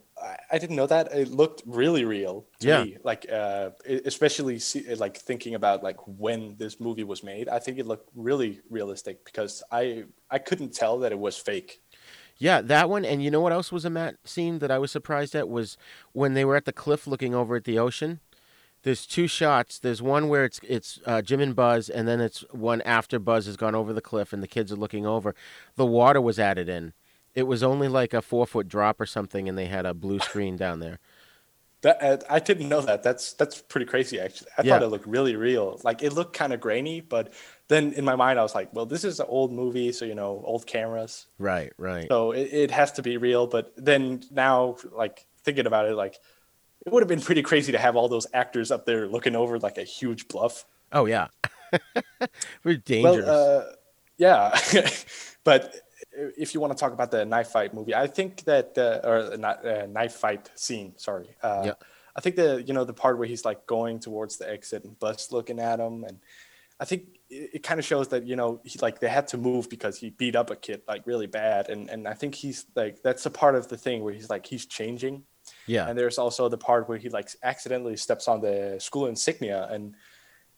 I, 0.52 0.58
didn't 0.58 0.76
know 0.76 0.86
that. 0.86 1.12
It 1.12 1.28
looked 1.30 1.62
really 1.66 2.04
real 2.04 2.46
to 2.60 2.66
Yeah. 2.68 2.84
me. 2.84 2.96
Like 3.02 3.30
uh, 3.30 3.70
especially 4.04 4.58
see, 4.58 4.94
like 4.94 5.16
thinking 5.16 5.54
about 5.54 5.82
like 5.82 5.96
when 6.06 6.56
this 6.56 6.80
movie 6.80 7.04
was 7.04 7.22
made. 7.22 7.48
I 7.48 7.58
think 7.58 7.78
it 7.78 7.86
looked 7.86 8.10
really 8.14 8.60
realistic 8.70 9.24
because 9.24 9.62
I 9.70 10.04
I 10.30 10.38
couldn't 10.38 10.74
tell 10.74 10.98
that 11.00 11.12
it 11.12 11.18
was 11.18 11.36
fake. 11.36 11.80
Yeah, 12.36 12.62
that 12.62 12.88
one. 12.88 13.04
And 13.04 13.22
you 13.22 13.30
know 13.30 13.40
what 13.40 13.52
else 13.52 13.70
was 13.70 13.84
a 13.84 13.90
matte 13.90 14.16
scene 14.24 14.60
that 14.60 14.70
I 14.70 14.78
was 14.78 14.90
surprised 14.90 15.34
at 15.34 15.48
was 15.48 15.76
when 16.12 16.34
they 16.34 16.44
were 16.44 16.56
at 16.56 16.64
the 16.64 16.72
cliff 16.72 17.06
looking 17.06 17.34
over 17.34 17.56
at 17.56 17.64
the 17.64 17.78
ocean. 17.78 18.20
There's 18.82 19.06
two 19.06 19.26
shots. 19.26 19.78
There's 19.78 20.00
one 20.00 20.28
where 20.28 20.44
it's 20.46 20.58
it's 20.66 21.00
uh, 21.04 21.20
Jim 21.20 21.40
and 21.40 21.54
Buzz, 21.54 21.90
and 21.90 22.08
then 22.08 22.18
it's 22.20 22.40
one 22.50 22.80
after 22.82 23.18
Buzz 23.18 23.44
has 23.46 23.56
gone 23.58 23.74
over 23.74 23.92
the 23.92 24.00
cliff 24.00 24.32
and 24.32 24.42
the 24.42 24.48
kids 24.48 24.72
are 24.72 24.76
looking 24.76 25.04
over. 25.06 25.34
The 25.76 25.84
water 25.84 26.20
was 26.20 26.38
added 26.38 26.68
in. 26.68 26.94
It 27.34 27.44
was 27.44 27.62
only 27.62 27.88
like 27.88 28.12
a 28.14 28.22
four 28.22 28.46
foot 28.46 28.68
drop 28.68 29.00
or 29.00 29.06
something, 29.06 29.48
and 29.48 29.56
they 29.56 29.66
had 29.66 29.86
a 29.86 29.94
blue 29.94 30.20
screen 30.20 30.56
down 30.56 30.80
there. 30.80 30.98
That 31.82 32.02
uh, 32.02 32.18
I 32.28 32.40
didn't 32.40 32.68
know 32.68 32.82
that. 32.82 33.02
That's 33.02 33.32
that's 33.32 33.62
pretty 33.62 33.86
crazy 33.86 34.20
actually. 34.20 34.50
I 34.58 34.62
Yeah. 34.62 34.62
thought 34.62 34.82
it 34.82 34.88
looked 34.88 35.06
really 35.06 35.34
real. 35.34 35.80
Like 35.82 36.02
it 36.02 36.12
looked 36.12 36.36
kind 36.36 36.52
of 36.52 36.60
grainy, 36.60 37.00
but 37.00 37.32
then 37.68 37.94
in 37.94 38.04
my 38.04 38.16
mind 38.16 38.38
I 38.38 38.42
was 38.42 38.54
like, 38.54 38.72
well, 38.74 38.84
this 38.84 39.02
is 39.02 39.18
an 39.18 39.26
old 39.30 39.50
movie, 39.50 39.90
so 39.92 40.04
you 40.04 40.14
know, 40.14 40.42
old 40.44 40.66
cameras. 40.66 41.26
Right, 41.38 41.72
right. 41.78 42.12
So 42.12 42.32
it, 42.32 42.52
it 42.52 42.70
has 42.72 42.92
to 42.92 43.02
be 43.02 43.16
real. 43.18 43.46
But 43.46 43.72
then 43.76 44.22
now, 44.30 44.76
like 44.92 45.26
thinking 45.44 45.66
about 45.66 45.88
it, 45.88 45.94
like 45.96 46.16
it 46.86 46.92
would 46.92 47.02
have 47.02 47.08
been 47.08 47.22
pretty 47.22 47.42
crazy 47.42 47.72
to 47.72 47.78
have 47.78 47.96
all 47.96 48.08
those 48.08 48.26
actors 48.34 48.70
up 48.70 48.86
there 48.86 49.08
looking 49.08 49.36
over 49.36 49.58
like 49.58 49.78
a 49.78 49.84
huge 49.84 50.28
bluff. 50.28 50.66
Oh 50.92 51.06
yeah, 51.06 51.28
we're 52.64 52.76
dangerous. 52.76 53.50
Well, 53.54 53.68
uh, 53.70 53.72
yeah, 54.18 54.58
but 55.44 55.74
if 56.36 56.54
you 56.54 56.60
want 56.60 56.72
to 56.72 56.78
talk 56.78 56.92
about 56.92 57.10
the 57.10 57.24
knife 57.24 57.48
fight 57.48 57.74
movie, 57.74 57.94
I 57.94 58.06
think 58.06 58.44
that 58.44 58.76
uh, 58.76 59.08
or 59.08 59.36
not 59.36 59.64
uh, 59.66 59.86
knife 59.86 60.14
fight 60.14 60.50
scene. 60.54 60.94
Sorry, 60.96 61.36
uh, 61.42 61.62
Yeah. 61.66 61.72
I 62.16 62.20
think 62.20 62.36
the 62.36 62.62
you 62.62 62.74
know 62.74 62.84
the 62.84 62.92
part 62.92 63.18
where 63.18 63.28
he's 63.28 63.44
like 63.44 63.66
going 63.66 64.00
towards 64.00 64.36
the 64.36 64.50
exit 64.50 64.84
and 64.84 64.98
Buzz 64.98 65.32
looking 65.32 65.60
at 65.60 65.78
him, 65.78 66.04
and 66.04 66.18
I 66.78 66.84
think 66.84 67.04
it, 67.28 67.50
it 67.54 67.62
kind 67.62 67.78
of 67.78 67.86
shows 67.86 68.08
that 68.08 68.26
you 68.26 68.36
know 68.36 68.60
he 68.64 68.78
like 68.80 69.00
they 69.00 69.08
had 69.08 69.28
to 69.28 69.38
move 69.38 69.68
because 69.68 69.98
he 69.98 70.10
beat 70.10 70.36
up 70.36 70.50
a 70.50 70.56
kid 70.56 70.82
like 70.88 71.06
really 71.06 71.26
bad, 71.26 71.68
and 71.68 71.88
and 71.88 72.08
I 72.08 72.14
think 72.14 72.34
he's 72.34 72.66
like 72.74 73.02
that's 73.02 73.26
a 73.26 73.30
part 73.30 73.54
of 73.54 73.68
the 73.68 73.76
thing 73.76 74.02
where 74.02 74.12
he's 74.12 74.30
like 74.30 74.46
he's 74.46 74.66
changing. 74.66 75.24
Yeah. 75.66 75.88
And 75.88 75.98
there's 75.98 76.18
also 76.18 76.48
the 76.48 76.58
part 76.58 76.88
where 76.88 76.98
he 76.98 77.08
like 77.08 77.30
accidentally 77.42 77.96
steps 77.96 78.28
on 78.28 78.40
the 78.40 78.76
school 78.78 79.06
insignia 79.06 79.68
and 79.70 79.94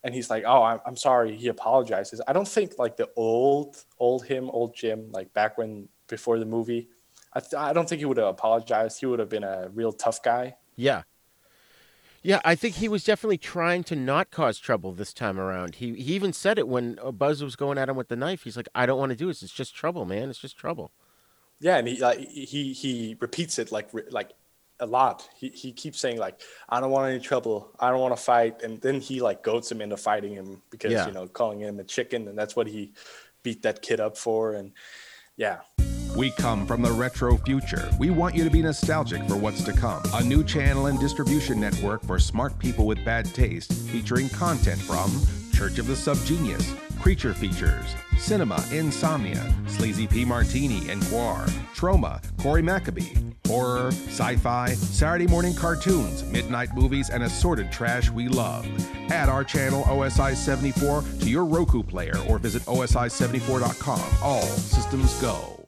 and 0.04 0.14
he's 0.14 0.30
like, 0.30 0.44
"Oh, 0.46 0.62
I'm, 0.62 0.80
I'm 0.86 0.96
sorry." 0.96 1.36
He 1.36 1.48
apologizes. 1.48 2.20
I 2.26 2.32
don't 2.32 2.48
think 2.48 2.78
like 2.78 2.96
the 2.96 3.08
old 3.16 3.84
old 3.98 4.24
him, 4.26 4.50
old 4.50 4.74
Jim, 4.74 5.10
like 5.12 5.32
back 5.32 5.58
when 5.58 5.88
before 6.08 6.38
the 6.38 6.44
movie, 6.44 6.88
I 7.32 7.40
th- 7.40 7.54
I 7.54 7.72
don't 7.72 7.88
think 7.88 8.00
he 8.00 8.04
would 8.04 8.16
have 8.16 8.28
apologized. 8.28 9.00
He 9.00 9.06
would 9.06 9.18
have 9.18 9.28
been 9.28 9.44
a 9.44 9.68
real 9.72 9.92
tough 9.92 10.22
guy. 10.22 10.56
Yeah. 10.76 11.02
Yeah, 12.24 12.40
I 12.44 12.54
think 12.54 12.76
he 12.76 12.88
was 12.88 13.02
definitely 13.02 13.38
trying 13.38 13.82
to 13.84 13.96
not 13.96 14.30
cause 14.30 14.60
trouble 14.60 14.92
this 14.92 15.12
time 15.12 15.40
around. 15.40 15.76
He 15.76 15.94
he 15.94 16.14
even 16.14 16.32
said 16.32 16.56
it 16.56 16.68
when 16.68 16.98
uh, 17.02 17.10
Buzz 17.10 17.42
was 17.42 17.56
going 17.56 17.78
at 17.78 17.88
him 17.88 17.96
with 17.96 18.08
the 18.08 18.16
knife. 18.16 18.44
He's 18.44 18.56
like, 18.56 18.68
"I 18.76 18.86
don't 18.86 18.98
want 18.98 19.10
to 19.10 19.16
do 19.16 19.26
this. 19.26 19.42
It's 19.42 19.52
just 19.52 19.74
trouble, 19.74 20.04
man. 20.04 20.30
It's 20.30 20.38
just 20.38 20.56
trouble." 20.56 20.92
Yeah, 21.58 21.78
and 21.78 21.88
he 21.88 22.00
like 22.00 22.20
he 22.20 22.72
he 22.72 23.16
repeats 23.20 23.58
it 23.58 23.72
like 23.72 23.90
like 24.10 24.32
a 24.80 24.86
lot. 24.86 25.28
He 25.36 25.48
he 25.50 25.72
keeps 25.72 26.00
saying 26.00 26.18
like, 26.18 26.40
"I 26.68 26.80
don't 26.80 26.90
want 26.90 27.10
any 27.10 27.20
trouble. 27.20 27.70
I 27.78 27.90
don't 27.90 28.00
want 28.00 28.16
to 28.16 28.22
fight," 28.22 28.62
and 28.62 28.80
then 28.80 29.00
he 29.00 29.20
like 29.20 29.42
goads 29.42 29.70
him 29.70 29.80
into 29.80 29.96
fighting 29.96 30.32
him 30.34 30.62
because 30.70 30.92
Yeah. 30.92 31.06
you 31.06 31.12
know 31.12 31.26
calling 31.28 31.60
him 31.60 31.78
a 31.78 31.84
chicken, 31.84 32.28
and 32.28 32.36
that's 32.38 32.56
what 32.56 32.66
he 32.66 32.92
beat 33.42 33.62
that 33.62 33.82
kid 33.82 34.00
up 34.00 34.16
for. 34.16 34.54
And 34.54 34.72
yeah, 35.36 35.60
We 36.14 36.30
come 36.32 36.66
from 36.66 36.82
the 36.82 36.92
retro 36.92 37.38
future. 37.38 37.90
We 37.98 38.10
want 38.10 38.34
you 38.34 38.44
to 38.44 38.50
be 38.50 38.60
nostalgic 38.60 39.22
for 39.26 39.36
what's 39.36 39.62
to 39.64 39.72
come. 39.72 40.02
A 40.12 40.22
new 40.22 40.44
channel 40.44 40.86
and 40.86 41.00
distribution 41.00 41.58
network 41.58 42.04
for 42.04 42.18
smart 42.18 42.58
people 42.58 42.84
with 42.86 43.02
bad 43.02 43.24
taste, 43.34 43.72
featuring 43.72 44.28
content 44.28 44.78
from 44.82 45.10
Church 45.52 45.78
of 45.78 45.86
the 45.86 45.94
Subgenius, 45.94 46.76
Creature 47.00 47.34
Features, 47.34 47.94
Cinema 48.18 48.64
Insomnia, 48.72 49.54
Sleazy 49.66 50.06
P. 50.06 50.24
Martini 50.24 50.88
and 50.90 51.02
GWAR, 51.02 51.50
Trauma, 51.74 52.20
Corey 52.38 52.62
Maccabee, 52.62 53.14
Horror, 53.46 53.88
Sci 53.88 54.36
Fi, 54.36 54.72
Saturday 54.74 55.26
morning 55.26 55.54
cartoons, 55.54 56.24
midnight 56.24 56.74
movies, 56.74 57.10
and 57.10 57.22
assorted 57.22 57.70
trash 57.70 58.10
we 58.10 58.28
love. 58.28 58.66
Add 59.10 59.28
our 59.28 59.44
channel 59.44 59.82
OSI 59.84 60.34
74 60.34 61.04
to 61.20 61.28
your 61.30 61.44
Roku 61.44 61.82
player 61.82 62.14
or 62.28 62.38
visit 62.38 62.62
OSI74.com. 62.62 64.00
All 64.22 64.42
systems 64.42 65.20
go. 65.20 65.66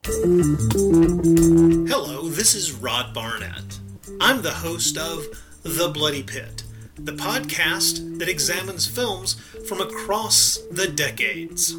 Hello, 1.89 2.28
this 2.28 2.55
is 2.55 2.72
Rod 2.72 3.14
Barnett. 3.14 3.78
I'm 4.20 4.43
the 4.43 4.51
host 4.51 4.99
of 4.99 5.24
The 5.62 5.89
Bloody 5.89 6.22
Pit, 6.22 6.63
the 6.97 7.12
podcast 7.12 8.18
that 8.18 8.28
examines 8.28 8.86
films 8.86 9.34
from 9.68 9.80
across 9.80 10.59
the 10.70 10.86
decades. 10.86 11.72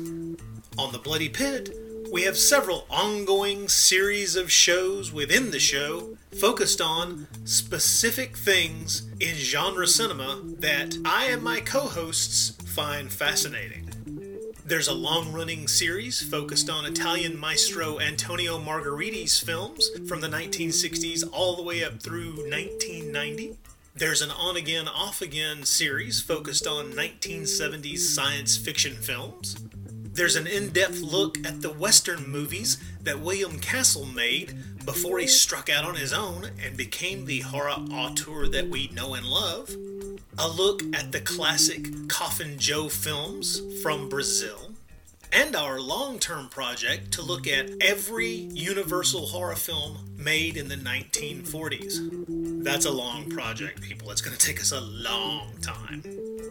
On 0.78 0.91
The 0.91 0.99
Bloody 0.99 1.30
Pit, 1.30 1.70
we 2.11 2.24
have 2.24 2.38
several 2.38 2.85
ongoing 2.89 3.69
series 3.69 4.35
of 4.35 4.52
shows 4.52 5.14
within 5.14 5.52
the 5.52 5.60
show 5.60 6.18
focused 6.39 6.81
on 6.81 7.27
specific 7.45 8.38
things 8.38 9.07
in 9.22 9.35
genre 9.35 9.88
cinema 9.88 10.41
that 10.60 10.98
I 11.06 11.26
and 11.26 11.41
my 11.41 11.61
co 11.61 11.81
hosts 11.81 12.52
find 12.73 13.11
fascinating. 13.11 13.91
There's 14.65 14.88
a 14.88 14.94
long 14.94 15.31
running 15.31 15.68
series 15.68 16.22
focused 16.22 16.69
on 16.69 16.85
Italian 16.85 17.39
maestro 17.39 17.99
Antonio 17.99 18.60
Margheriti's 18.60 19.39
films 19.39 19.89
from 20.10 20.22
the 20.22 20.27
1960s 20.27 21.23
all 21.31 21.56
the 21.56 21.64
way 21.64 21.84
up 21.84 22.02
through 22.02 22.31
1990. 22.49 23.56
There's 23.97 24.22
an 24.22 24.31
on 24.31 24.57
again, 24.57 24.89
off 24.89 25.22
again 25.22 25.63
series 25.63 26.19
focused 26.19 26.67
on 26.67 26.91
1970s 26.91 27.99
science 27.99 28.57
fiction 28.57 28.93
films. 28.93 29.55
There's 30.11 30.35
an 30.35 30.47
in 30.47 30.72
depth 30.72 30.99
look 30.99 31.38
at 31.47 31.61
the 31.61 31.72
Western 31.72 32.30
movies 32.30 32.77
that 33.03 33.22
William 33.22 33.57
Castle 33.57 34.05
made 34.05 34.53
before 34.84 35.19
he 35.19 35.27
struck 35.27 35.69
out 35.69 35.85
on 35.85 35.95
his 35.95 36.11
own 36.11 36.49
and 36.61 36.76
became 36.76 37.23
the 37.23 37.39
horror 37.39 37.69
auteur 37.69 38.49
that 38.49 38.67
we 38.67 38.89
know 38.89 39.13
and 39.13 39.26
love. 39.26 39.73
A 40.39 40.49
look 40.49 40.84
at 40.93 41.13
the 41.13 41.22
classic 41.22 42.09
Coffin 42.09 42.59
Joe 42.59 42.89
films 42.89 43.61
from 43.81 44.09
Brazil. 44.09 44.64
And 45.36 45.53
our 45.53 45.82
long 45.82 46.18
term 46.18 46.48
project 46.48 47.12
to 47.12 47.22
look 47.22 47.45
at 47.45 47.70
every 47.82 48.30
Universal 48.53 49.28
horror 49.28 49.56
film 49.56 49.98
made 50.18 50.56
in 50.56 50.70
the 50.70 50.78
1940s. 50.78 52.64
That's 52.64 52.86
a 52.86 52.91
long 52.91 53.30
project, 53.30 53.82
people. 53.82 54.10
It's 54.12 54.22
going 54.22 54.36
to 54.36 54.48
take 54.48 54.62
us 54.62 54.72
a 54.72 54.80
long 54.80 55.52
time. 55.62 56.03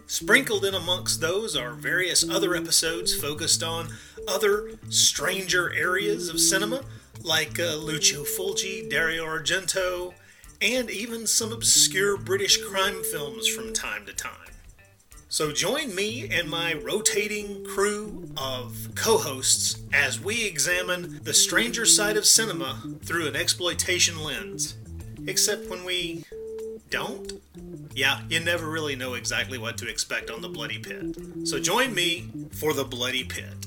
Sprinkled 0.07 0.67
in 0.67 0.75
amongst 0.75 1.23
those 1.23 1.57
are 1.57 1.73
various 1.73 2.29
other 2.29 2.55
episodes 2.55 3.15
focused 3.19 3.63
on 3.63 3.89
other 4.29 4.73
stranger 4.91 5.73
areas 5.73 6.29
of 6.29 6.39
cinema, 6.39 6.83
like 7.23 7.59
uh, 7.59 7.77
Lucio 7.77 8.23
Fulci, 8.23 8.89
Dario 8.91 9.25
Argento, 9.25 10.13
and 10.61 10.91
even 10.91 11.27
some 11.27 11.53
obscure 11.53 12.19
British 12.19 12.63
crime 12.63 13.03
films 13.03 13.49
from 13.49 13.73
time 13.73 14.05
to 14.05 14.13
time. 14.13 14.44
So 15.35 15.51
join 15.51 15.97
me 15.97 16.29
and 16.31 16.49
my 16.49 16.75
rotating 16.75 17.65
crew 17.65 18.31
of 18.37 18.91
co 18.95 19.19
hosts 19.19 19.83
as 19.93 20.21
we 20.21 20.47
examine 20.47 21.19
the 21.25 21.35
stranger 21.35 21.85
side 21.85 22.17
of 22.17 22.25
cinema 22.25 22.81
through 23.03 23.27
an 23.27 23.35
exploitation 23.35 24.23
lens. 24.23 24.77
Except 25.27 25.69
when 25.69 25.85
we 25.85 26.25
don't? 26.89 27.33
Yeah, 27.97 28.21
you 28.29 28.39
never 28.39 28.71
really 28.71 28.95
know 28.95 29.15
exactly 29.15 29.59
what 29.59 29.77
to 29.79 29.89
expect 29.89 30.31
on 30.31 30.41
the 30.41 30.49
Bloody 30.49 30.79
Pit. 30.79 31.17
So 31.43 31.59
join 31.59 31.93
me 31.93 32.31
for 32.53 32.73
the 32.73 32.85
Bloody 32.85 33.25
Pit. 33.25 33.67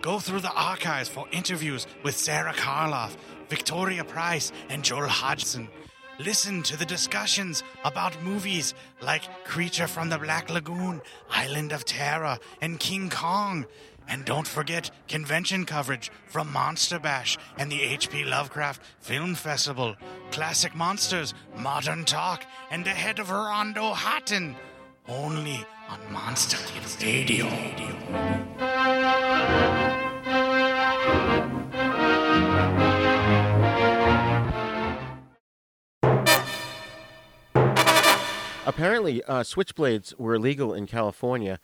Go 0.00 0.20
through 0.20 0.40
the 0.40 0.52
archives 0.52 1.08
for 1.08 1.26
interviews 1.32 1.86
with 2.04 2.16
Sarah 2.16 2.52
Karloff, 2.52 3.16
Victoria 3.48 4.04
Price, 4.04 4.52
and 4.68 4.84
Joel 4.84 5.08
Hodgson. 5.08 5.68
Listen 6.20 6.62
to 6.64 6.76
the 6.76 6.84
discussions 6.84 7.62
about 7.84 8.22
movies 8.22 8.74
like 9.00 9.44
Creature 9.44 9.88
from 9.88 10.08
the 10.08 10.18
Black 10.18 10.50
Lagoon, 10.50 11.00
Island 11.30 11.72
of 11.72 11.84
Terror, 11.84 12.38
and 12.60 12.78
King 12.78 13.10
Kong. 13.10 13.66
And 14.08 14.24
don't 14.24 14.46
forget 14.46 14.90
convention 15.08 15.64
coverage 15.64 16.10
from 16.26 16.52
Monster 16.52 16.98
Bash 16.98 17.36
and 17.56 17.70
the 17.70 17.82
H.P. 17.82 18.24
Lovecraft 18.24 18.82
Film 19.00 19.34
Festival, 19.34 19.96
Classic 20.30 20.74
Monsters, 20.74 21.34
Modern 21.56 22.04
Talk, 22.04 22.44
and 22.70 22.84
the 22.84 22.90
head 22.90 23.18
of 23.18 23.30
Rondo 23.30 23.92
Hatton. 23.92 24.56
Only 25.08 25.64
on 25.88 26.12
Monster 26.12 26.58
Kids 26.66 27.02
Radio. 27.02 27.46
Apparently, 38.66 39.22
uh, 39.24 39.42
switchblades 39.42 40.14
were 40.18 40.34
illegal 40.34 40.74
in 40.74 40.86
California, 40.86 41.58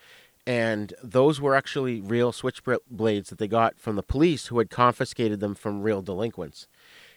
and 0.46 0.94
those 1.02 1.38
were 1.38 1.54
actually 1.54 2.00
real 2.00 2.32
switchblades 2.32 3.26
that 3.28 3.36
they 3.36 3.46
got 3.46 3.78
from 3.78 3.96
the 3.96 4.02
police 4.02 4.46
who 4.46 4.58
had 4.58 4.70
confiscated 4.70 5.40
them 5.40 5.54
from 5.54 5.82
real 5.82 6.00
delinquents. 6.00 6.66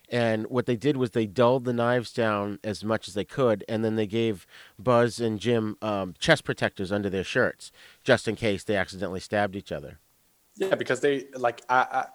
And 0.10 0.48
what 0.48 0.66
they 0.66 0.78
did 0.78 0.96
was 0.96 1.12
they 1.12 1.26
dulled 1.26 1.66
the 1.66 1.74
knives 1.74 2.14
down 2.14 2.60
as 2.64 2.84
much 2.84 3.08
as 3.08 3.14
they 3.14 3.26
could, 3.26 3.66
and 3.68 3.84
then 3.84 3.96
they 3.96 4.08
gave 4.08 4.48
Buzz 4.80 5.20
and 5.20 5.40
Jim 5.40 5.78
um, 5.82 6.14
chest 6.18 6.46
protectors 6.46 6.92
under 6.92 7.10
their 7.10 7.26
shirts, 7.26 7.72
just 8.04 8.28
in 8.28 8.36
case 8.36 8.64
they 8.64 8.78
accidentally 8.78 9.20
stabbed 9.20 9.56
each 9.56 9.72
other. 9.72 10.00
Yeah, 10.56 10.76
because 10.76 11.02
they 11.02 11.26
like 11.36 11.62
I 11.70 12.06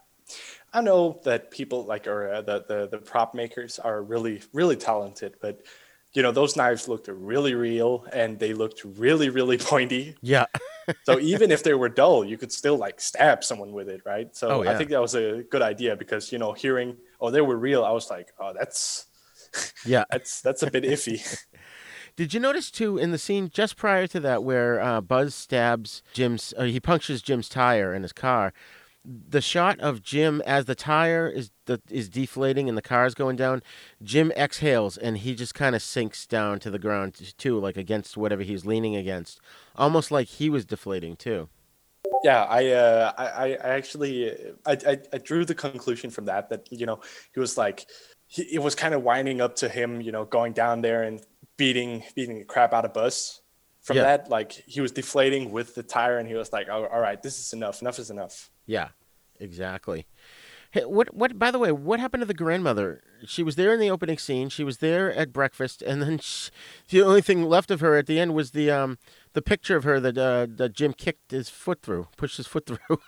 I, 0.73 0.79
I 0.79 0.81
know 0.81 1.21
that 1.25 1.51
people 1.51 1.85
like 1.85 2.07
or 2.07 2.33
uh, 2.33 2.41
the, 2.43 2.65
the 2.67 2.89
the 2.91 2.99
prop 2.99 3.35
makers 3.35 3.79
are 3.79 4.03
really 4.03 4.41
really 4.53 4.77
talented, 4.77 5.37
but 5.41 5.61
you 6.15 6.23
know 6.23 6.33
those 6.33 6.57
knives 6.57 6.89
looked 6.89 7.09
really 7.09 7.55
real 7.55 8.07
and 8.13 8.39
they 8.39 8.55
looked 8.55 8.85
really 8.85 9.29
really 9.29 9.59
pointy. 9.73 10.17
Yeah. 10.23 10.47
so 11.05 11.21
even 11.21 11.51
if 11.51 11.63
they 11.63 11.75
were 11.75 11.89
dull, 11.89 12.25
you 12.25 12.37
could 12.37 12.53
still 12.53 12.77
like 12.77 13.01
stab 13.01 13.45
someone 13.45 13.73
with 13.73 13.89
it, 13.89 14.03
right? 14.05 14.35
So 14.35 14.49
Oh, 14.49 14.63
yeah. 14.63 14.73
I 14.73 14.77
think 14.77 14.91
that 14.91 15.01
was 15.01 15.15
a 15.15 15.45
good 15.51 15.63
idea 15.63 15.95
because 15.95 16.33
you 16.33 16.39
know 16.39 16.53
hearing 16.53 16.97
oh 17.23 17.31
they 17.31 17.41
were 17.41 17.57
real, 17.57 17.85
I 17.85 17.93
was 17.93 18.11
like 18.11 18.29
oh 18.39 18.53
that's 18.53 19.07
Yeah. 19.87 20.05
that's 20.11 20.41
that's 20.41 20.63
a 20.63 20.71
bit 20.71 20.85
iffy. 20.85 21.21
Did 22.17 22.35
you 22.35 22.41
notice 22.41 22.71
too 22.71 22.99
in 22.99 23.11
the 23.11 23.19
scene 23.19 23.49
just 23.53 23.77
prior 23.77 24.07
to 24.09 24.21
that 24.21 24.45
where 24.45 24.81
uh, 24.81 25.01
Buzz 25.01 25.35
stabs 25.35 26.03
Jim's, 26.13 26.53
or 26.59 26.67
he 26.67 26.81
punctures 26.81 27.23
Jim's 27.23 27.49
tire 27.49 27.95
in 27.95 28.03
his 28.03 28.13
car? 28.13 28.53
The 29.05 29.41
shot 29.41 29.81
of 29.81 30.03
Jim 30.03 30.41
as 30.47 30.67
the 30.67 30.77
tire 30.77 31.27
is 31.29 31.51
the, 31.67 31.81
is 31.91 32.09
deflating 32.09 32.69
and 32.69 32.79
the 32.79 32.83
car's 32.83 33.15
going 33.15 33.37
down. 33.37 33.63
Jim 34.03 34.31
exhales 34.37 34.97
and 34.97 35.19
he 35.19 35.35
just 35.35 35.55
kind 35.55 35.75
of 35.75 35.83
sinks 35.83 36.27
down 36.27 36.61
to 36.61 36.71
the 36.71 36.79
ground 36.79 37.35
too, 37.37 37.59
like 37.59 37.77
against 37.77 38.17
whatever 38.17 38.43
he's 38.43 38.65
leaning 38.67 38.95
against, 38.95 39.41
almost 39.75 40.11
like 40.13 40.29
he 40.29 40.49
was 40.51 40.65
deflating 40.65 41.17
too. 41.17 41.49
Yeah, 42.25 42.45
I, 42.45 42.69
uh, 42.69 43.13
I, 43.19 43.45
I 43.55 43.69
actually, 43.71 44.31
I, 44.65 44.73
I, 44.87 44.99
I 45.13 45.19
drew 45.19 45.45
the 45.45 45.55
conclusion 45.55 46.11
from 46.11 46.27
that 46.27 46.49
that 46.51 46.69
you 46.71 46.87
know 46.87 47.01
he 47.35 47.41
was 47.41 47.59
like, 47.59 47.87
he, 48.29 48.43
it 48.43 48.63
was 48.63 48.75
kind 48.75 48.95
of 48.95 49.03
winding 49.03 49.41
up 49.41 49.57
to 49.57 49.69
him, 49.69 50.01
you 50.01 50.13
know, 50.13 50.25
going 50.25 50.53
down 50.53 50.83
there 50.83 51.03
and 51.03 51.21
beating 51.57 52.05
beating 52.15 52.39
the 52.39 52.45
crap 52.45 52.73
out 52.73 52.85
of 52.85 52.93
Buzz. 52.95 53.41
From 53.83 53.97
Yeah. 53.97 54.05
that, 54.05 54.31
like 54.31 54.53
he 54.53 54.81
was 54.81 54.93
deflating 54.93 55.51
with 55.51 55.75
the 55.75 55.83
tire, 55.83 56.19
and 56.19 56.29
he 56.29 56.35
was 56.35 56.53
like, 56.53 56.69
oh, 56.71 56.87
"All 56.87 57.01
right, 57.01 57.21
this 57.21 57.41
is 57.41 57.53
enough. 57.53 57.83
Enough 57.83 57.99
is 57.99 58.11
enough." 58.11 58.49
Yeah, 58.65 58.91
exactly. 59.41 60.07
Hey, 60.71 60.85
what 60.85 61.13
what? 61.13 61.37
By 61.37 61.51
the 61.51 61.59
way, 61.59 61.73
what 61.73 61.99
happened 61.99 62.21
to 62.23 62.27
the 62.27 62.33
grandmother? 62.33 63.03
She 63.27 63.43
was 63.43 63.57
there 63.57 63.75
in 63.75 63.81
the 63.81 63.91
opening 63.91 64.19
scene. 64.19 64.49
She 64.51 64.63
was 64.63 64.79
there 64.79 65.13
at 65.13 65.33
breakfast, 65.33 65.83
and 65.83 66.01
then 66.01 66.19
she, 66.23 66.51
the 66.89 67.03
only 67.03 67.23
thing 67.23 67.43
left 67.43 67.73
of 67.73 67.81
her 67.81 67.97
at 67.97 68.07
the 68.07 68.21
end 68.21 68.35
was 68.35 68.53
the 68.53 68.71
um 68.71 68.99
the 69.35 69.43
picture 69.43 69.77
of 69.77 69.85
her 69.85 70.01
that 70.01 70.19
uh, 70.19 70.47
that 70.57 70.73
Jim 70.75 70.93
kicked 70.93 71.31
his 71.31 71.49
foot 71.49 71.83
through, 71.83 72.09
pushed 72.17 72.37
his 72.37 72.47
foot 72.47 72.67
through. 72.67 72.99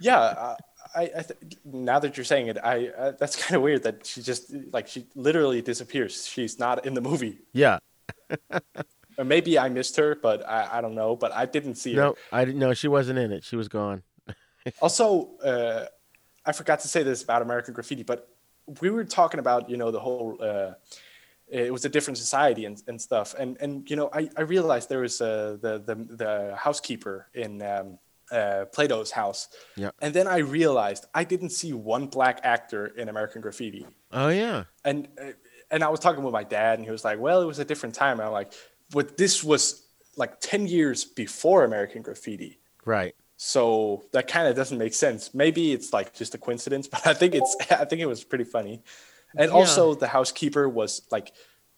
Yeah, 0.00 0.18
uh, 0.18 0.56
I, 0.94 1.02
I 1.02 1.22
th- 1.22 1.38
now 1.64 1.98
that 1.98 2.16
you're 2.16 2.24
saying 2.24 2.48
it, 2.48 2.58
I 2.62 2.88
uh, 2.88 3.12
that's 3.18 3.36
kind 3.42 3.56
of 3.56 3.62
weird 3.62 3.82
that 3.84 4.06
she 4.06 4.22
just 4.22 4.52
like 4.72 4.88
she 4.88 5.06
literally 5.14 5.62
disappears. 5.62 6.26
She's 6.26 6.58
not 6.58 6.86
in 6.86 6.94
the 6.94 7.00
movie. 7.02 7.38
yeah. 7.52 7.78
Or 9.18 9.24
maybe 9.24 9.58
I 9.58 9.70
missed 9.70 9.96
her, 9.96 10.14
but 10.14 10.46
I, 10.46 10.68
I 10.76 10.80
don't 10.82 10.94
know. 10.94 11.16
But 11.16 11.32
I 11.32 11.46
didn't 11.46 11.76
see 11.76 11.94
her. 11.94 12.02
No, 12.02 12.14
I 12.30 12.44
didn't 12.44 12.60
know 12.60 12.74
she 12.74 12.86
wasn't 12.86 13.18
in 13.18 13.32
it. 13.32 13.44
She 13.44 13.56
was 13.56 13.66
gone. 13.66 14.02
also, 14.82 15.38
uh, 15.38 15.86
I 16.44 16.52
forgot 16.52 16.80
to 16.80 16.88
say 16.88 17.02
this 17.02 17.22
about 17.22 17.40
American 17.40 17.72
Graffiti, 17.72 18.02
but 18.02 18.28
we 18.82 18.90
were 18.90 19.04
talking 19.04 19.40
about 19.40 19.70
you 19.70 19.78
know 19.78 19.90
the 19.90 20.00
whole. 20.00 20.36
It 21.48 21.72
was 21.72 21.84
a 21.84 21.88
different 21.88 22.18
society 22.18 22.64
and, 22.64 22.82
and 22.88 23.00
stuff, 23.00 23.34
and 23.38 23.56
and 23.60 23.88
you 23.88 23.94
know 23.96 24.08
I, 24.12 24.28
I 24.36 24.42
realized 24.42 24.88
there 24.88 25.00
was 25.02 25.20
uh, 25.20 25.56
the 25.60 25.78
the 25.78 25.94
the 26.16 26.56
housekeeper 26.56 27.28
in 27.34 27.62
um, 27.62 27.98
uh, 28.32 28.64
Plato's 28.72 29.12
house, 29.12 29.48
Yeah. 29.76 29.90
and 30.00 30.12
then 30.12 30.26
I 30.26 30.38
realized 30.38 31.06
I 31.14 31.22
didn't 31.22 31.50
see 31.50 31.72
one 31.72 32.06
black 32.08 32.40
actor 32.42 32.86
in 32.86 33.08
American 33.08 33.40
Graffiti, 33.42 33.86
Oh 34.12 34.28
yeah. 34.28 34.64
and 34.84 35.06
uh, 35.20 35.32
and 35.70 35.84
I 35.84 35.88
was 35.88 36.00
talking 36.00 36.24
with 36.24 36.32
my 36.32 36.42
dad, 36.44 36.78
and 36.78 36.84
he 36.84 36.90
was 36.90 37.04
like, 37.04 37.20
"Well, 37.20 37.40
it 37.42 37.46
was 37.46 37.60
a 37.60 37.64
different 37.64 37.94
time." 37.94 38.18
And 38.18 38.26
I'm 38.26 38.32
like, 38.32 38.52
"But 38.90 39.16
this 39.16 39.44
was 39.44 39.86
like 40.16 40.40
ten 40.40 40.66
years 40.66 41.04
before 41.04 41.64
American 41.64 42.02
Graffiti." 42.02 42.58
Right. 42.84 43.14
So 43.36 44.04
that 44.12 44.26
kind 44.28 44.48
of 44.48 44.56
doesn't 44.56 44.78
make 44.78 44.94
sense. 44.94 45.34
Maybe 45.34 45.72
it's 45.72 45.92
like 45.92 46.12
just 46.14 46.34
a 46.34 46.38
coincidence, 46.38 46.88
but 46.94 47.06
I 47.06 47.14
think 47.14 47.34
it's 47.36 47.54
I 47.70 47.84
think 47.84 48.00
it 48.00 48.06
was 48.06 48.24
pretty 48.24 48.44
funny. 48.44 48.82
And 49.36 49.50
Yeah. 49.50 49.56
also 49.56 49.94
the 49.94 50.08
housekeeper 50.08 50.68
was 50.68 51.02
like 51.10 51.32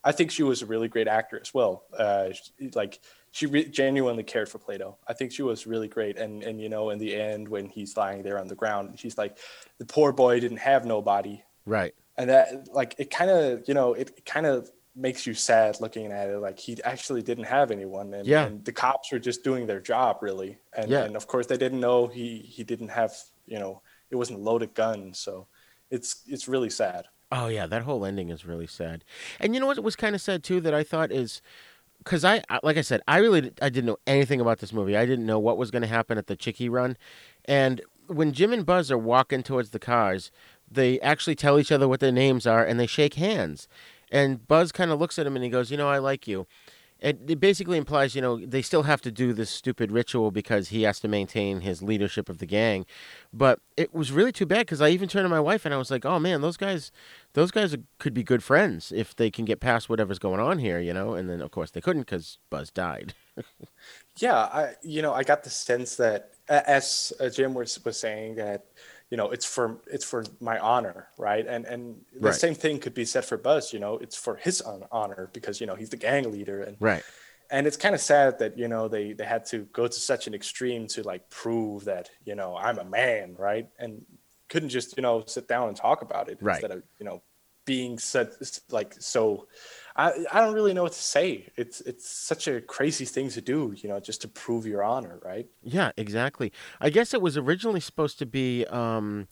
I 0.04 0.12
think 0.12 0.30
she 0.30 0.44
was 0.44 0.62
a 0.62 0.66
really 0.66 0.88
great 0.88 1.08
actor 1.08 1.38
as 1.40 1.52
well. 1.52 1.84
Uh, 1.96 2.30
she- 2.32 2.70
like 2.74 3.00
she 3.32 3.46
re- 3.46 3.64
genuinely 3.68 4.22
cared 4.22 4.48
for 4.48 4.58
Plato. 4.58 4.96
I 5.06 5.12
think 5.12 5.32
she 5.32 5.42
was 5.42 5.66
really 5.66 5.88
great. 5.88 6.16
And 6.16 6.42
and 6.44 6.60
you 6.60 6.68
know 6.68 6.90
in 6.90 6.98
the 6.98 7.14
end 7.14 7.48
when 7.48 7.66
he's 7.68 7.96
lying 7.96 8.22
there 8.22 8.38
on 8.38 8.46
the 8.48 8.54
ground, 8.54 8.98
she's 8.98 9.18
like 9.18 9.36
the 9.78 9.84
poor 9.84 10.12
boy 10.12 10.40
didn't 10.40 10.58
have 10.58 10.86
nobody. 10.86 11.42
Right. 11.66 11.94
And 12.16 12.30
that 12.30 12.68
like 12.72 12.94
it 12.98 13.10
kind 13.10 13.30
of 13.30 13.66
you 13.68 13.74
know 13.74 13.92
it 13.94 14.24
kind 14.24 14.46
of 14.46 14.70
makes 14.96 15.26
you 15.26 15.34
sad 15.34 15.80
looking 15.80 16.10
at 16.10 16.28
it 16.28 16.38
like 16.38 16.58
he 16.58 16.82
actually 16.82 17.22
didn't 17.22 17.44
have 17.44 17.70
anyone 17.70 18.12
and, 18.14 18.26
Yeah. 18.26 18.46
and 18.46 18.64
the 18.64 18.72
cops 18.72 19.12
were 19.12 19.20
just 19.20 19.44
doing 19.44 19.66
their 19.66 19.78
job 19.80 20.18
really 20.22 20.58
and, 20.72 20.90
Yeah. 20.90 21.04
and 21.04 21.14
of 21.14 21.28
course 21.28 21.46
they 21.46 21.56
didn't 21.56 21.78
know 21.78 22.08
he 22.08 22.38
he 22.38 22.64
didn't 22.64 22.88
have 22.88 23.12
you 23.46 23.60
know 23.60 23.80
it 24.10 24.16
wasn't 24.16 24.40
a 24.40 24.42
loaded 24.42 24.74
gun 24.74 25.14
so 25.14 25.46
it's 25.90 26.22
it's 26.26 26.48
really 26.48 26.70
sad 26.70 27.06
Oh 27.30 27.48
yeah, 27.48 27.66
that 27.66 27.82
whole 27.82 28.04
ending 28.04 28.30
is 28.30 28.46
really 28.46 28.66
sad. 28.66 29.04
And 29.38 29.54
you 29.54 29.60
know 29.60 29.66
what 29.66 29.82
was 29.82 29.96
kind 29.96 30.14
of 30.14 30.20
sad 30.20 30.42
too 30.42 30.60
that 30.62 30.74
I 30.74 30.82
thought 30.82 31.12
is 31.12 31.42
because 31.98 32.24
I 32.24 32.42
like 32.62 32.76
I 32.76 32.82
said 32.82 33.02
I 33.06 33.18
really 33.18 33.52
I 33.60 33.68
didn't 33.68 33.86
know 33.86 33.98
anything 34.06 34.40
about 34.40 34.58
this 34.60 34.72
movie. 34.72 34.96
I 34.96 35.04
didn't 35.04 35.26
know 35.26 35.38
what 35.38 35.58
was 35.58 35.70
going 35.70 35.82
to 35.82 35.88
happen 35.88 36.16
at 36.16 36.26
the 36.26 36.36
Chicky 36.36 36.68
Run, 36.68 36.96
and 37.44 37.82
when 38.06 38.32
Jim 38.32 38.52
and 38.52 38.64
Buzz 38.64 38.90
are 38.90 38.98
walking 38.98 39.42
towards 39.42 39.70
the 39.70 39.78
cars, 39.78 40.30
they 40.70 40.98
actually 41.00 41.34
tell 41.34 41.58
each 41.58 41.70
other 41.72 41.86
what 41.86 42.00
their 42.00 42.12
names 42.12 42.46
are 42.46 42.64
and 42.64 42.80
they 42.80 42.86
shake 42.86 43.14
hands. 43.14 43.68
And 44.10 44.46
Buzz 44.48 44.72
kind 44.72 44.90
of 44.90 44.98
looks 44.98 45.18
at 45.18 45.26
him 45.26 45.36
and 45.36 45.44
he 45.44 45.50
goes, 45.50 45.70
"You 45.70 45.76
know, 45.76 45.88
I 45.88 45.98
like 45.98 46.26
you." 46.26 46.46
It, 47.00 47.20
it 47.28 47.38
basically 47.40 47.78
implies, 47.78 48.16
you 48.16 48.22
know, 48.22 48.44
they 48.44 48.62
still 48.62 48.82
have 48.82 49.00
to 49.02 49.12
do 49.12 49.32
this 49.32 49.50
stupid 49.50 49.92
ritual 49.92 50.30
because 50.32 50.68
he 50.70 50.82
has 50.82 50.98
to 51.00 51.08
maintain 51.08 51.60
his 51.60 51.80
leadership 51.80 52.28
of 52.28 52.38
the 52.38 52.46
gang. 52.46 52.86
But 53.32 53.60
it 53.76 53.94
was 53.94 54.10
really 54.10 54.32
too 54.32 54.46
bad 54.46 54.60
because 54.60 54.80
I 54.80 54.88
even 54.88 55.08
turned 55.08 55.24
to 55.24 55.28
my 55.28 55.38
wife 55.38 55.64
and 55.64 55.72
I 55.72 55.78
was 55.78 55.90
like, 55.90 56.04
"Oh 56.04 56.18
man, 56.18 56.40
those 56.40 56.56
guys, 56.56 56.90
those 57.34 57.52
guys 57.52 57.76
could 57.98 58.14
be 58.14 58.24
good 58.24 58.42
friends 58.42 58.90
if 58.90 59.14
they 59.14 59.30
can 59.30 59.44
get 59.44 59.60
past 59.60 59.88
whatever's 59.88 60.18
going 60.18 60.40
on 60.40 60.58
here, 60.58 60.80
you 60.80 60.92
know." 60.92 61.14
And 61.14 61.30
then 61.30 61.40
of 61.40 61.52
course 61.52 61.70
they 61.70 61.80
couldn't 61.80 62.02
because 62.02 62.38
Buzz 62.50 62.70
died. 62.70 63.14
Yeah, 64.20 64.36
I 64.36 64.74
you 64.82 65.00
know 65.00 65.12
I 65.12 65.22
got 65.22 65.44
the 65.44 65.50
sense 65.50 65.94
that 65.96 66.32
as 66.48 67.12
Jim 67.34 67.54
was 67.54 67.78
was 67.84 68.00
saying 68.00 68.34
that 68.34 68.66
you 69.10 69.16
know 69.16 69.30
it's 69.30 69.46
for 69.46 69.80
it's 69.86 70.04
for 70.04 70.24
my 70.40 70.58
honor, 70.58 71.08
right? 71.18 71.46
And 71.46 71.64
and 71.66 72.04
the 72.12 72.28
Right. 72.28 72.34
same 72.34 72.54
thing 72.54 72.78
could 72.78 72.94
be 72.94 73.04
said 73.04 73.24
for 73.24 73.36
Buzz. 73.36 73.72
You 73.72 73.78
know, 73.80 73.94
it's 73.98 74.16
for 74.16 74.36
his 74.36 74.60
hon- 74.60 74.86
honor 74.92 75.30
because 75.32 75.60
you 75.60 75.66
know 75.66 75.74
he's 75.74 75.90
the 75.90 75.96
gang 75.96 76.30
leader, 76.30 76.62
and 76.62 76.76
right. 76.80 77.02
and 77.50 77.66
it's 77.66 77.76
kind 77.76 77.94
of 77.94 78.00
sad 78.00 78.38
that 78.40 78.58
you 78.58 78.68
know 78.68 78.88
they 78.88 79.12
they 79.14 79.24
had 79.24 79.44
to 79.46 79.58
go 79.72 79.86
to 79.86 79.92
such 80.00 80.26
an 80.26 80.34
extreme 80.34 80.86
to 80.88 81.02
like 81.02 81.28
prove 81.30 81.84
that 81.86 82.10
you 82.24 82.34
know 82.34 82.56
I'm 82.56 82.78
a 82.78 82.84
man, 82.84 83.34
right? 83.38 83.68
And 83.78 84.04
couldn't 84.48 84.70
just 84.70 84.96
you 84.96 85.02
know 85.02 85.24
sit 85.26 85.48
down 85.48 85.68
and 85.68 85.76
talk 85.76 86.02
about 86.02 86.28
it 86.28 86.38
Right. 86.40 86.56
instead 86.56 86.70
of 86.76 86.82
you 86.98 87.06
know 87.06 87.22
being 87.64 87.98
such 87.98 88.28
like 88.70 88.94
so. 88.98 89.46
I, 89.98 90.12
I 90.32 90.40
don't 90.40 90.54
really 90.54 90.72
know 90.72 90.84
what 90.84 90.92
to 90.92 91.02
say. 91.02 91.48
It's 91.56 91.80
it's 91.80 92.08
such 92.08 92.46
a 92.46 92.60
crazy 92.60 93.04
thing 93.04 93.30
to 93.30 93.40
do, 93.40 93.74
you 93.76 93.88
know, 93.88 93.98
just 93.98 94.22
to 94.22 94.28
prove 94.28 94.64
your 94.64 94.84
honor, 94.84 95.18
right? 95.24 95.48
Yeah, 95.64 95.90
exactly. 95.96 96.52
I 96.80 96.88
guess 96.88 97.12
it 97.12 97.20
was 97.20 97.36
originally 97.36 97.80
supposed 97.80 98.16
to 98.20 98.26
be 98.26 98.64
um, 98.66 99.26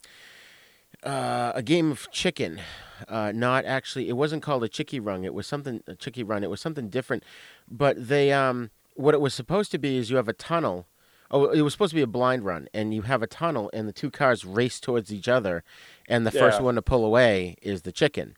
uh, 1.05 1.52
a 1.55 1.62
game 1.62 1.93
of 1.93 2.10
chicken, 2.10 2.60
uh, 3.09 3.30
not 3.32 3.64
actually. 3.64 4.09
It 4.09 4.16
wasn't 4.16 4.43
called 4.43 4.64
a 4.64 4.68
chicky 4.68 4.98
run. 4.98 5.24
It 5.24 5.34
was 5.34 5.47
something 5.47 5.84
a 5.86 5.94
chicky 5.94 6.24
run. 6.24 6.43
It 6.43 6.51
was 6.51 6.60
something 6.60 6.88
different. 6.88 7.22
But 7.70 8.09
they, 8.09 8.32
um, 8.32 8.70
what 8.94 9.14
it 9.14 9.20
was 9.20 9.34
supposed 9.34 9.70
to 9.70 9.78
be 9.78 9.97
is 9.97 10.10
you 10.10 10.16
have 10.16 10.28
a 10.28 10.32
tunnel. 10.32 10.88
Oh, 11.30 11.47
it 11.47 11.62
was 11.62 11.74
supposed 11.74 11.90
to 11.90 11.97
be 11.97 12.02
a 12.02 12.09
blind 12.09 12.44
run, 12.44 12.68
and 12.74 12.93
you 12.93 13.02
have 13.02 13.22
a 13.22 13.26
tunnel, 13.28 13.70
and 13.72 13.88
the 13.88 13.93
two 13.93 14.10
cars 14.10 14.44
race 14.44 14.80
towards 14.80 15.12
each 15.12 15.28
other, 15.28 15.62
and 16.09 16.26
the 16.26 16.30
first 16.32 16.60
one 16.60 16.74
to 16.76 16.82
pull 16.82 17.05
away 17.05 17.56
is 17.62 17.82
the 17.82 17.93
chicken. 17.93 18.36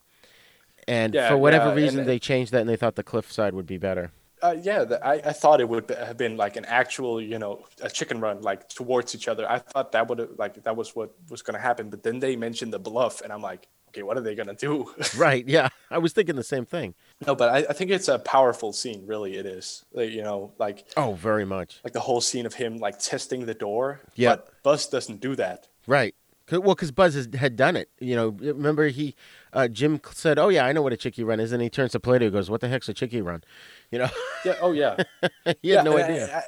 And 0.88 1.14
Yeah, 1.14 1.28
for 1.28 1.36
whatever 1.36 1.68
yeah, 1.68 1.74
reason, 1.84 2.04
they 2.06 2.18
changed 2.18 2.52
that, 2.52 2.60
and 2.62 2.68
they 2.68 2.76
thought 2.76 2.96
the 2.96 3.02
cliffside 3.02 3.54
would 3.54 3.66
be 3.66 3.78
better. 3.78 4.10
Uh, 4.42 4.54
yeah, 4.62 4.84
the, 4.84 5.04
I, 5.04 5.14
I 5.14 5.32
thought 5.32 5.60
it 5.60 5.68
would 5.68 5.86
be- 5.88 5.94
have 5.94 6.16
been 6.16 6.36
like 6.36 6.56
an 6.56 6.64
actual, 6.64 7.20
you 7.20 7.38
know, 7.38 7.64
a 7.82 7.90
chicken 7.90 8.20
run 8.20 8.40
like 8.40 8.68
towards 8.68 9.14
each 9.14 9.26
other. 9.28 9.50
I 9.50 9.58
thought 9.58 9.92
that 9.92 10.08
would 10.08 10.18
have 10.20 10.30
like 10.38 10.62
that 10.62 10.76
was 10.76 10.94
what 10.96 11.10
was 11.28 11.42
going 11.42 11.54
to 11.56 11.60
happen. 11.60 11.90
But 11.90 12.02
then 12.04 12.20
they 12.20 12.36
mentioned 12.36 12.72
the 12.72 12.78
bluff, 12.78 13.20
and 13.20 13.32
I'm 13.32 13.42
like, 13.42 13.66
okay, 13.88 14.02
what 14.04 14.16
are 14.16 14.20
they 14.20 14.36
going 14.36 14.46
to 14.46 14.54
do? 14.54 14.92
right? 15.16 15.44
Yeah, 15.46 15.68
I 15.90 15.98
was 15.98 16.12
thinking 16.12 16.36
the 16.36 16.44
same 16.44 16.64
thing. 16.64 16.94
no, 17.26 17.34
but 17.34 17.48
I, 17.50 17.58
I 17.68 17.72
think 17.72 17.90
it's 17.90 18.06
a 18.08 18.18
powerful 18.20 18.72
scene. 18.72 19.04
Really, 19.06 19.36
it 19.36 19.44
is. 19.44 19.84
Like, 19.92 20.10
you 20.12 20.22
know, 20.22 20.52
like 20.58 20.86
Oh, 20.96 21.14
very 21.14 21.44
much. 21.44 21.80
like 21.82 21.92
the 21.92 22.00
whole 22.00 22.20
scene 22.20 22.46
of 22.46 22.54
him 22.54 22.78
like 22.78 22.98
testing 23.00 23.44
the 23.44 23.54
door. 23.54 24.02
Yeah. 24.14 24.36
But 24.36 24.62
Buzz 24.62 24.86
doesn't 24.86 25.20
do 25.20 25.34
that. 25.36 25.66
Right. 25.88 26.14
Well, 26.50 26.74
because 26.74 26.90
Buzz 26.90 27.14
has, 27.14 27.28
had 27.34 27.56
done 27.56 27.76
it. 27.76 27.90
You 28.00 28.16
know, 28.16 28.28
remember 28.28 28.88
he, 28.88 29.14
uh, 29.52 29.68
Jim 29.68 30.00
said, 30.12 30.38
"Oh 30.38 30.48
yeah, 30.48 30.64
I 30.64 30.72
know 30.72 30.82
what 30.82 30.92
a 30.92 30.96
chicky 30.96 31.24
run 31.24 31.40
is," 31.40 31.52
and 31.52 31.62
he 31.62 31.68
turns 31.70 31.92
to 31.92 32.00
Plato 32.00 32.24
and 32.26 32.32
goes, 32.32 32.50
"What 32.50 32.60
the 32.60 32.68
heck's 32.68 32.88
a 32.88 32.94
chicky 32.94 33.20
run?" 33.20 33.42
You 33.90 34.00
know, 34.00 34.08
Yeah. 34.44 34.56
Oh 34.60 34.72
yeah. 34.72 34.96
he 35.62 35.70
had 35.70 35.82
Yeah, 35.82 35.82
no 35.82 35.96
idea. 35.96 36.44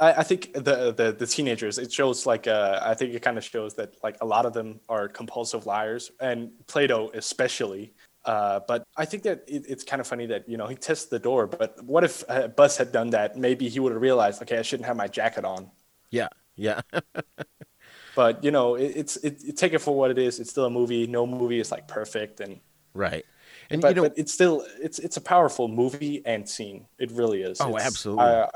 I, 0.00 0.06
I, 0.06 0.12
I 0.20 0.22
think 0.22 0.52
the, 0.54 0.92
the 0.92 1.14
the 1.18 1.26
teenagers. 1.26 1.78
It 1.78 1.92
shows 1.92 2.26
like 2.26 2.46
uh, 2.46 2.80
I 2.82 2.94
think 2.94 3.14
it 3.14 3.22
kind 3.22 3.38
of 3.38 3.44
shows 3.44 3.74
that 3.74 3.94
like 4.02 4.16
a 4.20 4.26
lot 4.26 4.46
of 4.46 4.52
them 4.52 4.80
are 4.88 5.08
compulsive 5.08 5.66
liars, 5.66 6.10
and 6.20 6.50
Plato 6.66 7.10
especially. 7.14 7.94
Uh, 8.24 8.60
but 8.68 8.84
I 8.96 9.04
think 9.04 9.24
that 9.24 9.42
it, 9.48 9.64
it's 9.68 9.84
kind 9.84 10.00
of 10.00 10.06
funny 10.06 10.26
that 10.26 10.48
you 10.48 10.56
know 10.56 10.66
he 10.66 10.76
tests 10.76 11.06
the 11.06 11.18
door. 11.18 11.46
But 11.46 11.82
what 11.84 12.04
if 12.04 12.24
uh, 12.28 12.48
Buzz 12.48 12.76
had 12.76 12.92
done 12.92 13.10
that? 13.10 13.36
Maybe 13.36 13.68
he 13.68 13.80
would 13.80 13.92
have 13.92 14.00
realized, 14.02 14.42
okay, 14.42 14.58
I 14.58 14.62
shouldn't 14.62 14.86
have 14.86 14.96
my 14.96 15.08
jacket 15.08 15.44
on. 15.44 15.70
yeah, 16.10 16.28
yeah, 16.56 16.80
But 18.14 18.42
you 18.44 18.50
know, 18.50 18.74
it, 18.74 18.92
it's 18.96 19.16
it, 19.18 19.42
it, 19.46 19.56
take 19.56 19.72
it 19.72 19.78
for 19.80 19.94
what 19.94 20.10
it 20.10 20.18
is. 20.18 20.38
It's 20.40 20.50
still 20.50 20.64
a 20.66 20.70
movie. 20.70 21.06
No 21.06 21.26
movie 21.26 21.60
is 21.60 21.70
like 21.70 21.88
perfect, 21.88 22.40
and 22.40 22.60
right. 22.94 23.24
And 23.70 23.80
but, 23.80 23.88
you 23.90 23.94
know, 24.02 24.08
but 24.08 24.18
it's 24.18 24.32
still 24.34 24.66
it's 24.80 24.98
it's 24.98 25.16
a 25.16 25.20
powerful 25.20 25.68
movie 25.68 26.22
and 26.26 26.46
scene. 26.48 26.86
It 26.98 27.10
really 27.12 27.42
is. 27.42 27.60
Oh, 27.60 27.68
It's- 27.70 27.86
absolutely. 27.86 28.24
I, 28.24 28.48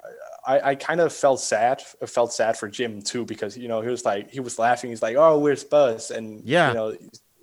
I, 0.47 0.61
I 0.71 0.75
kind 0.75 1.01
of 1.01 1.13
felt 1.13 1.41
sad. 1.41 1.81
Felt 2.07 2.33
sad 2.33 2.57
for 2.57 2.69
Jim 2.69 3.01
too 3.03 3.25
because 3.25 3.57
you 3.57 3.69
know 3.69 3.81
he 3.81 3.89
was 3.89 4.05
like 4.05 4.31
he 4.31 4.41
was 4.41 4.59
laughing. 4.59 4.91
He's 4.91 5.03
like, 5.03 5.17
"Oh, 5.17 5.39
where's 5.39 5.65
Buzz?" 5.65 6.11
And 6.11 6.45
Yeah. 6.45 6.69
you 6.69 6.75
know 6.75 6.97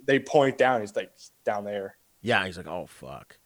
they 0.05 0.19
point 0.19 0.57
down. 0.57 0.81
He's 0.81 0.95
like 0.95 1.11
down 1.45 1.63
there. 1.65 1.95
yeah, 2.21 2.45
he's 2.45 2.57
like, 2.57 2.67
"Oh 2.67 2.85
fuck." 2.87 3.37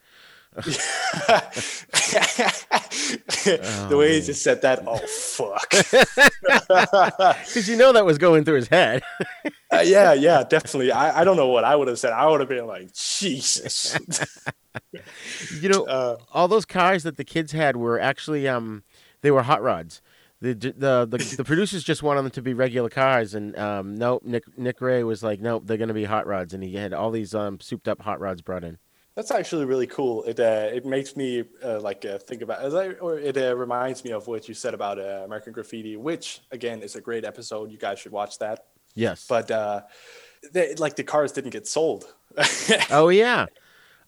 The 3.43 3.95
way 3.97 4.15
he 4.19 4.21
just 4.25 4.41
said 4.41 4.61
that, 4.63 4.83
oh 4.85 4.97
fuck. 4.97 5.69
Because 7.47 7.69
you 7.69 7.77
know 7.77 7.93
that 7.93 8.05
was 8.05 8.17
going 8.17 8.43
through 8.43 8.55
his 8.55 8.67
head. 8.67 9.03
Uh, 9.69 9.81
yeah, 9.81 10.13
yeah, 10.13 10.43
definitely. 10.43 10.93
I, 10.93 11.19
I 11.19 11.23
don't 11.25 11.35
know 11.35 11.49
what 11.49 11.65
I 11.65 11.75
would 11.75 11.89
have 11.89 11.99
said. 11.99 12.13
I 12.13 12.25
would 12.25 12.39
have 12.39 12.47
been 12.47 12.65
like, 12.67 12.93
Jesus. 12.93 13.97
you 15.61 15.67
know, 15.67 15.83
Uh, 15.83 16.15
all 16.31 16.47
those 16.47 16.63
cars 16.63 17.03
that 17.03 17.17
the 17.17 17.25
kids 17.25 17.51
had 17.51 17.75
were 17.75 17.99
actually 17.99 18.47
um, 18.47 18.83
they 19.21 19.29
were 19.29 19.43
hot 19.43 19.61
rods. 19.61 20.01
The 20.39 20.53
the 20.53 21.05
the, 21.05 21.35
the 21.35 21.43
producers 21.43 21.83
just 21.83 22.01
wanted 22.01 22.21
them 22.21 22.31
to 22.31 22.41
be 22.41 22.53
regular 22.53 22.89
cars, 22.89 23.33
and 23.33 23.57
um, 23.59 23.95
nope. 23.95 24.23
Nick 24.23 24.43
Nick 24.57 24.79
Ray 24.79 25.03
was 25.03 25.21
like, 25.21 25.41
nope, 25.41 25.63
they're 25.65 25.75
gonna 25.75 25.93
be 25.93 26.05
hot 26.05 26.25
rods, 26.27 26.53
and 26.53 26.63
he 26.63 26.75
had 26.75 26.93
all 26.93 27.11
these 27.11 27.35
um, 27.35 27.59
souped 27.59 27.89
up 27.89 28.01
hot 28.01 28.21
rods 28.21 28.41
brought 28.41 28.63
in. 28.63 28.77
That's 29.17 29.31
actually 29.31 29.65
really 29.65 29.87
cool. 29.87 30.23
It 30.25 30.39
uh, 30.39 30.69
it 30.71 30.85
makes 30.85 31.17
me 31.17 31.43
uh, 31.65 31.79
like 31.79 32.05
uh, 32.05 32.19
think 32.19 32.43
about 32.43 32.61
as 32.61 32.75
I 32.75 32.89
or 32.89 33.17
it 33.17 33.35
uh, 33.35 33.55
reminds 33.55 34.03
me 34.05 34.11
of 34.11 34.27
what 34.27 34.47
you 34.47 34.53
said 34.53 34.75
about 34.75 34.99
uh, 34.99 35.23
American 35.25 35.53
Graffiti, 35.53 35.97
which 35.97 36.41
again 36.51 36.83
is 36.83 36.95
a 36.95 37.01
great 37.01 37.25
episode. 37.25 37.71
You 37.71 37.79
guys 37.79 37.97
should 37.97 38.11
watch 38.11 38.37
that. 38.37 38.67
Yes. 38.93 39.25
But 39.27 39.49
uh, 39.49 39.81
they, 40.53 40.75
like 40.75 40.97
the 40.97 41.03
cars 41.03 41.31
didn't 41.31 41.49
get 41.49 41.65
sold. 41.65 42.13
oh 42.91 43.09
yeah. 43.09 43.47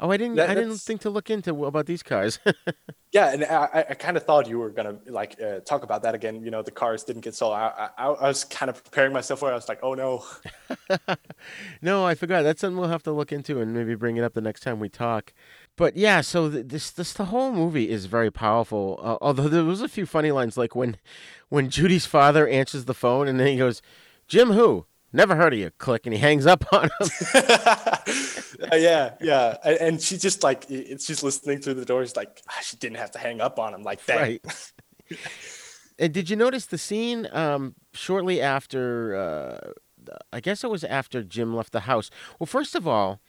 Oh, 0.02 0.10
I 0.12 0.18
didn't. 0.18 0.36
That- 0.38 0.50
I 0.50 0.56
didn't 0.56 0.78
think 0.78 1.02
to 1.02 1.10
look 1.10 1.30
into 1.30 1.66
about 1.66 1.86
these 1.86 2.02
cars. 2.04 2.40
yeah, 3.12 3.34
and 3.34 3.44
I, 3.44 3.86
I- 3.90 3.94
kind 3.96 4.16
of 4.16 4.24
thought 4.24 4.48
you 4.48 4.58
were 4.58 4.70
gonna 4.70 4.98
like 5.08 5.36
uh, 5.42 5.60
talk 5.60 5.84
about 5.84 6.04
that 6.04 6.16
again. 6.16 6.42
You 6.42 6.52
know, 6.52 6.62
the 6.62 6.72
cars 6.72 7.04
didn't 7.04 7.22
get 7.24 7.36
sold. 7.36 7.54
I, 7.54 7.90
I, 7.98 8.06
I 8.08 8.28
was 8.28 8.46
kind 8.46 8.70
of 8.70 8.82
preparing 8.84 9.12
myself 9.12 9.40
for. 9.42 9.50
it. 9.50 9.52
I 9.52 9.56
was 9.56 9.68
like, 9.68 9.80
oh 9.84 9.94
no. 9.96 10.24
no, 11.82 12.06
I 12.06 12.16
forgot. 12.16 12.44
That's 12.44 12.62
something 12.62 12.78
we'll 12.80 12.90
have 12.90 13.04
to 13.04 13.12
look 13.12 13.32
into 13.32 13.60
and 13.60 13.74
maybe 13.74 13.96
bring 13.96 14.18
it 14.18 14.24
up 14.24 14.34
the 14.34 14.42
next 14.42 14.62
time 14.62 14.80
we 14.80 14.90
talk. 14.90 15.34
But 15.76 15.96
yeah, 15.98 16.22
so 16.22 16.50
th- 16.50 16.68
this 16.68 16.92
this 16.92 17.14
the 17.14 17.26
whole 17.26 17.52
movie 17.52 17.90
is 17.90 18.06
very 18.06 18.32
powerful. 18.32 19.00
Uh, 19.02 19.18
although 19.22 19.48
there 19.48 19.64
was 19.64 19.82
a 19.82 19.88
few 19.88 20.06
funny 20.06 20.32
lines, 20.32 20.58
like 20.58 20.76
when 20.76 20.98
when 21.50 21.70
Judy's 21.70 22.06
father 22.06 22.48
answers 22.48 22.86
the 22.86 22.94
phone 22.94 23.28
and 23.28 23.40
then 23.40 23.48
he 23.48 23.58
goes, 23.58 23.82
"Jim, 24.28 24.52
who? 24.52 24.86
Never 25.12 25.36
heard 25.36 25.54
of 25.54 25.60
you." 25.60 25.72
Click, 25.78 26.06
and 26.06 26.14
he 26.14 26.20
hangs 26.20 26.46
up 26.46 26.66
on 26.72 26.90
him. 27.00 27.10
Uh, 28.72 28.76
yeah, 28.76 29.14
yeah, 29.22 29.56
and, 29.64 29.78
and 29.78 30.02
she 30.02 30.18
just 30.18 30.44
like 30.44 30.66
she's 30.68 31.24
listening 31.24 31.60
through 31.62 31.76
the 31.76 31.86
door. 31.86 32.04
She's 32.04 32.16
like, 32.18 32.42
ah, 32.50 32.60
she 32.62 32.76
didn't 32.76 32.98
have 32.98 33.12
to 33.12 33.20
hang 33.20 33.40
up 33.40 33.58
on 33.58 33.74
him 33.74 33.84
like 33.84 34.04
that. 34.06 34.20
Right. 34.20 34.74
and 36.00 36.14
did 36.14 36.30
you 36.30 36.36
notice 36.36 36.66
the 36.66 36.78
scene 36.78 37.28
um, 37.32 37.76
shortly 37.94 38.42
after? 38.42 39.16
Uh, 39.16 39.72
I 40.34 40.42
guess 40.42 40.64
it 40.64 40.70
was 40.70 40.84
after 40.84 41.24
Jim 41.24 41.56
left 41.56 41.72
the 41.72 41.82
house. 41.82 42.10
Well, 42.38 42.48
first 42.48 42.76
of 42.76 42.86
all, 42.88 43.22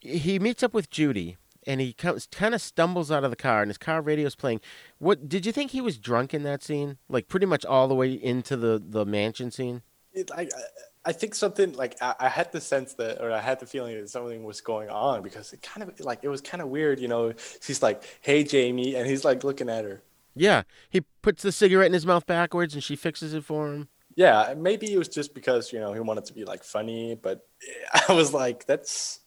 he 0.00 0.38
meets 0.38 0.62
up 0.62 0.74
with 0.74 0.90
Judy, 0.90 1.38
and 1.66 1.80
he 1.80 1.92
comes, 1.92 2.28
kind 2.30 2.54
of 2.54 2.60
stumbles 2.60 3.10
out 3.10 3.24
of 3.24 3.30
the 3.30 3.36
car, 3.36 3.62
and 3.62 3.70
his 3.70 3.78
car 3.78 4.00
radio's 4.00 4.36
playing. 4.36 4.60
What 4.98 5.28
did 5.28 5.44
you 5.44 5.50
think 5.50 5.72
he 5.72 5.80
was 5.80 5.98
drunk 5.98 6.34
in 6.34 6.44
that 6.44 6.62
scene? 6.62 6.98
Like 7.08 7.26
pretty 7.26 7.46
much 7.46 7.64
all 7.64 7.88
the 7.88 7.94
way 7.96 8.12
into 8.12 8.56
the 8.56 8.80
the 8.84 9.04
mansion 9.04 9.50
scene. 9.50 9.82
it, 10.12 10.30
I, 10.36 10.42
I- 10.42 10.48
I 11.04 11.12
think 11.12 11.34
something 11.34 11.72
like 11.72 12.00
I, 12.00 12.14
I 12.20 12.28
had 12.28 12.52
the 12.52 12.60
sense 12.60 12.94
that, 12.94 13.20
or 13.20 13.32
I 13.32 13.40
had 13.40 13.60
the 13.60 13.66
feeling 13.66 13.96
that 13.96 14.08
something 14.08 14.44
was 14.44 14.60
going 14.60 14.88
on 14.88 15.22
because 15.22 15.52
it 15.52 15.62
kind 15.62 15.88
of 15.88 16.00
like 16.00 16.20
it 16.22 16.28
was 16.28 16.40
kind 16.40 16.62
of 16.62 16.68
weird, 16.68 17.00
you 17.00 17.08
know. 17.08 17.32
She's 17.60 17.82
like, 17.82 18.02
"Hey, 18.20 18.44
Jamie," 18.44 18.94
and 18.94 19.08
he's 19.08 19.24
like 19.24 19.44
looking 19.44 19.68
at 19.68 19.84
her. 19.84 20.02
Yeah, 20.34 20.62
he 20.88 21.02
puts 21.20 21.42
the 21.42 21.52
cigarette 21.52 21.88
in 21.88 21.92
his 21.92 22.06
mouth 22.06 22.26
backwards, 22.26 22.74
and 22.74 22.82
she 22.82 22.96
fixes 22.96 23.34
it 23.34 23.44
for 23.44 23.72
him. 23.72 23.88
Yeah, 24.14 24.54
maybe 24.56 24.92
it 24.92 24.98
was 24.98 25.08
just 25.08 25.34
because 25.34 25.72
you 25.72 25.80
know 25.80 25.92
he 25.92 26.00
wanted 26.00 26.26
to 26.26 26.34
be 26.34 26.44
like 26.44 26.62
funny, 26.62 27.18
but 27.20 27.46
I 28.08 28.12
was 28.12 28.32
like, 28.32 28.66
"That's." 28.66 29.20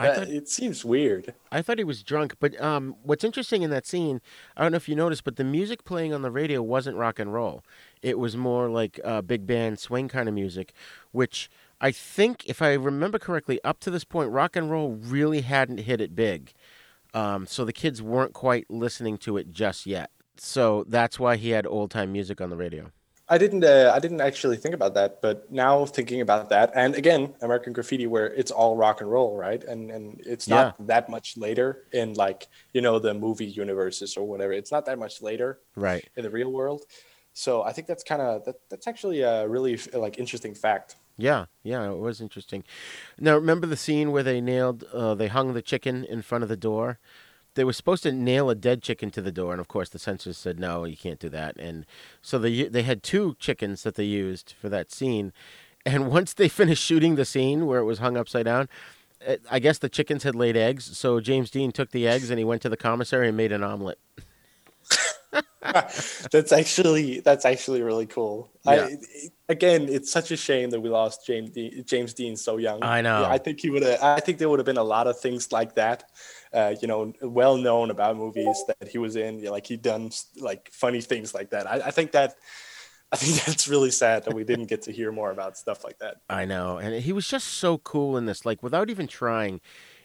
I 0.00 0.14
thought- 0.14 0.28
it 0.28 0.48
seems 0.48 0.84
weird. 0.84 1.34
I 1.52 1.62
thought 1.62 1.78
he 1.78 1.84
was 1.84 2.02
drunk, 2.02 2.34
but 2.40 2.60
um, 2.60 2.96
what's 3.02 3.24
interesting 3.24 3.62
in 3.62 3.70
that 3.70 3.86
scene, 3.86 4.20
I 4.56 4.62
don't 4.62 4.72
know 4.72 4.76
if 4.76 4.88
you 4.88 4.96
noticed, 4.96 5.24
but 5.24 5.36
the 5.36 5.44
music 5.44 5.84
playing 5.84 6.12
on 6.14 6.22
the 6.22 6.30
radio 6.30 6.62
wasn't 6.62 6.96
rock 6.96 7.18
and 7.18 7.32
roll. 7.32 7.62
It 8.02 8.18
was 8.18 8.36
more 8.36 8.68
like 8.70 8.98
uh, 9.04 9.22
big 9.22 9.46
band 9.46 9.78
swing 9.78 10.08
kind 10.08 10.28
of 10.28 10.34
music, 10.34 10.72
which 11.12 11.50
I 11.80 11.90
think, 11.92 12.44
if 12.46 12.60
I 12.62 12.74
remember 12.74 13.18
correctly, 13.18 13.60
up 13.64 13.80
to 13.80 13.90
this 13.90 14.04
point, 14.04 14.30
rock 14.30 14.56
and 14.56 14.70
roll 14.70 14.92
really 14.92 15.42
hadn't 15.42 15.78
hit 15.78 16.00
it 16.00 16.14
big. 16.14 16.52
Um, 17.12 17.46
so 17.46 17.64
the 17.64 17.72
kids 17.72 18.00
weren't 18.00 18.32
quite 18.34 18.70
listening 18.70 19.18
to 19.18 19.36
it 19.36 19.50
just 19.50 19.84
yet. 19.86 20.10
So 20.36 20.84
that's 20.88 21.18
why 21.18 21.36
he 21.36 21.50
had 21.50 21.66
old 21.66 21.90
time 21.90 22.12
music 22.12 22.40
on 22.40 22.50
the 22.50 22.56
radio. 22.56 22.92
I 23.30 23.38
didn't. 23.38 23.62
Uh, 23.64 23.92
I 23.94 24.00
didn't 24.00 24.20
actually 24.20 24.56
think 24.56 24.74
about 24.74 24.94
that, 24.94 25.22
but 25.22 25.50
now 25.52 25.86
thinking 25.86 26.20
about 26.20 26.48
that, 26.50 26.72
and 26.74 26.96
again, 26.96 27.34
American 27.40 27.72
Graffiti, 27.72 28.06
where 28.08 28.26
it's 28.26 28.50
all 28.50 28.76
rock 28.76 29.00
and 29.00 29.10
roll, 29.10 29.36
right? 29.36 29.62
And 29.62 29.90
and 29.90 30.20
it's 30.26 30.48
not 30.48 30.74
Yeah. 30.78 30.86
that 30.86 31.08
much 31.08 31.36
later 31.36 31.84
in 31.92 32.14
like 32.14 32.48
you 32.74 32.80
know 32.80 32.98
the 32.98 33.14
movie 33.14 33.46
universes 33.46 34.16
or 34.16 34.26
whatever. 34.26 34.52
It's 34.52 34.72
not 34.72 34.84
that 34.86 34.98
much 34.98 35.22
later 35.22 35.60
Right. 35.76 36.04
in 36.16 36.24
the 36.24 36.30
real 36.30 36.50
world. 36.50 36.82
So 37.32 37.62
I 37.62 37.72
think 37.72 37.86
that's 37.86 38.02
kind 38.02 38.20
of 38.20 38.44
that, 38.46 38.56
that's 38.68 38.86
actually 38.88 39.20
a 39.22 39.46
really 39.48 39.78
like 39.94 40.18
interesting 40.18 40.54
fact. 40.54 40.96
Yeah, 41.16 41.46
yeah, 41.62 41.90
it 41.90 41.98
was 41.98 42.20
interesting. 42.20 42.64
Now, 43.18 43.34
remember 43.34 43.66
the 43.66 43.76
scene 43.76 44.10
where 44.10 44.22
they 44.22 44.40
nailed, 44.40 44.84
uh, 44.92 45.14
they 45.14 45.28
hung 45.28 45.52
the 45.52 45.62
chicken 45.62 46.04
in 46.04 46.22
front 46.22 46.42
of 46.42 46.48
the 46.48 46.56
door? 46.56 46.98
They 47.60 47.64
were 47.64 47.74
supposed 47.74 48.04
to 48.04 48.12
nail 48.12 48.48
a 48.48 48.54
dead 48.54 48.80
chicken 48.80 49.10
to 49.10 49.20
the 49.20 49.30
door, 49.30 49.52
and 49.52 49.60
of 49.60 49.68
course 49.68 49.90
the 49.90 49.98
censors 49.98 50.38
said 50.38 50.58
no, 50.58 50.84
you 50.84 50.96
can't 50.96 51.18
do 51.20 51.28
that. 51.28 51.58
And 51.58 51.84
so 52.22 52.38
they 52.38 52.62
they 52.62 52.84
had 52.84 53.02
two 53.02 53.36
chickens 53.38 53.82
that 53.82 53.96
they 53.96 54.04
used 54.04 54.54
for 54.58 54.70
that 54.70 54.90
scene. 54.90 55.34
And 55.84 56.10
once 56.10 56.32
they 56.32 56.48
finished 56.48 56.82
shooting 56.82 57.16
the 57.16 57.26
scene 57.26 57.66
where 57.66 57.80
it 57.80 57.84
was 57.84 57.98
hung 57.98 58.16
upside 58.16 58.46
down, 58.46 58.70
eh, 59.20 59.36
I 59.50 59.58
guess 59.58 59.76
the 59.76 59.90
chickens 59.90 60.22
had 60.22 60.34
laid 60.34 60.56
eggs. 60.56 60.96
So 60.96 61.20
James 61.20 61.50
Dean 61.50 61.70
took 61.70 61.90
the 61.90 62.08
eggs 62.08 62.30
and 62.30 62.38
he 62.38 62.46
went 62.46 62.62
to 62.62 62.70
the 62.70 62.78
commissary 62.78 63.28
and 63.28 63.36
made 63.36 63.52
an 63.52 63.62
omelet. 63.62 63.98
that's 65.60 66.52
actually 66.52 67.20
that's 67.20 67.44
actually 67.44 67.82
really 67.82 68.06
cool. 68.06 68.50
Yeah. 68.64 68.86
I, 68.86 68.96
again, 69.50 69.86
it's 69.90 70.10
such 70.10 70.30
a 70.30 70.36
shame 70.38 70.70
that 70.70 70.80
we 70.80 70.88
lost 70.88 71.26
James 71.26 71.50
Dean, 71.50 71.84
James 71.86 72.14
Dean 72.14 72.36
so 72.36 72.56
young. 72.56 72.82
I 72.82 73.02
know. 73.02 73.26
I 73.26 73.36
think 73.36 73.60
he 73.60 73.68
would. 73.68 73.84
I 73.84 74.20
think 74.20 74.38
there 74.38 74.48
would 74.48 74.58
have 74.58 74.66
been 74.66 74.78
a 74.78 74.82
lot 74.82 75.06
of 75.06 75.20
things 75.20 75.52
like 75.52 75.74
that. 75.74 76.04
Uh, 76.52 76.74
you 76.82 76.88
know, 76.88 77.12
well 77.22 77.56
known 77.56 77.90
about 77.90 78.16
movies 78.16 78.64
that 78.66 78.88
he 78.88 78.98
was 78.98 79.16
in. 79.16 79.42
Like 79.44 79.66
he'd 79.66 79.82
done 79.82 80.10
like 80.36 80.70
funny 80.72 81.00
things 81.00 81.32
like 81.34 81.50
that. 81.50 81.66
I, 81.66 81.74
I 81.86 81.90
think 81.90 82.12
that. 82.12 82.34
I 83.12 83.16
think 83.16 83.42
that's 83.46 83.66
really 83.66 83.90
sad 83.90 84.24
that 84.24 84.34
we 84.34 84.44
didn't 84.44 84.66
get 84.66 84.82
to 84.82 84.92
hear 84.92 85.10
more 85.10 85.32
about 85.32 85.56
stuff 85.58 85.82
like 85.82 85.98
that. 85.98 86.18
I 86.28 86.44
know, 86.44 86.78
and 86.78 87.02
he 87.02 87.12
was 87.12 87.26
just 87.26 87.48
so 87.48 87.78
cool 87.78 88.16
in 88.16 88.26
this, 88.26 88.44
like 88.44 88.62
without 88.62 88.90
even 88.90 89.06
trying. 89.06 89.60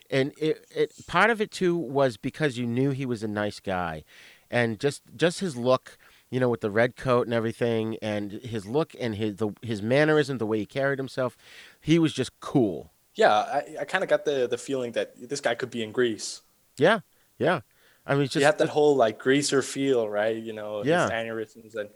And 0.09 0.33
it, 0.37 0.65
it 0.75 0.93
part 1.07 1.29
of 1.29 1.41
it 1.41 1.51
too 1.51 1.75
was 1.75 2.17
because 2.17 2.57
you 2.57 2.67
knew 2.67 2.91
he 2.91 3.05
was 3.05 3.23
a 3.23 3.27
nice 3.27 3.59
guy, 3.59 4.03
and 4.51 4.79
just 4.79 5.03
just 5.15 5.39
his 5.39 5.55
look, 5.55 5.97
you 6.29 6.39
know, 6.39 6.49
with 6.49 6.61
the 6.61 6.69
red 6.69 6.95
coat 6.95 7.25
and 7.25 7.33
everything, 7.33 7.97
and 8.01 8.33
his 8.33 8.65
look 8.65 8.95
and 8.99 9.15
his 9.15 9.37
the, 9.37 9.51
his 9.61 9.81
mannerism, 9.81 10.37
the 10.37 10.45
way 10.45 10.59
he 10.59 10.65
carried 10.65 10.99
himself, 10.99 11.35
he 11.81 11.97
was 11.97 12.13
just 12.13 12.39
cool. 12.39 12.91
Yeah, 13.15 13.33
I, 13.33 13.75
I 13.81 13.85
kind 13.85 14.03
of 14.03 14.09
got 14.09 14.25
the 14.25 14.47
the 14.47 14.57
feeling 14.57 14.91
that 14.93 15.13
this 15.29 15.41
guy 15.41 15.55
could 15.55 15.69
be 15.71 15.83
in 15.83 15.91
Grease. 15.91 16.41
Yeah, 16.77 16.99
yeah. 17.37 17.61
I 18.05 18.15
mean, 18.15 18.27
just 18.27 18.35
you 18.35 18.45
have 18.45 18.57
that 18.57 18.69
whole 18.69 18.95
like 18.95 19.19
greaser 19.19 19.61
feel, 19.61 20.07
right? 20.07 20.35
You 20.35 20.53
know, 20.53 20.83
Yeah. 20.83 21.03
his 21.03 21.09
mannerisms 21.09 21.75
and 21.75 21.89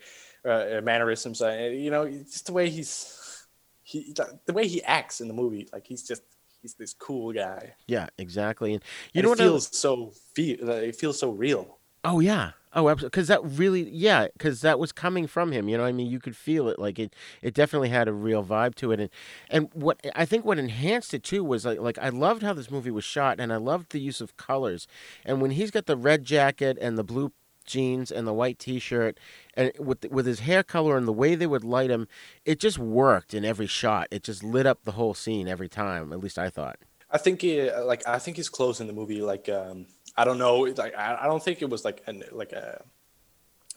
uh, 0.45 0.81
mannerisms. 0.81 1.41
Uh, 1.41 1.69
you 1.71 1.91
know, 1.91 2.09
just 2.09 2.45
the 2.47 2.53
way 2.53 2.69
he's 2.69 3.47
he 3.83 4.13
the 4.45 4.53
way 4.53 4.67
he 4.67 4.81
acts 4.83 5.21
in 5.21 5.27
the 5.27 5.33
movie. 5.33 5.67
Like 5.73 5.85
he's 5.87 6.03
just 6.07 6.23
he's 6.61 6.75
this 6.75 6.93
cool 6.93 7.33
guy. 7.33 7.75
yeah, 7.87 8.07
exactly. 8.17 8.73
And 8.73 8.83
you 9.13 9.21
And 9.21 9.23
know 9.23 9.29
it 9.29 9.29
what? 9.29 9.41
I- 9.41 9.43
feels 9.43 9.77
so 9.77 10.13
feel 10.33 10.69
it 10.69 10.95
feels 10.95 11.19
so 11.19 11.31
real. 11.31 11.79
Oh 12.03 12.19
yeah. 12.19 12.51
Oh, 12.73 12.87
absolutely. 12.87 13.07
Because 13.09 13.27
that 13.29 13.41
really, 13.43 13.89
yeah, 13.89 14.27
because 14.33 14.61
that 14.61 14.77
was 14.77 14.91
coming 14.91 15.25
from 15.25 15.51
him. 15.51 15.67
You 15.67 15.77
know, 15.77 15.85
I 15.85 15.91
mean, 15.91 16.07
you 16.07 16.19
could 16.19 16.35
feel 16.35 16.67
it. 16.67 16.77
Like 16.77 16.99
it, 16.99 17.15
it 17.41 17.53
definitely 17.55 17.89
had 17.89 18.07
a 18.07 18.13
real 18.13 18.43
vibe 18.43 18.75
to 18.75 18.91
it. 18.91 18.99
And 18.99 19.09
and 19.49 19.69
what 19.73 19.99
I 20.15 20.25
think 20.25 20.45
what 20.45 20.59
enhanced 20.59 21.13
it 21.13 21.23
too 21.23 21.43
was 21.43 21.65
like, 21.65 21.79
like 21.79 21.97
I 21.97 22.09
loved 22.09 22.43
how 22.43 22.53
this 22.53 22.69
movie 22.69 22.91
was 22.91 23.03
shot, 23.03 23.39
and 23.39 23.51
I 23.51 23.57
loved 23.57 23.91
the 23.91 23.99
use 23.99 24.21
of 24.21 24.37
colors. 24.37 24.87
And 25.25 25.41
when 25.41 25.51
he's 25.51 25.71
got 25.71 25.87
the 25.87 25.97
red 25.97 26.25
jacket 26.25 26.77
and 26.79 26.97
the 26.97 27.03
blue 27.03 27.31
jeans 27.65 28.11
and 28.11 28.27
the 28.27 28.33
white 28.33 28.59
T-shirt, 28.59 29.19
and 29.55 29.71
with 29.79 30.05
with 30.11 30.27
his 30.27 30.41
hair 30.41 30.61
color 30.61 30.95
and 30.95 31.07
the 31.07 31.13
way 31.13 31.33
they 31.33 31.47
would 31.47 31.63
light 31.63 31.89
him, 31.89 32.07
it 32.45 32.59
just 32.59 32.77
worked 32.77 33.33
in 33.33 33.43
every 33.43 33.67
shot. 33.67 34.07
It 34.11 34.23
just 34.23 34.43
lit 34.43 34.67
up 34.67 34.83
the 34.83 34.91
whole 34.91 35.15
scene 35.15 35.47
every 35.47 35.69
time. 35.69 36.13
At 36.13 36.19
least 36.19 36.37
I 36.37 36.49
thought. 36.49 36.77
I 37.11 37.17
think 37.17 37.41
he, 37.41 37.71
like 37.71 38.07
I 38.07 38.19
think 38.19 38.37
his 38.37 38.49
clothes 38.49 38.79
in 38.79 38.85
the 38.85 38.93
movie 38.93 39.21
like 39.21 39.49
um 39.49 39.87
I 40.19 40.25
don't 40.25 40.37
know 40.37 40.57
like 40.83 40.95
I, 40.95 41.25
don't 41.25 41.41
think 41.41 41.61
it 41.61 41.69
was 41.69 41.85
like 41.85 42.03
an 42.05 42.23
like 42.31 42.51
a 42.51 42.83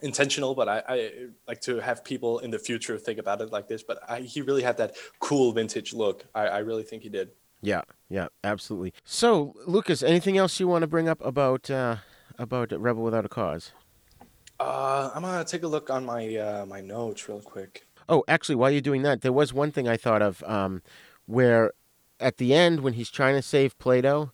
intentional 0.00 0.54
but 0.54 0.68
I, 0.68 0.82
I 0.88 1.10
like 1.46 1.60
to 1.62 1.78
have 1.78 2.02
people 2.02 2.40
in 2.40 2.50
the 2.50 2.58
future 2.58 2.98
think 2.98 3.18
about 3.20 3.40
it 3.40 3.52
like 3.52 3.68
this 3.68 3.82
but 3.84 3.98
I, 4.08 4.20
he 4.20 4.42
really 4.42 4.64
had 4.64 4.76
that 4.78 4.96
cool 5.20 5.52
vintage 5.52 5.94
look 5.94 6.24
I, 6.34 6.44
I 6.48 6.58
really 6.58 6.82
think 6.82 7.04
he 7.04 7.08
did 7.08 7.30
Yeah, 7.60 7.82
yeah, 8.08 8.26
absolutely. 8.42 8.92
So, 9.04 9.54
Lucas, 9.66 10.02
anything 10.02 10.36
else 10.36 10.58
you 10.58 10.66
want 10.66 10.82
to 10.82 10.88
bring 10.88 11.08
up 11.08 11.24
about 11.24 11.70
uh, 11.70 11.96
about 12.36 12.72
Rebel 12.72 13.04
Without 13.04 13.24
a 13.24 13.28
Cause? 13.28 13.72
uh 14.58 15.10
I'm 15.14 15.22
gonna 15.22 15.44
take 15.44 15.62
a 15.62 15.68
look 15.68 15.88
on 15.90 16.04
my 16.04 16.22
uh 16.36 16.66
my 16.66 16.80
notes 16.80 17.28
real 17.28 17.40
quick 17.40 17.86
Oh, 18.08 18.24
actually, 18.28 18.56
while 18.56 18.70
you're 18.70 18.80
doing 18.80 19.02
that, 19.02 19.22
there 19.22 19.32
was 19.32 19.54
one 19.54 19.70
thing 19.70 19.88
I 19.88 19.96
thought 19.96 20.22
of 20.22 20.42
um, 20.42 20.82
where 21.26 21.72
at 22.20 22.36
the 22.36 22.54
end, 22.54 22.80
when 22.80 22.94
he's 22.94 23.10
trying 23.10 23.34
to 23.36 23.42
save 23.42 23.78
Plato, 23.78 24.32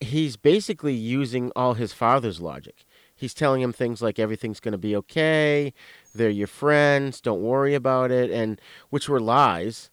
he's 0.00 0.36
basically 0.36 0.94
using 0.94 1.52
all 1.54 1.74
his 1.74 1.92
father's 1.92 2.40
logic. 2.40 2.84
He's 3.14 3.34
telling 3.34 3.60
him 3.60 3.72
things 3.72 4.00
like 4.00 4.18
everything's 4.18 4.60
going 4.60 4.72
to 4.72 4.78
be 4.78 4.96
okay, 4.96 5.74
they're 6.14 6.30
your 6.30 6.46
friends, 6.46 7.20
don't 7.20 7.42
worry 7.42 7.74
about 7.74 8.10
it, 8.10 8.30
and 8.30 8.60
which 8.88 9.08
were 9.08 9.20
lies. 9.20 9.90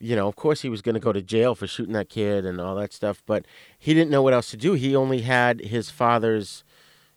You 0.00 0.16
know, 0.16 0.26
of 0.26 0.34
course, 0.34 0.62
he 0.62 0.68
was 0.68 0.82
going 0.82 0.94
to 0.94 1.00
go 1.00 1.12
to 1.12 1.22
jail 1.22 1.54
for 1.54 1.68
shooting 1.68 1.94
that 1.94 2.08
kid 2.08 2.44
and 2.44 2.60
all 2.60 2.74
that 2.74 2.92
stuff, 2.92 3.22
but 3.26 3.46
he 3.78 3.94
didn't 3.94 4.10
know 4.10 4.22
what 4.22 4.34
else 4.34 4.50
to 4.50 4.56
do. 4.56 4.72
He 4.72 4.96
only 4.96 5.20
had 5.20 5.60
his 5.60 5.88
father's 5.88 6.64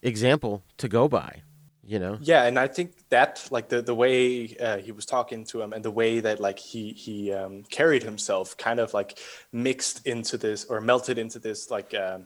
example 0.03 0.64
to 0.77 0.88
go 0.88 1.07
by. 1.07 1.41
You 1.88 1.99
know, 1.99 2.18
Yeah, 2.19 2.43
and 2.43 2.59
I 2.59 2.68
think 2.68 3.07
that 3.07 3.47
like 3.49 3.69
the 3.69 3.81
the 3.81 3.95
way 3.95 4.53
uh, 4.59 4.77
he 4.80 4.91
was 4.91 5.05
talking 5.05 5.45
to 5.45 5.61
him 5.61 5.72
and 5.72 5.85
the 5.85 5.89
way 5.89 6.19
that 6.19 6.41
like 6.41 6.59
he 6.59 6.91
he 6.91 7.31
um, 7.31 7.64
carried 7.72 8.03
himself 8.03 8.57
kind 8.57 8.81
of 8.81 8.93
like 8.93 9.18
mixed 9.53 10.05
into 10.05 10.38
this 10.38 10.65
or 10.65 10.81
melted 10.81 11.18
into 11.18 11.39
this 11.39 11.72
like 11.72 11.93
um, 11.93 12.26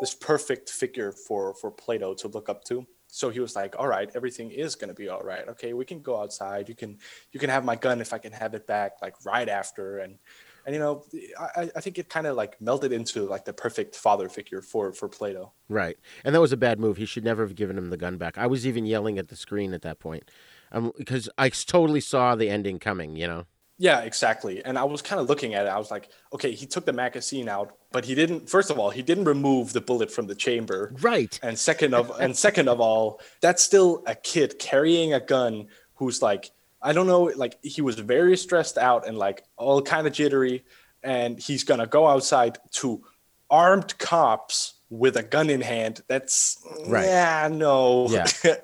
this 0.00 0.14
perfect 0.14 0.70
figure 0.70 1.10
for 1.10 1.54
for 1.54 1.72
Plato 1.72 2.14
to 2.14 2.28
look 2.28 2.48
up 2.48 2.62
to. 2.66 2.86
So 3.08 3.30
he 3.30 3.40
was 3.40 3.56
like, 3.56 3.74
"All 3.76 3.88
right, 3.88 4.08
everything 4.14 4.52
is 4.52 4.76
gonna 4.76 4.94
be 4.94 5.08
all 5.08 5.22
right. 5.22 5.48
Okay, 5.48 5.72
we 5.72 5.84
can 5.84 6.02
go 6.02 6.20
outside. 6.20 6.68
You 6.68 6.76
can 6.76 6.96
you 7.32 7.40
can 7.40 7.50
have 7.50 7.64
my 7.64 7.74
gun 7.74 8.00
if 8.00 8.12
I 8.12 8.18
can 8.18 8.32
have 8.32 8.54
it 8.54 8.64
back 8.68 8.92
like 9.02 9.16
right 9.24 9.48
after." 9.48 9.98
And 9.98 10.18
and 10.66 10.74
you 10.74 10.80
know, 10.80 11.04
I 11.38 11.70
I 11.76 11.80
think 11.80 11.98
it 11.98 12.08
kind 12.08 12.26
of 12.26 12.36
like 12.36 12.60
melted 12.60 12.92
into 12.92 13.24
like 13.24 13.44
the 13.44 13.52
perfect 13.52 13.96
father 13.96 14.28
figure 14.28 14.62
for 14.62 14.92
for 14.92 15.08
Plato. 15.08 15.52
Right. 15.68 15.98
And 16.24 16.34
that 16.34 16.40
was 16.40 16.52
a 16.52 16.56
bad 16.56 16.78
move. 16.78 16.96
He 16.96 17.06
should 17.06 17.24
never 17.24 17.42
have 17.42 17.54
given 17.54 17.78
him 17.78 17.90
the 17.90 17.96
gun 17.96 18.16
back. 18.16 18.38
I 18.38 18.46
was 18.46 18.66
even 18.66 18.86
yelling 18.86 19.18
at 19.18 19.28
the 19.28 19.36
screen 19.36 19.72
at 19.72 19.82
that 19.82 19.98
point 19.98 20.30
um, 20.72 20.92
because 20.96 21.28
i 21.38 21.48
totally 21.48 22.00
saw 22.00 22.34
the 22.34 22.48
ending 22.48 22.78
coming, 22.78 23.16
you 23.16 23.26
know? 23.26 23.46
Yeah, 23.78 24.00
exactly. 24.00 24.62
And 24.62 24.78
I 24.78 24.84
was 24.84 25.00
kind 25.00 25.20
of 25.20 25.28
looking 25.30 25.54
at 25.54 25.64
it. 25.64 25.70
I 25.70 25.78
was 25.78 25.90
like, 25.90 26.10
okay, 26.34 26.52
he 26.52 26.66
took 26.66 26.84
the 26.84 26.92
magazine 26.92 27.48
out, 27.48 27.78
but 27.92 28.04
he 28.04 28.14
didn't. 28.14 28.50
First 28.50 28.70
of 28.70 28.78
all, 28.78 28.90
he 28.90 29.00
didn't 29.00 29.24
remove 29.24 29.72
the 29.72 29.80
bullet 29.80 30.10
from 30.10 30.26
the 30.26 30.34
chamber. 30.34 30.92
Right. 31.00 31.40
And 31.42 31.58
second 31.58 31.94
of 31.94 32.10
and 32.20 32.36
second 32.36 32.68
of 32.68 32.78
all, 32.78 33.22
that's 33.40 33.62
still 33.62 34.02
a 34.06 34.14
kid 34.14 34.58
carrying 34.58 35.14
a 35.14 35.20
gun 35.20 35.68
who's 35.94 36.20
like, 36.20 36.50
I 36.82 36.92
don't 36.92 37.06
know, 37.06 37.24
like 37.36 37.58
he 37.62 37.82
was 37.82 37.98
very 37.98 38.36
stressed 38.36 38.78
out 38.78 39.06
and 39.06 39.18
like 39.18 39.44
all 39.56 39.82
kind 39.82 40.06
of 40.06 40.12
jittery, 40.12 40.64
and 41.02 41.38
he's 41.38 41.64
gonna 41.64 41.86
go 41.86 42.06
outside 42.06 42.58
to 42.72 43.04
armed 43.50 43.98
cops 43.98 44.74
with 44.88 45.16
a 45.16 45.22
gun 45.22 45.50
in 45.50 45.60
hand. 45.60 46.02
That's 46.08 46.58
Right. 46.86 47.06
Yeah, 47.06 47.48
no. 47.52 48.08
Yeah. 48.08 48.26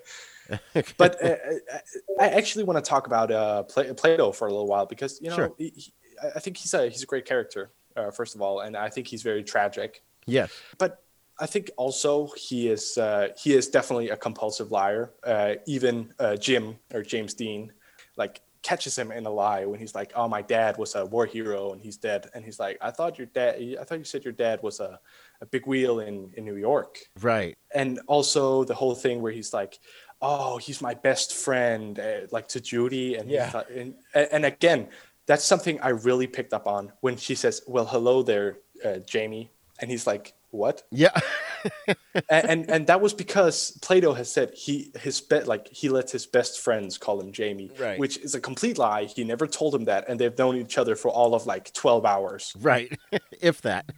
but 0.97 1.22
uh, 1.22 1.28
uh, 1.28 1.78
I 2.20 2.28
actually 2.28 2.64
want 2.64 2.82
to 2.82 2.88
talk 2.88 3.06
about 3.06 3.30
uh, 3.30 3.64
Plato 3.64 4.32
for 4.32 4.47
a 4.47 4.51
little 4.51 4.66
while 4.66 4.86
because 4.86 5.20
you 5.20 5.30
know 5.30 5.36
Sure. 5.36 5.52
he, 5.59 5.93
I 6.34 6.40
think 6.40 6.56
he's 6.56 6.72
a 6.74 6.88
he's 6.88 7.02
a 7.02 7.06
great 7.06 7.26
character 7.26 7.72
uh, 7.97 8.10
first 8.10 8.34
of 8.34 8.43
all, 8.43 8.60
and 8.60 8.76
I 8.76 8.88
think 8.88 9.06
he's 9.06 9.22
very 9.22 9.43
tragic. 9.43 10.02
Yes. 10.26 10.52
But 10.78 11.02
I 11.38 11.47
think 11.47 11.70
also 11.76 12.28
he 12.36 12.68
is 12.68 12.97
uh, 12.98 13.28
he 13.36 13.55
is 13.55 13.68
definitely 13.68 14.10
a 14.10 14.16
compulsive 14.16 14.70
liar. 14.70 15.12
Uh, 15.24 15.55
even 15.66 16.12
uh, 16.18 16.36
Jim 16.36 16.76
or 16.94 17.02
James 17.02 17.34
Dean 17.34 17.72
like 18.16 18.43
catches 18.62 18.98
him 18.98 19.12
in 19.12 19.26
a 19.26 19.30
lie 19.30 19.64
when 19.64 19.78
he's 19.78 19.94
like, 19.94 20.12
"Oh, 20.16 20.26
my 20.28 20.43
dad 20.43 20.76
was 20.76 20.94
a 20.97 21.05
war 21.06 21.26
hero 21.26 21.72
and 21.72 21.80
he's 21.80 21.97
dead," 21.97 22.28
and 22.34 22.44
he's 22.44 22.59
like, 22.59 22.78
"I 22.80 22.90
thought 22.90 23.16
your 23.18 23.28
dad 23.28 23.56
I 23.80 23.84
thought 23.84 23.98
you 23.98 24.05
said 24.05 24.24
your 24.24 24.32
dad 24.32 24.62
was 24.62 24.80
a, 24.80 24.98
a 25.40 25.47
big 25.47 25.66
wheel 25.66 26.01
in 26.01 26.32
in 26.36 26.44
New 26.44 26.56
York." 26.56 26.98
Right. 27.20 27.55
and 27.74 28.01
also 28.06 28.64
the 28.64 28.74
whole 28.74 28.94
thing 28.94 29.22
where 29.22 29.32
he's 29.32 29.52
like, 29.52 29.78
"Oh, 30.20 30.56
he's 30.59 30.80
my 30.80 30.94
best 30.94 31.34
friend," 31.34 31.98
uh, 31.98 32.20
like 32.32 32.48
to 32.48 32.60
Judy, 32.60 33.16
and 33.16 33.30
Yeah. 33.30 33.51
like- 33.55 33.70
and, 33.70 33.94
and 34.14 34.44
again, 34.47 34.88
that's 35.26 35.44
something 35.44 35.78
I 35.80 35.90
really 35.90 36.26
picked 36.26 36.52
up 36.55 36.66
on 36.66 36.93
when 37.01 37.16
she 37.16 37.34
says, 37.34 37.62
"Well, 37.66 37.86
hello 37.86 38.22
there, 38.22 38.59
uh, 38.84 38.98
Jamie," 39.06 39.51
and 39.80 39.90
he's 39.90 40.06
like, 40.06 40.32
what? 40.57 40.83
Yeah. 40.91 41.19
and, 41.87 41.95
and 42.31 42.70
and 42.70 42.87
that 42.87 43.01
was 43.01 43.12
because 43.15 43.78
Plato 43.83 44.15
has 44.15 44.31
said 44.33 44.53
he 44.55 44.91
his 44.99 45.20
bet 45.20 45.47
like 45.47 45.69
he 45.69 45.89
lets 45.89 46.12
his 46.12 46.27
best 46.27 46.61
friends 46.61 46.99
call 46.99 47.20
him 47.20 47.33
Jamie, 47.33 47.70
Right. 47.78 47.99
which 47.99 48.19
is 48.19 48.35
a 48.35 48.41
complete 48.41 48.78
lie. 48.78 49.05
He 49.05 49.24
never 49.24 49.47
told 49.47 49.74
him 49.74 49.85
that, 49.85 50.09
and 50.09 50.19
they've 50.19 50.37
known 50.37 50.57
each 50.57 50.78
other 50.78 50.97
for 50.97 51.09
all 51.11 51.35
of 51.35 51.47
like 51.47 51.73
twelve 51.73 52.05
hours. 52.05 52.53
Right. 52.61 52.97
if 53.41 53.62
that. 53.62 53.87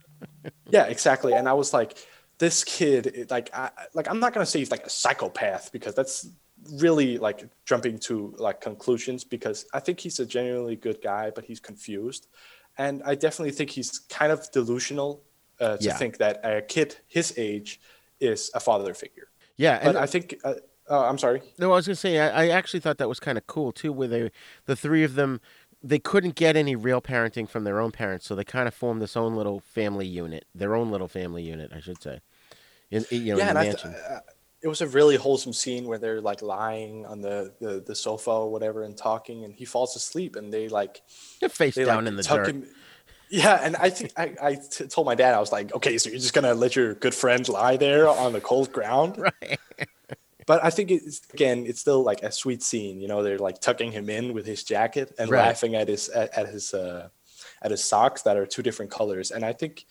Yeah, 0.71 0.85
exactly. 0.87 1.33
And 1.33 1.49
I 1.49 1.53
was 1.53 1.73
like, 1.73 1.97
this 2.39 2.65
kid, 2.65 3.29
like, 3.31 3.51
I, 3.55 3.71
like 3.95 4.09
I'm 4.11 4.19
not 4.21 4.33
gonna 4.35 4.47
say 4.47 4.59
he's 4.59 4.71
like 4.71 4.85
a 4.85 4.91
psychopath 4.91 5.71
because 5.73 5.95
that's 5.95 6.29
really 6.75 7.19
like 7.19 7.49
jumping 7.67 7.99
to 7.99 8.35
like 8.39 8.61
conclusions 8.61 9.23
because 9.25 9.65
I 9.73 9.81
think 9.81 10.01
he's 10.01 10.19
a 10.19 10.27
genuinely 10.27 10.77
good 10.77 11.01
guy, 11.03 11.31
but 11.35 11.45
he's 11.45 11.61
confused, 11.61 12.27
and 12.77 13.03
I 13.05 13.15
definitely 13.15 13.53
think 13.53 13.71
he's 13.71 14.01
kind 14.11 14.33
of 14.33 14.51
delusional 14.53 15.23
uh, 15.61 15.77
to 15.77 15.85
Yeah. 15.85 15.97
think 15.97 16.19
that 16.19 16.41
a 16.45 16.63
kid 16.63 16.97
his 17.07 17.35
age 17.37 17.81
is 18.21 18.51
a 18.55 18.61
father 18.61 18.95
figure. 18.95 19.29
Yeah, 19.57 19.79
but 19.83 19.89
and- 19.91 19.99
I 19.99 20.07
think. 20.07 20.37
Uh, 20.45 20.55
oh, 20.89 21.03
I'm 21.05 21.19
sorry. 21.19 21.43
No, 21.59 21.73
I 21.73 21.77
was 21.77 21.87
gonna 21.87 21.97
say 21.97 22.19
I, 22.19 22.45
I 22.45 22.49
actually 22.49 22.81
thought 22.81 22.99
that 22.99 23.09
was 23.09 23.21
kind 23.21 23.39
of 23.39 23.47
cool 23.47 23.73
too, 23.73 23.93
where 23.93 24.09
they, 24.09 24.31
the 24.67 24.77
three 24.77 25.05
of 25.05 25.15
them, 25.15 25.41
they 25.83 25.99
couldn't 25.99 26.35
get 26.35 26.57
any 26.57 26.75
real 26.77 27.01
parenting 27.01 27.49
from 27.49 27.65
their 27.65 27.81
own 27.81 27.93
parents, 27.93 28.27
so 28.27 28.35
they 28.35 28.45
kind 28.45 28.67
of 28.69 28.75
formed 28.75 29.01
this 29.03 29.17
own 29.17 29.35
little 29.37 29.61
family 29.61 30.07
unit, 30.07 30.45
their 30.55 30.75
own 30.75 30.91
little 30.91 31.09
family 31.09 31.43
unit, 31.43 31.71
I 31.75 31.81
should 31.81 32.03
say. 32.03 32.21
In, 32.91 33.05
you 33.11 33.33
know, 33.35 33.39
yeah, 33.39 33.45
in 33.45 33.49
and 33.51 33.59
I 33.59 33.65
th- 33.65 33.85
uh, 33.85 34.21
it 34.61 34.67
was 34.67 34.81
a 34.81 34.89
really 34.89 35.15
wholesome 35.15 35.53
scene 35.53 35.85
where 35.87 35.99
they're 35.99 36.21
like 36.21 36.43
lying 36.43 37.07
on 37.07 37.21
the, 37.21 37.53
the, 37.61 37.81
the 37.87 37.95
sofa 37.95 38.31
or 38.31 38.51
whatever 38.51 38.83
and 38.83 38.97
talking, 38.97 39.45
and 39.45 39.55
he 39.55 39.65
falls 39.65 39.95
asleep, 39.95 40.35
and 40.35 40.53
they 40.53 40.69
like 40.69 41.03
face 41.49 41.75
they, 41.77 41.85
down 41.85 42.05
like, 42.05 42.07
in 42.09 42.17
the 42.17 42.23
dirt. 42.23 42.49
him- 42.49 42.67
Yeah, 43.31 43.61
and 43.63 43.77
I 43.77 43.91
think 43.91 44.13
I, 44.17 44.35
I 44.41 44.55
t- 44.57 44.87
told 44.87 45.07
my 45.07 45.15
dad 45.15 45.35
I 45.35 45.41
was 45.41 45.53
like, 45.53 45.75
okay, 45.75 45.99
so 45.99 46.09
you're 46.11 46.19
just 46.19 46.35
gonna 46.35 46.55
let 46.55 46.75
your 46.77 46.95
good 46.95 47.15
friend 47.15 47.47
lie 47.49 47.77
there 47.77 48.09
on 48.09 48.33
the 48.33 48.41
cold 48.41 48.73
ground, 48.73 49.19
right? 49.19 49.59
But 50.47 50.65
I 50.65 50.71
think 50.71 50.91
it's 50.91 51.21
again, 51.35 51.65
it's 51.67 51.81
still 51.81 52.03
like 52.03 52.23
a 52.23 52.33
sweet 52.33 52.63
scene. 52.63 53.01
You 53.01 53.09
know, 53.09 53.23
they're 53.23 53.39
like 53.39 53.61
tucking 53.61 53.93
him 53.93 54.09
in 54.09 54.33
with 54.33 54.47
his 54.47 54.65
jacket 54.65 55.15
and 55.19 55.31
Right. 55.31 55.41
laughing 55.47 55.75
at 55.75 55.89
his 55.89 56.09
at, 56.09 56.37
at 56.39 56.49
his 56.49 56.73
uh, 56.73 57.09
at 57.61 57.71
his 57.71 57.85
socks 57.85 58.23
that 58.23 58.37
are 58.37 58.47
two 58.47 58.63
different 58.63 58.91
colors. 58.91 59.31
And 59.31 59.45
I 59.45 59.53
think 59.53 59.85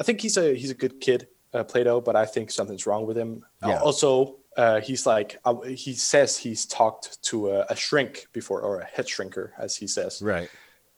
I 0.00 0.02
think 0.02 0.20
he's 0.20 0.36
a 0.36 0.54
he's 0.54 0.70
a 0.70 0.74
good 0.74 1.00
kid, 1.00 1.28
uh, 1.54 1.62
Plato, 1.62 2.00
but 2.00 2.16
I 2.16 2.26
think 2.26 2.50
something's 2.50 2.84
wrong 2.86 3.06
with 3.06 3.16
him. 3.16 3.44
Yeah. 3.64 3.78
Also, 3.80 4.38
uh, 4.56 4.80
he's 4.80 5.06
like 5.06 5.38
uh, 5.44 5.60
he 5.60 5.94
says 5.94 6.36
he's 6.36 6.66
talked 6.66 7.22
to 7.24 7.50
a, 7.50 7.66
a 7.70 7.76
shrink 7.76 8.26
before 8.32 8.60
or 8.60 8.80
a 8.80 8.84
head 8.84 9.06
shrinker, 9.06 9.50
as 9.56 9.76
he 9.76 9.86
says. 9.86 10.20
Right. 10.20 10.50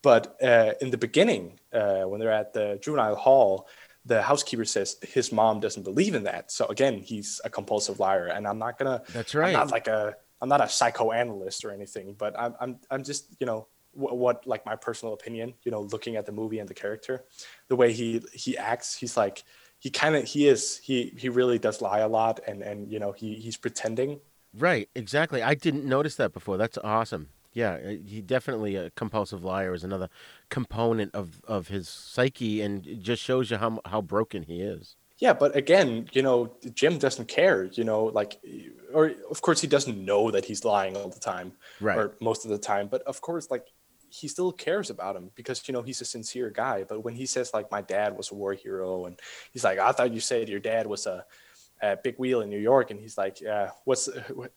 But 0.04 0.36
uh, 0.42 0.74
in 0.82 0.90
the 0.90 0.98
beginning, 0.98 1.58
uh, 1.72 2.02
when 2.02 2.20
they're 2.20 2.30
at 2.30 2.52
the 2.52 2.78
juvenile 2.82 3.16
hall, 3.16 3.68
the 4.04 4.20
housekeeper 4.20 4.66
says 4.66 4.98
his 5.00 5.32
mom 5.32 5.60
doesn't 5.60 5.82
believe 5.82 6.14
in 6.14 6.24
that. 6.24 6.52
So 6.52 6.66
again, 6.66 6.98
he's 6.98 7.40
a 7.42 7.48
compulsive 7.48 7.98
liar, 7.98 8.26
and 8.26 8.46
I'm 8.46 8.58
not 8.58 8.78
gonna. 8.78 9.02
That's 9.14 9.34
right. 9.34 9.48
I'm 9.48 9.60
not 9.60 9.70
like 9.70 9.88
a. 9.88 10.14
I'm 10.42 10.50
not 10.50 10.60
a 10.60 10.68
psychoanalyst 10.68 11.64
or 11.64 11.70
anything, 11.70 12.14
but 12.18 12.38
I'm. 12.38 12.54
I'm. 12.60 12.78
I'm 12.90 13.02
just 13.02 13.34
you 13.40 13.46
know 13.46 13.66
what, 13.92 14.18
what 14.18 14.46
like 14.46 14.66
my 14.66 14.76
personal 14.76 15.14
opinion. 15.14 15.54
You 15.62 15.72
know, 15.72 15.80
looking 15.80 16.16
at 16.16 16.26
the 16.26 16.32
movie 16.32 16.58
and 16.58 16.68
the 16.68 16.74
character, 16.74 17.24
the 17.68 17.76
way 17.76 17.94
he 17.94 18.22
he 18.34 18.58
acts, 18.58 18.94
he's 18.94 19.16
like 19.16 19.42
he 19.78 19.88
kind 19.88 20.16
of 20.16 20.24
he 20.24 20.48
is 20.48 20.76
he 20.84 21.14
he 21.16 21.30
really 21.30 21.58
does 21.58 21.80
lie 21.80 22.00
a 22.00 22.08
lot, 22.08 22.40
and 22.46 22.60
and 22.60 22.92
you 22.92 22.98
know 22.98 23.12
he 23.12 23.36
he's 23.36 23.56
pretending. 23.56 24.20
Right, 24.52 24.90
exactly. 24.94 25.42
I 25.42 25.54
didn't 25.54 25.86
notice 25.86 26.16
that 26.16 26.34
before. 26.34 26.58
That's 26.58 26.76
awesome. 26.84 27.30
Yeah, 27.54 27.74
uh, 27.74 27.88
he 28.04 28.20
definitely 28.20 28.76
a 28.76 28.90
compulsive 28.90 29.44
liar 29.44 29.72
is 29.74 29.84
another 29.84 30.08
component 30.50 31.14
of, 31.14 31.42
of 31.44 31.68
his 31.68 31.88
psyche, 31.88 32.60
and 32.60 32.86
it 32.86 33.00
just 33.00 33.22
shows 33.22 33.50
you 33.50 33.56
how 33.58 33.80
how 33.86 34.02
broken 34.02 34.42
he 34.44 34.60
is. 34.60 34.96
Yeah, 35.18 35.32
but 35.32 35.54
again, 35.56 36.08
you 36.12 36.22
know, 36.22 36.56
Jim 36.74 36.98
doesn't 36.98 37.26
care, 37.28 37.64
you 37.64 37.84
know, 37.84 38.04
like, 38.06 38.40
or 38.92 39.12
of 39.30 39.40
course 39.42 39.60
he 39.60 39.68
doesn't 39.68 39.96
know 40.04 40.30
that 40.32 40.44
he's 40.44 40.64
lying 40.64 40.96
all 40.96 41.08
the 41.08 41.20
time, 41.20 41.56
Right. 41.80 41.96
or 41.98 42.16
most 42.20 42.44
of 42.44 42.50
the 42.50 42.58
time, 42.58 42.88
but 42.88 43.02
of 43.02 43.20
course, 43.20 43.48
like, 43.50 43.68
he 44.10 44.28
still 44.28 44.52
cares 44.52 44.90
about 44.90 45.16
him 45.16 45.30
because, 45.34 45.66
you 45.68 45.72
know, 45.72 45.82
he's 45.82 46.00
a 46.00 46.04
sincere 46.04 46.50
guy. 46.50 46.84
But 46.84 47.00
when 47.02 47.14
he 47.14 47.26
says, 47.26 47.52
like, 47.54 47.70
my 47.70 47.82
dad 47.82 48.16
was 48.16 48.30
a 48.30 48.34
war 48.34 48.54
hero, 48.54 49.06
and 49.06 49.18
he's 49.52 49.64
like, 49.64 49.78
I 49.78 49.92
thought 49.92 50.12
you 50.12 50.20
said 50.20 50.48
your 50.48 50.60
dad 50.60 50.86
was 50.86 51.06
a, 51.06 51.24
a 51.92 51.98
big 52.02 52.16
wheel 52.18 52.40
in 52.40 52.48
New 52.48 52.64
York, 52.72 52.90
and 52.90 52.98
he's 53.00 53.16
like, 53.18 53.40
yeah, 53.40 53.70
what's, 53.84 54.08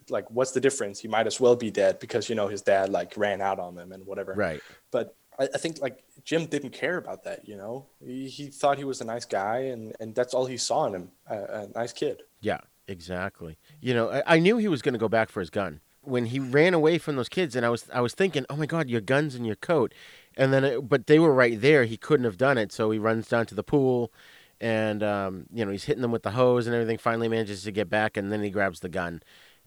like, 0.09 0.29
what's 0.31 0.51
the 0.51 0.61
difference? 0.61 0.99
He 0.99 1.07
might 1.07 1.27
as 1.27 1.39
well 1.39 1.55
be 1.55 1.71
dead 1.71 1.99
because, 1.99 2.29
you 2.29 2.35
know, 2.35 2.47
his 2.47 2.61
dad, 2.61 2.89
like, 2.89 3.11
ran 3.17 3.41
out 3.41 3.59
on 3.59 3.75
them 3.75 3.91
and 3.91 4.05
whatever. 4.05 4.33
Right. 4.33 4.61
But 4.91 5.15
I, 5.39 5.49
I 5.53 5.57
think 5.57 5.81
like 5.81 6.03
Jim 6.23 6.45
didn't 6.45 6.71
care 6.71 6.97
about 6.97 7.23
that. 7.23 7.47
You 7.47 7.57
know, 7.57 7.85
he, 8.03 8.27
he 8.27 8.47
thought 8.47 8.77
he 8.77 8.83
was 8.83 9.01
a 9.01 9.05
nice 9.05 9.25
guy, 9.25 9.57
and 9.73 9.95
and 9.99 10.15
that's 10.15 10.33
all 10.33 10.45
he 10.45 10.57
saw 10.57 10.85
in 10.87 10.95
him, 10.95 11.11
a, 11.27 11.35
a 11.35 11.67
nice 11.75 11.93
kid. 11.93 12.23
Yeah, 12.41 12.61
exactly. 12.87 13.57
You 13.81 13.93
know, 13.93 14.09
I, 14.09 14.35
I 14.35 14.39
knew 14.39 14.57
he 14.57 14.67
was 14.67 14.81
going 14.81 14.93
to 14.93 14.99
go 14.99 15.09
back 15.09 15.29
for 15.29 15.39
his 15.39 15.49
gun 15.49 15.81
when 16.01 16.27
he 16.27 16.39
ran 16.39 16.73
away 16.73 16.97
from 16.97 17.17
those 17.17 17.29
kids, 17.29 17.55
and 17.55 17.65
I 17.65 17.69
was 17.69 17.85
I 17.93 18.01
was 18.01 18.13
thinking, 18.13 18.45
oh 18.49 18.55
my 18.55 18.65
God, 18.65 18.89
your 18.89 19.01
gun's 19.01 19.35
in 19.35 19.45
your 19.45 19.55
coat, 19.55 19.93
and 20.35 20.51
then 20.51 20.63
it, 20.63 20.89
but 20.89 21.07
they 21.07 21.19
were 21.19 21.33
right 21.33 21.59
there. 21.59 21.85
He 21.85 21.97
couldn't 21.97 22.25
have 22.25 22.37
done 22.37 22.57
it, 22.57 22.71
so 22.71 22.91
he 22.91 22.99
runs 22.99 23.27
down 23.27 23.45
to 23.47 23.55
the 23.55 23.63
pool, 23.63 24.11
and 24.61 25.03
um, 25.03 25.45
you 25.53 25.65
know 25.65 25.71
he's 25.71 25.83
hitting 25.83 26.01
them 26.01 26.11
with 26.11 26.23
the 26.23 26.31
hose 26.31 26.67
and 26.67 26.75
everything. 26.75 26.97
Finally 26.97 27.27
manages 27.29 27.63
to 27.63 27.71
get 27.71 27.89
back, 27.89 28.17
and 28.17 28.31
then 28.31 28.41
he 28.43 28.49
grabs 28.49 28.79
the 28.79 28.89
gun, 28.89 29.21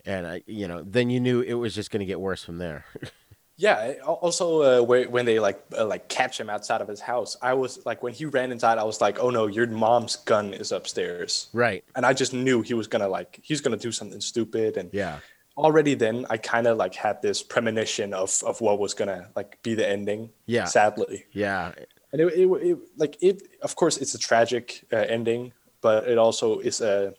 and 0.05 0.27
I, 0.27 0.43
you 0.47 0.67
know, 0.67 0.83
then 0.85 1.09
you 1.09 1.19
knew 1.19 1.41
it 1.41 1.53
was 1.53 1.73
just 1.75 1.91
going 1.91 1.99
to 2.01 2.05
get 2.05 2.19
worse 2.19 2.43
from 2.43 2.57
there. 2.57 2.85
Yeah. 3.57 3.93
Also, 4.07 4.81
uh, 4.81 4.83
when 4.83 5.25
they 5.25 5.39
like 5.39 5.63
uh, 5.77 5.85
like 5.85 6.09
catch 6.09 6.39
him 6.39 6.49
outside 6.49 6.81
of 6.81 6.87
his 6.87 6.99
house, 6.99 7.37
I 7.43 7.53
was 7.53 7.85
like, 7.85 8.01
when 8.01 8.11
he 8.11 8.25
ran 8.25 8.51
inside, 8.51 8.79
I 8.79 8.83
was 8.83 9.01
like, 9.01 9.19
oh 9.19 9.29
no, 9.29 9.45
your 9.45 9.67
mom's 9.67 10.15
gun 10.15 10.55
is 10.55 10.71
upstairs. 10.71 11.47
right. 11.53 11.83
And 11.95 12.03
I 12.03 12.13
just 12.13 12.33
knew 12.33 12.63
he 12.63 12.73
was 12.73 12.87
gonna 12.87 13.07
like 13.07 13.39
he's 13.43 13.61
gonna 13.61 13.77
do 13.77 13.91
something 13.91 14.19
stupid, 14.19 14.77
and 14.77 14.89
Yeah. 14.91 15.19
already 15.57 15.93
then 15.93 16.25
I 16.27 16.37
kind 16.37 16.65
of 16.65 16.77
like 16.77 16.95
had 16.95 17.21
this 17.21 17.43
premonition 17.43 18.15
of 18.15 18.41
of 18.47 18.61
what 18.61 18.79
was 18.79 18.95
gonna 18.95 19.29
like 19.35 19.61
be 19.61 19.75
the 19.75 19.87
ending. 19.87 20.31
Yeah. 20.47 20.65
Sadly. 20.65 21.25
Yeah. 21.31 21.73
And 22.11 22.21
it, 22.21 22.27
it, 22.33 22.47
it 22.47 22.77
like 22.97 23.17
it 23.21 23.41
of 23.61 23.75
course 23.75 23.97
it's 23.97 24.13
a 24.13 24.19
tragic 24.19 24.85
uh, 24.91 24.97
ending 24.97 25.53
but 25.81 26.07
it 26.07 26.17
also 26.17 26.59
is 26.59 26.81
a 26.81 27.13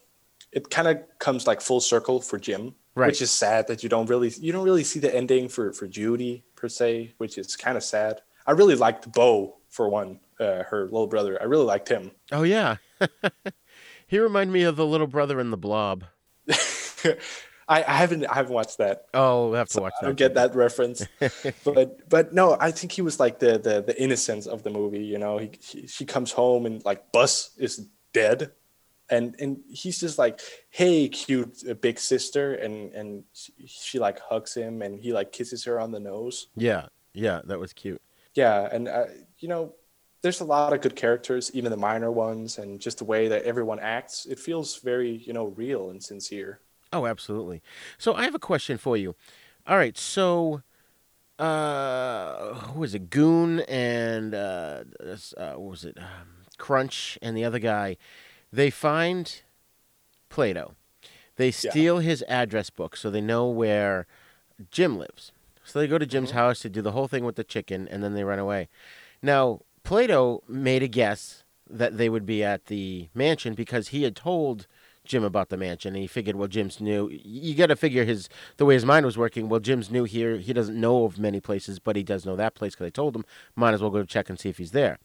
it 0.52 0.68
kind 0.70 0.86
of 0.88 0.98
comes 1.18 1.46
like 1.46 1.60
full 1.60 1.80
circle 1.80 2.20
for 2.20 2.38
jim 2.38 2.74
Right. 2.94 3.06
which 3.06 3.22
is 3.22 3.30
sad 3.30 3.68
that 3.68 3.82
you 3.82 3.88
don't 3.88 4.10
really 4.10 4.28
you 4.38 4.52
don't 4.52 4.64
really 4.64 4.84
see 4.84 5.00
the 5.00 5.14
ending 5.14 5.48
for 5.48 5.72
for 5.72 5.86
judy 5.88 6.44
per 6.56 6.68
se 6.68 7.14
which 7.16 7.38
is 7.38 7.56
kind 7.56 7.76
of 7.78 7.82
sad 7.82 8.20
i 8.46 8.50
really 8.50 8.74
liked 8.74 9.10
bo 9.12 9.56
for 9.70 9.88
one 9.88 10.20
uh, 10.38 10.62
her 10.64 10.84
little 10.84 11.06
brother 11.06 11.40
i 11.40 11.44
really 11.46 11.64
liked 11.64 11.88
him 11.88 12.10
Oh 12.30 12.42
yeah. 12.42 12.76
he 14.06 14.18
reminded 14.18 14.52
me 14.52 14.62
of 14.64 14.76
the 14.76 14.84
little 14.86 15.06
brother 15.06 15.40
in 15.40 15.50
the 15.50 15.56
Blob. 15.56 16.04
I, 17.68 17.82
I 17.82 17.92
haven't 17.92 18.24
I 18.26 18.34
haven't 18.34 18.52
watched 18.52 18.78
that. 18.78 19.06
Oh, 19.14 19.48
we'll 19.48 19.58
have 19.58 19.68
to 19.70 19.80
watch 19.80 19.94
I 20.00 20.04
that. 20.04 20.06
don't 20.08 20.18
get 20.18 20.34
that 20.34 20.54
reference. 20.54 21.06
but 21.64 22.08
but 22.08 22.32
no, 22.32 22.56
I 22.60 22.70
think 22.70 22.92
he 22.92 23.02
was 23.02 23.20
like 23.20 23.38
the 23.38 23.58
the 23.58 23.82
the 23.82 24.00
innocence 24.02 24.46
of 24.46 24.62
the 24.62 24.70
movie. 24.70 25.04
You 25.04 25.18
know, 25.18 25.38
he, 25.38 25.50
he 25.60 25.86
she 25.86 26.04
comes 26.04 26.32
home 26.32 26.66
and 26.66 26.84
like 26.84 27.12
Buzz 27.12 27.50
is 27.56 27.86
dead, 28.12 28.52
and 29.10 29.36
and 29.38 29.60
he's 29.70 30.00
just 30.00 30.18
like, 30.18 30.40
hey, 30.70 31.08
cute 31.08 31.62
uh, 31.68 31.74
big 31.74 31.98
sister, 31.98 32.54
and 32.54 32.92
and 32.92 33.24
she, 33.32 33.52
she 33.66 33.98
like 33.98 34.18
hugs 34.20 34.54
him 34.54 34.82
and 34.82 35.00
he 35.00 35.12
like 35.12 35.32
kisses 35.32 35.64
her 35.64 35.78
on 35.78 35.92
the 35.92 36.00
nose. 36.00 36.48
Yeah, 36.56 36.86
yeah, 37.14 37.40
that 37.44 37.58
was 37.58 37.72
cute. 37.72 38.00
Yeah, 38.34 38.68
and 38.72 38.88
uh, 38.88 39.06
you 39.38 39.48
know, 39.48 39.74
there's 40.22 40.40
a 40.40 40.44
lot 40.44 40.72
of 40.72 40.80
good 40.80 40.96
characters, 40.96 41.50
even 41.54 41.70
the 41.70 41.76
minor 41.76 42.10
ones, 42.10 42.58
and 42.58 42.80
just 42.80 42.98
the 42.98 43.04
way 43.04 43.28
that 43.28 43.42
everyone 43.44 43.78
acts. 43.80 44.26
It 44.26 44.38
feels 44.38 44.78
very 44.80 45.10
you 45.10 45.32
know 45.32 45.46
real 45.46 45.90
and 45.90 46.02
sincere. 46.02 46.60
Oh, 46.92 47.06
absolutely. 47.06 47.62
So 47.98 48.14
I 48.14 48.24
have 48.24 48.34
a 48.34 48.38
question 48.40 48.78
for 48.78 48.96
you. 48.96 49.14
All 49.66 49.76
right, 49.76 49.96
so 49.96 50.62
uh 51.38 52.54
who 52.54 52.80
was 52.80 52.94
it? 52.94 53.10
Goon 53.10 53.60
and 53.60 54.34
uh, 54.34 54.84
uh 55.36 55.52
what 55.52 55.70
was 55.70 55.84
it? 55.84 55.96
Um, 55.98 56.44
Crunch 56.58 57.18
and 57.22 57.36
the 57.36 57.44
other 57.44 57.58
guy. 57.58 57.96
They 58.52 58.70
find 58.70 59.42
Plato. 60.28 60.74
They 61.36 61.50
steal 61.50 61.98
his 61.98 62.22
address 62.28 62.70
book 62.70 62.96
so 62.96 63.10
they 63.10 63.20
know 63.22 63.48
where 63.48 64.06
Jim 64.70 64.98
lives. 64.98 65.32
So 65.64 65.78
they 65.78 65.86
go 65.86 65.98
to 65.98 66.06
Jim's 66.06 66.32
house 66.32 66.60
to 66.60 66.68
do 66.68 66.82
the 66.82 66.92
whole 66.92 67.08
thing 67.08 67.24
with 67.24 67.36
the 67.36 67.44
chicken 67.44 67.88
and 67.88 68.02
then 68.02 68.14
they 68.14 68.24
run 68.24 68.38
away. 68.38 68.68
Now, 69.22 69.60
Plato 69.84 70.42
made 70.48 70.82
a 70.82 70.88
guess 70.88 71.44
that 71.68 71.96
they 71.96 72.08
would 72.08 72.26
be 72.26 72.44
at 72.44 72.66
the 72.66 73.08
mansion 73.14 73.54
because 73.54 73.88
he 73.88 74.02
had 74.02 74.14
told 74.14 74.66
Jim 75.04 75.24
about 75.24 75.48
the 75.48 75.56
mansion, 75.56 75.94
and 75.94 76.02
he 76.02 76.06
figured, 76.06 76.36
well, 76.36 76.48
Jim's 76.48 76.80
new. 76.80 77.08
You 77.08 77.54
got 77.54 77.66
to 77.66 77.76
figure 77.76 78.04
his 78.04 78.28
the 78.56 78.64
way 78.64 78.74
his 78.74 78.84
mind 78.84 79.04
was 79.04 79.18
working. 79.18 79.48
Well, 79.48 79.60
Jim's 79.60 79.90
new 79.90 80.04
here. 80.04 80.36
He 80.36 80.52
doesn't 80.52 80.80
know 80.80 81.04
of 81.04 81.18
many 81.18 81.40
places, 81.40 81.78
but 81.78 81.96
he 81.96 82.02
does 82.02 82.24
know 82.24 82.36
that 82.36 82.54
place 82.54 82.74
because 82.74 82.86
I 82.86 82.90
told 82.90 83.16
him. 83.16 83.24
Might 83.56 83.74
as 83.74 83.82
well 83.82 83.90
go 83.90 84.04
check 84.04 84.28
and 84.28 84.38
see 84.38 84.48
if 84.48 84.58
he's 84.58 84.70
there. 84.70 84.98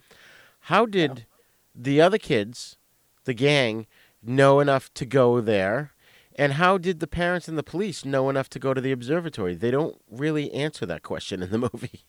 How 0.61 0.85
did 0.85 1.25
the 1.73 2.01
other 2.01 2.17
kids, 2.17 2.77
the 3.25 3.33
gang, 3.33 3.87
know 4.21 4.59
enough 4.59 4.93
to 4.95 5.05
go 5.05 5.41
there? 5.41 5.93
And 6.35 6.53
how 6.53 6.77
did 6.77 6.99
the 6.99 7.07
parents 7.07 7.47
and 7.47 7.57
the 7.57 7.63
police 7.63 8.05
know 8.05 8.29
enough 8.29 8.49
to 8.49 8.59
go 8.59 8.73
to 8.73 8.81
the 8.81 8.91
observatory? 8.91 9.55
They 9.55 9.71
don't 9.71 9.99
really 10.11 10.51
answer 10.53 10.85
that 10.85 11.01
question 11.01 11.41
in 11.41 11.49
the 11.49 11.57
movie. 11.73 12.05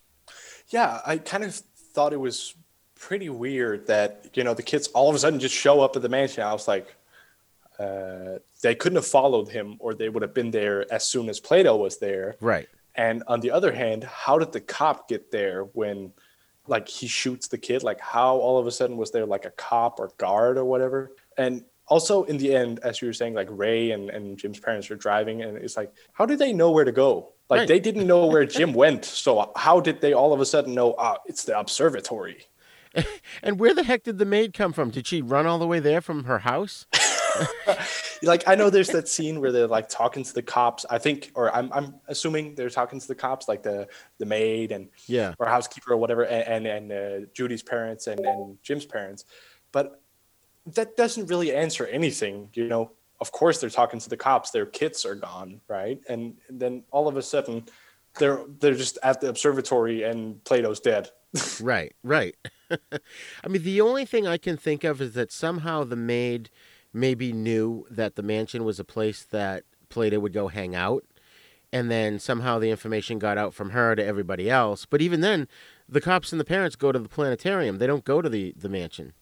Yeah, 0.69 1.01
I 1.07 1.17
kind 1.17 1.45
of 1.45 1.55
thought 1.55 2.13
it 2.13 2.21
was 2.21 2.55
pretty 2.95 3.29
weird 3.29 3.87
that 3.87 4.29
you 4.35 4.43
know 4.45 4.55
the 4.55 4.63
kids 4.63 4.89
all 4.89 5.09
of 5.09 5.15
a 5.15 5.19
sudden 5.19 5.39
just 5.39 5.55
show 5.55 5.81
up 5.81 5.97
at 5.97 6.03
the 6.03 6.09
mansion. 6.09 6.43
I 6.43 6.53
was 6.53 6.69
like, 6.69 6.95
uh, 7.79 8.39
they 8.63 8.75
couldn't 8.75 8.97
have 8.97 9.07
followed 9.07 9.49
him, 9.49 9.77
or 9.79 9.95
they 9.95 10.09
would 10.09 10.23
have 10.23 10.35
been 10.35 10.51
there 10.51 10.85
as 10.93 11.05
soon 11.05 11.29
as 11.29 11.39
Plato 11.41 11.77
was 11.77 11.99
there. 11.99 12.37
Right. 12.41 12.69
And 12.95 13.23
on 13.29 13.41
the 13.41 13.51
other 13.53 13.73
hand, 13.73 14.05
how 14.05 14.39
did 14.39 14.53
the 14.53 14.61
cop 14.61 15.09
get 15.09 15.31
there 15.31 15.65
when, 15.75 16.13
like, 16.67 16.89
he 16.89 17.07
shoots 17.07 17.47
the 17.49 17.59
kid? 17.59 17.83
Like, 17.85 18.01
how 18.01 18.37
all 18.37 18.59
of 18.59 18.67
a 18.67 18.73
sudden 18.73 18.97
was 18.97 19.11
there 19.13 19.25
like 19.27 19.45
a 19.45 19.51
cop 19.53 20.01
or 20.01 20.11
guard 20.19 20.59
or 20.59 20.65
whatever? 20.65 21.13
And 21.37 21.65
also 21.87 22.25
in 22.25 22.37
the 22.39 22.55
end, 22.55 22.81
as 22.83 23.01
you 23.01 23.07
were 23.07 23.13
saying, 23.15 23.35
like 23.35 23.47
Ray 23.51 23.93
and, 23.93 24.11
and 24.11 24.37
Jim's 24.37 24.59
parents 24.59 24.91
are 24.91 24.97
driving, 24.97 25.43
and 25.43 25.57
it's 25.57 25.77
like, 25.77 25.93
how 26.13 26.27
do 26.27 26.35
they 26.37 26.53
know 26.53 26.71
where 26.73 26.85
to 26.85 26.93
go? 26.93 27.33
Like, 27.49 27.61
Right. 27.61 27.69
they 27.69 27.81
didn't 27.81 28.07
know 28.07 28.27
where 28.27 28.45
Jim 28.45 28.75
went. 28.75 29.05
So 29.07 29.53
how 29.57 29.81
did 29.81 30.01
they 30.01 30.13
all 30.13 30.33
of 30.35 30.41
a 30.41 30.45
sudden 30.45 30.75
know? 30.75 30.95
Ah, 30.99 31.17
it's 31.27 31.45
the 31.45 31.59
observatory. 31.59 32.47
And 33.43 33.61
where 33.61 33.75
the 33.75 33.85
heck 33.85 34.03
did 34.03 34.19
the 34.19 34.25
maid 34.25 34.53
come 34.53 34.73
from? 34.73 34.91
Did 34.91 35.07
she 35.07 35.23
run 35.23 35.47
all 35.47 35.59
the 35.59 35.67
way 35.67 35.79
there 35.79 36.01
from 36.01 36.25
her 36.25 36.41
house? 36.41 36.87
like 38.23 38.45
I 38.47 38.55
know 38.55 38.71
there's 38.71 38.89
that 38.89 39.09
scene 39.09 39.41
where 39.41 39.53
they're 39.53 39.67
like 39.67 39.89
talking 39.89 40.25
to 40.25 40.33
the 40.35 40.43
cops. 40.43 40.85
I 40.89 40.99
think, 40.99 41.31
or 41.35 41.55
I'm 41.55 41.73
I'm 41.73 41.95
assuming 42.09 42.55
they're 42.55 42.71
talking 42.71 43.01
to 43.01 43.09
the 43.09 43.15
cops, 43.15 43.49
like 43.49 43.63
the 43.63 43.89
the 44.19 44.27
maid 44.27 44.73
and 44.73 44.89
Yeah. 45.07 45.35
or 45.39 45.47
housekeeper 45.47 45.93
or 45.93 45.97
whatever, 45.97 46.25
and 46.25 46.67
and, 46.67 46.91
and 46.91 47.25
uh, 47.25 47.27
Judy's 47.35 47.63
parents 47.63 48.07
and 48.07 48.21
and 48.21 48.59
Jim's 48.63 48.87
parents. 48.87 49.25
But 49.73 50.01
that 50.75 50.97
doesn't 50.97 51.27
really 51.27 51.55
answer 51.55 51.87
anything, 51.87 52.51
you 52.55 52.69
know. 52.69 52.93
Of 53.21 53.33
course, 53.33 53.61
they're 53.61 53.71
talking 53.71 53.99
to 53.99 54.09
the 54.09 54.17
cops. 54.17 54.51
Their 54.51 54.67
kids 54.67 55.05
are 55.05 55.17
gone, 55.17 55.61
right? 55.67 56.01
And, 56.09 56.37
and 56.49 56.61
then 56.61 56.85
all 56.93 57.09
of 57.09 57.17
a 57.17 57.23
sudden, 57.23 57.65
they're 58.19 58.45
they're 58.61 58.75
just 58.75 58.97
at 59.03 59.21
the 59.21 59.29
observatory, 59.29 60.05
and 60.05 60.43
Plato's 60.45 60.79
dead. 60.81 61.11
right, 61.61 61.95
right. 62.05 62.37
I 62.71 63.49
mean, 63.49 63.63
the 63.63 63.81
only 63.81 64.05
thing 64.05 64.27
I 64.27 64.39
can 64.39 64.57
think 64.57 64.85
of 64.85 65.01
is 65.01 65.15
that 65.15 65.33
somehow 65.33 65.85
the 65.85 65.97
maid 65.97 66.49
maybe 66.93 67.33
knew 67.33 67.87
that 67.91 68.17
the 68.17 68.23
mansion 68.23 68.65
was 68.65 68.81
a 68.81 68.85
place 68.85 69.23
that 69.25 69.65
Plato 69.89 70.21
would 70.21 70.33
go 70.33 70.49
hang 70.49 70.75
out, 70.75 71.05
and 71.73 71.91
then 71.91 72.19
somehow 72.19 72.59
the 72.59 72.71
information 72.71 73.19
got 73.19 73.39
out 73.39 73.55
from 73.55 73.71
her 73.71 73.95
to 73.95 74.05
everybody 74.05 74.51
else. 74.51 74.87
But 74.87 75.03
even 75.03 75.21
then, 75.21 75.49
the 75.89 76.01
cops 76.01 76.33
and 76.33 76.41
the 76.41 76.45
parents 76.45 76.77
go 76.77 76.93
to 76.93 76.99
the 76.99 77.09
planetarium. 77.09 77.79
They 77.79 77.87
don't 77.87 78.05
go 78.05 78.21
to 78.23 78.29
the, 78.29 78.55
the 78.57 78.69
mansion. 78.69 79.13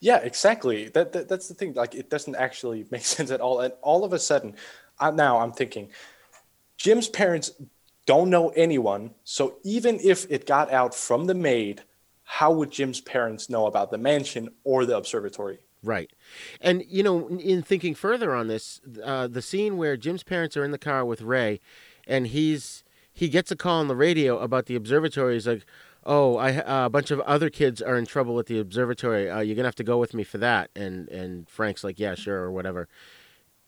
Yeah, 0.00 0.18
exactly. 0.18 0.88
That, 0.88 1.12
that 1.12 1.28
that's 1.28 1.48
the 1.48 1.54
thing. 1.54 1.74
Like, 1.74 1.94
it 1.94 2.10
doesn't 2.10 2.36
actually 2.36 2.86
make 2.90 3.04
sense 3.04 3.30
at 3.30 3.40
all. 3.40 3.60
And 3.60 3.72
all 3.82 4.04
of 4.04 4.12
a 4.12 4.18
sudden, 4.18 4.56
I, 4.98 5.10
now 5.10 5.38
I'm 5.38 5.52
thinking, 5.52 5.90
Jim's 6.76 7.08
parents 7.08 7.52
don't 8.06 8.30
know 8.30 8.48
anyone. 8.50 9.14
So 9.24 9.56
even 9.62 9.98
if 10.02 10.26
it 10.30 10.46
got 10.46 10.72
out 10.72 10.94
from 10.94 11.26
the 11.26 11.34
maid, 11.34 11.82
how 12.24 12.52
would 12.52 12.70
Jim's 12.70 13.00
parents 13.00 13.50
know 13.50 13.66
about 13.66 13.90
the 13.90 13.98
mansion 13.98 14.48
or 14.64 14.86
the 14.86 14.96
observatory? 14.96 15.58
Right. 15.82 16.12
And, 16.60 16.84
you 16.86 17.02
know, 17.02 17.28
in 17.28 17.62
thinking 17.62 17.94
further 17.94 18.34
on 18.34 18.48
this, 18.48 18.80
uh, 19.02 19.26
the 19.28 19.40
scene 19.42 19.76
where 19.76 19.96
Jim's 19.96 20.22
parents 20.22 20.56
are 20.56 20.64
in 20.64 20.72
the 20.72 20.78
car 20.78 21.04
with 21.04 21.22
Ray 21.22 21.60
and 22.06 22.26
he's 22.28 22.84
he 23.12 23.28
gets 23.28 23.50
a 23.50 23.56
call 23.56 23.80
on 23.80 23.88
the 23.88 23.96
radio 23.96 24.38
about 24.38 24.66
the 24.66 24.76
observatory. 24.76 25.34
He's 25.34 25.46
like, 25.46 25.64
"Oh, 26.04 26.36
I 26.36 26.56
uh, 26.56 26.86
a 26.86 26.90
bunch 26.90 27.10
of 27.10 27.20
other 27.20 27.50
kids 27.50 27.82
are 27.82 27.96
in 27.96 28.06
trouble 28.06 28.38
at 28.38 28.46
the 28.46 28.58
observatory. 28.58 29.28
Uh, 29.28 29.40
you're 29.40 29.56
gonna 29.56 29.68
have 29.68 29.74
to 29.76 29.84
go 29.84 29.98
with 29.98 30.14
me 30.14 30.22
for 30.24 30.38
that." 30.38 30.70
And 30.76 31.08
and 31.08 31.48
Frank's 31.48 31.82
like, 31.84 31.98
"Yeah, 31.98 32.14
sure," 32.14 32.40
or 32.42 32.50
whatever. 32.52 32.88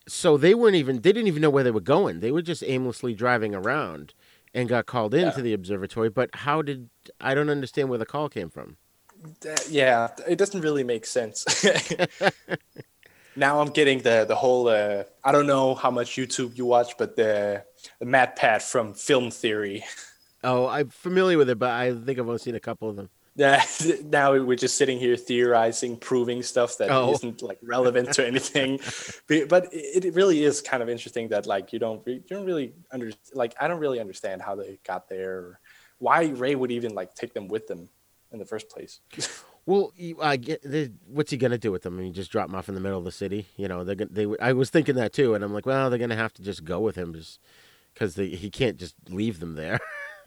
So 0.09 0.36
they 0.36 0.55
weren't 0.55 0.76
even 0.76 0.97
they 1.02 1.12
didn't 1.12 1.28
even 1.28 1.43
know 1.43 1.51
where 1.51 1.64
they 1.64 1.70
were 1.70 1.80
going. 1.80 2.20
They 2.20 2.30
were 2.32 2.43
just 2.43 2.62
aimlessly 2.66 3.14
driving 3.14 3.55
around 3.55 4.14
and 4.55 4.68
got 4.68 4.86
called 4.86 5.14
into 5.14 5.39
Yeah. 5.39 5.43
the 5.43 5.52
observatory. 5.55 6.09
But 6.09 6.30
how 6.34 6.62
did 6.62 6.89
I 7.20 7.34
don't 7.34 7.51
understand 7.51 7.89
where 7.89 7.98
the 7.98 8.06
call 8.06 8.28
came 8.28 8.48
from. 8.51 8.76
Yeah, 9.69 10.09
it 10.28 10.36
doesn't 10.39 10.61
really 10.61 10.85
make 10.85 11.07
sense. 11.07 11.44
now 13.36 13.61
I'm 13.61 13.69
getting 13.70 13.99
the 14.01 14.24
the 14.27 14.35
whole. 14.35 14.69
Uh, 14.69 15.05
I 15.24 15.32
don't 15.32 15.47
know 15.47 15.74
how 15.74 15.90
much 15.90 16.16
YouTube 16.16 16.57
you 16.57 16.66
watch, 16.66 16.97
but 16.99 17.16
the 17.16 17.65
the 18.01 18.07
MatPat 18.07 18.62
from 18.62 18.94
Film 18.94 19.31
Theory. 19.31 19.85
Oh, 20.44 20.66
I'm 20.66 20.89
familiar 20.89 21.39
with 21.39 21.49
it, 21.51 21.59
but 21.61 21.70
I 21.70 21.94
think 21.94 22.19
I've 22.19 22.27
only 22.27 22.39
seen 22.39 22.57
a 22.57 22.61
couple 22.61 22.89
of 22.90 22.97
them. 22.97 23.11
Yeah, 23.36 23.65
now 24.05 24.32
we're 24.32 24.57
just 24.57 24.77
sitting 24.77 24.99
here 24.99 25.16
theorizing, 25.16 25.97
proving 25.97 26.43
stuff 26.43 26.78
that 26.78 26.90
Oh. 26.90 27.16
not 27.23 27.43
like 27.43 27.59
relevant 27.62 28.12
to 28.15 28.27
anything. 28.27 28.81
But- 29.28 29.69
it, 29.70 30.12
really 30.16 30.43
is 30.43 30.61
kind 30.61 30.82
of 30.82 30.89
interesting 30.89 31.28
that 31.28 31.47
like 31.47 31.73
you 31.73 31.78
don't 31.78 32.05
you 32.09 32.24
don't 32.28 32.44
really 32.44 32.74
under 32.90 33.12
like 33.35 33.55
I 33.61 33.69
don't 33.69 33.78
really 33.78 34.01
understand 34.01 34.43
how 34.43 34.57
they 34.57 34.81
got 34.85 35.09
there, 35.09 35.32
or 35.32 35.61
why 35.99 36.24
Ray 36.24 36.57
would 36.57 36.73
even 36.73 36.93
like 36.93 37.15
take 37.15 37.35
them 37.35 37.47
with 37.47 37.69
them 37.69 37.89
in 38.32 38.38
the 38.38 38.46
first 38.46 38.68
place. 38.68 39.00
Well, 39.64 39.92
you- 39.94 40.20
I 40.20 40.38
get 40.38 40.60
the, 40.68 40.90
what's 41.06 41.30
he 41.30 41.36
gonna 41.36 41.56
do 41.56 41.70
with 41.70 41.82
them? 41.82 41.96
I 41.96 42.02
mean, 42.02 42.12
just 42.12 42.32
drop 42.32 42.48
them 42.48 42.56
off 42.56 42.68
in 42.68 42.74
the 42.74 42.80
middle 42.80 42.98
of 42.98 43.04
the 43.04 43.12
city? 43.12 43.46
You 43.56 43.68
know, 43.68 43.84
they're 43.84 43.94
gonna, 43.94 44.10
they. 44.10 44.26
I 44.40 44.54
was 44.54 44.70
thinking 44.70 44.96
that 44.96 45.12
too, 45.12 45.36
and 45.36 45.44
I'm 45.44 45.54
like, 45.54 45.66
well, 45.66 45.88
they're 45.88 46.00
gonna 46.00 46.16
have 46.16 46.32
to 46.34 46.42
just 46.42 46.64
go 46.64 46.80
with 46.80 46.96
him, 46.96 47.14
just 47.14 47.38
because 47.94 48.16
he 48.16 48.50
can't 48.50 48.76
just 48.76 48.96
leave 49.09 49.38
them 49.38 49.54
there. 49.54 49.78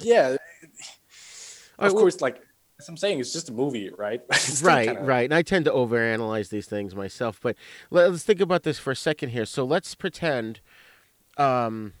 yeah, 0.00 0.30
right, 0.30 0.38
of 1.78 1.92
well- 1.92 2.02
course, 2.02 2.20
like 2.20 2.42
as 2.80 2.88
I'm 2.88 2.96
saying, 2.96 3.20
it's 3.20 3.32
just 3.32 3.48
a 3.50 3.52
movie, 3.52 3.88
right? 3.96 4.20
Right, 4.62 4.86
kinda- 4.88 5.02
right. 5.02 5.24
And 5.26 5.34
I 5.34 5.42
tend 5.42 5.64
to 5.66 5.70
overanalyze 5.70 6.48
these 6.48 6.66
things 6.66 6.92
myself, 6.96 7.38
but 7.40 7.54
let- 7.92 8.10
let's 8.10 8.24
think 8.24 8.40
about 8.40 8.64
this 8.64 8.80
for 8.80 8.90
a 8.90 8.96
second 8.96 9.28
here. 9.28 9.44
So 9.46 9.62
let's 9.64 9.94
pretend. 9.94 10.58
Um, 11.36 11.92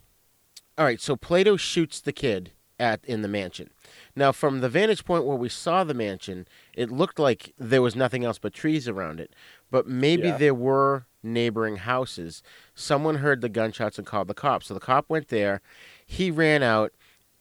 all 0.76 0.84
right, 0.84 1.00
so 1.00 1.14
Plato 1.14 1.56
shoots 1.56 2.00
the 2.00 2.12
kid 2.12 2.50
at 2.82 3.04
in 3.04 3.22
the 3.22 3.28
mansion. 3.28 3.70
Now, 4.16 4.32
from 4.32 4.60
the 4.60 4.68
vantage 4.68 5.04
point 5.04 5.24
where 5.24 5.36
we 5.36 5.48
saw 5.48 5.84
the 5.84 5.94
mansion, 5.94 6.46
it 6.74 6.90
looked 6.90 7.18
like 7.18 7.54
there 7.56 7.80
was 7.80 7.94
nothing 7.96 8.24
else 8.24 8.38
but 8.38 8.52
trees 8.52 8.88
around 8.88 9.20
it. 9.20 9.32
But 9.70 9.86
maybe 9.86 10.28
Yeah. 10.28 10.36
there 10.36 10.54
were 10.54 11.06
neighboring 11.22 11.76
houses. 11.76 12.42
Someone 12.74 13.16
heard 13.16 13.40
the 13.40 13.48
gunshots 13.48 13.96
and 13.96 14.06
called 14.06 14.26
the 14.28 14.34
cops. 14.34 14.66
So 14.66 14.74
the 14.74 14.80
cop 14.80 15.08
went 15.08 15.28
there. 15.28 15.62
He 16.04 16.30
ran 16.30 16.62
out. 16.62 16.92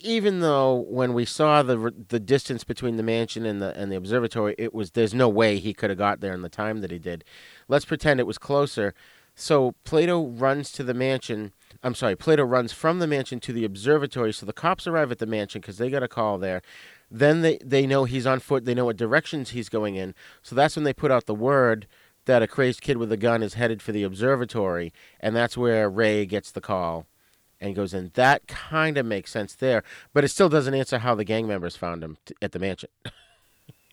Even 0.03 0.39
though 0.39 0.85
when 0.89 1.13
we 1.13 1.25
saw 1.25 1.61
the 1.61 1.93
the 2.09 2.19
distance 2.19 2.63
between 2.63 2.97
the 2.97 3.03
mansion 3.03 3.45
and 3.45 3.61
the 3.61 3.77
and 3.77 3.91
the 3.91 3.95
observatory, 3.95 4.55
it 4.57 4.73
was 4.73 4.91
there's 4.91 5.13
no 5.13 5.29
way 5.29 5.57
he 5.59 5.75
could 5.75 5.91
have 5.91 5.99
got 5.99 6.21
there 6.21 6.33
in 6.33 6.41
the 6.41 6.49
time 6.49 6.81
that 6.81 6.89
he 6.89 6.97
did. 6.97 7.23
Let's 7.67 7.85
pretend 7.85 8.19
it 8.19 8.25
was 8.25 8.39
closer. 8.39 8.95
So 9.35 9.75
Plato 9.83 10.25
runs 10.25 10.71
to 10.73 10.83
the 10.83 10.95
mansion. 10.95 11.53
I'm 11.83 11.95
sorry, 11.95 12.15
Plato 12.15 12.43
runs 12.43 12.71
from 12.73 12.99
the 12.99 13.07
mansion 13.07 13.39
to 13.41 13.53
the 13.53 13.65
observatory. 13.65 14.33
So 14.33 14.45
the 14.45 14.53
cops 14.53 14.87
arrive 14.87 15.11
at 15.11 15.19
the 15.19 15.25
mansion 15.25 15.61
because 15.61 15.77
they 15.77 15.89
got 15.89 16.03
a 16.03 16.07
call 16.07 16.37
there. 16.37 16.61
Then 17.09 17.41
they, 17.41 17.57
they 17.63 17.85
know 17.85 18.05
he's 18.05 18.25
on 18.25 18.39
foot. 18.39 18.65
They 18.65 18.73
know 18.73 18.85
what 18.85 18.97
directions 18.97 19.51
he's 19.51 19.69
going 19.69 19.95
in. 19.95 20.13
So 20.41 20.55
that's 20.55 20.75
when 20.75 20.85
they 20.85 20.93
put 20.93 21.11
out 21.11 21.25
the 21.25 21.35
word 21.35 21.87
that 22.25 22.43
a 22.43 22.47
crazed 22.47 22.81
kid 22.81 22.97
with 22.97 23.11
a 23.11 23.17
gun 23.17 23.43
is 23.43 23.55
headed 23.55 23.81
for 23.81 23.91
the 23.91 24.03
observatory. 24.03 24.93
And 25.19 25.35
that's 25.35 25.57
where 25.57 25.89
Ray 25.89 26.25
gets 26.25 26.51
the 26.51 26.61
call 26.61 27.07
and 27.59 27.75
goes 27.75 27.93
in. 27.93 28.11
That 28.13 28.47
kind 28.47 28.97
of 28.97 29.05
makes 29.05 29.31
sense 29.31 29.53
there. 29.55 29.83
But 30.13 30.23
it 30.23 30.29
still 30.29 30.49
doesn't 30.49 30.73
answer 30.73 30.99
how 30.99 31.15
the 31.15 31.23
gang 31.23 31.47
members 31.47 31.75
found 31.75 32.03
him 32.03 32.17
t- 32.25 32.35
at 32.41 32.51
the 32.51 32.59
mansion. 32.59 32.89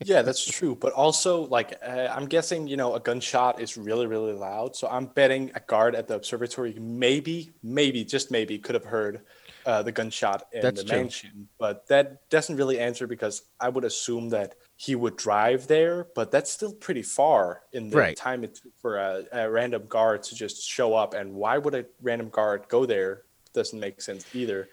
yeah, 0.05 0.21
that's 0.21 0.45
true. 0.45 0.75
But 0.75 0.93
also, 0.93 1.45
like, 1.47 1.77
uh, 1.85 2.07
I'm 2.11 2.25
guessing, 2.25 2.67
you 2.67 2.77
know, 2.77 2.95
a 2.95 2.99
gunshot 2.99 3.59
is 3.59 3.77
really, 3.77 4.07
really 4.07 4.33
loud. 4.33 4.75
So 4.75 4.87
I'm 4.87 5.07
betting 5.07 5.51
a 5.55 5.59
guard 5.59 5.95
at 5.95 6.07
the 6.07 6.15
observatory 6.15 6.77
maybe, 6.79 7.51
maybe, 7.61 8.05
just 8.05 8.31
maybe, 8.31 8.57
could 8.59 8.75
have 8.75 8.85
heard 8.85 9.21
uh, 9.65 9.83
the 9.83 9.91
gunshot 9.91 10.43
in 10.53 10.61
That's 10.61 10.81
the 10.81 10.87
true. 10.87 10.99
mansion. 10.99 11.49
But 11.59 11.87
that 11.87 12.29
doesn't 12.29 12.55
really 12.55 12.79
answer 12.79 13.07
because 13.07 13.43
I 13.59 13.69
would 13.69 13.83
assume 13.83 14.29
that 14.29 14.55
he 14.77 14.95
would 14.95 15.17
drive 15.17 15.67
there, 15.67 16.07
but 16.15 16.31
that's 16.31 16.49
still 16.49 16.73
pretty 16.73 17.01
far 17.01 17.63
in 17.73 17.89
the 17.89 17.97
Right. 17.97 18.15
time 18.15 18.45
it 18.45 18.55
took 18.55 18.71
for 18.81 18.97
a, 18.97 19.25
a 19.33 19.49
random 19.49 19.83
guard 19.87 20.23
to 20.23 20.35
just 20.35 20.63
show 20.63 20.95
up. 20.95 21.13
And 21.13 21.33
why 21.33 21.57
would 21.57 21.75
a 21.75 21.85
random 22.01 22.29
guard 22.29 22.67
go 22.69 22.85
there? 22.85 23.23
Doesn't 23.53 23.79
make 23.79 24.01
sense 24.01 24.25
either. 24.33 24.69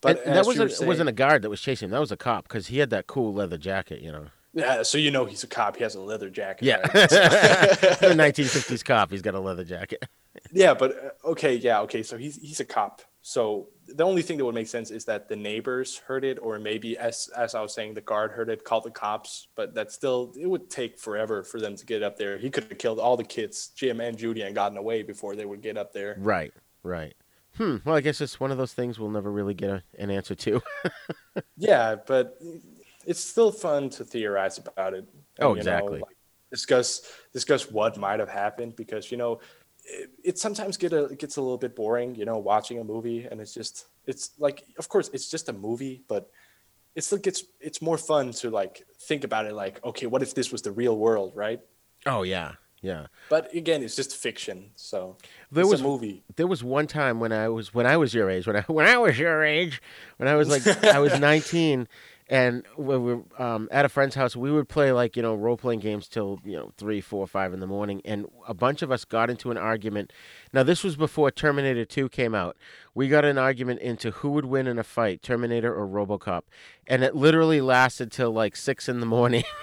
But 0.00 0.18
and, 0.18 0.26
and 0.26 0.36
that 0.36 0.46
wasn't, 0.46 0.72
it 0.72 0.86
wasn't 0.86 1.08
a 1.08 1.12
guard 1.12 1.42
that 1.42 1.50
was 1.50 1.60
chasing 1.60 1.86
him. 1.86 1.90
That 1.92 2.00
was 2.00 2.10
a 2.10 2.16
cop 2.16 2.48
because 2.48 2.66
he 2.68 2.78
had 2.78 2.90
that 2.90 3.06
cool 3.06 3.32
leather 3.32 3.58
jacket, 3.58 4.00
you 4.00 4.10
know. 4.10 4.26
Yeah, 4.54 4.82
so 4.82 4.98
you 4.98 5.10
know 5.10 5.24
he's 5.24 5.44
a 5.44 5.46
cop. 5.46 5.76
He 5.76 5.82
has 5.82 5.94
a 5.94 6.00
leather 6.00 6.30
jacket. 6.30 6.64
Yeah. 6.64 6.78
right? 6.78 6.90
the 6.90 8.14
1950s 8.16 8.84
cop. 8.84 9.10
He's 9.10 9.22
got 9.22 9.34
a 9.34 9.40
leather 9.40 9.64
jacket. 9.64 10.04
yeah, 10.52 10.74
but 10.74 10.92
uh, 10.92 11.28
okay, 11.30 11.54
yeah, 11.56 11.80
okay. 11.80 12.02
So 12.02 12.16
he's 12.16 12.36
he's 12.36 12.60
a 12.60 12.64
cop. 12.64 13.02
So 13.20 13.68
the 13.86 14.04
only 14.04 14.22
thing 14.22 14.38
that 14.38 14.44
would 14.44 14.54
make 14.54 14.68
sense 14.68 14.90
is 14.90 15.04
that 15.04 15.28
the 15.28 15.36
neighbors 15.36 15.98
heard 15.98 16.24
it, 16.24 16.38
or 16.40 16.58
maybe 16.58 16.96
as 16.96 17.28
as 17.36 17.54
I 17.54 17.60
was 17.60 17.74
saying, 17.74 17.94
the 17.94 18.00
guard 18.00 18.30
heard 18.32 18.48
it, 18.48 18.64
called 18.64 18.84
the 18.84 18.90
cops. 18.90 19.48
But 19.54 19.74
that 19.74 19.92
still 19.92 20.32
it 20.38 20.46
would 20.46 20.70
take 20.70 20.98
forever 20.98 21.42
for 21.42 21.60
them 21.60 21.76
to 21.76 21.84
get 21.84 22.02
up 22.02 22.16
there. 22.16 22.38
He 22.38 22.48
could 22.48 22.64
have 22.64 22.78
killed 22.78 22.98
all 22.98 23.16
the 23.16 23.24
kids, 23.24 23.68
Jim 23.76 24.00
and 24.00 24.16
Judy, 24.16 24.42
and 24.42 24.54
gotten 24.54 24.78
away 24.78 25.02
before 25.02 25.36
they 25.36 25.44
would 25.44 25.60
get 25.60 25.76
up 25.76 25.92
there. 25.92 26.16
Right, 26.18 26.54
right. 26.82 27.14
Hmm. 27.56 27.78
Well, 27.84 27.96
I 27.96 28.00
guess 28.00 28.20
it's 28.20 28.38
one 28.38 28.52
of 28.52 28.58
those 28.58 28.72
things 28.72 28.98
we'll 28.98 29.10
never 29.10 29.32
really 29.32 29.54
get 29.54 29.70
a, 29.70 29.82
an 29.98 30.10
answer 30.10 30.34
to. 30.34 30.62
Yeah, 31.56 31.96
but 32.06 32.38
it's 33.06 33.20
still 33.20 33.52
fun 33.52 33.90
to 33.90 34.04
theorize 34.04 34.58
about 34.58 34.94
it. 34.94 35.06
Uh, 35.40 35.44
oh, 35.44 35.48
you 35.50 35.54
know, 35.54 35.58
exactly. 35.58 36.00
like, 36.00 36.16
discuss 36.50 37.02
discuss 37.32 37.70
what 37.70 37.96
might 37.98 38.20
have 38.20 38.28
happened 38.28 38.74
because 38.74 39.10
you 39.10 39.18
know 39.18 39.38
it, 39.84 40.10
it 40.24 40.38
sometimes 40.38 40.76
get 40.76 40.92
a 40.92 41.04
it 41.04 41.18
gets 41.18 41.36
a 41.36 41.40
little 41.42 41.58
bit 41.58 41.74
boring. 41.76 42.14
You 42.14 42.24
know, 42.24 42.38
watching 42.38 42.78
a 42.80 42.84
movie 42.84 43.26
and 43.30 43.40
it's 43.40 43.54
just 43.54 43.86
it's 44.06 44.30
like 44.38 44.64
of 44.78 44.88
course 44.88 45.10
it's 45.12 45.30
just 45.30 45.48
a 45.48 45.52
movie, 45.52 46.02
but 46.08 46.30
it's 46.94 47.12
like 47.12 47.26
it's 47.26 47.44
it's 47.60 47.80
more 47.80 47.98
fun 47.98 48.32
to 48.32 48.50
like 48.50 48.84
think 49.02 49.22
about 49.24 49.46
it 49.46 49.54
like 49.54 49.84
okay 49.84 50.06
what 50.06 50.22
if 50.22 50.34
this 50.34 50.50
was 50.50 50.62
the 50.62 50.72
real 50.72 50.96
world 50.98 51.32
right 51.36 51.60
Oh 52.06 52.22
yeah, 52.22 52.52
yeah. 52.80 53.06
but 53.28 53.54
again 53.54 53.82
it's 53.84 53.94
just 53.94 54.16
fiction 54.16 54.70
so 54.74 55.16
There 55.52 55.62
it's 55.62 55.70
was 55.70 55.80
a 55.80 55.84
movie 55.84 56.24
There 56.36 56.46
was 56.48 56.64
one 56.64 56.86
time 56.88 57.20
when 57.20 57.30
I 57.32 57.48
was 57.50 57.72
when 57.72 57.86
I 57.86 57.96
was 57.96 58.14
your 58.14 58.28
age 58.30 58.46
when 58.48 58.56
I 58.56 58.62
when 58.66 58.86
I 58.86 58.96
was 58.98 59.16
your 59.18 59.44
age 59.44 59.80
when 60.16 60.28
I 60.28 60.34
was 60.34 60.48
like 60.48 60.66
I 60.84 60.98
was 60.98 61.20
19 61.30 61.86
and 62.28 62.64
we 62.76 62.96
were 62.98 63.22
um, 63.38 63.68
at 63.70 63.84
a 63.84 63.88
friend's 63.88 64.14
house. 64.14 64.36
We 64.36 64.50
would 64.52 64.68
play 64.68 64.92
like 64.92 65.16
you 65.16 65.22
know 65.22 65.34
role 65.34 65.56
playing 65.56 65.80
games 65.80 66.08
till 66.08 66.38
you 66.44 66.56
know 66.56 66.72
three, 66.76 67.00
four, 67.00 67.26
five 67.26 67.52
in 67.52 67.60
the 67.60 67.66
morning, 67.66 68.02
and 68.04 68.26
a 68.46 68.54
bunch 68.54 68.82
of 68.82 68.90
us 68.90 69.04
got 69.04 69.30
into 69.30 69.50
an 69.50 69.56
argument. 69.56 70.12
Now 70.52 70.62
this 70.62 70.84
was 70.84 70.96
before 70.96 71.30
Terminator 71.30 71.84
2 71.84 72.08
came 72.10 72.34
out. 72.34 72.56
We 72.94 73.08
got 73.08 73.24
an 73.24 73.38
argument 73.38 73.80
into 73.80 74.10
who 74.10 74.30
would 74.30 74.44
win 74.46 74.66
in 74.66 74.78
a 74.78 74.84
fight, 74.84 75.22
Terminator 75.22 75.74
or 75.74 75.86
RoboCop, 75.86 76.42
and 76.86 77.02
it 77.02 77.14
literally 77.14 77.60
lasted 77.60 78.12
till 78.12 78.30
like 78.32 78.56
six 78.56 78.88
in 78.88 79.00
the 79.00 79.06
morning. 79.06 79.44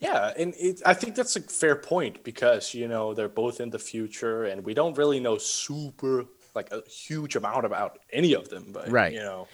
Yeah, 0.00 0.32
and 0.38 0.54
it, 0.56 0.80
I 0.86 0.94
think 0.94 1.14
that's 1.14 1.36
a 1.36 1.42
fair 1.42 1.76
point 1.76 2.24
because 2.24 2.72
you 2.72 2.88
know 2.88 3.12
they're 3.12 3.28
both 3.28 3.60
in 3.60 3.68
the 3.68 3.78
future, 3.78 4.44
and 4.44 4.64
we 4.64 4.72
don't 4.72 4.96
really 4.96 5.20
know 5.20 5.36
super 5.36 6.24
like 6.54 6.72
a 6.72 6.82
huge 6.88 7.36
amount 7.36 7.66
about 7.66 7.98
any 8.10 8.34
of 8.34 8.48
them. 8.48 8.68
But 8.72 8.90
Right. 8.90 9.12
you 9.12 9.18
know, 9.20 9.46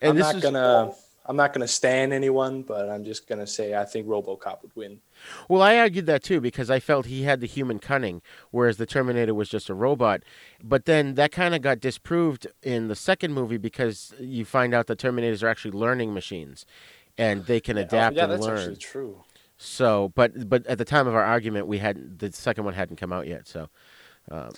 And 0.00 0.10
I'm 0.10 0.18
not 0.18 0.42
gonna 0.42 0.92
I'm 1.28 1.36
not 1.36 1.52
gonna 1.52 1.68
stand 1.68 2.14
anyone, 2.14 2.62
but 2.62 2.88
I'm 2.88 3.04
just 3.04 3.28
gonna 3.28 3.46
say 3.46 3.74
I 3.74 3.84
think 3.84 4.06
RoboCop 4.06 4.62
would 4.62 4.74
win. 4.74 5.00
Well, 5.48 5.60
I 5.60 5.76
argued 5.76 6.06
that 6.06 6.22
too 6.22 6.40
because 6.40 6.70
I 6.70 6.80
felt 6.80 7.04
he 7.06 7.24
had 7.24 7.40
the 7.40 7.46
human 7.46 7.78
cunning, 7.78 8.22
whereas 8.50 8.78
the 8.78 8.86
Terminator 8.86 9.34
was 9.34 9.50
just 9.50 9.68
a 9.68 9.74
robot. 9.74 10.22
But 10.64 10.86
then 10.86 11.14
that 11.16 11.30
kind 11.30 11.54
of 11.54 11.60
got 11.60 11.80
disproved 11.80 12.46
in 12.62 12.88
the 12.88 12.96
second 12.96 13.34
movie 13.34 13.58
because 13.58 14.14
you 14.18 14.46
find 14.46 14.72
out 14.72 14.86
that 14.86 14.98
Terminators 14.98 15.42
are 15.42 15.48
actually 15.48 15.72
learning 15.72 16.14
machines, 16.14 16.64
and 17.18 17.44
they 17.44 17.60
can 17.60 17.76
adapt 17.76 18.16
yeah, 18.16 18.24
and 18.24 18.32
that's 18.32 18.42
learn. 18.42 18.58
actually 18.58 18.76
true. 18.76 19.22
So, 19.58 20.12
but 20.14 20.48
but 20.48 20.66
at 20.66 20.78
the 20.78 20.84
time 20.84 21.06
of 21.06 21.14
our 21.14 21.24
argument, 21.24 21.66
we 21.66 21.78
hadn't 21.78 22.20
the 22.20 22.32
second 22.32 22.64
one 22.64 22.72
hadn't 22.72 22.96
come 22.96 23.12
out 23.12 23.26
yet. 23.26 23.46
So, 23.46 23.68
um, 24.30 24.52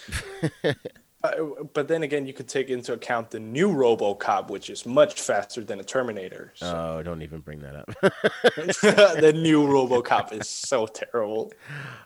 Uh, 1.22 1.64
but 1.74 1.86
then 1.86 2.02
again, 2.02 2.26
you 2.26 2.32
could 2.32 2.48
take 2.48 2.70
into 2.70 2.94
account 2.94 3.30
the 3.30 3.38
new 3.40 3.68
RoboCop, 3.70 4.48
which 4.48 4.70
is 4.70 4.86
much 4.86 5.20
faster 5.20 5.62
than 5.62 5.78
a 5.78 5.84
Terminator. 5.84 6.54
oh, 6.62 7.02
don't 7.02 7.20
even 7.20 7.40
bring 7.40 7.60
that 7.60 7.76
up. 7.76 7.86
the 9.20 9.32
new 9.34 9.66
RoboCop 9.66 10.32
is 10.32 10.48
so 10.48 10.86
terrible. 10.86 11.52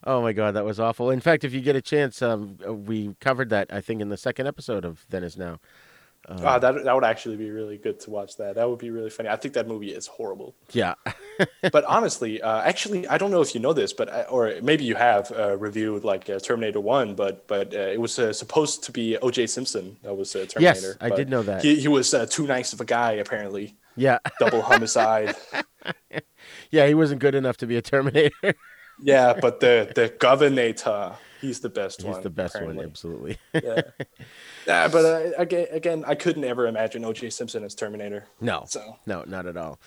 oh 0.04 0.20
my 0.20 0.32
god, 0.32 0.52
that 0.52 0.64
was 0.64 0.80
awful. 0.80 1.10
In 1.10 1.20
fact, 1.20 1.44
if 1.44 1.52
you 1.52 1.60
get 1.60 1.76
a 1.76 1.82
chance, 1.82 2.22
um, 2.22 2.58
we 2.86 3.14
covered 3.20 3.50
that 3.50 3.72
I 3.72 3.80
think 3.80 4.00
in 4.00 4.08
the 4.08 4.16
second 4.16 4.48
episode 4.48 4.84
of 4.84 5.06
Then 5.10 5.22
Is 5.22 5.36
Now. 5.36 5.60
Um, 6.26 6.38
that 6.38 6.84
that 6.84 6.94
would 6.94 7.04
actually 7.04 7.36
be 7.36 7.50
really 7.50 7.76
good 7.76 8.00
to 8.00 8.10
watch. 8.10 8.36
That 8.38 8.54
that 8.54 8.68
would 8.68 8.78
be 8.78 8.90
really 8.90 9.10
funny. 9.10 9.28
I 9.28 9.36
think 9.36 9.54
that 9.54 9.68
movie 9.68 9.92
is 9.92 10.06
horrible. 10.06 10.54
yeah. 10.72 10.94
but 11.72 11.84
honestly, 11.84 12.40
uh, 12.40 12.62
actually, 12.62 13.06
I 13.08 13.18
don't 13.18 13.30
know 13.30 13.42
if 13.42 13.54
you 13.54 13.60
know 13.60 13.72
this, 13.72 13.92
but 13.92 14.08
I- 14.08 14.22
or 14.24 14.54
maybe 14.62 14.84
you 14.84 14.94
have 14.94 15.30
uh, 15.32 15.56
reviewed 15.56 16.04
like 16.04 16.30
uh, 16.30 16.38
Terminator 16.38 16.80
One, 16.80 17.14
but 17.14 17.46
but 17.46 17.74
uh, 17.74 17.78
it 17.78 18.00
was 18.00 18.18
uh, 18.18 18.32
supposed 18.32 18.84
to 18.84 18.92
be 18.92 19.18
O.J. 19.18 19.48
Simpson 19.48 19.96
that 20.02 20.14
was 20.14 20.34
uh, 20.34 20.46
Yes, 20.58 20.96
I 21.00 21.10
did 21.10 21.28
know 21.28 21.42
that. 21.42 21.62
He 21.62 21.76
he 21.80 21.88
was 21.88 22.14
uh, 22.14 22.26
too 22.26 22.46
nice 22.46 22.72
of 22.72 22.80
a 22.80 22.84
guy 22.86 23.12
apparently. 23.12 23.76
Yeah. 23.96 24.18
Double 24.40 24.62
homicide. 24.62 25.36
yeah, 26.70 26.86
he 26.86 26.94
wasn't 26.94 27.20
good 27.20 27.34
enough 27.34 27.56
to 27.58 27.66
be 27.66 27.76
a 27.76 27.82
Terminator. 27.82 28.54
yeah, 29.02 29.34
but 29.40 29.60
the 29.60 29.92
the 29.94 30.08
Governator, 30.08 31.16
he's 31.44 31.60
the 31.60 31.68
best 31.68 32.00
He's 32.00 32.06
one. 32.06 32.14
He's 32.16 32.22
the 32.24 32.30
best 32.30 32.54
apparently. 32.54 32.78
one, 32.78 32.86
absolutely. 32.86 33.38
yeah. 33.54 33.82
Yeah, 34.66 34.88
but 34.88 35.04
uh, 35.04 35.30
again, 35.36 35.66
again, 35.70 36.04
I 36.06 36.14
couldn't 36.14 36.44
ever 36.44 36.66
imagine 36.66 37.04
O.J. 37.04 37.30
Simpson 37.30 37.64
as 37.64 37.74
Terminator. 37.74 38.26
No, 38.40 38.64
So 38.66 38.96
no, 39.06 39.22
not 39.26 39.44
at 39.46 39.56
all. 39.58 39.78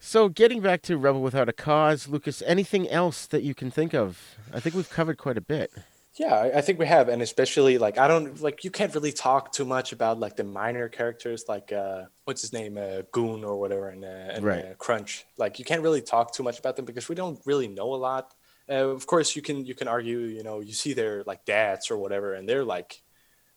So, 0.00 0.28
getting 0.28 0.60
back 0.60 0.82
to 0.82 0.98
Rebel 0.98 1.22
Without 1.22 1.48
a 1.48 1.52
Cause, 1.52 2.06
Lucas, 2.08 2.42
anything 2.44 2.88
else 2.88 3.26
that 3.26 3.42
you 3.44 3.54
can 3.54 3.70
think 3.70 3.94
of? 3.94 4.36
I 4.52 4.60
think 4.60 4.74
we've 4.74 4.90
covered 4.90 5.16
quite 5.16 5.38
a 5.38 5.40
bit. 5.40 5.72
Yeah, 6.18 6.50
I, 6.54 6.60
think 6.62 6.78
we 6.78 6.86
have, 6.86 7.08
and 7.10 7.20
especially 7.22 7.76
like 7.76 7.98
I 7.98 8.08
don't 8.08 8.40
like 8.40 8.64
you 8.64 8.70
can't 8.70 8.94
really 8.94 9.12
talk 9.12 9.52
too 9.52 9.66
much 9.66 9.92
about 9.92 10.18
like 10.18 10.34
the 10.36 10.44
minor 10.44 10.88
characters, 10.88 11.44
like 11.46 11.72
uh, 11.72 12.04
what's 12.24 12.40
his 12.40 12.52
name, 12.54 12.78
uh, 12.78 13.02
Goon 13.12 13.44
or 13.44 13.60
whatever, 13.60 13.90
and, 13.90 14.02
uh, 14.02 14.08
and 14.08 14.42
Right. 14.44 14.64
uh, 14.64 14.74
Crunch. 14.78 15.26
Like 15.36 15.58
you 15.58 15.64
can't 15.66 15.82
really 15.82 16.00
talk 16.00 16.32
too 16.32 16.42
much 16.42 16.58
about 16.58 16.76
them 16.76 16.84
because 16.86 17.08
we 17.10 17.14
don't 17.14 17.38
really 17.44 17.68
know 17.68 17.92
a 17.94 17.96
lot. 17.96 18.32
Uh, 18.68 18.88
of 18.88 19.06
course, 19.06 19.36
you 19.36 19.42
can 19.42 19.64
you 19.64 19.74
can 19.74 19.88
argue, 19.88 20.18
you 20.20 20.42
know, 20.42 20.60
you 20.60 20.72
see 20.72 20.92
their 20.92 21.22
like 21.24 21.44
dads 21.44 21.90
or 21.90 21.96
whatever, 21.98 22.34
and 22.34 22.48
they're 22.48 22.64
like 22.64 23.02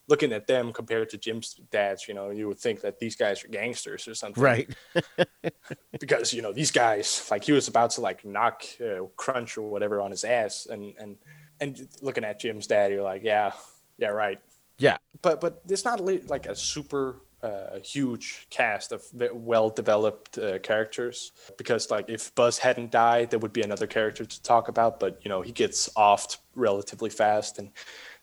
looking 0.07 0.31
at 0.33 0.47
them 0.47 0.73
compared 0.73 1.09
to 1.09 1.17
Jim's 1.17 1.53
dads. 1.71 2.07
You 2.07 2.13
know, 2.13 2.29
you 2.31 2.47
would 2.47 2.59
think 2.59 2.81
that 2.81 2.99
these 2.99 3.15
guys 3.15 3.43
are 3.43 3.47
gangsters 3.47 4.07
or 4.07 4.15
something, 4.15 4.41
Right. 4.43 4.69
because 5.99 6.33
you 6.33 6.41
know 6.41 6.53
these 6.53 6.71
guys 6.71 7.27
like 7.31 7.43
he 7.43 7.51
was 7.51 7.67
about 7.67 7.91
to 7.91 8.01
like 8.01 8.23
knock 8.25 8.63
uh, 8.81 9.05
crunch 9.15 9.57
or 9.57 9.69
whatever 9.69 10.01
on 10.01 10.11
his 10.11 10.23
ass 10.23 10.67
and 10.69 10.93
and 10.99 11.17
and 11.59 11.87
looking 12.01 12.23
at 12.23 12.39
jim's 12.39 12.67
dad 12.67 12.91
you're 12.91 13.03
like 13.03 13.23
yeah 13.23 13.51
yeah 13.97 14.07
right 14.09 14.39
Yeah. 14.77 14.97
but 15.21 15.41
but 15.41 15.61
it's 15.67 15.83
not 15.85 15.99
like 16.01 16.45
a 16.45 16.55
super 16.55 17.21
uh, 17.41 17.79
huge 17.83 18.47
cast 18.49 18.91
of 18.91 19.03
well 19.33 19.69
developed 19.69 20.37
uh, 20.37 20.59
characters. 20.59 21.31
Because 21.57 21.89
like 21.89 22.09
if 22.09 22.33
buzz 22.35 22.57
hadn't 22.57 22.91
died 22.91 23.29
there 23.29 23.39
would 23.39 23.53
be 23.53 23.61
another 23.61 23.87
character 23.87 24.25
to 24.25 24.41
talk 24.43 24.67
about 24.67 24.99
but 24.99 25.19
you 25.23 25.29
know 25.29 25.41
he 25.41 25.51
gets 25.51 25.89
off 25.95 26.37
relatively 26.55 27.09
fast. 27.09 27.59
And 27.59 27.71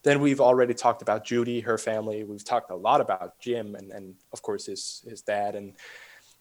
then 0.03 0.21
we've 0.21 0.41
already 0.41 0.75
talked 0.75 1.03
about 1.03 1.25
judy 1.25 1.61
her 1.61 1.79
family. 1.79 2.25
We've 2.25 2.45
talked 2.45 2.71
a 2.71 2.77
lot 2.77 3.01
about 3.01 3.39
jim 3.41 3.75
and, 3.75 3.91
and 3.91 4.15
of 4.33 4.43
course 4.43 4.67
his 4.67 5.03
his 5.09 5.23
dad 5.23 5.55
and 5.55 5.75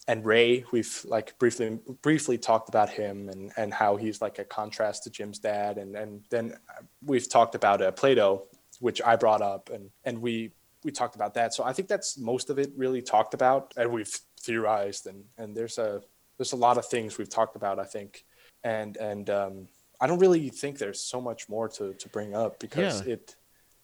and 0.07 0.23
Ray, 0.23 0.63
we've 0.71 1.03
like 1.07 1.37
briefly 1.39 1.79
briefly 2.01 2.37
talked 2.37 2.69
about 2.69 2.89
him 2.89 3.29
and, 3.29 3.51
and 3.57 3.73
how 3.73 3.95
he's 3.95 4.21
like 4.21 4.37
a 4.37 4.45
contrast 4.45 5.03
to 5.03 5.09
Jim's 5.09 5.39
dad, 5.39 5.77
and 5.77 5.95
and 5.95 6.23
then 6.29 6.57
we've 7.03 7.27
talked 7.27 7.55
about 7.55 7.81
uh, 7.81 7.91
Plato, 7.91 8.43
which 8.79 9.01
I 9.01 9.15
brought 9.15 9.41
up, 9.41 9.71
and 9.71 9.89
and 10.03 10.21
we 10.21 10.51
we 10.85 10.91
talked 10.91 11.15
about 11.15 11.33
that. 11.33 11.53
So 11.53 11.63
I 11.63 11.73
think 11.73 11.87
that's 11.89 12.17
most 12.17 12.49
of 12.49 12.59
it 12.59 12.71
really 12.77 13.01
talked 13.01 13.33
about, 13.33 13.73
and 13.75 13.91
we've 13.91 14.15
theorized, 14.39 15.07
and 15.07 15.25
and 15.37 15.55
there's 15.57 15.77
a 15.77 16.01
there's 16.37 16.53
a 16.53 16.55
lot 16.67 16.77
of 16.77 16.85
things 16.85 17.17
we've 17.17 17.29
talked 17.29 17.55
about, 17.55 17.79
I 17.79 17.85
think, 17.85 18.23
and 18.63 18.95
and 18.97 19.29
um, 19.29 19.67
I 19.99 20.07
don't 20.07 20.19
really 20.19 20.49
think 20.49 20.77
there's 20.77 21.01
so 21.01 21.19
much 21.19 21.49
more 21.49 21.67
to 21.69 21.93
to 21.93 22.09
bring 22.09 22.35
up 22.35 22.59
because 22.59 23.05
Yeah. 23.05 23.13
it 23.13 23.35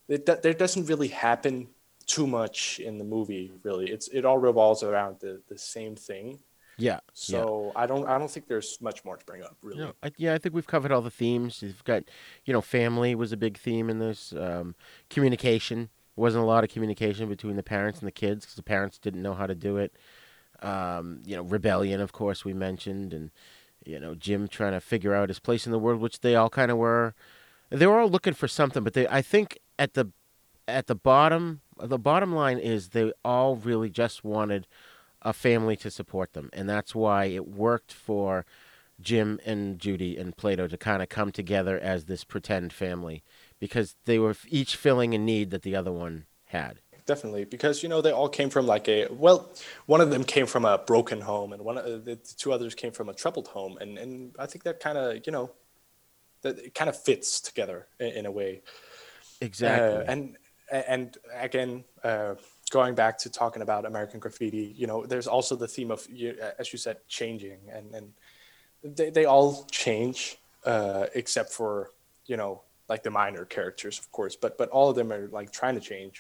it 0.08 0.26
there 0.44 0.54
doesn't 0.54 0.86
really 0.88 1.08
happen 1.08 1.68
too 2.08 2.28
much 2.28 2.80
in 2.80 2.98
the 2.98 3.06
movie 3.06 3.52
really 3.64 3.90
it's 3.90 4.08
it 4.10 4.26
all 4.26 4.38
revolves 4.38 4.84
around 4.84 5.16
the 5.22 5.40
the 5.48 5.58
same 5.58 5.96
thing 5.96 6.40
Yeah. 6.78 6.94
yeah. 6.94 7.00
so 7.14 7.72
i 7.76 7.86
don't 7.86 8.06
i 8.10 8.18
don't 8.18 8.30
think 8.30 8.48
there's 8.48 8.72
much 8.82 9.06
more 9.06 9.16
to 9.16 9.26
bring 9.26 9.44
up 9.44 9.56
really 9.62 9.82
No, 9.86 9.94
I, 10.04 10.12
yeah, 10.18 10.34
I 10.34 10.40
think 10.40 10.54
we've 10.56 10.68
covered 10.76 10.92
all 10.92 11.02
the 11.04 11.12
themes. 11.24 11.62
You've 11.62 11.84
got, 11.86 12.04
you 12.46 12.52
know, 12.54 12.60
family 12.60 13.14
was 13.16 13.32
a 13.32 13.38
big 13.38 13.56
theme 13.58 13.88
in 13.90 14.00
this. 14.00 14.34
Um, 14.34 14.76
communication 15.10 15.90
wasn't 16.22 16.44
a 16.44 16.48
lot 16.48 16.64
of 16.64 16.70
communication 16.70 17.28
between 17.28 17.56
the 17.56 17.64
parents 17.64 18.00
and 18.00 18.08
the 18.08 18.12
kids 18.12 18.46
because 18.46 18.56
the 18.56 18.64
parents 18.64 19.00
didn't 19.00 19.24
know 19.24 19.34
how 19.34 19.48
to 19.48 19.56
do 19.56 19.78
it. 19.78 19.92
Um, 20.62 21.24
you 21.26 21.36
know, 21.36 21.42
rebellion, 21.42 22.00
of 22.00 22.12
course, 22.12 22.46
we 22.46 22.54
mentioned, 22.54 23.12
and 23.12 23.32
you 23.84 24.00
know, 24.00 24.14
Jim 24.14 24.48
trying 24.48 24.74
to 24.74 24.80
figure 24.80 25.16
out 25.16 25.30
his 25.30 25.40
place 25.40 25.66
in 25.66 25.72
the 25.72 25.80
world, 25.80 26.00
which 26.00 26.22
they 26.22 26.36
all 26.36 26.50
kind 26.50 26.70
of 26.70 26.78
were. 26.78 27.16
They 27.72 27.88
were 27.88 28.00
all 28.00 28.10
looking 28.10 28.34
for 28.34 28.48
something, 28.48 28.84
but 28.84 28.94
they, 28.94 29.08
I 29.08 29.24
think, 29.24 29.58
at 29.80 29.96
the 29.96 30.12
at 30.68 30.86
the 30.86 30.96
bottom, 30.96 31.62
the 31.80 31.98
bottom 31.98 32.34
line 32.34 32.60
is 32.60 32.90
they 32.90 33.12
all 33.26 33.56
really 33.56 33.90
just 33.90 34.24
wanted 34.24 34.68
a 35.24 35.34
family 35.34 35.76
to 35.78 35.90
support 35.90 36.34
them, 36.34 36.52
and 36.54 36.70
that's 36.70 36.94
why 36.94 37.26
it 37.26 37.48
worked 37.48 37.92
for 37.92 38.46
Jim 39.02 39.40
and 39.44 39.80
Judy 39.80 40.18
and 40.18 40.38
Plato 40.38 40.68
to 40.68 40.78
kind 40.78 41.02
of 41.02 41.10
come 41.10 41.32
together 41.32 41.80
as 41.80 42.06
this 42.06 42.24
pretend 42.24 42.72
family 42.72 43.24
because 43.62 43.96
they 44.04 44.20
were 44.20 44.36
each 44.50 44.76
filling 44.76 45.14
a 45.14 45.18
need 45.18 45.52
that 45.52 45.62
the 45.62 45.78
other 45.78 45.94
one 45.94 46.26
had. 46.48 46.82
definitely 47.06 47.46
because 47.46 47.82
you 47.82 47.88
know 47.88 48.02
they 48.02 48.12
all 48.12 48.28
came 48.30 48.50
from 48.50 48.68
like 48.68 48.88
a 48.90 49.08
well 49.10 49.50
one 49.86 50.02
of 50.02 50.10
them 50.10 50.24
came 50.24 50.46
from 50.46 50.66
a 50.66 50.78
broken 50.78 51.22
home 51.22 51.54
and 51.54 51.62
one 51.64 51.78
of 51.78 52.04
the 52.04 52.16
two 52.42 52.52
others 52.52 52.76
came 52.76 52.92
from 52.92 53.08
a 53.10 53.14
troubled 53.14 53.48
home 53.48 53.78
and 53.82 53.98
and 53.98 54.36
i 54.38 54.46
think 54.46 54.64
that 54.64 54.80
kind 54.80 54.98
of 54.98 55.08
you 55.26 55.32
know 55.32 55.50
that 56.44 56.60
it 56.60 56.74
kind 56.76 56.90
of 56.90 56.96
fits 57.08 57.42
together 57.42 57.88
in, 58.00 58.10
in 58.20 58.26
a 58.26 58.32
way 58.32 58.62
Exactly. 59.42 59.98
Uh, 59.98 60.12
and 60.12 60.38
and 60.72 61.18
again, 61.38 61.84
uh, 62.04 62.36
going 62.70 62.96
back 62.96 63.18
to 63.18 63.30
talking 63.30 63.62
about 63.62 63.86
American 63.86 64.20
Graffiti, 64.20 64.74
you 64.78 64.88
know, 64.88 65.06
there's 65.06 65.28
also 65.28 65.56
the 65.56 65.68
theme 65.68 65.92
of, 65.92 66.08
as 66.58 66.72
you 66.72 66.80
said, 66.80 66.98
changing, 67.10 67.60
and 67.74 67.94
and 67.94 68.14
they 68.84 69.10
they 69.10 69.26
all 69.26 69.66
change 69.70 70.38
uh, 70.66 71.08
except 71.14 71.52
for 71.52 71.92
you 72.28 72.38
know 72.38 72.62
like 72.92 73.04
the 73.08 73.14
minor 73.24 73.46
characters, 73.58 73.96
of 74.02 74.08
course, 74.18 74.36
but 74.44 74.52
but 74.60 74.68
all 74.76 74.88
of 74.92 74.96
them 75.00 75.10
are 75.16 75.26
like 75.40 75.50
trying 75.60 75.76
to 75.80 75.86
change. 75.94 76.16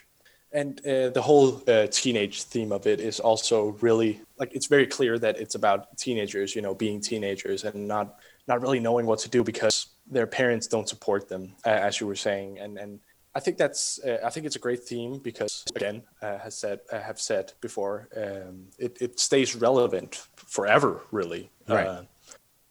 And 0.53 0.71
uh, 0.85 1.09
the 1.17 1.23
whole 1.29 1.47
uh, 1.67 1.87
teenage 2.01 2.37
theme 2.53 2.71
of 2.77 2.83
it 2.93 2.99
is 3.09 3.17
also 3.29 3.57
really 3.87 4.11
like 4.41 4.51
it's 4.57 4.69
very 4.75 4.87
clear 4.97 5.13
that 5.25 5.35
it's 5.43 5.55
about 5.61 5.79
teenagers, 6.05 6.49
you 6.55 6.61
know, 6.65 6.73
being 6.85 6.99
teenagers 7.11 7.59
and 7.67 7.87
not 7.95 8.07
not 8.51 8.57
really 8.63 8.81
knowing 8.87 9.05
what 9.11 9.19
to 9.25 9.29
do 9.37 9.41
because 9.51 9.75
their 10.15 10.27
parents 10.39 10.65
don't 10.73 10.89
support 10.93 11.21
them, 11.33 11.43
a- 11.65 11.83
as 11.87 11.93
you 11.99 12.05
were 12.11 12.21
saying, 12.29 12.59
and 12.63 12.73
and 12.83 12.91
I 13.37 13.39
think 13.43 13.55
that's 13.63 13.83
uh, 14.07 14.19
I 14.27 14.29
think 14.31 14.45
it's 14.47 14.57
a 14.61 14.65
great 14.67 14.83
theme 14.91 15.13
because 15.29 15.53
again 15.77 15.97
uh, 16.25 16.37
has 16.45 16.55
said 16.63 16.77
uh, 16.93 16.99
have 17.09 17.19
said 17.29 17.45
before 17.67 17.95
um, 18.23 18.55
it 18.85 18.93
it 19.05 19.19
stays 19.19 19.49
relevant 19.67 20.11
forever 20.35 20.91
really 21.11 21.43
Right. 21.67 21.87
Uh, 21.87 22.03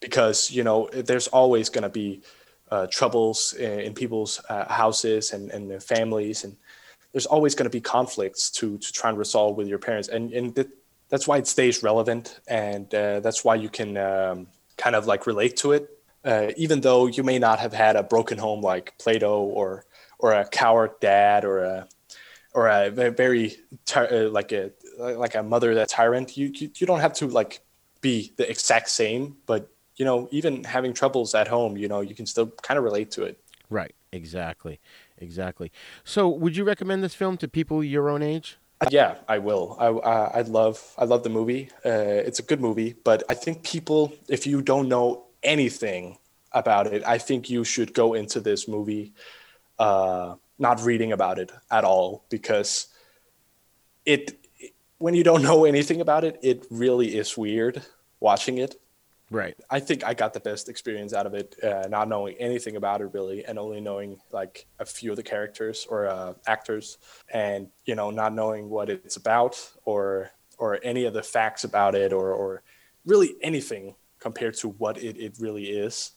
because 0.01 0.51
you 0.57 0.65
know 0.65 0.89
there's 0.93 1.29
always 1.29 1.69
going 1.75 1.83
to 1.91 1.95
be 2.05 2.23
uh, 2.71 2.87
troubles 2.87 3.55
in, 3.55 3.81
in 3.81 3.95
people's 3.95 4.41
uh, 4.49 4.73
houses 4.73 5.33
and 5.33 5.51
and 5.51 5.71
their 5.71 5.81
families. 5.81 6.45
And 6.45 6.57
there's 7.13 7.27
always 7.27 7.55
going 7.55 7.65
to 7.65 7.71
be 7.71 7.81
conflicts 7.81 8.51
to 8.53 8.79
to 8.79 8.93
try 8.93 9.11
and 9.11 9.19
resolve 9.19 9.57
with 9.57 9.69
your 9.69 9.79
parents. 9.79 10.09
And 10.09 10.33
and 10.33 10.55
th- 10.55 10.69
that's 11.09 11.27
why 11.27 11.39
it 11.39 11.47
stays 11.47 11.83
relevant. 11.83 12.41
And 12.49 12.93
uh, 12.95 13.21
that's 13.21 13.45
why 13.45 13.57
you 13.57 13.69
can 13.69 13.97
um, 13.97 14.47
kind 14.77 14.95
of 14.97 15.07
like 15.07 15.27
relate 15.27 15.57
to 15.59 15.73
it. 15.73 15.89
Uh, 16.25 16.49
even 16.57 16.81
though 16.83 17.07
you 17.07 17.23
may 17.23 17.39
not 17.39 17.59
have 17.59 17.73
had 17.73 17.97
a 17.97 18.03
broken 18.03 18.39
home 18.39 18.61
like 18.61 18.97
Plato 18.99 19.41
or 19.41 19.85
or 20.19 20.33
a 20.33 20.47
coward 20.47 20.93
dad 21.01 21.45
or 21.45 21.65
a 21.65 21.89
or 22.53 22.69
a 22.69 22.91
very 22.91 23.57
ty- 23.87 24.07
uh, 24.07 24.29
like 24.29 24.53
a 24.53 24.73
like 24.99 25.35
a 25.35 25.43
mother 25.43 25.75
that 25.75 25.89
tyrant 25.89 26.37
you, 26.37 26.51
you 26.55 26.71
you 26.77 26.87
don't 26.87 27.01
have 27.01 27.15
to 27.15 27.27
like 27.27 27.61
be 28.01 28.33
the 28.37 28.49
exact 28.49 28.91
same. 28.91 29.37
But 29.47 29.71
you 30.01 30.05
know 30.09 30.29
even 30.39 30.65
having 30.65 30.93
troubles 31.01 31.35
at 31.35 31.47
home 31.57 31.77
you 31.83 31.89
know 31.93 32.01
you 32.01 32.15
can 32.15 32.27
still 32.27 32.49
kind 32.67 32.79
of 32.79 32.85
relate 32.85 33.11
to 33.13 33.23
it 33.23 33.37
Right. 33.71 33.95
Exactly. 34.13 34.81
Exactly. 35.19 35.71
So, 36.03 36.29
would 36.29 36.57
you 36.57 36.65
recommend 36.65 37.05
this 37.05 37.15
film 37.15 37.37
to 37.39 37.49
people 37.49 37.83
your 37.85 38.11
own 38.11 38.23
age? 38.23 38.59
Yeah, 38.91 39.17
I 39.29 39.39
will. 39.39 39.77
I 39.79 39.87
I, 39.87 40.39
I 40.39 40.41
love 40.43 40.95
I 40.99 41.05
love 41.05 41.23
the 41.23 41.29
movie. 41.29 41.71
Uh, 41.85 42.27
it's 42.27 42.41
a 42.41 42.43
good 42.43 42.61
movie, 42.61 42.97
but 43.05 43.23
I 43.29 43.35
think 43.35 43.63
people, 43.63 44.13
if 44.29 44.47
you 44.47 44.63
don't 44.63 44.89
know 44.89 45.27
anything 45.43 46.19
about 46.53 46.89
it, 46.89 47.03
I 47.07 47.19
think 47.19 47.49
you 47.49 47.63
should 47.63 47.95
go 47.95 48.15
into 48.15 48.41
this 48.41 48.67
movie 48.67 49.13
uh, 49.79 50.35
not 50.59 50.83
reading 50.83 51.13
about 51.13 51.39
it 51.39 51.53
at 51.71 51.85
all 51.85 52.25
because 52.31 52.89
it 54.05 54.37
when 54.99 55.15
you 55.15 55.23
don't 55.23 55.43
know 55.43 55.65
anything 55.65 56.01
about 56.01 56.25
it, 56.25 56.39
it 56.43 56.67
really 56.71 57.17
is 57.17 57.37
weird 57.37 57.83
watching 58.19 58.59
it. 58.59 58.81
Right. 59.31 59.55
I 59.71 59.79
think 59.79 60.05
I 60.05 60.13
got 60.13 60.33
the 60.33 60.41
best 60.41 60.69
experience 60.69 61.13
out 61.13 61.25
of 61.25 61.35
it, 61.35 61.55
uh, 61.63 61.87
not 61.89 62.09
knowing 62.09 62.35
anything 62.39 62.75
about 62.75 63.01
it 63.01 63.11
really, 63.13 63.45
and 63.45 63.59
only 63.59 63.81
knowing 63.81 64.19
like 64.33 64.67
a 64.81 64.85
few 64.85 65.13
of 65.13 65.17
the 65.17 65.23
characters 65.23 65.87
or 65.89 66.09
uh, 66.09 66.35
actors, 66.49 66.99
and 67.33 67.69
you 67.85 67.95
know, 67.95 68.11
not 68.11 68.35
knowing 68.35 68.69
what 68.69 68.91
it's 68.91 69.17
about 69.17 69.57
or 69.85 70.31
or 70.59 70.81
any 70.83 71.05
of 71.05 71.15
the 71.15 71.23
facts 71.23 71.63
about 71.63 71.95
it, 71.95 72.13
or 72.13 72.33
or 72.33 72.63
really 73.07 73.37
anything 73.41 73.95
compared 74.19 74.55
to 74.55 74.69
what 74.69 74.99
it, 74.99 75.17
it 75.17 75.37
really 75.39 75.67
is. 75.67 76.11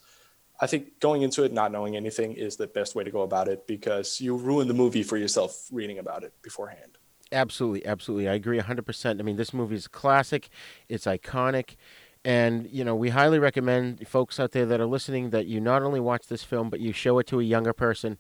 I 0.60 0.68
think 0.68 1.00
going 1.00 1.22
into 1.22 1.44
it 1.44 1.54
not 1.54 1.72
knowing 1.72 1.96
anything 1.96 2.34
is 2.34 2.56
the 2.56 2.68
best 2.68 2.96
way 2.96 3.04
to 3.04 3.12
go 3.12 3.22
about 3.22 3.48
it 3.48 3.68
because 3.68 4.20
you 4.22 4.36
ruin 4.36 4.68
the 4.68 4.74
movie 4.74 5.04
for 5.04 5.18
yourself 5.18 5.68
reading 5.72 6.00
about 6.00 6.24
it 6.24 6.34
beforehand. 6.42 6.98
Absolutely, 7.32 7.86
absolutely. 7.86 8.30
I 8.30 8.34
agree 8.34 8.60
100%. 8.60 9.20
I 9.20 9.24
mean, 9.24 9.36
this 9.36 9.54
movie 9.54 9.76
is 9.76 9.88
classic, 9.88 10.50
it's 10.88 11.06
iconic. 11.06 11.76
And, 12.26 12.70
you 12.72 12.86
know, 12.86 12.96
we 12.96 13.10
highly 13.10 13.38
recommend 13.38 14.08
folks 14.08 14.40
out 14.40 14.52
there 14.52 14.66
that 14.66 14.80
are 14.80 14.86
listening 14.86 15.32
that 15.32 15.46
you 15.46 15.60
not 15.60 15.84
only 15.84 16.00
watch 16.00 16.28
this 16.28 16.44
film, 16.44 16.70
but 16.70 16.80
you 16.80 16.94
show 16.94 17.20
it 17.20 17.28
to 17.28 17.40
a 17.40 17.44
younger 17.44 17.74
person 17.74 18.18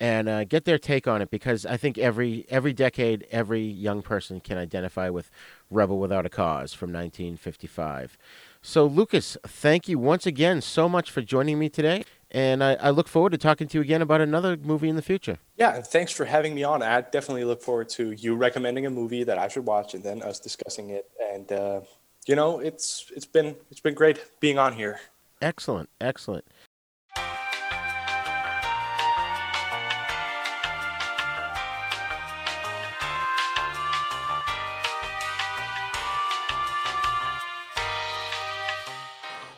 and 0.00 0.28
uh, 0.28 0.44
get 0.44 0.64
their 0.64 0.78
take 0.78 1.08
on 1.08 1.22
it 1.22 1.30
because 1.30 1.66
I 1.66 1.76
think 1.76 1.98
every 1.98 2.46
every 2.48 2.72
decade, 2.72 3.26
every 3.30 3.62
young 3.62 4.02
person 4.02 4.40
can 4.40 4.58
identify 4.58 5.08
with 5.08 5.30
Rebel 5.70 5.98
Without 5.98 6.24
a 6.24 6.28
Cause 6.28 6.72
from 6.72 6.92
1955. 6.92 8.16
So, 8.60 8.86
Lucas, 8.86 9.36
thank 9.46 9.88
you 9.88 9.98
once 9.98 10.26
again 10.26 10.60
so 10.60 10.88
much 10.88 11.10
for 11.10 11.22
joining 11.22 11.58
me 11.58 11.68
today. 11.68 12.04
And 12.30 12.62
I, 12.62 12.74
I 12.74 12.90
look 12.90 13.08
forward 13.08 13.30
to 13.30 13.38
talking 13.38 13.68
to 13.68 13.78
you 13.78 13.82
again 13.82 14.02
about 14.02 14.20
another 14.20 14.56
movie 14.56 14.88
in 14.88 14.96
the 14.96 15.02
future. 15.02 15.38
Yeah, 15.56 15.80
thanks 15.80 16.12
for 16.12 16.26
having 16.26 16.54
me 16.54 16.62
on. 16.62 16.82
I 16.82 17.00
definitely 17.00 17.44
look 17.44 17.62
forward 17.62 17.88
to 17.90 18.10
you 18.10 18.34
recommending 18.34 18.84
a 18.84 18.90
movie 18.90 19.24
that 19.24 19.38
I 19.38 19.48
should 19.48 19.64
watch 19.64 19.94
and 19.94 20.04
then 20.04 20.22
us 20.22 20.38
discussing 20.38 20.90
it. 20.90 21.08
And 21.32 21.50
uh, 21.50 21.80
you 22.28 22.36
know, 22.36 22.60
it's 22.60 23.10
it's 23.16 23.24
been 23.24 23.56
it's 23.70 23.80
been 23.80 23.94
great 23.94 24.22
being 24.38 24.58
on 24.58 24.74
here. 24.74 25.00
Excellent, 25.40 25.88
excellent. 25.98 26.44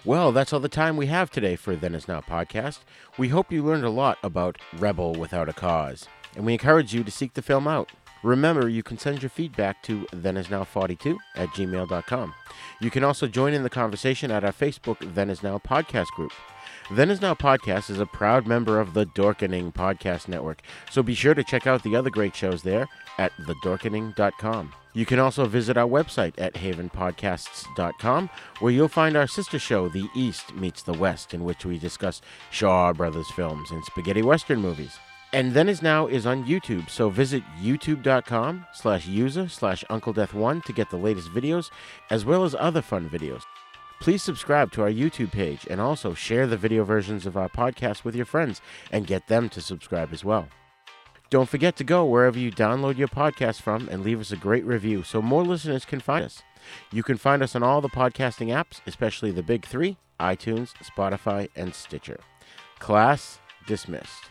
Well, 0.03 0.33
that's 0.33 0.53
all 0.53 0.61
the 0.61 0.69
time 0.69 0.97
we 0.97 1.07
have 1.07 1.31
today 1.31 1.57
for 1.57 1.77
Then 1.77 1.95
Is 1.95 2.09
Now 2.09 2.21
podcast. 2.21 2.79
We 3.19 3.29
hope 3.29 3.53
you 3.53 3.63
learned 3.63 3.85
a 3.85 3.91
lot 3.91 4.19
about 4.23 4.59
Rebel 4.79 5.13
Without 5.15 5.49
a 5.49 5.53
Cause, 5.53 6.09
and 6.37 6.47
we 6.47 6.55
encourage 6.55 6.95
you 6.95 7.05
to 7.05 7.11
seek 7.11 7.35
the 7.35 7.43
film 7.43 7.69
out. 7.69 7.91
Remember, 8.23 8.69
you 8.69 8.83
can 8.83 8.99
send 8.99 9.23
your 9.23 9.31
feedback 9.31 9.83
to 9.85 10.07
thenisnow42 10.13 11.17
at 11.37 11.49
gmail.com. 11.51 12.35
You 12.81 12.91
can 12.91 13.05
also 13.05 13.27
join 13.27 13.55
in 13.55 13.63
the 13.63 13.71
conversation 13.71 14.31
at 14.31 14.45
our 14.45 14.53
Facebook 14.53 15.15
Then 15.15 15.31
Is 15.31 15.43
Now 15.43 15.59
podcast 15.59 16.09
group. 16.09 16.33
Then 16.91 17.11
Is 17.11 17.21
Now 17.21 17.35
podcast 17.35 17.89
is 17.89 18.01
a 18.01 18.07
proud 18.07 18.47
member 18.47 18.81
of 18.81 18.95
the 18.95 19.07
Dorkening 19.07 19.73
Podcast 19.73 20.29
Network, 20.29 20.61
so 20.91 21.03
be 21.03 21.15
sure 21.15 21.35
to 21.35 21.45
check 21.45 21.67
out 21.67 21.83
the 21.83 21.95
other 21.97 22.11
great 22.11 22.35
shows 22.35 22.63
there 22.63 22.89
at 23.17 23.33
thedorkening.com. 23.43 24.73
You 24.93 25.07
can 25.07 25.21
also 25.21 25.45
visit 25.47 25.77
our 25.77 25.89
website 25.89 26.35
at 26.37 26.55
havenpodcasts.com, 26.55 28.29
where 28.59 28.73
you'll 28.73 28.89
find 28.89 29.17
our 29.17 29.29
sister 29.29 29.59
show, 29.61 29.89
The 29.89 30.09
East 30.17 30.53
Meets 30.55 30.83
the 30.83 30.93
West, 30.93 31.33
in 31.33 31.45
which 31.45 31.65
we 31.65 31.79
discuss 31.79 32.21
Shaw 32.51 32.93
Brothers 32.93 33.31
films 33.31 33.71
and 33.71 33.85
spaghetti 33.85 34.23
western 34.23 34.61
movies. 34.61 34.99
And 35.33 35.53
Then 35.53 35.69
Is 35.69 35.81
Now 35.81 36.09
is 36.09 36.27
on 36.27 36.45
YouTube, 36.45 36.91
so 36.91 37.09
visit 37.09 37.45
youtube.com 37.63 38.67
slash 38.73 39.07
user 39.07 39.49
slash 39.49 39.85
Uncle 39.89 40.13
Death 40.13 40.35
One 40.35 40.61
to 40.63 40.73
get 40.73 40.91
the 40.91 40.97
latest 40.97 41.29
videos, 41.29 41.71
as 42.11 42.25
well 42.25 42.43
as 42.43 42.57
other 42.59 42.83
fun 42.83 43.09
videos. 43.09 43.43
Please 44.01 44.25
subscribe 44.25 44.73
to 44.73 44.83
our 44.83 44.91
YouTube 44.91 45.31
page 45.31 45.69
and 45.71 45.81
also 45.81 46.15
share 46.15 46.49
the 46.49 46.57
video 46.57 46.83
versions 46.83 47.27
of 47.27 47.37
our 47.37 47.49
podcast 47.49 48.03
with 48.03 48.17
your 48.17 48.25
friends 48.25 48.61
and 48.91 49.07
get 49.07 49.29
them 49.29 49.49
to 49.51 49.61
subscribe 49.61 50.13
as 50.13 50.25
well. 50.25 50.49
Don't 51.29 51.49
forget 51.49 51.77
to 51.77 51.85
go 51.85 52.05
wherever 52.05 52.39
you 52.39 52.51
download 52.51 52.99
your 52.99 53.07
podcast 53.07 53.61
from 53.61 53.89
and 53.89 54.03
leave 54.03 54.21
us 54.21 54.33
a 54.33 54.37
great 54.37 54.65
review 54.65 55.05
so 55.05 55.23
more 55.23 55.45
listeners 55.45 55.85
can 55.85 56.01
find 56.01 56.25
us. 56.25 56.43
You 56.91 57.05
can 57.05 57.19
find 57.19 57.41
us 57.41 57.55
on 57.55 57.63
all 57.63 57.81
the 57.81 57.89
podcasting 57.89 58.49
apps, 58.49 58.81
especially 58.85 59.31
the 59.31 59.45
big 59.45 59.65
three 59.65 59.97
iTunes, 60.19 60.73
Spotify, 60.83 61.49
and 61.55 61.73
Stitcher. 61.73 62.19
Class 62.81 63.39
dismissed. 63.69 64.31